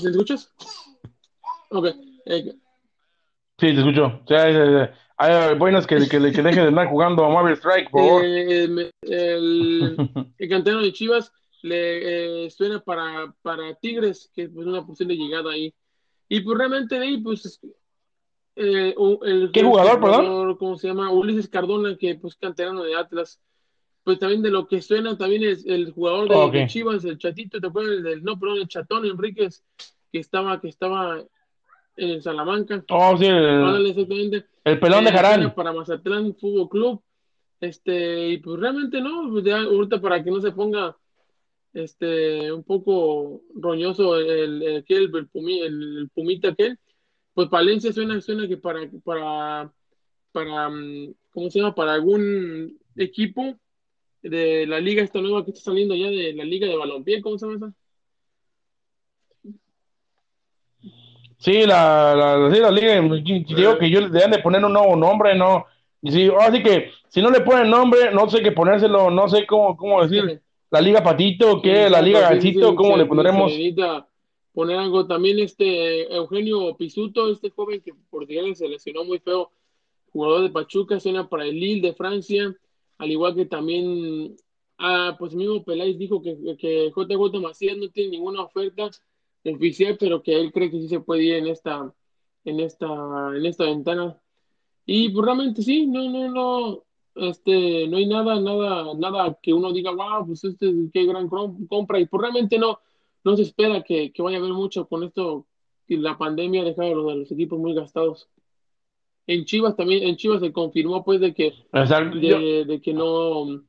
¿Me 0.02 0.10
escuchas? 0.10 0.52
Ok. 1.70 1.86
Sí, 2.26 2.52
te 3.58 3.70
escucho. 3.72 4.20
Sea, 4.28 4.50
eh, 4.50 4.84
eh, 4.84 4.90
hay 5.18 5.54
buenas 5.58 5.86
que, 5.86 5.96
que, 6.08 6.08
que 6.08 6.42
deje 6.42 6.60
de 6.60 6.68
andar 6.68 6.88
jugando 6.88 7.24
a 7.24 7.30
Marvel 7.30 7.56
Strike, 7.56 7.90
por 7.90 8.00
favor. 8.00 8.22
eh, 8.24 8.90
el, 9.02 9.96
el 10.38 10.48
canterano 10.48 10.82
de 10.82 10.92
Chivas 10.92 11.32
le 11.62 12.44
eh, 12.46 12.50
suena 12.50 12.80
para, 12.80 13.34
para 13.42 13.74
Tigres, 13.74 14.30
que 14.34 14.42
es 14.42 14.50
una 14.54 14.84
posible 14.84 15.16
llegada 15.16 15.52
ahí. 15.52 15.74
Y 16.28 16.40
pues 16.40 16.58
realmente 16.58 16.98
de 16.98 17.06
ahí, 17.06 17.18
pues, 17.18 17.60
eh, 18.56 18.94
el, 19.22 19.50
¿Qué 19.52 19.60
el 19.60 19.66
jugador, 19.66 20.00
perdón? 20.00 20.56
¿cómo 20.56 20.76
se 20.76 20.88
llama? 20.88 21.10
Ulises 21.10 21.48
Cardona, 21.48 21.96
que 21.96 22.14
pues 22.16 22.36
canterano 22.36 22.82
de 22.82 22.96
Atlas. 22.96 23.40
pues 24.04 24.18
también 24.18 24.42
de 24.42 24.50
lo 24.50 24.66
que 24.66 24.82
suena 24.82 25.16
también 25.16 25.44
es 25.44 25.64
el 25.66 25.92
jugador 25.92 26.52
de, 26.52 26.66
Chivas, 26.66 27.04
el 27.04 27.18
chatito, 27.18 27.60
¿te 27.60 27.66
acuerdas? 27.66 28.02
Del, 28.02 28.22
no, 28.22 28.38
perdón, 28.38 28.58
el 28.58 28.68
chatón 28.68 29.04
Enríquez, 29.06 29.64
que 30.12 30.18
estaba, 30.18 30.60
que 30.60 30.68
estaba 30.68 31.22
en 31.96 32.22
Salamanca. 32.22 32.84
Oh, 32.90 33.16
sí, 33.16 33.26
el, 33.26 33.86
exactamente. 33.86 34.46
El 34.66 34.80
pelón 34.80 35.04
de 35.04 35.12
Jaral. 35.12 35.54
Para 35.54 35.72
Mazatlán 35.72 36.34
Fútbol 36.34 36.68
Club. 36.68 37.02
Este, 37.60 38.30
y 38.30 38.38
pues 38.38 38.60
realmente 38.60 39.00
no, 39.00 39.30
pues 39.30 39.44
ya 39.44 39.60
ahorita 39.60 40.00
para 40.00 40.22
que 40.22 40.30
no 40.30 40.40
se 40.40 40.52
ponga 40.52 40.96
este 41.72 42.52
un 42.52 42.64
poco 42.64 43.42
roñoso 43.54 44.18
el, 44.18 44.62
el, 44.62 44.62
el, 44.62 44.84
el, 44.84 46.10
pumita 46.12 46.48
aquel, 46.48 46.78
pues 47.32 47.48
Palencia 47.48 47.92
suena, 47.92 48.20
suena 48.20 48.48
que 48.48 48.56
para, 48.56 48.90
para, 49.04 49.72
para, 50.32 50.68
mm, 50.68 51.14
¿cómo 51.30 51.50
se 51.50 51.60
llama? 51.60 51.74
Para 51.74 51.94
algún 51.94 52.78
equipo 52.96 53.58
de 54.22 54.66
la 54.66 54.80
liga 54.80 55.02
esta 55.02 55.20
nueva 55.20 55.44
que 55.44 55.52
está 55.52 55.62
saliendo 55.62 55.94
ya 55.94 56.08
de 56.08 56.34
la 56.34 56.44
liga 56.44 56.66
de 56.66 56.76
balompié, 56.76 57.22
¿cómo 57.22 57.38
se 57.38 57.46
llama 57.46 57.56
esa? 57.68 57.74
Sí, 61.38 61.66
la, 61.66 62.14
la, 62.14 62.54
sí, 62.54 62.60
la 62.60 62.70
liga, 62.70 63.00
digo 63.00 63.78
que 63.78 63.90
yo 63.90 64.08
deben 64.08 64.30
de 64.30 64.38
poner 64.38 64.64
un 64.64 64.72
nuevo 64.72 64.96
nombre, 64.96 65.34
¿no? 65.34 65.66
Sí, 66.02 66.30
así 66.40 66.62
que 66.62 66.90
si 67.08 67.20
no 67.20 67.30
le 67.30 67.40
ponen 67.40 67.70
nombre, 67.70 68.10
no 68.12 68.28
sé 68.28 68.42
qué 68.42 68.52
ponérselo, 68.52 69.10
no 69.10 69.28
sé 69.28 69.46
cómo, 69.46 69.76
cómo 69.76 70.02
decir, 70.02 70.40
la 70.70 70.80
liga 70.80 71.02
patito, 71.02 71.60
¿qué? 71.60 71.90
la 71.90 72.00
liga 72.00 72.20
gancito, 72.20 72.74
¿cómo 72.74 72.96
le 72.96 73.06
pondremos? 73.06 73.52
poner 74.52 74.78
algo 74.78 75.06
también 75.06 75.38
este 75.38 76.10
Eugenio 76.14 76.74
Pisuto, 76.78 77.30
este 77.30 77.50
joven 77.50 77.82
que 77.82 77.92
por 78.08 78.26
se 78.26 78.66
lesionó 78.66 79.04
muy 79.04 79.18
feo, 79.18 79.50
jugador 80.12 80.44
de 80.44 80.48
Pachuca, 80.48 80.98
suena 80.98 81.28
para 81.28 81.44
el 81.44 81.60
Lille 81.60 81.88
de 81.88 81.94
Francia, 81.94 82.56
al 82.96 83.10
igual 83.10 83.34
que 83.34 83.44
también, 83.44 84.34
ah, 84.78 85.14
pues 85.18 85.34
mismo 85.34 85.62
Peláez 85.62 85.98
dijo 85.98 86.22
que, 86.22 86.56
que 86.58 86.90
JJ 86.90 87.38
Macías 87.38 87.76
no 87.76 87.90
tiene 87.90 88.12
ninguna 88.12 88.44
oferta 88.44 88.90
oficial, 89.54 89.96
pero 89.98 90.22
que 90.22 90.34
él 90.34 90.52
cree 90.52 90.70
que 90.70 90.80
sí 90.80 90.88
se 90.88 91.00
puede 91.00 91.24
ir 91.24 91.34
en 91.34 91.46
esta, 91.48 91.92
en 92.44 92.60
esta, 92.60 92.86
en 93.34 93.46
esta 93.46 93.64
ventana. 93.64 94.18
Y 94.86 95.10
pues 95.10 95.24
realmente 95.24 95.62
sí, 95.62 95.86
no, 95.86 96.08
no, 96.08 96.30
no, 96.30 96.84
este, 97.16 97.88
no 97.88 97.96
hay 97.96 98.06
nada, 98.06 98.40
nada, 98.40 98.94
nada 98.94 99.38
que 99.42 99.52
uno 99.52 99.72
diga, 99.72 99.90
wow, 99.90 100.26
pues 100.26 100.44
este, 100.44 100.72
qué 100.92 101.06
gran 101.06 101.28
compra, 101.28 101.98
y 101.98 102.06
pues 102.06 102.20
realmente 102.20 102.58
no, 102.58 102.80
no 103.24 103.36
se 103.36 103.42
espera 103.42 103.82
que, 103.82 104.12
vaya 104.18 104.36
a 104.36 104.40
haber 104.40 104.52
mucho 104.52 104.86
con 104.86 105.02
esto, 105.02 105.46
que 105.86 105.96
la 105.96 106.16
pandemia 106.18 106.62
ha 106.62 106.64
dejado 106.64 107.10
a 107.10 107.14
los, 107.14 107.30
equipos 107.32 107.58
muy 107.58 107.74
gastados. 107.74 108.28
En 109.26 109.44
Chivas 109.44 109.74
también, 109.74 110.04
en 110.04 110.16
Chivas 110.16 110.40
se 110.40 110.52
confirmó 110.52 111.04
pues 111.04 111.20
de 111.20 111.34
que, 111.34 111.52
de, 111.72 112.80
que 112.80 112.92
no, 112.92 113.64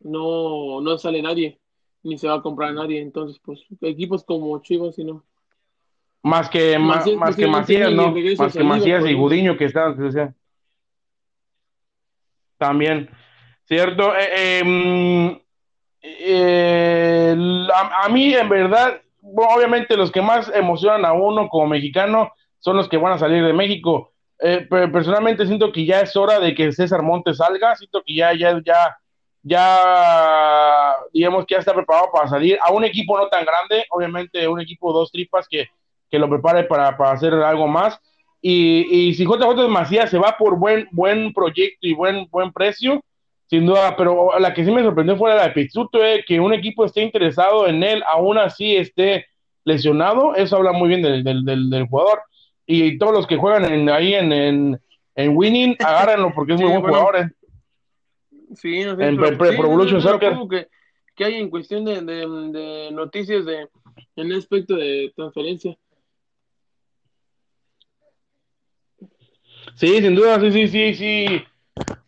no, 0.00 0.80
no 0.80 0.98
sale 0.98 1.20
nadie, 1.20 1.60
ni 2.06 2.18
se 2.18 2.28
va 2.28 2.36
a 2.36 2.42
comprar 2.42 2.70
a 2.70 2.74
nadie, 2.74 3.00
entonces 3.00 3.40
pues 3.44 3.60
equipos 3.82 4.24
como 4.24 4.60
Chivas 4.62 4.98
y 4.98 5.04
no. 5.04 5.24
Más 6.22 6.48
que, 6.48 6.78
más, 6.78 7.04
pues, 7.04 7.36
que 7.36 7.46
Macías, 7.46 7.92
¿no? 7.92 8.12
Más 8.38 8.56
que 8.56 8.64
Macías 8.64 9.00
y 9.02 9.04
pues. 9.04 9.16
Gudiño 9.16 9.56
que 9.56 9.66
están, 9.66 10.02
o 10.02 10.10
sea. 10.10 10.34
También, 12.58 13.08
¿cierto? 13.64 14.12
Eh, 14.16 14.58
em, 14.58 15.38
eh, 16.02 17.36
a, 17.72 18.08
mí, 18.08 18.34
en 18.34 18.48
verdad, 18.48 19.00
obviamente 19.22 19.96
los 19.96 20.10
que 20.10 20.22
más 20.22 20.50
emocionan 20.54 21.04
a 21.04 21.12
uno 21.12 21.48
como 21.48 21.66
mexicano 21.66 22.32
son 22.58 22.76
los 22.76 22.88
que 22.88 22.96
van 22.96 23.12
a 23.12 23.18
salir 23.18 23.44
de 23.44 23.52
México. 23.52 24.12
Eh, 24.40 24.66
personalmente 24.68 25.46
siento 25.46 25.72
que 25.72 25.84
ya 25.86 26.00
es 26.00 26.16
hora 26.16 26.40
de 26.40 26.54
que 26.54 26.72
César 26.72 27.02
Montes 27.02 27.38
salga, 27.38 27.74
siento 27.76 28.02
que 28.04 28.14
ya, 28.14 28.32
ya, 28.34 28.60
ya, 28.64 28.96
ya, 29.48 30.96
digamos 31.12 31.46
que 31.46 31.54
ya 31.54 31.60
está 31.60 31.72
preparado 31.72 32.08
para 32.12 32.26
salir 32.26 32.58
a 32.60 32.72
un 32.72 32.82
equipo 32.82 33.16
no 33.16 33.28
tan 33.28 33.44
grande, 33.44 33.86
obviamente 33.90 34.48
un 34.48 34.60
equipo 34.60 34.92
dos 34.92 35.12
tripas 35.12 35.46
que, 35.48 35.68
que 36.10 36.18
lo 36.18 36.28
prepare 36.28 36.64
para, 36.64 36.96
para 36.96 37.12
hacer 37.12 37.32
algo 37.32 37.68
más. 37.68 37.96
Y, 38.42 38.86
y 38.90 39.14
si 39.14 39.24
JJ 39.24 39.68
Macías 39.68 40.10
se 40.10 40.18
va 40.18 40.36
por 40.36 40.58
buen, 40.58 40.88
buen 40.90 41.32
proyecto 41.32 41.86
y 41.86 41.94
buen, 41.94 42.26
buen 42.28 42.52
precio, 42.52 43.00
sin 43.46 43.66
duda, 43.66 43.94
pero 43.96 44.36
la 44.40 44.52
que 44.52 44.64
sí 44.64 44.72
me 44.72 44.82
sorprendió 44.82 45.16
fue 45.16 45.32
la 45.32 45.44
de 45.44 45.50
Pizzuto, 45.50 46.04
eh, 46.04 46.24
que 46.26 46.40
un 46.40 46.52
equipo 46.52 46.84
esté 46.84 47.02
interesado 47.02 47.68
en 47.68 47.84
él, 47.84 48.02
aún 48.08 48.38
así 48.38 48.74
esté 48.74 49.26
lesionado, 49.62 50.34
eso 50.34 50.56
habla 50.56 50.72
muy 50.72 50.88
bien 50.88 51.02
del, 51.02 51.22
del, 51.22 51.70
del, 51.70 51.86
jugador. 51.86 52.22
Y 52.66 52.98
todos 52.98 53.12
los 53.12 53.28
que 53.28 53.36
juegan 53.36 53.88
ahí 53.90 54.14
en, 54.14 54.32
en, 54.32 54.80
en, 55.14 55.36
Winning, 55.36 55.76
agárrenlo 55.84 56.32
porque 56.34 56.54
es 56.54 56.60
muy 56.60 56.70
buen 56.70 56.82
jugador. 56.82 57.16
Eh. 57.16 57.30
Sí, 58.54 58.80
en 58.80 59.16
Pro, 59.16 60.00
Soccer. 60.00 60.34
Que, 60.48 60.68
que, 61.14 61.24
hay 61.24 61.34
en 61.34 61.50
cuestión 61.50 61.84
de, 61.84 62.00
de, 62.00 62.90
noticias 62.92 63.44
de, 63.44 63.68
en 64.16 64.26
el 64.32 64.38
aspecto 64.38 64.76
de 64.76 65.12
transferencia. 65.16 65.76
Sí, 69.74 70.00
sin 70.00 70.14
duda, 70.14 70.40
sí, 70.40 70.52
sí, 70.52 70.68
sí, 70.68 70.94
sí 70.94 71.44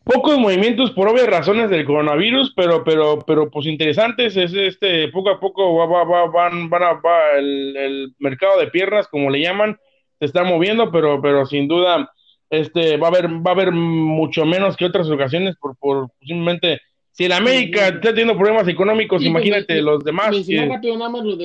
pocos 0.09 0.39
movimientos 0.39 0.91
por 0.93 1.07
obvias 1.07 1.27
razones 1.27 1.69
del 1.69 1.85
coronavirus, 1.85 2.55
pero, 2.57 2.83
pero, 2.83 3.19
pero 3.27 3.51
pues 3.51 3.67
interesantes, 3.67 4.39
es 4.39 4.55
este, 4.55 5.09
poco 5.09 5.29
a 5.29 5.39
poco 5.39 5.77
va, 5.77 5.85
va, 5.85 6.05
va, 6.05 6.27
van, 6.31 6.71
van 6.71 6.83
a, 6.83 6.93
va 6.95 7.33
el, 7.37 8.15
mercado 8.19 8.59
de 8.59 8.69
piernas, 8.69 9.07
como 9.09 9.29
le 9.29 9.43
llaman, 9.43 9.79
se 10.19 10.25
está 10.25 10.45
moviendo, 10.45 10.91
pero, 10.91 11.21
pero 11.21 11.45
sin 11.45 11.69
duda, 11.69 12.11
este, 12.51 12.97
va 12.97 13.09
a 13.09 13.11
haber, 13.11 13.29
va 13.29 13.51
a 13.51 13.55
haber 13.55 13.73
mucho 13.73 14.45
menos 14.45 14.77
que 14.77 14.87
otras 14.87 15.09
ocasiones, 15.11 15.57
por, 15.57 15.77
por 15.77 16.11
simplemente, 16.21 16.81
si 17.13 17.25
en 17.25 17.33
América 17.33 17.89
está 17.89 18.11
teniendo 18.11 18.37
problemas 18.37 18.69
económicos, 18.69 19.19
pues, 19.19 19.29
imagínate 19.29 19.83
los 19.83 20.05
demás. 20.05 20.35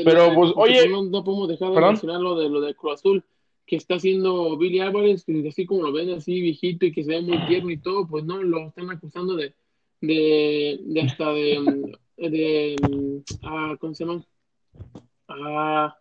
pero, 0.05 0.33
pues, 0.33 0.53
oye, 0.55 0.87
no, 0.87 1.23
podemos 1.23 1.47
dejar 1.47 1.71
de 1.71 1.81
mencionar 1.81 2.21
lo 2.21 2.37
de, 2.37 2.49
lo 2.49 2.61
de 2.61 2.75
Cruz 2.75 2.93
Azul 2.93 3.23
que 3.65 3.77
está 3.77 3.95
haciendo 3.95 4.57
Billy 4.57 4.79
Álvarez, 4.79 5.23
que 5.23 5.47
así 5.47 5.65
como 5.65 5.83
lo 5.83 5.93
ven 5.93 6.09
así 6.11 6.41
viejito 6.41 6.85
y 6.85 6.91
que 6.91 7.03
se 7.03 7.11
ve 7.11 7.21
muy 7.21 7.45
tierno 7.45 7.69
y 7.71 7.77
todo, 7.77 8.07
pues 8.07 8.25
no, 8.25 8.43
lo 8.43 8.67
están 8.67 8.89
acusando 8.89 9.35
de, 9.35 9.53
de, 10.01 10.79
de 10.81 11.01
hasta 11.01 11.31
de, 11.31 11.95
de, 12.17 13.23
ah, 13.43 13.75
¿cómo 13.79 13.93
se 13.93 14.05
llama? 14.05 14.25
Ah, 15.29 15.97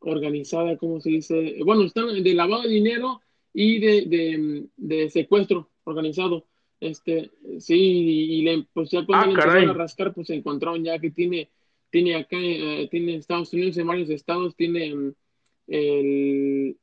organizada, 0.00 0.76
¿cómo 0.78 1.00
se 1.00 1.10
dice? 1.10 1.56
Bueno, 1.64 1.82
están 1.82 2.06
de 2.22 2.34
lavado 2.34 2.62
de 2.62 2.70
dinero 2.70 3.20
y 3.54 3.78
de, 3.78 4.66
de, 4.76 5.10
secuestro 5.10 5.70
organizado. 5.84 6.44
Este, 6.80 7.30
sí, 7.60 7.76
y, 7.76 8.42
le, 8.42 8.66
pues 8.74 8.90
ya 8.90 9.06
cuando 9.06 9.40
ah, 9.40 9.44
a 9.44 9.72
rascar, 9.72 10.12
pues 10.12 10.26
se 10.26 10.34
encontraron 10.34 10.84
ya 10.84 10.98
que 10.98 11.10
tiene, 11.10 11.48
tiene 11.88 12.16
acá, 12.16 12.36
eh, 12.38 12.88
tiene 12.90 13.14
Estados 13.14 13.54
Unidos 13.54 13.78
en 13.78 13.86
varios 13.86 14.10
estados, 14.10 14.56
tiene 14.56 15.14
el, 15.68 16.76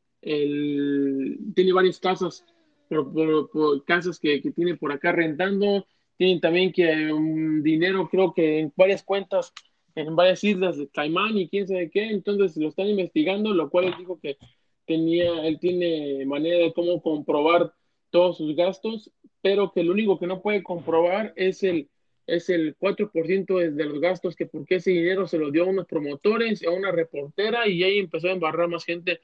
tiene 1.54 1.74
varias 1.74 2.00
casas, 2.00 2.46
pero 2.88 3.12
por, 3.52 3.84
casas 3.84 4.18
que, 4.18 4.42
que, 4.42 4.52
tiene 4.52 4.76
por 4.76 4.92
acá 4.92 5.12
rentando, 5.12 5.86
tienen 6.18 6.40
también 6.40 6.72
que 6.72 7.12
un 7.12 7.62
dinero, 7.62 8.08
creo 8.10 8.34
que 8.34 8.60
en 8.60 8.74
varias 8.76 9.04
cuentas, 9.04 9.54
en 9.94 10.16
varias 10.16 10.44
islas 10.44 10.78
de 10.78 10.88
Caimán 10.88 11.38
y 11.38 11.50
quién 11.50 11.68
sabe 11.68 11.92
qué, 11.92 12.06
entonces 12.06 12.56
lo 12.58 12.70
están 12.70 12.88
investigando, 12.88 13.54
lo 13.54 13.70
cual 13.70 13.86
él 13.86 13.96
dijo 14.00 14.20
que 14.20 14.38
tenía, 14.86 15.46
él 15.46 15.60
tiene 15.60 16.26
manera 16.26 16.58
de 16.60 16.74
cómo 16.74 17.02
comprobar 17.02 17.74
todos 18.10 18.38
sus 18.38 18.56
gastos, 18.56 19.12
pero 19.42 19.72
que 19.72 19.84
lo 19.84 19.94
único 19.94 20.20
que 20.20 20.28
no 20.28 20.42
puede 20.42 20.64
comprobar 20.64 21.34
es 21.36 21.64
el 21.64 21.90
es 22.28 22.50
el 22.50 22.78
4% 22.78 23.58
de 23.58 23.86
los 23.86 24.00
gastos, 24.00 24.36
que 24.36 24.46
porque 24.46 24.76
ese 24.76 24.92
dinero 24.92 25.28
se 25.28 25.38
lo 25.38 25.52
dio 25.52 25.64
a 25.64 25.70
unos 25.70 25.88
promotores, 25.88 26.64
a 26.66 26.72
una 26.72 26.92
reportera 26.92 27.68
y 27.68 27.84
ahí 27.84 28.00
empezó 28.00 28.28
a 28.28 28.32
embarrar 28.32 28.70
más 28.70 28.86
gente, 28.86 29.20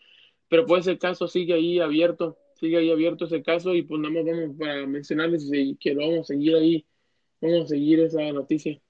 pero 0.50 0.66
pues 0.66 0.88
el 0.88 1.00
caso 1.00 1.28
sigue 1.28 1.54
ahí 1.54 1.80
abierto, 1.80 2.38
sigue 2.56 2.78
ahí 2.78 2.92
abierto 2.92 3.26
ese 3.26 3.44
caso 3.44 3.76
y 3.76 3.84
pues 3.84 4.02
nada 4.02 4.14
más 4.14 4.26
vamos 4.26 4.58
para 4.58 4.86
mencionarles 4.88 5.50
que 5.80 5.94
lo 5.94 6.02
vamos 6.02 6.20
a 6.22 6.34
seguir 6.34 6.56
ahí, 6.56 6.86
vamos 7.42 7.66
a 7.66 7.68
seguir 7.68 8.00
esa 8.02 8.32
noticia. 8.32 8.82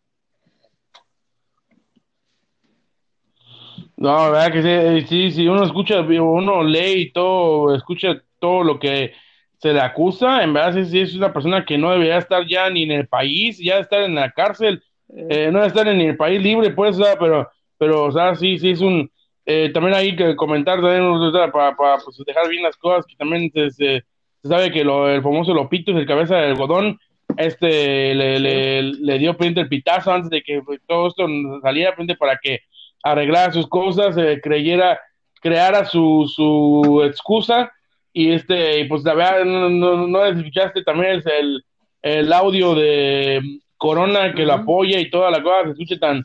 No, 3.98 4.32
verdad 4.32 4.52
que 4.52 5.02
sí, 5.02 5.08
sí, 5.08 5.32
sí, 5.32 5.48
uno 5.48 5.64
escucha, 5.64 6.02
uno 6.02 6.64
lee 6.64 7.02
y 7.02 7.12
todo, 7.12 7.74
escucha 7.76 8.22
todo 8.40 8.64
lo 8.64 8.80
que 8.80 9.14
se 9.58 9.74
le 9.74 9.82
acusa, 9.82 10.44
en 10.44 10.54
verdad 10.54 10.84
sí, 10.86 11.00
es 11.00 11.16
una 11.16 11.34
persona 11.34 11.66
que 11.66 11.80
no 11.80 11.90
debería 11.92 12.20
estar 12.20 12.46
ya 12.48 12.70
ni 12.70 12.84
en 12.84 12.92
el 12.92 13.08
país, 13.08 13.58
ya 13.58 13.80
estar 13.80 14.04
en 14.04 14.14
la 14.14 14.32
cárcel, 14.32 14.84
eh. 15.10 15.48
eh 15.48 15.52
no 15.52 15.64
estar 15.64 15.88
en 15.88 16.00
el 16.00 16.16
país 16.16 16.40
libre, 16.42 16.70
pues, 16.72 16.98
pero, 17.20 17.50
pero, 17.80 18.04
o 18.06 18.12
sea, 18.12 18.36
sí, 18.36 18.60
sí 18.60 18.70
es 18.70 18.82
un, 18.82 19.10
eh, 19.48 19.72
también 19.74 19.96
hay 19.96 20.16
que 20.16 20.36
comentar 20.36 20.80
también, 20.80 21.32
para, 21.52 21.76
para 21.76 21.98
pues, 21.98 22.18
dejar 22.24 22.48
bien 22.50 22.62
las 22.64 22.78
cosas, 22.78 23.04
que 23.08 23.16
también 23.16 23.52
se, 23.52 23.72
se, 23.72 24.04
sabe 24.44 24.72
que 24.72 24.84
lo, 24.84 25.10
el 25.10 25.24
famoso 25.24 25.56
Lopito 25.56 25.92
es 25.92 25.98
el 25.98 26.06
cabeza 26.06 26.36
del 26.36 26.52
algodón, 26.52 27.00
este, 27.36 28.14
le, 28.14 28.40
le, 28.40 28.84
le 28.84 29.18
dio 29.18 29.34
frente 29.34 29.62
el 29.62 29.70
pitazo 29.70 30.14
antes 30.14 30.30
de 30.30 30.44
que 30.44 30.62
pues, 30.62 30.80
todo 30.86 31.08
esto 31.08 31.28
saliera 31.64 31.94
frente 31.94 32.16
para 32.16 32.38
que 32.38 32.60
arreglara 33.04 33.52
sus 33.52 33.68
cosas, 33.68 34.18
eh, 34.18 34.40
creyera, 34.42 35.00
creara 35.42 35.86
su, 35.86 36.32
su 36.34 37.04
excusa, 37.04 37.72
y 38.14 38.32
este, 38.32 38.86
pues 38.86 39.04
la 39.04 39.14
verdad, 39.14 39.46
no, 39.46 40.08
no, 40.08 40.26
escuchaste 40.26 40.84
también 40.84 41.22
el, 41.26 41.64
el 42.02 42.34
audio 42.34 42.74
de, 42.74 43.42
Corona 43.78 44.34
que 44.34 44.44
lo 44.44 44.54
apoya 44.54 45.00
y 45.00 45.10
toda 45.10 45.32
la 45.32 45.42
cosa 45.42 45.66
se 45.66 45.72
escuche 45.72 45.98
tan... 45.98 46.20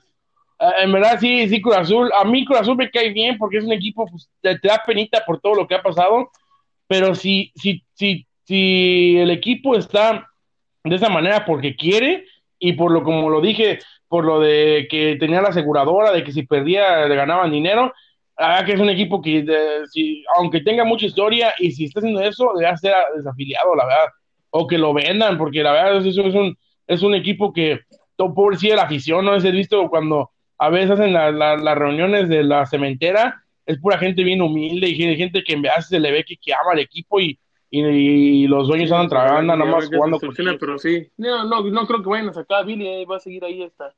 Eh, 0.59 0.71
en 0.83 0.93
verdad, 0.93 1.19
sí, 1.21 1.49
sí, 1.49 1.61
Cruz 1.61 1.77
Azul. 1.77 2.11
A 2.19 2.25
mí 2.25 2.45
Cruz 2.45 2.61
Azul 2.61 2.77
me 2.77 2.91
cae 2.91 3.11
bien 3.11 3.37
porque 3.39 3.59
es 3.59 3.65
un 3.65 3.73
equipo, 3.73 4.07
pues, 4.07 4.29
te, 4.41 4.59
te 4.59 4.69
da 4.69 4.83
penita 4.85 5.23
por 5.25 5.41
todo 5.41 5.55
lo 5.55 5.69
que 5.69 5.75
ha 5.75 5.83
pasado, 5.83 6.31
pero 6.87 7.15
si, 7.15 7.53
si, 7.57 7.85
si, 7.95 8.27
si 8.45 9.19
el 9.19 9.31
equipo 9.31 9.77
está 9.77 10.29
de 10.85 10.97
esa 10.97 11.09
manera 11.09 11.45
porque 11.45 11.77
quiere 11.77 12.25
y 12.65 12.75
por 12.75 12.93
lo 12.93 13.03
como 13.03 13.29
lo 13.29 13.41
dije, 13.41 13.81
por 14.07 14.25
lo 14.25 14.39
de 14.39 14.87
que 14.89 15.17
tenía 15.17 15.43
la 15.43 15.49
aseguradora, 15.49 16.13
de 16.13 16.23
que 16.23 16.31
si 16.31 16.45
perdía 16.45 17.07
le 17.07 17.17
ganaban 17.17 17.51
dinero, 17.51 17.93
ah, 18.39 18.63
que 18.65 18.75
es 18.75 18.81
un 18.81 18.89
equipo 18.89 19.21
que 19.21 19.45
si, 19.91 20.25
aunque 20.37 20.61
tenga 20.61 20.85
mucha 20.85 21.07
historia 21.07 21.53
y 21.59 21.73
si 21.73 21.87
está 21.87 21.99
haciendo 21.99 22.21
eso, 22.21 22.53
debe 22.57 22.77
ser 22.77 22.95
desafiliado, 23.17 23.75
la 23.75 23.85
verdad, 23.85 24.09
o 24.51 24.69
que 24.69 24.79
lo 24.79 24.95
vendan, 24.95 25.39
porque 25.39 25.65
la 25.65 25.73
verdad 25.73 26.07
es, 26.07 26.17
es 26.17 26.35
un, 26.35 26.57
es 26.87 27.03
un 27.03 27.15
equipo 27.17 27.53
que, 27.53 27.81
por 28.17 28.57
si 28.57 28.69
la 28.69 28.83
afición, 28.83 29.25
no 29.25 29.35
es 29.35 29.43
visto 29.43 29.89
cuando 29.89 30.31
a 30.57 30.69
veces 30.71 30.93
hacen 30.93 31.13
las 31.13 31.77
reuniones 31.77 32.29
de 32.29 32.45
la 32.45 32.65
cementera, 32.67 33.43
es 33.67 33.81
pura 33.81 33.99
gente 33.99 34.23
bien 34.23 34.41
humilde 34.41 34.89
y 34.89 35.17
gente 35.17 35.43
que 35.43 35.55
a 35.55 35.61
veces 35.61 35.89
se 35.89 35.99
le 35.99 36.13
ve 36.13 36.23
que, 36.25 36.37
que 36.37 36.55
ama 36.55 36.75
el 36.75 36.79
equipo 36.79 37.19
y, 37.19 37.37
y, 37.75 38.47
los 38.49 38.69
dueños 38.69 38.93
andan 38.93 39.09
trabajando, 39.09 39.57
nada 39.57 39.71
más 39.71 39.87
jugando. 39.87 40.19
pero 40.61 40.79
sí, 40.79 41.09
no, 41.17 41.45
no, 41.45 41.63
no 41.63 41.87
creo 41.87 42.03
que 42.03 42.11
vayan 42.11 42.29
a 42.29 42.35
sacar 42.35 42.61
a 42.61 42.65
Billy, 42.65 43.05
va 43.07 43.17
a 43.17 43.21
seguir 43.21 43.45
ahí 43.45 43.63
hasta. 43.63 43.95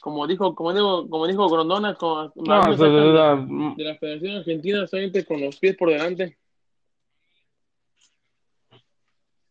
Como 0.00 0.26
dijo, 0.26 0.54
como 0.54 0.72
dijo, 0.72 1.06
como 1.10 1.26
dijo 1.26 1.48
Grondona, 1.50 1.94
con, 1.94 2.32
no, 2.36 2.74
de, 2.74 3.84
la 3.84 3.94
Federación 3.96 4.36
Argentina, 4.36 4.86
solamente 4.86 5.26
con 5.26 5.42
los 5.42 5.58
pies 5.58 5.76
por 5.76 5.90
delante. 5.90 6.38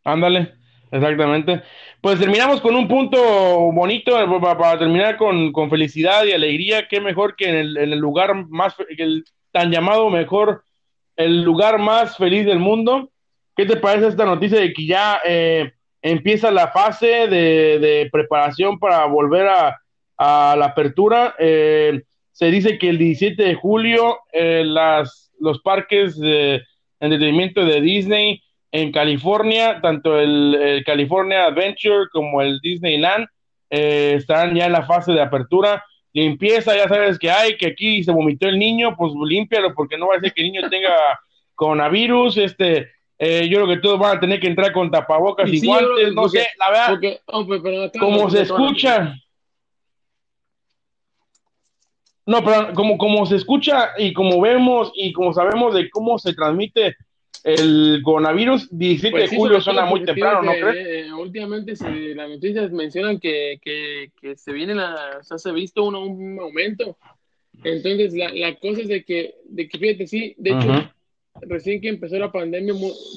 Ándale, 0.04 0.56
exactamente. 0.90 1.62
Pues 2.02 2.20
terminamos 2.20 2.62
con 2.62 2.76
un 2.76 2.88
punto 2.88 3.20
bonito 3.74 4.14
para, 4.42 4.80
terminar 4.80 5.18
con, 5.18 5.52
con, 5.52 5.70
felicidad 5.70 6.26
y 6.26 6.32
alegría. 6.32 6.88
Qué 6.88 7.00
mejor 7.00 7.36
que 7.36 7.50
en 7.50 7.56
el, 7.56 7.78
en 7.78 7.94
el 7.94 8.00
lugar 8.00 8.34
más, 8.48 8.76
el 8.98 9.24
tan 9.52 9.70
llamado 9.70 10.10
mejor, 10.10 10.64
el 11.16 11.44
lugar 11.44 11.78
más 11.78 12.18
feliz 12.18 12.44
del 12.46 12.58
mundo 12.58 13.12
¿Qué 13.60 13.66
te 13.66 13.76
parece 13.76 14.08
esta 14.08 14.24
noticia 14.24 14.58
de 14.58 14.72
que 14.72 14.86
ya 14.86 15.20
eh, 15.26 15.74
empieza 16.02 16.50
la 16.50 16.70
fase 16.70 17.28
de, 17.28 18.08
preparación 18.10 18.80
para 18.80 19.06
volver 19.06 19.50
a, 19.50 20.56
la 20.56 20.66
apertura? 20.68 21.36
Eh, 21.38 22.04
se 22.32 22.52
dice 22.52 22.78
que 22.78 22.88
el 22.88 22.98
17 22.98 23.44
de 23.44 23.56
julio 23.56 24.20
eh, 24.32 24.64
las, 24.66 25.34
los 25.42 25.60
parques 25.60 26.18
de 26.18 26.62
entretenimiento 27.02 27.66
de 27.66 27.82
Disney 27.82 28.42
en 28.72 28.94
California, 28.94 29.82
tanto 29.82 30.18
el, 30.18 30.82
California 30.86 31.48
Adventure 31.48 32.08
como 32.14 32.42
el 32.42 32.62
Disneyland, 32.62 33.28
están 33.70 34.56
ya 34.56 34.68
en 34.68 34.72
la 34.72 34.86
fase 34.86 35.12
de 35.12 35.22
apertura. 35.22 35.84
Limpieza, 36.14 36.78
ya 36.78 36.88
sabes 36.88 37.20
que 37.20 37.30
hay, 37.30 37.58
que 37.58 37.68
aquí 37.68 38.06
se 38.06 38.14
vomitó 38.14 38.48
el 38.48 38.58
niño, 38.58 38.96
pues 38.96 39.12
límpialo 39.22 39.74
porque 39.74 39.98
no 39.98 40.08
va 40.08 40.16
a 40.16 40.20
ser 40.22 40.32
que 40.32 40.44
el 40.44 40.54
niño 40.54 40.70
tenga 40.70 40.96
coronavirus, 41.56 42.38
este, 42.38 42.88
eh, 43.22 43.50
yo 43.50 43.58
creo 43.58 43.68
que 43.68 43.82
todos 43.82 44.00
van 44.00 44.16
a 44.16 44.20
tener 44.22 44.40
que 44.40 44.48
entrar 44.48 44.72
con 44.72 44.90
tapabocas 44.90 45.52
y, 45.52 45.66
guantes, 45.66 46.14
no 46.14 46.30
sé, 46.30 46.48
la 46.58 46.70
verdad. 46.72 47.20
como 48.00 48.30
se 48.30 48.44
escucha. 48.44 49.14
No, 52.26 52.46
pero 52.46 52.74
como, 52.74 52.98
como 52.98 53.26
se 53.26 53.36
escucha 53.36 53.90
y 53.98 54.14
como 54.14 54.40
vemos 54.40 54.92
y 54.96 55.12
como 55.12 55.34
sabemos 55.34 55.74
de 55.74 55.90
cómo 55.90 56.18
se 56.18 56.34
transmite 56.34 56.96
el 57.44 58.02
coronavirus, 58.04 58.70
17 58.72 59.12
pues 59.12 59.32
de 59.32 59.36
julio 59.36 59.60
suena 59.60 59.86
muy 59.86 60.06
temprano, 60.06 60.42
¿no 60.42 60.52
crees? 60.52 61.08
Eh, 61.08 61.14
últimamente 61.14 61.74
las 62.16 62.30
noticias 62.30 62.72
mencionan 62.72 63.20
que, 63.20 63.60
que, 63.62 64.12
que, 64.22 64.38
se 64.38 64.54
viene 64.54 64.76
la, 64.76 65.18
o 65.20 65.24
sea, 65.24 65.38
se 65.38 65.50
ha 65.50 65.54
visto 65.54 65.84
un, 65.84 65.96
un 65.96 66.40
aumento. 66.40 66.98
Entonces, 67.64 68.14
la, 68.14 68.32
la, 68.32 68.56
cosa 68.56 68.82
es 68.82 68.88
de 68.88 69.04
que, 69.04 69.36
de 69.46 69.68
que 69.68 69.78
fíjate, 69.78 70.08
sí, 70.08 70.36
de 70.38 70.52
hecho, 70.52 70.92
recién 71.42 71.82
que 71.82 71.90
empezó 71.90 72.18
la 72.18 72.32
pandemia, 72.32 72.74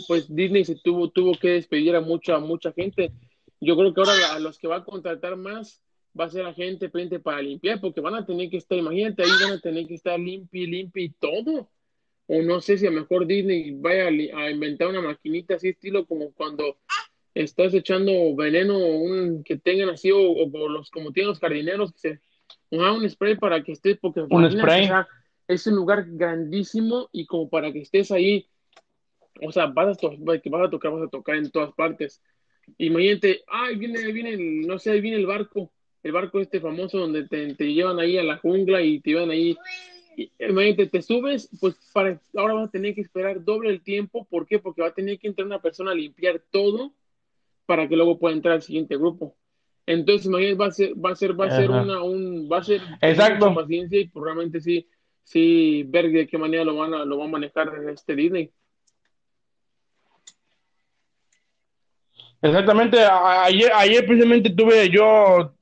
pues 0.09 0.35
Disney 0.35 0.65
se 0.65 0.77
tuvo, 0.77 1.11
tuvo 1.11 1.33
que 1.39 1.51
despedir 1.51 1.95
a 1.97 2.01
mucha, 2.01 2.39
mucha 2.39 2.73
gente. 2.73 3.13
Yo 3.61 3.77
creo 3.77 3.95
que 3.95 4.01
ahora 4.01 4.35
a 4.35 4.39
los 4.39 4.59
que 4.59 4.69
va 4.69 4.77
a 4.77 4.85
contratar 4.85 5.37
más 5.37 5.83
va 6.19 6.27
a 6.27 6.31
ser 6.31 6.45
la 6.45 6.55
gente 6.55 6.91
frente 6.91 7.21
para 7.21 7.41
limpiar, 7.41 7.81
porque 7.81 8.01
van 8.01 8.15
a 8.15 8.27
tener 8.27 8.51
que 8.51 8.59
estar, 8.59 8.79
imagínate, 8.79 9.23
ahí 9.23 9.31
van 9.43 9.53
a 9.53 9.61
tener 9.61 9.87
que 9.87 9.95
estar 9.95 10.19
limpio, 10.19 10.67
limpio 10.67 11.05
y 11.05 11.11
todo. 11.11 11.71
O 12.27 12.43
no 12.43 12.61
sé 12.61 12.79
si 12.79 12.87
a 12.87 12.91
lo 12.91 13.01
mejor 13.01 13.27
Disney 13.27 13.73
vaya 13.73 14.07
a, 14.07 14.51
inventar 14.51 14.89
una 14.89 15.01
maquinita 15.01 15.55
así, 15.55 15.71
estilo 15.71 16.07
como 16.07 16.33
cuando 16.33 16.77
estás 17.35 17.73
echando 17.75 18.13
veneno 18.37 18.79
un, 18.79 19.43
que 19.43 19.57
tengan 19.57 19.91
así, 19.91 20.11
o, 20.13 20.69
los 20.69 20.91
como 20.91 21.13
tienen 21.13 21.31
los 21.31 21.41
jardineros, 21.41 21.93
que 21.93 21.99
se 21.99 22.21
un 22.71 23.09
spray 23.09 23.37
para 23.37 23.63
que 23.63 23.73
esté, 23.73 23.97
porque 23.97 24.21
un 24.21 24.51
spray 24.51 24.89
es 25.49 25.67
un 25.67 25.77
lugar 25.77 26.05
grandísimo 26.09 27.09
y 27.13 27.27
como 27.27 27.49
para 27.49 27.73
que 27.73 27.81
estés 27.81 28.11
ahí, 28.11 28.47
o 29.41 29.53
sea, 29.53 29.67
vas 29.67 29.99
a, 29.99 30.41
que 30.41 30.51
vas 30.51 30.67
a 30.67 30.71
tocar, 30.71 30.93
vas 30.93 31.03
a 31.03 31.09
tocar 31.09 31.37
en 31.37 31.51
todas 31.51 31.73
partes. 31.75 32.23
Imagínate, 32.79 33.43
ay, 33.49 33.77
viene, 33.77 34.13
viene, 34.13 34.35
el, 34.35 34.67
no 34.67 34.79
sé, 34.79 34.93
ahí 34.93 35.01
viene 35.01 35.17
el 35.17 35.27
barco, 35.27 35.73
el 36.03 36.13
barco 36.13 36.41
este 36.41 36.61
famoso 36.61 36.99
donde 36.99 37.27
te, 37.27 37.55
llevan 37.73 37.99
ahí 37.99 38.19
a 38.19 38.23
la 38.23 38.39
jungla 38.39 38.83
y 38.83 39.01
te 39.01 39.11
llevan 39.11 39.31
ahí. 39.31 39.57
imagínate, 40.39 40.87
te 40.87 41.03
subes, 41.03 41.49
pues 41.61 41.77
para, 41.93 42.21
ahora 42.37 42.55
vas 42.55 42.69
a 42.69 42.71
tener 42.71 42.95
que 42.95 43.01
esperar 43.01 43.43
doble 43.45 43.71
el 43.71 43.83
tiempo. 43.83 44.27
¿Por 44.31 44.47
qué? 44.47 44.59
Porque 44.59 44.83
va 44.83 44.89
a 44.89 44.95
tener 44.95 45.19
que 45.19 45.29
entrar 45.29 45.47
una 45.47 45.61
persona 45.61 45.93
a 45.93 45.95
limpiar 45.95 46.43
todo 46.51 46.93
para 47.67 47.89
que 47.89 47.97
luego 47.97 48.19
pueda 48.19 48.35
entrar 48.35 48.57
el 48.57 48.63
siguiente 48.63 48.97
grupo. 48.97 49.37
Entonces, 49.87 50.27
imagínate, 50.27 50.55
va 50.57 50.67
a 50.67 50.71
ser, 50.71 51.05
va 51.05 51.11
a 51.11 51.17
ser, 51.17 51.41
va 51.41 51.47
a 51.47 51.51
ser 51.51 51.71
una, 51.71 52.03
un, 52.03 52.49
va 52.51 52.59
a 52.59 52.65
ser 52.65 52.81
Exacto. 53.01 53.53
paciencia 53.55 54.01
y 54.01 54.09
pues, 54.09 54.25
realmente 54.25 54.61
sí, 54.61 54.87
sí 55.25 55.85
ver 55.89 56.11
de 56.11 56.27
qué 56.27 56.39
manera 56.39 56.65
lo 56.65 56.77
van 56.77 56.95
a, 56.95 57.05
lo 57.05 57.19
van 57.19 57.29
a 57.29 57.33
manejar 57.33 57.73
este 57.91 58.15
Disney. 58.15 58.51
Exactamente, 62.43 62.99
ayer, 62.99 63.71
ayer 63.73 64.05
precisamente 64.05 64.51
tuve 64.51 64.91
yo 64.91 65.55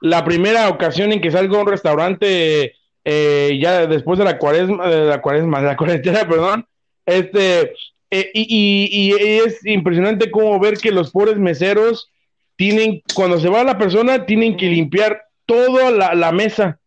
la 0.00 0.24
primera 0.24 0.68
ocasión 0.68 1.10
en 1.12 1.20
que 1.20 1.32
salgo 1.32 1.56
a 1.56 1.62
un 1.62 1.66
restaurante 1.66 2.76
eh, 3.04 3.58
ya 3.60 3.86
después 3.88 4.18
de 4.18 4.24
la 4.24 4.38
cuaresma, 4.38 4.88
de 4.88 5.06
la 5.06 5.20
cuaresma, 5.20 5.60
de 5.60 5.66
la 5.66 5.76
cuarentena, 5.76 6.20
perdón, 6.28 6.66
este, 7.04 7.72
eh, 8.10 8.30
y, 8.32 8.88
y, 8.92 9.12
es 9.40 9.64
impresionante 9.66 10.30
cómo 10.30 10.60
ver 10.60 10.78
que 10.78 10.92
los 10.92 11.10
pobres 11.10 11.36
meseros 11.36 12.08
tienen, 12.54 13.02
cuando 13.14 13.40
se 13.40 13.48
va 13.48 13.64
la 13.64 13.78
persona, 13.78 14.24
tienen 14.24 14.56
que 14.56 14.66
limpiar 14.66 15.22
toda 15.46 15.90
la, 15.90 16.14
la 16.14 16.30
mesa 16.30 16.78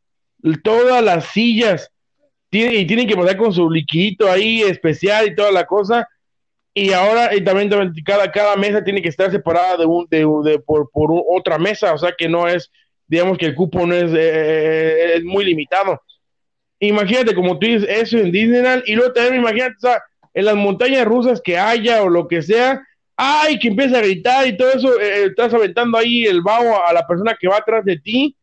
todas 0.64 1.04
las 1.04 1.26
sillas 1.26 1.92
y 2.52 2.86
tienen 2.86 3.08
que 3.08 3.16
pasar 3.16 3.38
con 3.38 3.54
su 3.54 3.70
liquidito 3.70 4.32
ahí 4.32 4.62
especial 4.62 5.28
y 5.28 5.36
toda 5.36 5.52
la 5.52 5.66
cosa. 5.66 6.08
Y 6.74 6.92
ahora 6.92 7.34
y 7.36 7.44
también, 7.44 7.70
cada, 8.06 8.32
cada 8.32 8.56
mesa 8.56 8.84
tiene 8.84 9.02
que 9.02 9.10
estar 9.10 9.32
separada 9.32 9.78
de 9.78 9.86
un, 9.86 10.08
de, 10.10 10.60
por, 10.60 10.90
por 10.92 11.10
otra 11.30 11.58
mesa, 11.58 11.94
o 11.94 11.98
sea 11.98 12.14
que 12.18 12.28
no 12.28 12.48
es, 12.48 12.70
digamos 13.08 13.38
que 13.38 13.46
el 13.46 13.56
cupo 13.56 13.86
no 13.86 13.94
es, 13.94 14.12
eh, 14.12 14.18
eh, 14.18 15.14
es 15.16 15.24
muy 15.24 15.46
limitado. 15.46 16.02
Imagínate, 16.80 17.34
como 17.34 17.58
tú 17.58 17.68
dices, 17.68 17.88
eso 17.90 18.18
en 18.18 18.32
Disneyland, 18.32 18.84
y 18.86 18.96
luego 18.96 19.14
también 19.14 19.36
imagínate, 19.36 19.76
en 20.34 20.46
las 20.46 20.56
montañas 20.56 21.06
rusas 21.06 21.42
que 21.42 21.58
haya 21.58 22.04
o 22.04 22.10
lo 22.10 22.28
que 22.28 22.42
sea, 22.42 22.86
ay, 23.16 23.58
que 23.58 23.70
empieza 23.70 23.98
a 23.98 24.02
gritar 24.02 24.46
y 24.46 24.58
todo 24.58 24.72
eso, 24.72 25.00
eh, 25.00 25.26
estás 25.26 25.54
aventando 25.54 25.98
ahí 25.98 26.26
el 26.26 26.42
vaho 26.42 26.86
a 26.86 26.92
la 26.92 27.08
persona 27.08 27.38
que 27.40 27.48
va 27.48 27.58
atrás 27.58 27.86
de 27.86 27.98
ti, 27.98 28.36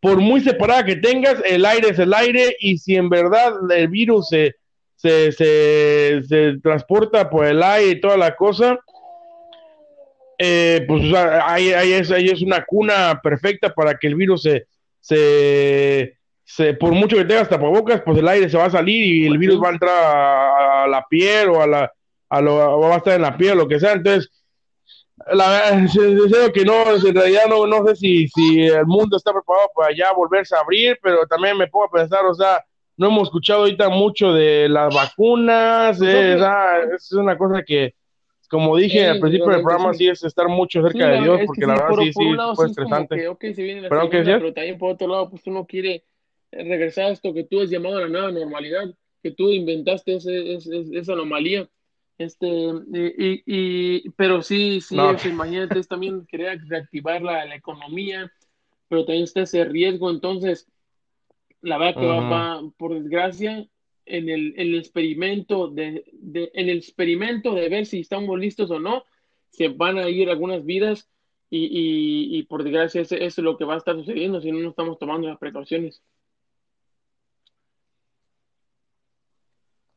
por 0.00 0.20
muy 0.20 0.40
separada 0.40 0.84
que 0.84 0.96
tengas, 0.96 1.42
el 1.44 1.64
aire 1.64 1.90
es 1.90 1.98
el 1.98 2.12
aire 2.14 2.56
y 2.60 2.78
si 2.78 2.96
en 2.96 3.08
verdad 3.08 3.54
el 3.70 3.88
virus 3.88 4.28
se, 4.28 4.54
se, 4.96 5.32
se, 5.32 6.58
transporta 6.62 7.28
por 7.28 7.46
el 7.46 7.62
aire 7.62 7.92
y 7.92 8.00
toda 8.00 8.16
la 8.16 8.34
cosa, 8.36 8.78
eh, 10.38 10.84
pues 10.86 11.02
ahí, 11.14 11.68
es, 11.70 12.10
ahí, 12.10 12.28
es, 12.28 12.42
una 12.42 12.64
cuna 12.64 13.20
perfecta 13.22 13.72
para 13.72 13.96
que 13.96 14.06
el 14.06 14.14
virus 14.14 14.42
se, 14.42 14.66
se, 16.44 16.74
por 16.74 16.92
mucho 16.92 17.16
que 17.16 17.24
tengas 17.24 17.48
tapabocas, 17.48 18.02
pues 18.02 18.18
el 18.18 18.28
aire 18.28 18.48
se 18.48 18.58
va 18.58 18.66
a 18.66 18.70
salir 18.70 19.02
y 19.02 19.26
el 19.26 19.38
virus 19.38 19.62
va 19.62 19.68
a 19.68 19.72
entrar 19.72 20.84
a, 20.84 20.86
la 20.88 21.04
piel 21.08 21.48
o 21.48 21.62
a 21.62 21.66
la 21.66 21.92
a 22.28 22.40
lo, 22.40 22.80
va 22.80 22.94
a 22.94 22.98
estar 22.98 23.14
en 23.14 23.22
la 23.22 23.36
piel, 23.36 23.56
lo 23.56 23.68
que 23.68 23.78
sea. 23.78 23.92
Entonces, 23.92 24.30
la 25.32 25.48
verdad, 25.48 26.52
que 26.52 26.64
no, 26.64 26.94
en 26.94 27.14
realidad 27.14 27.42
no, 27.48 27.66
no 27.66 27.84
sé 27.86 27.96
si, 27.96 28.28
si 28.28 28.62
el 28.62 28.86
mundo 28.86 29.16
está 29.16 29.32
preparado 29.32 29.68
para 29.74 29.94
ya 29.94 30.12
volverse 30.12 30.54
a 30.54 30.60
abrir, 30.60 30.98
pero 31.02 31.26
también 31.26 31.56
me 31.56 31.66
pongo 31.66 31.86
a 31.86 31.90
pensar, 31.90 32.24
o 32.24 32.34
sea, 32.34 32.64
no 32.96 33.08
hemos 33.08 33.24
escuchado 33.24 33.60
ahorita 33.60 33.88
mucho 33.88 34.32
de 34.32 34.68
las 34.68 34.94
vacunas, 34.94 36.00
eh, 36.00 36.38
es 36.94 37.12
una 37.12 37.36
cosa 37.36 37.62
que, 37.62 37.94
como 38.48 38.76
dije 38.76 39.08
al 39.08 39.18
principio 39.18 39.48
del 39.48 39.62
programa, 39.62 39.92
sí 39.94 40.08
es 40.08 40.22
estar 40.22 40.48
mucho 40.48 40.80
cerca 40.82 41.08
de 41.08 41.20
Dios, 41.20 41.40
porque 41.44 41.66
la 41.66 41.74
verdad 41.74 41.88
sí, 41.98 42.12
sí, 42.12 42.36
fue 42.54 42.66
estresante. 42.66 43.28
pero 43.88 44.52
también 44.54 44.78
por 44.78 44.92
otro 44.92 45.08
lado, 45.08 45.30
pues 45.30 45.42
tú 45.42 45.50
no 45.50 45.66
quieres 45.66 46.02
regresar 46.52 47.06
a 47.06 47.10
esto 47.10 47.34
que 47.34 47.44
tú 47.44 47.60
has 47.60 47.70
llamado 47.70 47.98
a 47.98 48.02
la 48.02 48.08
nueva 48.08 48.30
normalidad, 48.30 48.84
que 49.22 49.32
tú 49.32 49.50
inventaste 49.50 50.14
ese, 50.14 50.54
esa 50.92 51.12
anomalía 51.12 51.68
Este, 52.18 52.46
y, 52.46 53.42
y, 53.46 54.10
pero 54.10 54.40
sí, 54.40 54.80
sí, 54.80 54.96
imagínate, 55.26 55.78
es 55.78 55.88
también 55.88 56.24
querer 56.26 56.60
reactivar 56.66 57.20
la, 57.20 57.44
la, 57.44 57.54
economía, 57.54 58.32
pero 58.88 59.04
también 59.04 59.24
está 59.24 59.42
ese 59.42 59.64
riesgo, 59.64 60.10
entonces, 60.10 60.66
la 61.60 61.76
verdad 61.76 62.00
que 62.00 62.06
va, 62.06 62.62
por 62.78 62.94
desgracia, 62.94 63.68
en 64.06 64.28
el, 64.28 64.54
en 64.56 64.68
el 64.68 64.78
experimento 64.78 65.68
de, 65.68 66.04
de, 66.12 66.50
en 66.54 66.68
el 66.68 66.78
experimento 66.78 67.54
de 67.54 67.68
ver 67.68 67.86
si 67.86 68.00
estamos 68.00 68.38
listos 68.38 68.70
o 68.70 68.78
no, 68.78 69.04
se 69.50 69.68
van 69.68 69.98
a 69.98 70.08
ir 70.08 70.30
algunas 70.30 70.64
vidas 70.64 71.10
y, 71.50 71.66
y, 71.66 72.38
y 72.38 72.42
por 72.44 72.62
desgracia 72.62 73.02
eso, 73.02 73.16
es 73.16 73.36
lo 73.38 73.56
que 73.58 73.64
va 73.64 73.74
a 73.74 73.78
estar 73.78 73.96
sucediendo 73.96 74.40
si 74.40 74.52
no 74.52 74.60
nos 74.60 74.70
estamos 74.70 74.98
tomando 74.98 75.28
las 75.28 75.38
precauciones. 75.38 76.02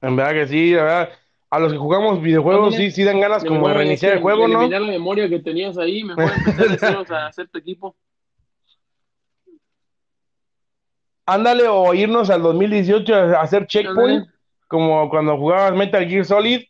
En 0.02 0.16
verdad 0.16 0.34
que 0.34 0.48
sí, 0.48 0.72
la 0.72 0.84
verdad. 0.84 1.10
A 1.52 1.60
los 1.60 1.72
que 1.72 1.78
jugamos 1.80 2.22
videojuegos 2.22 2.76
sí, 2.76 2.92
sí 2.92 3.04
dan 3.04 3.20
ganas 3.20 3.44
como 3.44 3.68
de 3.68 3.74
reiniciar 3.74 4.14
el 4.14 4.22
juego, 4.22 4.48
¿no? 4.48 4.68
la 4.68 4.80
memoria 4.80 5.28
que 5.28 5.40
tenías 5.40 5.78
ahí, 5.78 6.04
mejor 6.04 6.32
empezar 6.46 7.06
a 7.12 7.28
hacer 7.28 7.48
tu 7.48 7.58
equipo. 7.58 7.96
Ándale, 11.26 11.68
o 11.68 11.94
irnos 11.94 12.30
al 12.30 12.42
2018 12.42 13.16
a 13.16 13.42
hacer 13.42 13.68
checkpoint, 13.68 14.28
como 14.68 15.10
cuando 15.10 15.38
jugabas 15.38 15.76
Metal 15.76 16.08
Gear 16.08 16.26
Solid, 16.26 16.62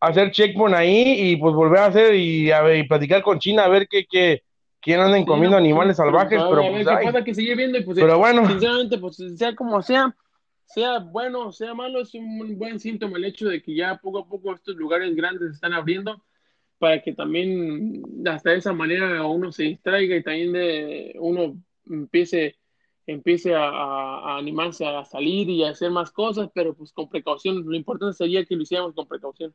hacer 0.00 0.30
checkpoint 0.30 0.76
ahí 0.76 1.30
y 1.30 1.36
pues 1.36 1.54
volver 1.54 1.80
a 1.80 1.86
hacer 1.86 2.14
y, 2.14 2.50
a 2.50 2.62
ver, 2.62 2.78
y 2.78 2.88
platicar 2.88 3.22
con 3.22 3.38
China 3.38 3.64
a 3.64 3.68
ver 3.68 3.86
qué, 3.88 4.06
qué 4.08 4.42
quién 4.80 5.24
comiendo 5.26 5.56
animales 5.56 5.96
salvajes, 5.96 6.40
pero, 6.42 6.62
pues, 6.70 7.24
que 7.24 7.34
sigue 7.34 7.54
viendo 7.54 7.78
y 7.78 7.82
pues 7.82 7.98
pero 7.98 8.18
bueno. 8.18 8.46
sinceramente 8.46 8.98
pues 8.98 9.22
sea 9.36 9.54
como 9.54 9.82
sea, 9.82 10.14
sea 10.78 10.98
bueno 11.00 11.48
o 11.48 11.52
sea 11.52 11.74
malo, 11.74 12.00
es 12.00 12.14
un 12.14 12.56
buen 12.56 12.78
síntoma 12.78 13.18
el 13.18 13.24
hecho 13.24 13.48
de 13.48 13.60
que 13.60 13.74
ya 13.74 13.96
poco 13.96 14.20
a 14.20 14.28
poco 14.28 14.54
estos 14.54 14.76
lugares 14.76 15.14
grandes 15.16 15.48
se 15.48 15.54
están 15.54 15.72
abriendo 15.72 16.22
para 16.78 17.02
que 17.02 17.12
también 17.12 18.02
hasta 18.26 18.50
de 18.50 18.58
esa 18.58 18.72
manera 18.72 19.24
uno 19.26 19.50
se 19.50 19.64
distraiga 19.64 20.14
y 20.14 20.22
también 20.22 20.52
de 20.52 21.16
uno 21.18 21.60
empiece 21.90 22.56
empiece 23.06 23.54
a, 23.56 24.36
animarse 24.36 24.86
a 24.86 25.04
salir 25.04 25.48
y 25.48 25.64
a 25.64 25.70
hacer 25.70 25.90
más 25.90 26.12
cosas, 26.12 26.50
pero 26.54 26.74
pues 26.74 26.92
con 26.92 27.08
precaución. 27.08 27.64
Lo 27.64 27.74
importante 27.74 28.14
sería 28.14 28.44
que 28.44 28.54
lo 28.54 28.62
hiciéramos 28.62 28.94
con 28.94 29.08
precaución. 29.08 29.54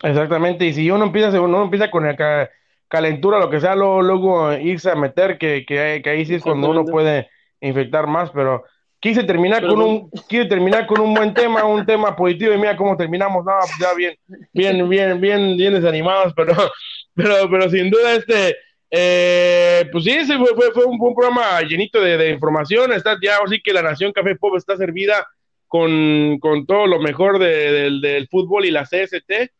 Exactamente, 0.00 0.64
y 0.64 0.72
si 0.72 0.88
uno 0.92 1.06
empieza, 1.06 1.40
uno 1.40 1.64
empieza 1.64 1.90
con 1.90 2.04
la 2.04 2.48
calentura, 2.86 3.40
lo 3.40 3.50
que 3.50 3.60
sea, 3.60 3.74
luego, 3.74 4.00
luego 4.00 4.52
irse 4.52 4.90
a 4.90 4.94
meter, 4.94 5.38
que, 5.38 5.66
que, 5.66 6.00
que 6.02 6.10
ahí 6.10 6.24
sí 6.24 6.36
es 6.36 6.42
cuando 6.42 6.70
uno 6.70 6.84
puede 6.84 7.28
infectar 7.62 8.06
más, 8.06 8.30
pero 8.30 8.64
quise 9.00 9.24
terminar 9.24 9.66
con 9.66 9.80
un 9.80 10.10
quise 10.28 10.44
terminar 10.44 10.86
con 10.86 11.00
un 11.00 11.14
buen 11.14 11.32
tema, 11.32 11.64
un 11.64 11.86
tema 11.86 12.14
positivo 12.14 12.52
y 12.52 12.58
mira 12.58 12.76
cómo 12.76 12.96
terminamos, 12.96 13.44
no, 13.44 13.52
pues 13.60 13.72
ya 13.80 13.94
bien, 13.94 14.16
bien, 14.52 14.88
bien, 14.88 15.20
bien, 15.20 15.56
bien 15.56 15.74
desanimados, 15.74 16.32
pero, 16.36 16.54
pero, 17.14 17.48
pero 17.50 17.70
sin 17.70 17.90
duda 17.90 18.14
este, 18.14 18.56
eh, 18.90 19.88
pues 19.90 20.04
sí, 20.04 20.18
fue, 20.26 20.72
fue, 20.72 20.84
un, 20.84 20.98
programa 20.98 21.60
llenito 21.62 22.00
de, 22.00 22.30
información, 22.30 22.92
está 22.92 23.16
ya 23.22 23.38
así 23.44 23.60
que 23.62 23.72
la 23.72 23.82
Nación 23.82 24.12
Café 24.12 24.36
Pop 24.36 24.56
está 24.56 24.76
servida 24.76 25.26
con, 25.66 26.38
con 26.38 26.66
todo 26.66 26.86
lo 26.86 27.00
mejor 27.00 27.38
del, 27.38 28.00
del 28.00 28.28
fútbol 28.28 28.66
y 28.66 28.70
la 28.70 28.84
CST, 28.84 29.50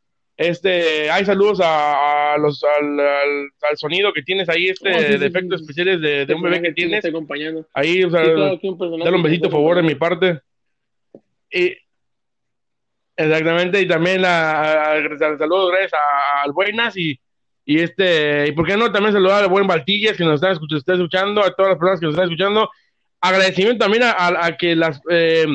este, 0.49 1.11
hay 1.11 1.25
saludos 1.25 1.61
a, 1.63 2.37
los, 2.39 2.63
al, 2.65 3.01
al, 3.01 3.77
sonido 3.77 4.13
que 4.13 4.23
tienes 4.23 4.49
ahí, 4.49 4.69
este, 4.69 4.95
oh, 4.95 5.19
de 5.19 5.27
efectos 5.27 5.61
especiales 5.61 6.01
de, 6.01 6.27
de 6.27 6.35
un 6.35 6.43
bebé 6.43 6.63
que 6.63 6.73
tienes. 6.73 7.05
Ahí, 7.75 8.03
o 8.05 8.11
sea, 8.11 8.23
dale 8.23 9.17
un 9.17 9.23
besito, 9.23 9.51
por 9.51 9.59
favor, 9.59 9.77
de 9.77 9.83
mi 9.83 9.95
parte. 9.95 10.41
Y, 11.51 11.77
exactamente, 13.17 13.81
y 13.81 13.87
también 13.87 14.23
la, 14.23 15.01
saludos 15.39 15.71
gracias 15.71 15.93
al 16.45 16.53
Buenas 16.53 16.97
y, 16.97 17.19
y 17.65 17.81
este, 17.81 18.49
y 18.49 18.53
por 18.53 18.67
qué 18.67 18.77
no 18.77 18.91
también 18.91 19.13
saludar 19.13 19.45
al 19.45 19.51
buen 19.51 19.67
Baltillas 19.67 20.17
que 20.17 20.25
nos 20.25 20.43
está 20.43 20.53
escuchando, 20.95 21.43
a 21.43 21.55
todas 21.55 21.73
las 21.73 21.79
personas 21.79 22.01
que 22.01 22.07
nos 22.07 22.15
están 22.15 22.29
escuchando. 22.31 22.71
Agradecimiento 23.21 23.85
también 23.85 24.03
a, 24.03 24.45
a 24.45 24.57
que 24.57 24.75
las, 24.75 25.01
eh, 25.09 25.47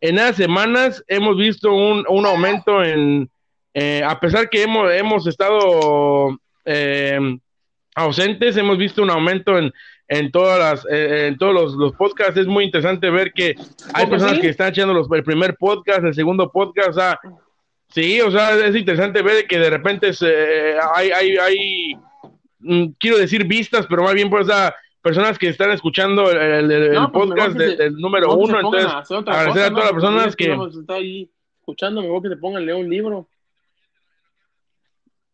en 0.00 0.14
esas 0.16 0.36
semanas 0.36 1.04
hemos 1.08 1.36
visto 1.36 1.72
un, 1.72 2.04
un 2.08 2.24
aumento 2.24 2.82
en 2.82 3.28
eh, 3.72 4.02
a 4.04 4.18
pesar 4.18 4.48
que 4.50 4.62
hemos, 4.62 4.92
hemos 4.92 5.26
estado 5.26 6.38
eh, 6.64 7.18
ausentes, 7.94 8.56
hemos 8.56 8.78
visto 8.78 9.02
un 9.02 9.10
aumento 9.10 9.58
en, 9.58 9.72
en 10.08 10.30
todas 10.32 10.58
las, 10.58 10.86
eh, 10.90 11.28
en 11.28 11.38
todos 11.38 11.54
los, 11.54 11.74
los, 11.74 11.92
podcasts. 11.92 12.36
Es 12.36 12.46
muy 12.46 12.64
interesante 12.64 13.10
ver 13.10 13.32
que 13.32 13.54
hay 13.94 14.06
personas 14.06 14.38
que 14.38 14.48
están 14.48 14.70
echando 14.70 14.94
los, 14.94 15.10
el 15.12 15.22
primer 15.22 15.56
podcast, 15.56 16.04
el 16.04 16.14
segundo 16.14 16.50
podcast. 16.50 16.88
O 16.88 16.92
sea, 16.94 17.20
sí, 17.88 18.20
o 18.20 18.30
sea, 18.30 18.56
es 18.56 18.74
interesante 18.74 19.22
ver 19.22 19.46
que 19.46 19.58
de 19.58 19.70
repente 19.70 20.10
hay, 20.94 21.10
hay, 21.10 21.36
hay, 21.36 21.94
mm, 22.58 22.86
quiero 22.98 23.18
decir 23.18 23.44
vistas, 23.44 23.86
pero 23.88 24.02
más 24.02 24.14
bien 24.14 24.30
pues, 24.30 24.48
o 24.48 24.72
personas 25.00 25.38
que 25.38 25.48
están 25.48 25.70
escuchando 25.70 26.30
el, 26.30 26.70
el, 26.70 26.90
pues, 26.90 27.10
podcast 27.10 27.56
del 27.56 27.94
número 27.94 28.34
uno. 28.34 28.58
Entonces, 28.60 28.86
agradecer 29.26 29.62
a 29.62 29.70
todas 29.70 29.84
las 29.84 29.92
personas 29.92 30.36
que... 30.36 30.52
Está 30.80 30.94
ahí 30.94 31.30
escuchando, 31.60 32.02
mejor 32.02 32.22
que 32.22 32.30
te 32.30 32.36
pongan 32.36 32.66
leer 32.66 32.76
un 32.76 32.90
libro. 32.90 33.28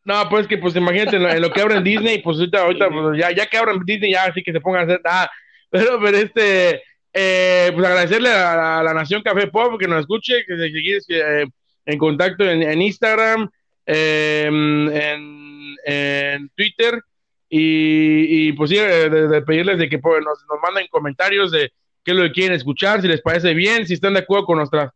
No, 0.06 0.28
pues 0.30 0.46
que, 0.46 0.56
pues 0.56 0.76
imagínate, 0.76 1.16
en 1.16 1.42
lo, 1.42 1.50
que 1.50 1.60
abren 1.60 1.82
Disney, 1.82 2.22
pues 2.22 2.38
ahorita, 2.38 2.62
ahorita 2.62 2.88
pues, 2.90 3.18
ya, 3.18 3.32
ya 3.32 3.46
que 3.46 3.56
abren 3.56 3.80
Disney, 3.84 4.12
ya 4.12 4.26
así 4.26 4.40
que 4.40 4.52
se 4.52 4.60
pongan 4.60 4.82
a 4.82 4.84
hacer 4.84 5.00
nada. 5.04 5.30
Pero, 5.68 6.00
pero 6.00 6.16
este, 6.16 6.80
eh, 7.12 7.72
pues 7.74 7.84
agradecerle 7.84 8.30
a, 8.30 8.84
la 8.84 8.94
Nación 8.94 9.20
Café 9.20 9.48
Pop 9.48 9.80
que 9.80 9.88
nos 9.88 9.98
escuche, 9.98 10.44
que 10.46 10.56
se 10.56 10.68
eh, 11.08 11.44
en 11.84 11.98
contacto 11.98 12.48
en, 12.48 12.80
Instagram, 12.80 13.50
em, 13.84 14.88
en, 14.88 15.74
en, 15.84 16.48
Twitter, 16.50 17.02
y, 17.48 18.46
y 18.48 18.52
pues 18.52 18.70
sí, 18.70 18.76
de, 18.76 19.42
pedirles 19.42 19.78
de 19.78 19.88
que 19.88 19.98
pues, 19.98 20.24
nos, 20.24 20.38
nos 20.48 20.60
manden 20.62 20.86
comentarios 20.88 21.50
de 21.50 21.72
qué 22.04 22.12
es 22.12 22.16
lo 22.16 22.22
que 22.22 22.32
quieren 22.32 22.56
escuchar, 22.56 23.02
si 23.02 23.08
les 23.08 23.20
parece 23.20 23.54
bien, 23.54 23.88
si 23.88 23.94
están 23.94 24.14
de 24.14 24.20
acuerdo 24.20 24.46
con 24.46 24.58
nuestras 24.58 24.92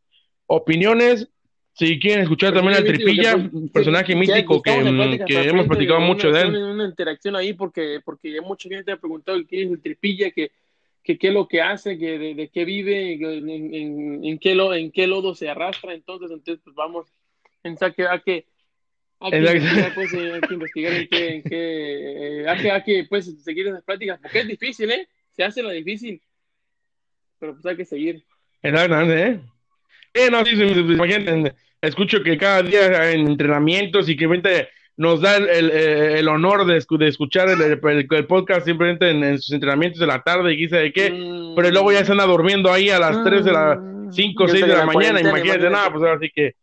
opiniones 0.46 1.28
si 1.72 1.98
quieren 1.98 2.22
escuchar 2.22 2.52
también 2.52 2.78
a 2.78 2.84
Tripilla, 2.84 3.36
un 3.36 3.68
personaje 3.68 4.14
mítico 4.14 4.60
que, 4.60 5.24
que 5.26 5.48
hemos 5.48 5.66
platicado 5.66 6.00
mucho 6.00 6.30
de 6.30 6.42
él. 6.42 6.56
Una 6.56 6.84
interacción 6.84 7.36
ahí 7.36 7.52
porque, 7.52 8.00
porque 8.04 8.40
mucha 8.40 8.68
gente 8.68 8.92
ha 8.92 8.96
preguntado 8.96 9.38
quién 9.46 9.68
es 9.68 9.72
el 9.72 9.80
Tripilla, 9.80 10.30
que, 10.30 10.50
que 11.02 11.18
qué 11.18 11.28
es 11.28 11.34
lo 11.34 11.48
que 11.48 11.62
hace, 11.62 11.98
que 11.98 12.18
de, 12.18 12.48
qué 12.48 12.64
vive, 12.64 13.14
en, 13.14 14.24
en, 14.24 14.38
qué 14.38 14.54
lo, 14.54 14.74
en 14.74 14.90
qué 14.90 15.06
lodo 15.06 15.34
se 15.34 15.48
arrastra. 15.48 15.94
Entonces, 15.94 16.30
entonces 16.30 16.60
pues 16.62 16.76
vamos 16.76 17.06
a 17.64 17.90
que, 17.90 18.04
a 18.04 18.18
que 18.18 18.46
hay 19.20 19.30
que, 19.30 19.56
investigar, 19.56 19.94
pues, 19.94 20.12
eh, 20.14 20.32
hay 20.32 20.40
que 20.40 20.54
investigar 20.54 20.92
en 20.94 21.08
qué, 21.08 21.34
en 21.34 21.42
qué 21.42 22.40
eh, 22.40 22.48
hay, 22.48 22.62
que, 22.62 22.70
hay 22.70 22.82
que 22.82 23.04
pues, 23.08 23.42
seguir 23.42 23.68
esas 23.68 23.84
pláticas, 23.84 24.18
porque 24.20 24.40
es 24.40 24.48
difícil, 24.48 24.90
¿eh? 24.90 25.08
Se 25.32 25.44
hace 25.44 25.62
lo 25.62 25.70
difícil, 25.70 26.22
pero 27.38 27.52
pues 27.52 27.66
hay 27.66 27.76
que 27.76 27.84
seguir. 27.84 28.24
Exactamente, 28.62 29.22
¿eh? 29.22 29.40
Eh, 30.12 30.30
no, 30.30 30.44
sí, 30.44 30.52
imagínate, 30.54 31.54
escucho 31.80 32.22
que 32.22 32.36
cada 32.36 32.62
día 32.62 33.12
en 33.12 33.28
entrenamientos 33.28 34.08
y 34.08 34.16
que 34.16 34.26
nos 34.96 35.20
da 35.20 35.36
el, 35.36 35.70
el, 35.70 36.28
honor 36.28 36.66
de, 36.66 36.84
de 36.98 37.08
escuchar 37.08 37.48
el, 37.48 37.60
el, 37.62 38.26
podcast 38.26 38.66
simplemente 38.66 39.08
en, 39.10 39.38
sus 39.38 39.52
entrenamientos 39.52 40.00
de 40.00 40.06
la 40.06 40.22
tarde 40.22 40.52
y 40.52 40.56
quizá 40.58 40.76
de 40.78 40.92
qué, 40.92 41.10
mm. 41.10 41.54
pero 41.54 41.70
luego 41.70 41.92
ya 41.92 42.04
se 42.04 42.12
anda 42.12 42.26
durmiendo 42.26 42.72
ahí 42.72 42.90
a 42.90 42.98
las 42.98 43.22
3 43.24 43.44
de 43.44 43.52
la 43.52 43.80
5 44.10 44.44
o 44.44 44.48
6 44.48 44.66
de 44.66 44.76
la 44.76 44.86
mañana, 44.86 45.20
imagínate, 45.20 45.70
nada, 45.70 45.92
pues 45.92 46.04
así 46.04 46.30
que 46.34 46.54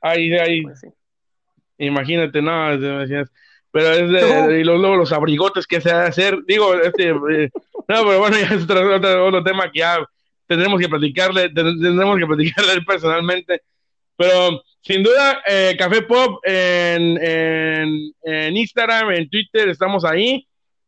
ahí, 0.00 0.32
ahí, 0.34 0.62
pues 0.62 0.80
imagínate, 1.78 2.40
nada, 2.40 2.78
pero 3.70 3.90
es 3.90 4.10
de, 4.10 4.60
y 4.60 4.64
luego 4.64 4.96
los 4.96 5.12
abrigotes 5.12 5.66
que 5.66 5.80
se 5.80 5.90
ha 5.90 6.02
de 6.02 6.08
hacer, 6.08 6.38
digo, 6.46 6.74
este, 6.74 7.10
eh, 7.10 7.50
no, 7.88 8.04
pero 8.04 8.18
bueno, 8.18 8.36
ya 8.40 8.54
es 8.54 8.62
otro, 8.64 8.96
otro, 8.96 9.26
otro 9.26 9.44
tema 9.44 9.70
que 9.70 9.80
ya 9.80 9.98
tendremos 10.46 10.80
que 10.80 10.88
platicarle, 10.88 11.50
tendremos 11.50 12.18
que 12.18 12.26
platicarle 12.26 12.82
personalmente. 12.82 13.62
Pero 14.16 14.62
sin 14.80 15.02
duda, 15.02 15.42
eh, 15.46 15.74
Café 15.78 16.02
Pop 16.02 16.40
en, 16.44 17.18
en, 18.22 18.56
Instagram, 18.56 19.12
en 19.12 19.28
Twitter, 19.28 19.68
estamos 19.68 20.04
ahí. 20.04 20.46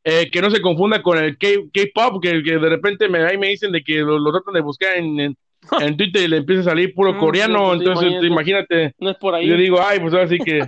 Eh, 0.08 0.30
que 0.30 0.40
no 0.40 0.50
se 0.50 0.60
confunda 0.60 1.02
con 1.02 1.18
el 1.18 1.36
K-pop, 1.36 2.22
que, 2.22 2.40
que, 2.44 2.58
de 2.58 2.68
repente 2.68 3.08
me, 3.08 3.24
ahí 3.24 3.36
me 3.36 3.48
dicen 3.48 3.72
de 3.72 3.82
que 3.82 3.96
lo, 3.96 4.30
tratan 4.30 4.54
de 4.54 4.60
buscar 4.60 4.96
en, 4.96 5.18
en, 5.80 5.96
Twitter 5.96 6.22
y 6.22 6.28
le 6.28 6.36
empieza 6.36 6.60
a 6.60 6.64
salir 6.64 6.94
puro 6.94 7.14
mm, 7.14 7.18
coreano. 7.18 7.74
Entonces, 7.74 8.12
imagínate. 8.22 8.94
No 8.98 9.10
es 9.10 9.16
por 9.16 9.34
ahí. 9.34 9.48
Yo 9.48 9.56
digo, 9.56 9.82
ay, 9.82 9.98
pues 9.98 10.14
ahora 10.14 10.28
sí 10.28 10.38
que. 10.38 10.60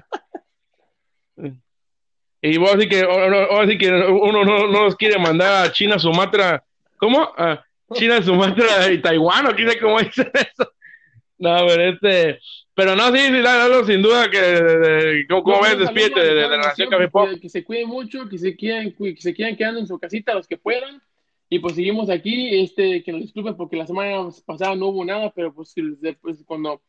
y 2.42 2.58
vos 2.58 2.74
así 2.74 2.88
que, 2.88 3.02
ahora 3.02 3.68
sí 3.68 3.78
que 3.78 3.92
uno 3.92 4.44
no, 4.44 4.66
no 4.66 4.84
nos 4.84 4.96
quiere 4.96 5.18
mandar 5.20 5.66
a 5.66 5.72
China, 5.72 6.00
Sumatra. 6.00 6.64
¿Cómo? 6.96 7.30
Ah, 7.36 7.62
China, 7.94 8.22
Sumatra 8.22 8.92
y 8.92 9.00
Taiwán, 9.00 9.46
o 9.46 9.54
quién 9.54 9.68
cómo 9.80 9.98
dicen 10.00 10.30
eso. 10.34 10.72
No, 11.38 11.56
pero 11.66 11.82
este, 11.84 12.40
pero 12.74 12.96
no, 12.96 13.12
sí, 13.12 13.18
sí, 13.18 13.92
sin 13.92 14.02
duda 14.02 14.30
que, 14.30 15.24
¿cómo 15.28 15.62
ves? 15.62 15.78
Despierte 15.78 16.20
de, 16.20 16.48
la 16.48 16.58
Nación 16.58 16.90
Café 16.90 17.08
Pop. 17.08 17.28
Que 17.40 17.48
se 17.48 17.64
cuiden 17.64 17.88
mucho, 17.88 18.28
que 18.28 18.38
se 18.38 18.56
queden, 18.56 18.92
que 18.92 19.16
se 19.18 19.34
queden 19.34 19.56
quedando 19.56 19.80
en 19.80 19.86
su 19.86 19.98
casita 19.98 20.34
los 20.34 20.48
que 20.48 20.58
puedan. 20.58 21.00
Y 21.48 21.60
pues 21.60 21.76
seguimos 21.76 22.10
aquí, 22.10 22.60
este, 22.60 23.02
que 23.02 23.12
nos 23.12 23.22
disculpen 23.22 23.56
porque 23.56 23.76
la 23.76 23.86
semana 23.86 24.28
pasada 24.44 24.76
no 24.76 24.88
hubo 24.88 25.04
nada, 25.04 25.32
pero 25.34 25.54
pues, 25.54 25.74
pues 26.20 26.44
cuando 26.44 26.82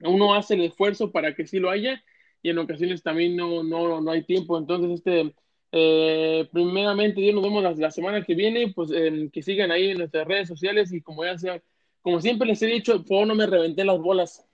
uno 0.00 0.34
hace 0.34 0.54
el 0.54 0.62
esfuerzo 0.62 1.10
para 1.10 1.34
que 1.34 1.46
sí 1.46 1.58
lo 1.58 1.70
haya 1.70 2.02
y 2.42 2.50
en 2.50 2.58
ocasiones 2.58 3.02
también 3.02 3.34
no, 3.34 3.62
no, 3.62 4.00
no 4.00 4.10
hay 4.10 4.22
tiempo. 4.22 4.58
Entonces, 4.58 4.90
este, 4.90 5.34
eh, 5.72 6.48
primeramente, 6.52 7.20
Dios, 7.20 7.34
nos 7.34 7.44
vemos 7.44 7.62
la, 7.62 7.72
la 7.72 7.90
semana 7.90 8.22
que 8.22 8.34
viene, 8.34 8.72
pues 8.74 8.90
eh, 8.94 9.28
que 9.32 9.42
sigan 9.42 9.70
ahí 9.70 9.90
en 9.90 9.98
nuestras 9.98 10.26
redes 10.26 10.48
sociales 10.48 10.92
y 10.92 11.00
como 11.02 11.24
ya 11.24 11.36
sea, 11.38 11.60
como 12.02 12.20
siempre 12.20 12.46
les 12.46 12.62
he 12.62 12.66
dicho, 12.66 12.98
por 12.98 13.08
favor 13.08 13.26
no 13.26 13.34
me 13.34 13.46
reventé 13.46 13.84
las 13.84 13.98
bolas. 13.98 14.46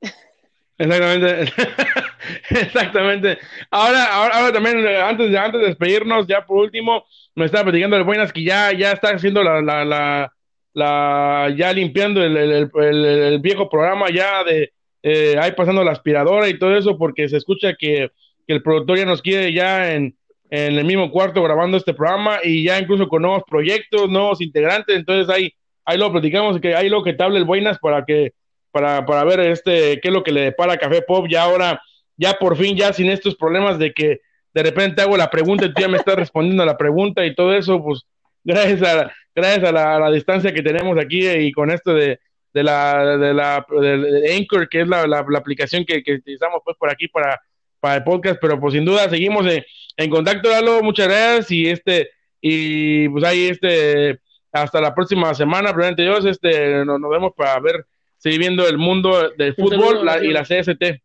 Exactamente. 0.78 1.52
Exactamente. 2.50 3.38
Ahora, 3.70 4.04
ahora, 4.14 4.36
ahora 4.36 4.52
también, 4.52 4.86
antes 4.86 5.30
de, 5.30 5.38
antes 5.38 5.60
de 5.60 5.66
despedirnos, 5.68 6.26
ya 6.26 6.44
por 6.46 6.58
último, 6.58 7.04
me 7.34 7.46
estaba 7.46 7.64
platicando 7.64 7.96
de 7.96 8.02
Buenas 8.02 8.32
que 8.32 8.44
ya, 8.44 8.72
ya 8.72 8.92
está 8.92 9.10
haciendo 9.10 9.42
la, 9.42 9.60
la, 9.60 9.84
la, 9.84 10.32
la 10.72 11.54
ya 11.56 11.72
limpiando 11.72 12.22
el, 12.22 12.36
el, 12.36 12.70
el, 12.74 13.04
el, 13.04 13.38
viejo 13.40 13.68
programa 13.68 14.06
ya 14.10 14.44
de 14.44 14.72
eh, 15.02 15.36
ahí 15.38 15.52
pasando 15.52 15.84
la 15.84 15.92
aspiradora 15.92 16.48
y 16.48 16.58
todo 16.58 16.76
eso, 16.76 16.96
porque 16.96 17.28
se 17.28 17.36
escucha 17.36 17.74
que, 17.74 18.10
que 18.46 18.54
el 18.54 18.62
productor 18.62 18.98
ya 18.98 19.04
nos 19.04 19.22
quiere 19.22 19.52
ya 19.52 19.92
en, 19.94 20.16
en 20.50 20.78
el 20.78 20.84
mismo 20.84 21.10
cuarto 21.10 21.42
grabando 21.42 21.76
este 21.76 21.94
programa 21.94 22.38
y 22.42 22.64
ya 22.64 22.78
incluso 22.78 23.08
con 23.08 23.22
nuevos 23.22 23.42
proyectos, 23.48 24.08
nuevos 24.08 24.40
integrantes, 24.40 24.96
entonces 24.96 25.28
ahí, 25.34 25.52
ahí 25.84 25.98
lo 25.98 26.12
platicamos, 26.12 26.60
que 26.60 26.76
ahí 26.76 26.88
lo 26.88 27.02
que 27.02 27.12
te 27.12 27.22
hable 27.24 27.38
el 27.38 27.44
Buenas 27.44 27.78
para 27.78 28.04
que 28.04 28.32
para, 28.70 29.04
para 29.06 29.24
ver 29.24 29.40
este 29.40 30.00
qué 30.00 30.08
es 30.08 30.14
lo 30.14 30.22
que 30.22 30.32
le 30.32 30.42
depara 30.42 30.76
Café 30.76 31.02
Pop. 31.02 31.26
Ya 31.28 31.42
ahora, 31.44 31.80
ya 32.16 32.34
por 32.34 32.56
fin, 32.56 32.76
ya 32.76 32.92
sin 32.92 33.08
estos 33.08 33.36
problemas 33.36 33.78
de 33.78 33.92
que 33.92 34.20
de 34.52 34.62
repente 34.62 35.02
hago 35.02 35.16
la 35.16 35.30
pregunta 35.30 35.64
y 35.64 35.72
tú 35.72 35.80
ya 35.80 35.88
me 35.88 35.96
estás 35.96 36.16
respondiendo 36.16 36.62
a 36.62 36.66
la 36.66 36.76
pregunta 36.76 37.24
y 37.24 37.34
todo 37.34 37.54
eso, 37.54 37.82
pues 37.82 38.02
gracias 38.44 38.82
a, 38.82 39.12
gracias 39.34 39.64
a 39.64 39.72
la, 39.72 40.10
distancia 40.10 40.52
que 40.52 40.62
tenemos 40.62 40.96
aquí 40.98 41.28
y 41.28 41.52
con 41.52 41.70
esto 41.70 41.94
de, 41.94 42.20
de 42.52 42.62
la, 42.62 43.16
de 43.16 43.34
la 43.34 43.66
de, 43.80 44.36
Anchor, 44.36 44.68
que 44.68 44.82
es 44.82 44.88
la 44.88 45.18
aplicación 45.36 45.84
que, 45.84 46.02
que, 46.02 46.14
utilizamos 46.14 46.60
pues 46.64 46.76
por 46.76 46.90
aquí 46.90 47.08
para, 47.08 47.40
para 47.84 47.96
el 47.96 48.02
podcast, 48.02 48.38
pero 48.40 48.58
pues 48.58 48.72
sin 48.72 48.86
duda 48.86 49.10
seguimos 49.10 49.44
en, 49.44 49.62
en 49.98 50.08
contacto, 50.08 50.48
Lalo, 50.48 50.82
muchas 50.82 51.06
gracias 51.06 51.50
y 51.50 51.68
este, 51.68 52.08
y 52.40 53.06
pues 53.10 53.22
ahí 53.24 53.48
este, 53.48 54.20
hasta 54.50 54.80
la 54.80 54.94
próxima 54.94 55.34
semana, 55.34 55.68
probablemente 55.68 56.02
Dios, 56.02 56.24
este, 56.24 56.82
nos, 56.86 56.98
nos 56.98 57.10
vemos 57.10 57.32
para 57.36 57.60
ver 57.60 57.84
seguir 58.16 58.38
viendo 58.38 58.66
el 58.66 58.78
mundo 58.78 59.28
del 59.36 59.54
fútbol 59.54 60.02
la, 60.02 60.24
y 60.24 60.28
la 60.28 60.44
CST. 60.44 61.02